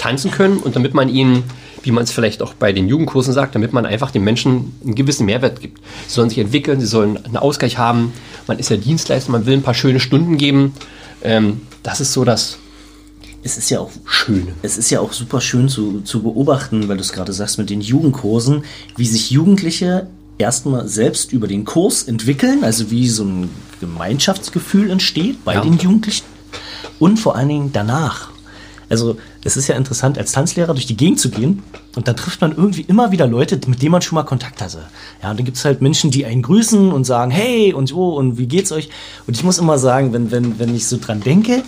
tanzen 0.02 0.32
können 0.32 0.58
und 0.58 0.76
damit 0.76 0.94
man 0.94 1.08
ihnen, 1.10 1.44
wie 1.84 1.92
man 1.92 2.04
es 2.04 2.12
vielleicht 2.12 2.42
auch 2.42 2.54
bei 2.56 2.74
den 2.74 2.88
Jugendkursen 2.88 3.34
sagt, 3.34 3.56
damit 3.56 3.72
man 3.74 3.86
einfach 3.86 4.12
den 4.12 4.24
Menschen 4.24 4.74
einen 4.84 4.96
gewissen 4.96 5.26
Mehrwert 5.26 5.62
gibt. 5.62 5.80
Sie 6.08 6.14
sollen 6.16 6.30
sich 6.30 6.40
entwickeln, 6.40 6.80
sie 6.82 6.88
sollen 6.88 7.24
einen 7.24 7.38
Ausgleich 7.38 7.78
haben. 7.78 8.12
Man 8.48 8.60
ist 8.60 8.70
ja 8.70 8.78
Dienstleister, 8.78 9.32
man 9.32 9.46
will 9.46 9.54
ein 9.54 9.62
paar 9.64 9.74
schöne 9.76 10.00
Stunden 10.00 10.38
geben. 10.38 10.74
Ähm, 11.24 11.62
das 11.84 12.02
ist 12.02 12.14
so 12.14 12.24
das 12.26 12.58
Es 13.44 13.58
ist 13.58 13.70
ja 13.70 13.80
auch 13.80 13.92
Schöne. 14.06 14.54
Es 14.64 14.78
ist 14.78 14.90
ja 14.90 15.00
auch 15.02 15.14
super 15.14 15.40
schön 15.42 15.70
zu, 15.70 16.02
zu 16.02 16.22
beobachten, 16.24 16.88
weil 16.88 16.98
du 16.98 17.02
es 17.02 17.14
gerade 17.14 17.32
sagst 17.34 17.58
mit 17.60 17.70
den 17.70 17.82
Jugendkursen, 17.82 18.64
wie 18.98 19.06
sich 19.06 19.30
Jugendliche 19.32 20.08
erstmal 20.38 20.88
selbst 20.88 21.32
über 21.32 21.48
den 21.48 21.66
Kurs 21.66 22.04
entwickeln, 22.04 22.64
also 22.64 22.90
wie 22.90 23.08
so 23.08 23.24
ein 23.24 23.50
Gemeinschaftsgefühl 23.80 24.90
entsteht 24.90 25.44
bei 25.46 25.54
Ja. 25.56 25.62
den 25.62 25.78
Jugendlichen 25.78 26.26
und 27.00 27.20
vor 27.20 27.36
allen 27.36 27.50
Dingen 27.50 27.70
danach. 27.74 28.30
Also 28.90 29.18
es 29.44 29.58
ist 29.58 29.68
ja 29.68 29.76
interessant, 29.76 30.18
als 30.18 30.32
Tanzlehrer 30.32 30.74
durch 30.74 30.86
die 30.86 30.98
Gegend 30.98 31.20
zu 31.20 31.30
gehen 31.30 31.64
und 31.96 32.08
dann 32.08 32.16
trifft 32.16 32.42
man 32.42 32.52
irgendwie 32.52 32.82
immer 32.82 33.12
wieder 33.12 33.28
Leute, 33.28 33.60
mit 33.68 33.82
denen 33.82 33.92
man 33.92 34.02
schon 34.02 34.16
mal 34.16 34.24
Kontakt 34.24 34.62
hatte. 34.62 34.86
Ja, 35.22 35.32
und 35.32 35.40
dann 35.40 35.46
gibt 35.46 35.58
es 35.58 35.66
halt 35.66 35.82
Menschen, 35.82 36.12
die 36.12 36.26
einen 36.26 36.42
grüßen 36.42 36.92
und 36.92 37.06
sagen, 37.06 37.32
hey 37.32 37.74
und 37.74 37.88
so 37.88 38.16
und 38.16 38.38
wie 38.38 38.48
geht's 38.48 38.72
euch? 38.72 38.90
Und 39.28 39.36
ich 39.36 39.44
muss 39.44 39.58
immer 39.58 39.78
sagen, 39.78 40.14
wenn, 40.14 40.32
wenn, 40.32 40.60
wenn 40.60 40.76
ich 40.76 40.88
so 40.88 40.98
dran 40.98 41.22
denke, 41.22 41.64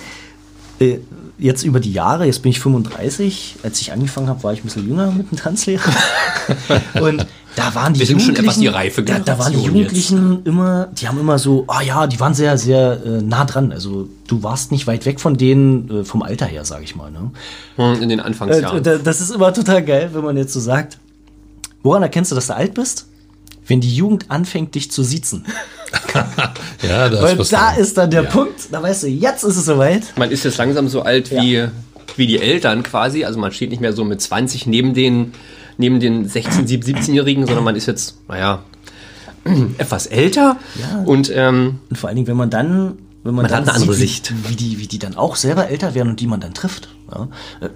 äh, 0.80 1.00
jetzt 1.40 1.64
über 1.64 1.80
die 1.80 1.92
Jahre, 1.92 2.26
jetzt 2.26 2.42
bin 2.42 2.52
ich 2.52 2.60
35, 2.60 3.58
als 3.64 3.82
ich 3.82 3.92
angefangen 3.92 4.28
habe, 4.28 4.44
war 4.44 4.54
ich 4.54 4.60
ein 4.60 4.64
bisschen 4.64 4.88
jünger 4.88 5.12
mit 5.12 5.32
dem 5.32 5.38
Tanzlehrer. 5.38 5.92
Und 7.02 7.26
da 7.56 7.76
waren 7.76 7.94
die 7.94 8.00
Wir 8.00 8.08
sind 8.08 8.20
schon 8.22 8.30
Jugendlichen, 8.36 8.46
etwas 8.46 8.60
die 8.60 8.68
reife 8.68 9.04
da, 9.04 9.20
da 9.20 9.38
waren 9.40 9.52
die 9.54 9.60
Generation 9.62 9.76
jetzt. 9.76 10.08
Jugendlichen 10.08 10.42
immer, 10.46 10.88
die 11.00 11.08
haben 11.08 11.20
immer 11.20 11.38
so, 11.40 11.66
ah 11.68 11.82
ja, 11.82 12.08
die 12.08 12.20
waren 12.20 12.34
sehr, 12.34 12.58
sehr 12.58 13.00
äh, 13.06 13.22
nah 13.22 13.46
dran. 13.46 13.72
Also 13.72 14.10
du 14.28 14.42
warst 14.44 14.72
nicht 14.72 14.88
weit 14.88 15.06
weg 15.06 15.20
von 15.20 15.38
denen 15.38 15.90
äh, 16.02 16.04
vom 16.04 16.24
Alter 16.24 16.46
her, 16.46 16.66
sage 16.66 16.84
ich 16.84 16.96
mal. 16.96 17.12
Ne? 17.12 17.32
Hm, 17.76 18.02
in 18.02 18.10
den 18.10 18.20
Äh, 18.20 18.24
Anfangsjahren. 18.24 18.82
da- 18.84 18.98
das 18.98 19.22
ist 19.22 19.32
immer 19.32 19.54
total 19.54 19.84
geil, 19.84 20.10
wenn 20.14 20.24
man 20.24 20.36
jetzt 20.38 20.54
so 20.54 20.60
sagt, 20.60 20.98
woran 21.84 22.02
erkennst 22.04 22.32
du, 22.32 22.36
dass 22.36 22.48
du 22.48 22.56
alt 22.56 22.74
bist? 22.74 23.08
Wenn 23.66 23.80
die 23.80 23.96
Jugend 23.96 24.30
anfängt, 24.30 24.76
dich 24.76 24.92
zu 24.92 25.04
siezen. 25.04 25.46
Ja, 26.82 27.10
das 27.10 27.22
Weil 27.22 27.38
was 27.40 27.50
da 27.50 27.72
dann- 27.72 27.80
ist 27.82 27.98
dann 27.98 28.10
der 28.12 28.24
ja. 28.24 28.30
Punkt, 28.30 28.68
da 28.72 28.82
weißt 28.82 29.04
du, 29.04 29.08
jetzt 29.08 29.44
ist 29.44 29.58
es 29.58 29.66
soweit. 29.66 30.04
Man 30.18 30.32
ist 30.32 30.44
jetzt 30.44 30.58
langsam 30.58 30.88
so 30.88 31.02
alt 31.02 31.32
wie, 31.32 31.68
wie 32.18 32.28
die 32.28 32.40
Eltern 32.40 32.84
quasi. 32.84 33.24
Also 33.26 33.40
man 33.40 33.52
steht 33.52 33.70
nicht 33.70 33.80
mehr 33.82 33.94
so 33.94 34.04
mit 34.04 34.22
20 34.22 34.66
neben 34.68 34.94
den, 34.94 35.34
neben 35.78 36.00
den 36.00 36.30
16-, 36.30 36.68
17-Jährigen, 36.68 37.46
sondern 37.46 37.64
man 37.64 37.76
ist 37.76 37.86
jetzt, 37.86 38.18
naja, 38.28 38.64
etwas 39.78 40.08
älter. 40.08 40.58
Ja. 40.80 41.04
Und 41.06 41.32
ähm, 41.36 41.80
Und 41.90 41.98
vor 41.98 42.08
allen 42.10 42.16
Dingen, 42.16 42.28
wenn 42.28 42.38
man 42.38 42.50
dann, 42.50 42.98
wenn 43.24 43.36
man, 43.36 43.44
Man 43.44 43.52
dann 43.52 43.62
hat 43.62 43.70
eine 43.70 43.74
andere 43.76 43.94
sieht, 43.94 44.10
Sicht. 44.28 44.34
Wie, 44.46 44.50
wie, 44.52 44.56
die, 44.56 44.80
wie 44.80 44.88
die 44.88 45.00
dann 45.00 45.16
auch 45.16 45.36
selber 45.36 45.70
älter 45.70 45.96
werden 45.96 46.10
und 46.10 46.20
die 46.20 46.28
man 46.28 46.40
dann 46.40 46.54
trifft. 46.54 46.90
Ja. 47.12 47.28
Äh, 47.62 47.70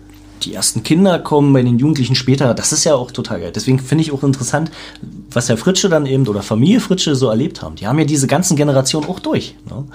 Die 0.43 0.54
ersten 0.54 0.84
Kinder 0.84 1.18
kommen 1.20 1.52
bei 1.52 1.64
den 1.64 1.80
Jugendlichen 1.80 2.14
später, 2.16 2.54
das 2.54 2.72
ist 2.72 2.84
ja 2.84 2.93
auch 2.93 3.12
total 3.12 3.39
geil. 3.39 3.52
Deswegen 3.54 3.80
finde 3.80 4.04
ich 4.04 4.12
auch 4.12 4.24
interessant, 4.24 4.70
was 5.32 5.50
Herr 5.50 5.58
Fritsche 5.58 5.89
dann 5.89 6.06
eben 6.06 6.28
oder 6.28 6.43
Familie 6.43 6.80
Fritsche 6.80 7.16
so 7.16 7.28
erlebt 7.28 7.64
haben. 7.64 7.76
Die 7.76 7.88
haben 7.88 7.98
ja 7.98 8.06
diese 8.06 8.28
ganzen 8.28 8.56
Generationen 8.56 9.08
auch 9.10 9.20
durch. 9.20 9.56
Ne? 9.68 9.86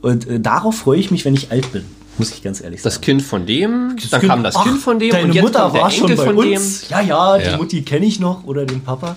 Und 0.00 0.28
äh, 0.28 0.38
darauf 0.38 0.76
freue 0.76 1.00
ich 1.00 1.10
mich, 1.10 1.24
wenn 1.24 1.34
ich 1.34 1.50
alt 1.50 1.72
bin, 1.72 1.84
muss 2.18 2.30
ich 2.32 2.42
ganz 2.42 2.60
ehrlich 2.60 2.82
das 2.82 2.94
sagen. 2.94 3.04
Kind 3.04 3.22
von 3.22 3.46
dem, 3.46 3.96
dann 4.10 4.22
kam 4.22 4.42
das 4.42 4.56
Ach, 4.56 4.64
Kind 4.64 4.80
von 4.80 4.98
dem 4.98 5.10
Deine 5.10 5.24
und 5.24 5.32
jetzt 5.32 5.42
Mutter 5.44 5.60
kommt 5.62 5.74
der 5.74 5.82
war 5.82 5.90
schon 5.90 6.10
Enkel 6.10 6.16
bei 6.16 6.24
von 6.24 6.36
uns. 6.36 6.88
Ja, 6.88 7.00
ja, 7.00 7.38
die 7.38 7.44
Ja. 7.44 7.56
Mutti 7.56 7.82
kenne 7.82 8.06
ich 8.06 8.20
noch 8.20 8.44
oder 8.44 8.66
den 8.66 8.82
Papa. 8.82 9.16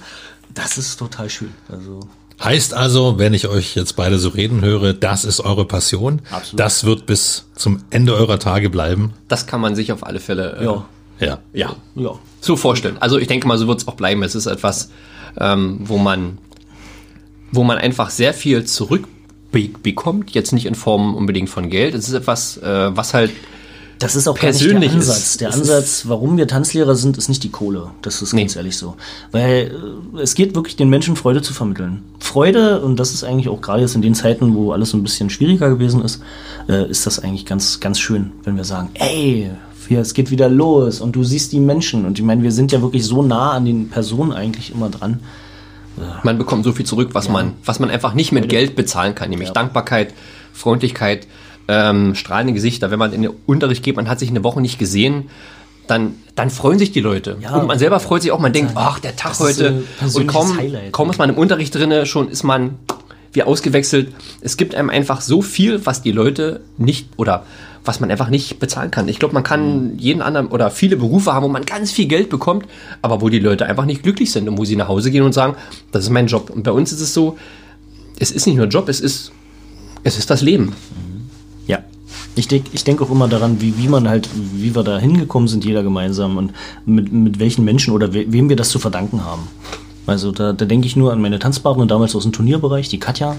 Das 0.53 0.77
ist 0.77 0.97
total 0.97 1.29
schön. 1.29 1.51
Also 1.69 1.99
Heißt 2.43 2.73
also, 2.73 3.19
wenn 3.19 3.35
ich 3.35 3.47
euch 3.47 3.75
jetzt 3.75 3.95
beide 3.95 4.17
so 4.17 4.29
reden 4.29 4.61
höre, 4.61 4.93
das 4.93 5.25
ist 5.25 5.41
eure 5.41 5.65
Passion. 5.65 6.21
Absolut. 6.31 6.59
Das 6.59 6.83
wird 6.85 7.05
bis 7.05 7.45
zum 7.55 7.83
Ende 7.91 8.15
eurer 8.15 8.39
Tage 8.39 8.69
bleiben. 8.71 9.09
dem. 9.09 9.13
Das 9.27 9.45
kann 9.45 9.61
man 9.61 9.75
sich 9.75 9.91
auf 9.91 10.03
alle 10.03 10.19
Fälle 10.19 10.57
äh, 10.59 10.65
ja, 10.65 10.85
Ja. 11.19 11.39
ja, 11.53 11.75
ja. 11.95 12.11
so 12.39 12.55
vorstellen. 12.55 12.97
Also 12.99 13.19
ich 13.19 13.27
denke 13.27 13.47
mal, 13.47 13.59
so 13.59 13.67
wird 13.67 13.79
es 13.81 13.87
auch 13.87 13.93
bleiben. 13.93 14.23
Es 14.23 14.33
ist 14.33 14.47
etwas, 14.47 14.89
ähm, 15.39 15.81
wo 15.83 15.99
man, 15.99 16.39
wo 17.51 17.63
man 17.63 17.77
einfach 17.77 18.09
sehr 18.09 18.33
viel 18.33 18.65
zurückbekommt. 19.51 20.31
Jetzt 20.31 20.51
nicht 20.53 20.65
in 20.65 20.75
Form 20.75 21.15
unbedingt 21.15 21.49
von 21.49 21.69
Geld. 21.69 21.95
Es 21.95 22.07
ist 22.07 22.13
etwas, 22.13 22.57
äh, 22.57 22.95
was 22.95 23.13
halt 23.13 23.31
Das 23.99 24.15
ist 24.15 24.27
auch 24.27 24.35
Persönlich 24.35 24.91
der 24.91 24.99
ist- 24.99 25.09
Ansatz. 25.09 25.37
der 25.37 25.49
es 25.49 25.55
Ansatz, 25.55 26.03
warum 26.07 26.35
wir 26.37 26.47
Tanzlehrer 26.47 26.95
sind, 26.95 27.17
ist 27.19 27.29
nicht 27.29 27.43
die 27.43 27.49
Kohle. 27.49 27.91
Das 28.01 28.21
ist 28.23 28.35
ganz 28.35 28.55
ehrlich 28.55 28.75
so. 28.75 28.95
Weil 29.31 29.71
äh, 30.15 30.21
es 30.21 30.33
geht 30.33 30.55
wirklich 30.55 30.75
den 30.75 30.89
Menschen 30.89 31.15
Freude 31.15 31.41
zu 31.43 31.53
vermitteln. 31.53 32.01
Freude, 32.19 32.81
und 32.81 32.99
das 32.99 33.13
ist 33.13 33.23
eigentlich 33.23 33.47
auch 33.49 33.61
gerade 33.61 33.81
jetzt 33.81 33.93
in 33.95 34.01
den 34.01 34.15
Zeiten, 34.15 34.55
wo 34.55 34.71
alles 34.71 34.89
so 34.89 34.97
ein 34.97 35.03
bisschen 35.03 35.29
schwieriger 35.29 35.69
gewesen 35.69 36.01
ist, 36.03 36.21
äh, 36.67 36.89
ist 36.89 37.05
das 37.05 37.19
eigentlich 37.19 37.45
ganz, 37.45 37.79
ganz 37.79 37.99
schön, 37.99 38.31
wenn 38.43 38.57
wir 38.57 38.63
sagen, 38.63 38.89
ey, 38.95 39.51
hier, 39.87 39.99
es 39.99 40.13
geht 40.13 40.31
wieder 40.31 40.47
los 40.49 41.01
und 41.01 41.15
du 41.17 41.23
siehst 41.23 41.51
die 41.51 41.59
Menschen. 41.59 42.05
Und 42.05 42.17
ich 42.17 42.23
meine, 42.25 42.41
wir 42.43 42.51
sind 42.53 42.71
ja 42.71 42.81
wirklich 42.81 43.03
so 43.05 43.21
nah 43.23 43.51
an 43.51 43.65
den 43.65 43.89
Personen 43.89 44.31
eigentlich 44.31 44.73
immer 44.73 44.89
dran. 44.89 45.19
Man 46.23 46.37
bekommt 46.37 46.63
so 46.63 46.71
viel 46.71 46.85
zurück, 46.85 47.09
was 47.13 47.29
man, 47.29 47.53
was 47.65 47.79
man 47.79 47.89
einfach 47.89 48.13
nicht 48.13 48.31
mit 48.31 48.49
Geld 48.49 48.75
bezahlen 48.75 49.13
kann, 49.15 49.29
nämlich 49.29 49.51
Dankbarkeit, 49.51 50.13
Freundlichkeit, 50.53 51.27
ähm, 51.67 52.15
strahlende 52.15 52.53
Gesichter. 52.53 52.91
Wenn 52.91 52.99
man 52.99 53.13
in 53.13 53.21
den 53.21 53.31
Unterricht 53.45 53.83
geht, 53.83 53.95
man 53.95 54.07
hat 54.09 54.19
sich 54.19 54.29
eine 54.29 54.43
Woche 54.43 54.61
nicht 54.61 54.79
gesehen, 54.79 55.29
dann, 55.87 56.15
dann 56.35 56.49
freuen 56.49 56.79
sich 56.79 56.91
die 56.91 57.01
Leute. 57.01 57.37
Ja. 57.41 57.55
und 57.55 57.67
man 57.67 57.77
selber 57.77 57.99
freut 57.99 58.21
sich 58.21 58.31
auch, 58.31 58.39
man 58.39 58.53
denkt, 58.53 58.73
ach, 58.75 58.99
der 58.99 59.15
Tag 59.15 59.31
Das 59.37 59.41
ist 59.41 59.59
heute. 59.59 59.83
ein 59.99 60.09
Und 60.15 60.27
kaum, 60.27 60.57
Highlight. 60.57 60.91
kaum 60.93 61.09
ist 61.09 61.17
man 61.19 61.29
im 61.29 61.37
Unterricht 61.37 61.75
drinne, 61.75 62.05
schon 62.05 62.29
ist 62.29 62.43
man 62.43 62.75
wie 63.33 63.43
ausgewechselt. 63.43 64.13
Es 64.41 64.57
gibt 64.57 64.75
einem 64.75 64.89
einfach 64.89 65.21
so 65.21 65.41
viel, 65.41 65.85
was 65.85 66.01
die 66.01 66.11
Leute 66.11 66.61
nicht 66.77 67.09
oder 67.17 67.45
was 67.83 67.99
man 67.99 68.11
einfach 68.11 68.29
nicht 68.29 68.59
bezahlen 68.59 68.91
kann. 68.91 69.07
Ich 69.07 69.19
glaube, 69.19 69.33
man 69.33 69.43
Mhm. 69.43 69.47
kann 69.47 69.91
jeden 69.97 70.21
anderen 70.21 70.47
oder 70.47 70.69
viele 70.71 70.97
Berufe 70.97 71.33
haben, 71.33 71.43
wo 71.43 71.47
man 71.49 71.65
ganz 71.65 71.91
viel 71.91 72.05
Geld 72.07 72.29
bekommt, 72.29 72.65
aber 73.01 73.21
wo 73.21 73.29
die 73.29 73.39
Leute 73.39 73.65
einfach 73.65 73.85
nicht 73.85 74.03
glücklich 74.03 74.31
sind 74.31 74.47
und 74.47 74.57
wo 74.57 74.65
sie 74.65 74.75
nach 74.75 74.87
Hause 74.87 75.09
gehen 75.11 75.23
und 75.23 75.33
sagen, 75.33 75.55
das 75.91 76.03
ist 76.03 76.09
mein 76.09 76.27
Job. 76.27 76.49
Und 76.49 76.63
bei 76.63 76.71
uns 76.71 76.91
ist 76.91 77.01
es 77.01 77.13
so, 77.13 77.37
es 78.19 78.31
ist 78.31 78.45
nicht 78.45 78.57
nur 78.57 78.67
Job, 78.67 78.87
es 78.87 78.99
ist, 78.99 79.31
es 80.03 80.17
ist 80.17 80.29
das 80.29 80.41
Leben. 80.41 80.73
Ja. 81.65 81.79
Ich 82.35 82.47
denke 82.47 82.69
ich 82.73 82.83
denk 82.83 83.01
auch 83.01 83.09
immer 83.09 83.27
daran, 83.27 83.61
wie, 83.61 83.77
wie 83.77 83.87
man 83.87 84.07
halt, 84.07 84.29
wie 84.55 84.75
wir 84.75 84.83
da 84.83 84.99
hingekommen 84.99 85.47
sind, 85.47 85.65
jeder 85.65 85.81
gemeinsam 85.83 86.37
und 86.37 86.53
mit, 86.85 87.11
mit 87.11 87.39
welchen 87.39 87.65
Menschen 87.65 87.93
oder 87.93 88.13
we, 88.13 88.25
wem 88.31 88.47
wir 88.47 88.55
das 88.55 88.69
zu 88.69 88.79
verdanken 88.79 89.25
haben. 89.25 89.47
Also 90.07 90.31
da, 90.31 90.53
da 90.53 90.65
denke 90.65 90.87
ich 90.87 90.95
nur 90.95 91.11
an 91.11 91.21
meine 91.21 91.39
Tanzpartnerin 91.39 91.87
damals 91.87 92.15
aus 92.15 92.23
dem 92.23 92.31
Turnierbereich, 92.31 92.89
die 92.89 92.99
Katja, 92.99 93.35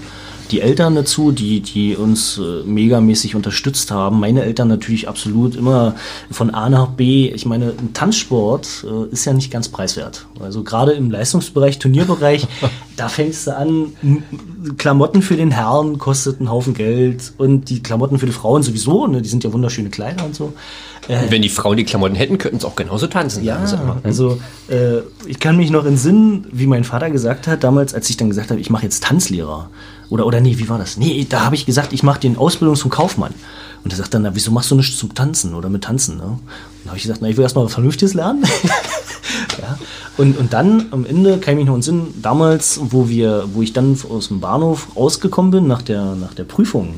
die 0.51 0.61
Eltern 0.61 0.95
dazu, 0.95 1.31
die, 1.31 1.61
die 1.61 1.95
uns 1.95 2.37
äh, 2.37 2.63
megamäßig 2.65 3.35
unterstützt 3.35 3.91
haben. 3.91 4.19
Meine 4.19 4.43
Eltern 4.43 4.67
natürlich 4.67 5.07
absolut 5.07 5.55
immer 5.55 5.95
von 6.31 6.51
A 6.51 6.69
nach 6.69 6.87
B. 6.87 7.29
Ich 7.29 7.45
meine, 7.45 7.73
ein 7.77 7.93
Tanzsport 7.93 8.85
äh, 8.87 9.11
ist 9.11 9.25
ja 9.25 9.33
nicht 9.33 9.51
ganz 9.51 9.69
preiswert. 9.69 10.25
Also 10.39 10.63
gerade 10.63 10.93
im 10.93 11.11
Leistungsbereich, 11.11 11.79
Turnierbereich, 11.79 12.47
da 12.95 13.07
fängst 13.07 13.47
du 13.47 13.55
an, 13.55 13.93
Klamotten 14.77 15.21
für 15.21 15.35
den 15.35 15.51
Herrn 15.51 15.97
kostet 15.97 16.39
einen 16.39 16.51
Haufen 16.51 16.73
Geld 16.73 17.33
und 17.37 17.69
die 17.69 17.81
Klamotten 17.81 18.19
für 18.19 18.25
die 18.25 18.31
Frauen 18.31 18.63
sowieso, 18.63 19.07
ne, 19.07 19.21
die 19.21 19.29
sind 19.29 19.43
ja 19.43 19.51
wunderschöne 19.51 19.89
Kleider 19.89 20.25
und 20.25 20.35
so. 20.35 20.53
Und 21.07 21.31
wenn 21.31 21.41
die 21.41 21.49
Frauen 21.49 21.75
die 21.75 21.83
Klamotten 21.83 22.15
hätten, 22.15 22.37
könnten 22.37 22.59
sie 22.59 22.67
auch 22.67 22.75
genauso 22.75 23.07
tanzen. 23.07 23.43
Ja, 23.43 23.61
also 24.03 24.39
äh, 24.69 24.99
ich 25.25 25.39
kann 25.39 25.57
mich 25.57 25.69
noch 25.69 25.85
entsinnen, 25.85 26.45
wie 26.53 26.67
mein 26.67 26.83
Vater 26.83 27.09
gesagt 27.09 27.47
hat 27.47 27.63
damals, 27.63 27.93
als 27.93 28.09
ich 28.09 28.17
dann 28.17 28.29
gesagt 28.29 28.51
habe, 28.51 28.59
ich 28.59 28.69
mache 28.69 28.83
jetzt 28.83 29.03
Tanzlehrer. 29.03 29.69
Oder, 30.09 30.25
oder 30.25 30.41
nee, 30.41 30.57
wie 30.57 30.69
war 30.69 30.77
das? 30.77 30.97
Nee, 30.97 31.25
da 31.27 31.43
habe 31.45 31.55
ich 31.55 31.65
gesagt, 31.65 31.93
ich 31.93 32.03
mache 32.03 32.19
den 32.19 32.37
Ausbildung 32.37 32.75
zum 32.75 32.91
Kaufmann. 32.91 33.33
Und 33.83 33.91
er 33.91 33.97
sagt 33.97 34.13
dann, 34.13 34.21
na, 34.21 34.35
wieso 34.35 34.51
machst 34.51 34.71
du 34.71 34.75
nichts 34.75 34.97
zum 34.97 35.13
Tanzen 35.13 35.55
oder 35.55 35.69
mit 35.69 35.83
Tanzen? 35.83 36.17
Ne? 36.17 36.23
Und 36.23 36.87
habe 36.87 36.97
ich 36.97 37.03
gesagt, 37.03 37.21
na, 37.21 37.29
ich 37.29 37.35
will 37.35 37.43
erstmal 37.43 37.65
was 37.65 37.73
Vernünftiges 37.73 38.13
lernen. 38.13 38.43
ja. 39.61 39.77
und, 40.17 40.37
und 40.37 40.53
dann 40.53 40.85
am 40.91 41.05
Ende 41.05 41.39
kann 41.39 41.53
ich 41.53 41.59
mich 41.59 41.67
noch 41.67 41.75
entsinnen, 41.75 42.13
damals, 42.21 42.79
wo 42.81 43.09
wir, 43.09 43.45
wo 43.53 43.61
ich 43.61 43.73
dann 43.73 43.97
aus 44.09 44.29
dem 44.29 44.39
Bahnhof 44.39 44.95
rausgekommen 44.95 45.51
bin 45.51 45.67
nach 45.67 45.81
der, 45.81 46.15
nach 46.15 46.33
der 46.33 46.45
Prüfung, 46.45 46.95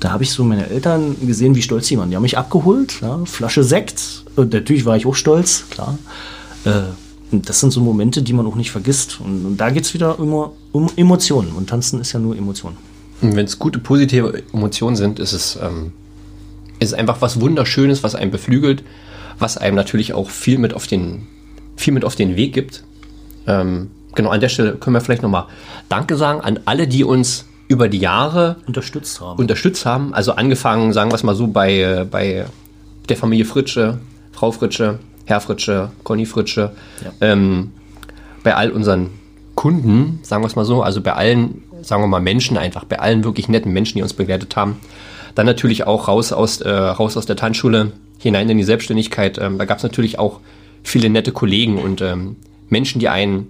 da 0.00 0.10
habe 0.10 0.24
ich 0.24 0.32
so 0.32 0.42
meine 0.42 0.68
Eltern 0.68 1.16
gesehen, 1.24 1.54
wie 1.54 1.62
stolz 1.62 1.86
die 1.86 1.96
waren. 1.96 2.10
Die 2.10 2.16
haben 2.16 2.22
mich 2.22 2.36
abgeholt, 2.36 3.00
ja, 3.00 3.24
Flasche 3.24 3.62
Sekt. 3.62 4.24
Und 4.34 4.52
natürlich 4.52 4.84
war 4.84 4.96
ich 4.96 5.06
auch 5.06 5.14
stolz, 5.14 5.64
klar. 5.70 5.96
Äh, 6.64 6.82
und 7.32 7.48
das 7.48 7.60
sind 7.60 7.70
so 7.70 7.80
Momente, 7.80 8.22
die 8.22 8.32
man 8.32 8.46
auch 8.46 8.56
nicht 8.56 8.70
vergisst. 8.70 9.20
Und, 9.20 9.46
und 9.46 9.56
da 9.56 9.70
geht 9.70 9.84
es 9.84 9.94
wieder 9.94 10.18
immer 10.18 10.52
um 10.72 10.90
Emotionen. 10.96 11.52
Und 11.52 11.70
Tanzen 11.70 12.00
ist 12.00 12.12
ja 12.12 12.20
nur 12.20 12.36
Emotionen. 12.36 12.76
Wenn 13.20 13.44
es 13.46 13.58
gute, 13.58 13.78
positive 13.78 14.42
Emotionen 14.52 14.96
sind, 14.96 15.18
ist 15.18 15.32
es, 15.32 15.58
ähm, 15.62 15.92
ist 16.78 16.94
einfach 16.94 17.20
was 17.20 17.40
Wunderschönes, 17.40 18.02
was 18.02 18.14
einen 18.14 18.30
beflügelt, 18.30 18.82
was 19.38 19.56
einem 19.56 19.76
natürlich 19.76 20.12
auch 20.12 20.30
viel 20.30 20.58
mit 20.58 20.74
auf 20.74 20.86
den, 20.86 21.26
viel 21.76 21.94
mit 21.94 22.04
auf 22.04 22.16
den 22.16 22.36
Weg 22.36 22.52
gibt. 22.52 22.84
Ähm, 23.46 23.90
genau, 24.14 24.30
an 24.30 24.40
der 24.40 24.48
Stelle 24.48 24.74
können 24.74 24.94
wir 24.94 25.00
vielleicht 25.00 25.22
nochmal 25.22 25.46
Danke 25.88 26.16
sagen 26.16 26.40
an 26.40 26.60
alle, 26.64 26.86
die 26.86 27.04
uns 27.04 27.46
über 27.68 27.88
die 27.88 27.98
Jahre 27.98 28.56
Unterstützt 28.66 29.20
haben. 29.20 29.38
unterstützt 29.38 29.86
haben. 29.86 30.12
Also 30.12 30.32
angefangen, 30.32 30.92
sagen 30.92 31.10
wir 31.10 31.14
es 31.14 31.22
mal 31.22 31.34
so, 31.34 31.46
bei, 31.46 32.06
bei 32.10 32.44
der 33.08 33.16
Familie 33.16 33.46
Fritsche, 33.46 33.98
Frau 34.32 34.52
Fritsche, 34.52 34.98
Herr 35.24 35.40
Fritsche, 35.40 35.90
Conny 36.04 36.26
Fritsche, 36.26 36.72
ähm, 37.20 37.72
bei 38.42 38.54
all 38.54 38.70
unseren 38.70 39.10
Kunden, 39.54 40.20
sagen 40.22 40.42
wir 40.42 40.46
es 40.46 40.56
mal 40.56 40.64
so, 40.64 40.82
also 40.82 41.00
bei 41.00 41.12
allen, 41.12 41.62
sagen 41.82 42.02
wir 42.02 42.08
mal 42.08 42.20
Menschen 42.20 42.56
einfach, 42.56 42.84
bei 42.84 42.98
allen 42.98 43.24
wirklich 43.24 43.48
netten 43.48 43.72
Menschen, 43.72 43.98
die 43.98 44.02
uns 44.02 44.14
begleitet 44.14 44.56
haben. 44.56 44.78
Dann 45.34 45.46
natürlich 45.46 45.86
auch 45.86 46.08
raus 46.08 46.32
aus, 46.32 46.60
äh, 46.60 46.70
raus 46.70 47.16
aus 47.16 47.26
der 47.26 47.36
Tanzschule, 47.36 47.92
hinein 48.18 48.48
in 48.48 48.58
die 48.58 48.64
Selbstständigkeit. 48.64 49.38
Ähm, 49.38 49.58
da 49.58 49.64
gab 49.64 49.78
es 49.78 49.82
natürlich 49.82 50.18
auch 50.18 50.40
viele 50.82 51.10
nette 51.10 51.32
Kollegen 51.32 51.78
und 51.78 52.00
ähm, 52.00 52.36
Menschen, 52.68 52.98
die 52.98 53.08
einen 53.08 53.48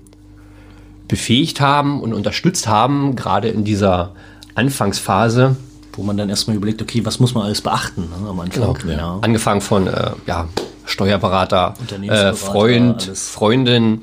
befähigt 1.08 1.60
haben 1.60 2.00
und 2.00 2.14
unterstützt 2.14 2.68
haben, 2.68 3.16
gerade 3.16 3.48
in 3.48 3.64
dieser 3.64 4.12
Anfangsphase. 4.54 5.56
wo 5.94 6.02
man 6.02 6.16
dann 6.16 6.30
erstmal 6.30 6.56
überlegt, 6.56 6.80
okay, 6.80 7.04
was 7.04 7.20
muss 7.20 7.34
man 7.34 7.44
alles 7.44 7.60
beachten 7.60 8.08
ne, 8.08 8.28
am 8.28 8.40
Anfang. 8.40 8.74
Ja. 8.88 9.18
Angefangen 9.20 9.60
von 9.60 9.86
äh, 9.88 10.12
ja, 10.26 10.48
Steuerberater, 10.85 11.74
äh, 12.03 12.33
Freund, 12.33 13.07
alles. 13.07 13.28
Freundin. 13.28 14.03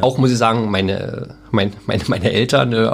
Auch 0.00 0.16
muss 0.16 0.30
ich 0.30 0.38
sagen, 0.38 0.70
meine, 0.70 1.36
mein, 1.50 1.72
meine, 1.86 2.02
meine 2.06 2.32
Eltern, 2.32 2.72
äh, 2.72 2.90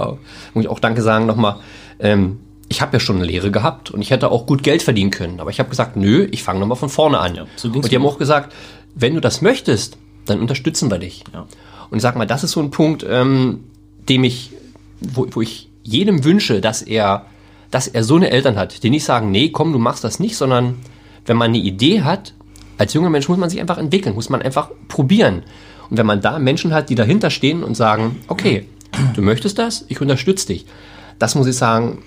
muss 0.55 0.65
ich 0.65 0.69
auch 0.69 0.81
Danke 0.81 1.03
sagen 1.03 1.27
nochmal. 1.27 1.57
Ähm, 2.01 2.41
ich 2.69 2.83
habe 2.83 2.95
ja 2.95 3.01
schon 3.01 3.17
eine 3.17 3.25
Lehre 3.25 3.51
gehabt 3.51 3.91
und 3.91 4.03
ich 4.03 4.11
hätte 4.11 4.31
auch 4.31 4.47
gut 4.47 4.63
Geld 4.63 4.83
verdienen 4.83 5.11
können. 5.11 5.41
Aber 5.41 5.51
ich 5.51 5.59
habe 5.59 5.71
gesagt, 5.71 5.97
nö, 5.97 6.29
ich 6.31 6.43
fange 6.43 6.61
nochmal 6.61 6.77
von 6.77 6.89
vorne 6.89 7.19
an. 7.19 7.35
Ja, 7.35 7.47
so 7.57 7.69
und 7.69 7.91
die 7.91 7.97
haben 7.97 8.07
auch 8.07 8.19
gesagt, 8.19 8.53
wenn 8.95 9.15
du 9.15 9.21
das 9.21 9.41
möchtest, 9.41 9.97
dann 10.27 10.41
unterstützen 10.41 10.91
wir 10.91 10.99
dich. 10.99 11.25
Ja. 11.33 11.47
Und 11.91 11.99
ich 11.99 12.03
sag 12.03 12.17
mal, 12.17 12.27
das 12.27 12.45
ist 12.45 12.53
so 12.53 12.61
ein 12.61 12.71
Punkt, 12.71 13.07
ähm, 13.09 13.65
dem 14.09 14.25
ich, 14.25 14.53
wo, 15.01 15.27
wo 15.31 15.41
ich 15.41 15.71
jedem 15.83 16.25
wünsche, 16.25 16.61
dass 16.61 16.83
er, 16.83 17.27
dass 17.71 17.89
er 17.89 18.05
so 18.05 18.17
eine 18.17 18.31
Eltern 18.31 18.57
hat, 18.57 18.83
die 18.83 18.91
nicht 18.91 19.05
sagen, 19.05 19.31
nee, 19.31 19.49
komm, 19.51 19.73
du 19.73 19.79
machst 19.79 20.05
das 20.05 20.21
nicht, 20.21 20.37
sondern 20.37 20.77
wenn 21.25 21.37
man 21.37 21.51
eine 21.51 21.59
Idee 21.59 22.03
hat, 22.03 22.35
als 22.79 22.95
junger 22.95 23.11
Mensch 23.11 23.29
muss 23.29 23.39
man 23.39 23.51
sich 23.51 23.61
einfach 23.61 23.79
entwickeln, 23.79 24.15
muss 24.15 24.31
man 24.31 24.41
einfach 24.41 24.71
probieren. 24.89 25.43
Und 25.91 25.99
wenn 25.99 26.07
man 26.07 26.21
da 26.21 26.39
Menschen 26.39 26.73
hat, 26.73 26.91
die 26.91 26.95
dahinter 26.95 27.31
stehen 27.31 27.63
und 27.63 27.77
sagen, 27.77 28.21
okay, 28.29 28.67
du 29.15 29.23
möchtest 29.23 29.59
das, 29.59 29.85
ich 29.89 30.01
unterstütze 30.01 30.49
dich. 30.49 30.67
Das 31.19 31.35
muss 31.35 31.47
ich 31.47 31.57
sagen, 31.57 32.03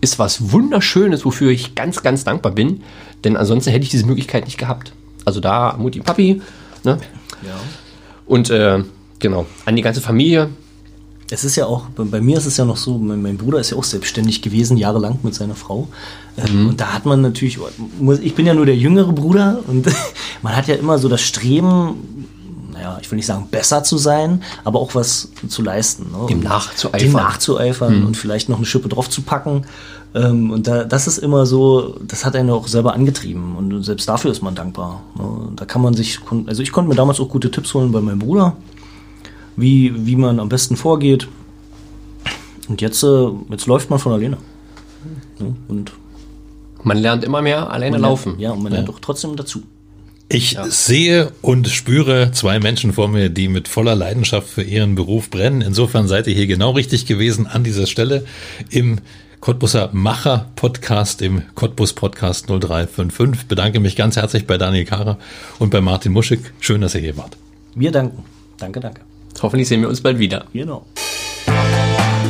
ist 0.00 0.18
was 0.18 0.52
Wunderschönes, 0.52 1.24
wofür 1.24 1.50
ich 1.50 1.74
ganz, 1.74 2.02
ganz 2.02 2.24
dankbar 2.24 2.52
bin. 2.52 2.82
Denn 3.24 3.36
ansonsten 3.36 3.70
hätte 3.70 3.84
ich 3.84 3.90
diese 3.90 4.06
Möglichkeit 4.06 4.44
nicht 4.44 4.58
gehabt. 4.58 4.92
Also 5.24 5.40
da 5.40 5.76
Mutti, 5.78 6.00
Papi, 6.00 6.42
ne? 6.84 6.98
Und 8.26 8.50
äh, 8.50 8.84
genau, 9.18 9.46
an 9.64 9.76
die 9.76 9.82
ganze 9.82 10.00
Familie. 10.00 10.50
Es 11.30 11.44
ist 11.44 11.56
ja 11.56 11.66
auch, 11.66 11.86
bei, 11.96 12.20
mir 12.20 12.38
ist 12.38 12.46
es 12.46 12.56
ja 12.56 12.64
noch 12.64 12.76
so, 12.76 12.98
mein, 12.98 13.20
mein 13.20 13.36
Bruder 13.36 13.58
ist 13.58 13.70
ja 13.70 13.76
auch 13.76 13.84
selbstständig 13.84 14.42
gewesen, 14.42 14.76
jahrelang 14.76 15.18
mit 15.22 15.34
seiner 15.34 15.56
Frau. 15.56 15.88
Ähm, 16.36 16.68
Und 16.68 16.80
da 16.80 16.92
hat 16.92 17.04
man 17.04 17.20
natürlich, 17.20 17.58
ich 18.20 18.34
bin 18.34 18.46
ja 18.46 18.54
nur 18.54 18.66
der 18.66 18.76
jüngere 18.76 19.12
Bruder 19.12 19.60
und 19.66 19.86
man 20.42 20.54
hat 20.54 20.68
ja 20.68 20.76
immer 20.76 20.98
so 20.98 21.08
das 21.08 21.22
Streben, 21.22 22.26
naja, 22.72 22.98
ich 23.00 23.10
will 23.10 23.16
nicht 23.16 23.26
sagen 23.26 23.48
besser 23.50 23.82
zu 23.82 23.98
sein, 23.98 24.42
aber 24.62 24.78
auch 24.78 24.94
was 24.94 25.30
zu 25.48 25.62
leisten. 25.62 26.12
Ne? 26.12 26.26
Dem 26.28 26.40
nachzueifern. 26.40 27.00
Dem 27.00 27.12
nachzueifern 27.12 28.06
und 28.06 28.16
vielleicht 28.16 28.48
noch 28.48 28.58
eine 28.58 28.66
Schippe 28.66 28.88
drauf 28.88 29.10
zu 29.10 29.22
packen. 29.22 29.62
Ähm, 30.14 30.52
und 30.52 30.68
da, 30.68 30.84
das 30.84 31.08
ist 31.08 31.18
immer 31.18 31.44
so, 31.46 31.96
das 32.06 32.24
hat 32.24 32.36
einen 32.36 32.50
auch 32.50 32.68
selber 32.68 32.94
angetrieben 32.94 33.56
und 33.56 33.82
selbst 33.82 34.08
dafür 34.08 34.30
ist 34.30 34.42
man 34.42 34.54
dankbar. 34.54 35.02
Ne? 35.18 35.48
Da 35.56 35.64
kann 35.64 35.82
man 35.82 35.94
sich, 35.94 36.20
also 36.46 36.62
ich 36.62 36.70
konnte 36.70 36.88
mir 36.88 36.94
damals 36.94 37.18
auch 37.18 37.28
gute 37.28 37.50
Tipps 37.50 37.74
holen 37.74 37.90
bei 37.90 38.00
meinem 38.00 38.20
Bruder 38.20 38.56
wie, 39.56 40.06
wie 40.06 40.16
man 40.16 40.40
am 40.40 40.48
besten 40.48 40.76
vorgeht. 40.76 41.28
Und 42.68 42.80
jetzt, 42.80 43.02
äh, 43.02 43.28
jetzt 43.50 43.66
läuft 43.66 43.90
man 43.90 43.98
von 43.98 44.12
alleine. 44.12 44.38
Ja, 45.38 45.46
und 45.68 45.92
Man 46.82 46.98
lernt 46.98 47.24
immer 47.24 47.42
mehr 47.42 47.70
alleine 47.70 47.98
laufen. 47.98 48.30
Lernt, 48.30 48.40
ja, 48.42 48.50
und 48.52 48.62
man 48.62 48.72
lernt 48.72 48.88
doch 48.88 49.00
trotzdem 49.00 49.36
dazu. 49.36 49.62
Ich 50.28 50.58
sehe 50.70 51.30
und 51.40 51.68
spüre 51.68 52.32
zwei 52.32 52.58
Menschen 52.58 52.92
vor 52.92 53.06
mir, 53.06 53.28
die 53.28 53.46
mit 53.46 53.68
voller 53.68 53.94
Leidenschaft 53.94 54.48
für 54.48 54.62
ihren 54.62 54.96
Beruf 54.96 55.30
brennen. 55.30 55.60
Insofern 55.60 56.08
seid 56.08 56.26
ihr 56.26 56.34
hier 56.34 56.48
genau 56.48 56.72
richtig 56.72 57.06
gewesen 57.06 57.46
an 57.46 57.62
dieser 57.62 57.86
Stelle 57.86 58.24
im 58.70 58.98
Cottbuser 59.40 59.90
Macher 59.92 60.50
Podcast, 60.56 61.22
im 61.22 61.42
Cottbus 61.54 61.92
Podcast 61.92 62.48
0355. 62.48 63.46
Bedanke 63.46 63.78
mich 63.78 63.94
ganz 63.94 64.16
herzlich 64.16 64.48
bei 64.48 64.58
Daniel 64.58 64.84
Kahrer 64.84 65.18
und 65.60 65.70
bei 65.70 65.80
Martin 65.80 66.12
Muschig. 66.12 66.40
Schön, 66.58 66.80
dass 66.80 66.96
ihr 66.96 67.02
hier 67.02 67.16
wart. 67.16 67.36
Wir 67.76 67.92
danken. 67.92 68.24
Danke, 68.58 68.80
danke. 68.80 69.15
Hoffentlich 69.42 69.68
sehen 69.68 69.80
wir 69.80 69.88
uns 69.88 70.00
bald 70.00 70.18
wieder. 70.18 70.46
Genau. 70.52 70.86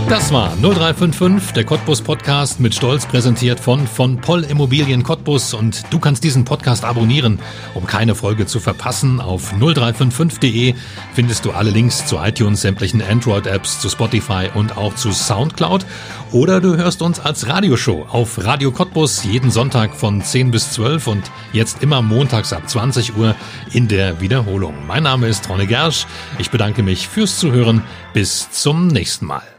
Das 0.08 0.32
war 0.32 0.56
0355, 0.62 1.52
der 1.52 1.64
Cottbus 1.64 2.00
Podcast 2.00 2.60
mit 2.60 2.76
Stolz 2.76 3.06
präsentiert 3.06 3.58
von 3.58 3.88
von 3.88 4.20
Poll 4.20 4.44
Immobilien 4.44 5.02
Cottbus 5.02 5.52
und 5.52 5.82
du 5.92 5.98
kannst 5.98 6.22
diesen 6.22 6.44
Podcast 6.44 6.84
abonnieren, 6.84 7.40
um 7.74 7.88
keine 7.88 8.14
Folge 8.14 8.46
zu 8.46 8.60
verpassen. 8.60 9.20
Auf 9.20 9.52
0355.de 9.54 10.74
findest 11.12 11.44
du 11.44 11.50
alle 11.50 11.70
Links 11.70 12.06
zu 12.06 12.18
iTunes, 12.18 12.60
sämtlichen 12.60 13.02
Android 13.02 13.48
Apps, 13.48 13.80
zu 13.80 13.88
Spotify 13.88 14.48
und 14.54 14.76
auch 14.76 14.94
zu 14.94 15.10
Soundcloud 15.10 15.84
oder 16.30 16.60
du 16.60 16.76
hörst 16.76 17.02
uns 17.02 17.18
als 17.18 17.48
Radioshow 17.48 18.06
auf 18.08 18.44
Radio 18.44 18.70
Cottbus 18.70 19.24
jeden 19.24 19.50
Sonntag 19.50 19.92
von 19.92 20.22
10 20.22 20.52
bis 20.52 20.70
12 20.70 21.08
und 21.08 21.32
jetzt 21.52 21.82
immer 21.82 22.00
montags 22.00 22.52
ab 22.52 22.68
20 22.68 23.16
Uhr 23.16 23.34
in 23.72 23.88
der 23.88 24.20
Wiederholung. 24.20 24.86
Mein 24.86 25.02
Name 25.02 25.26
ist 25.26 25.48
Ronne 25.48 25.66
Gersch. 25.66 26.06
Ich 26.38 26.52
bedanke 26.52 26.84
mich 26.84 27.08
fürs 27.08 27.40
Zuhören. 27.40 27.82
Bis 28.12 28.50
zum 28.52 28.86
nächsten 28.86 29.26
Mal. 29.26 29.55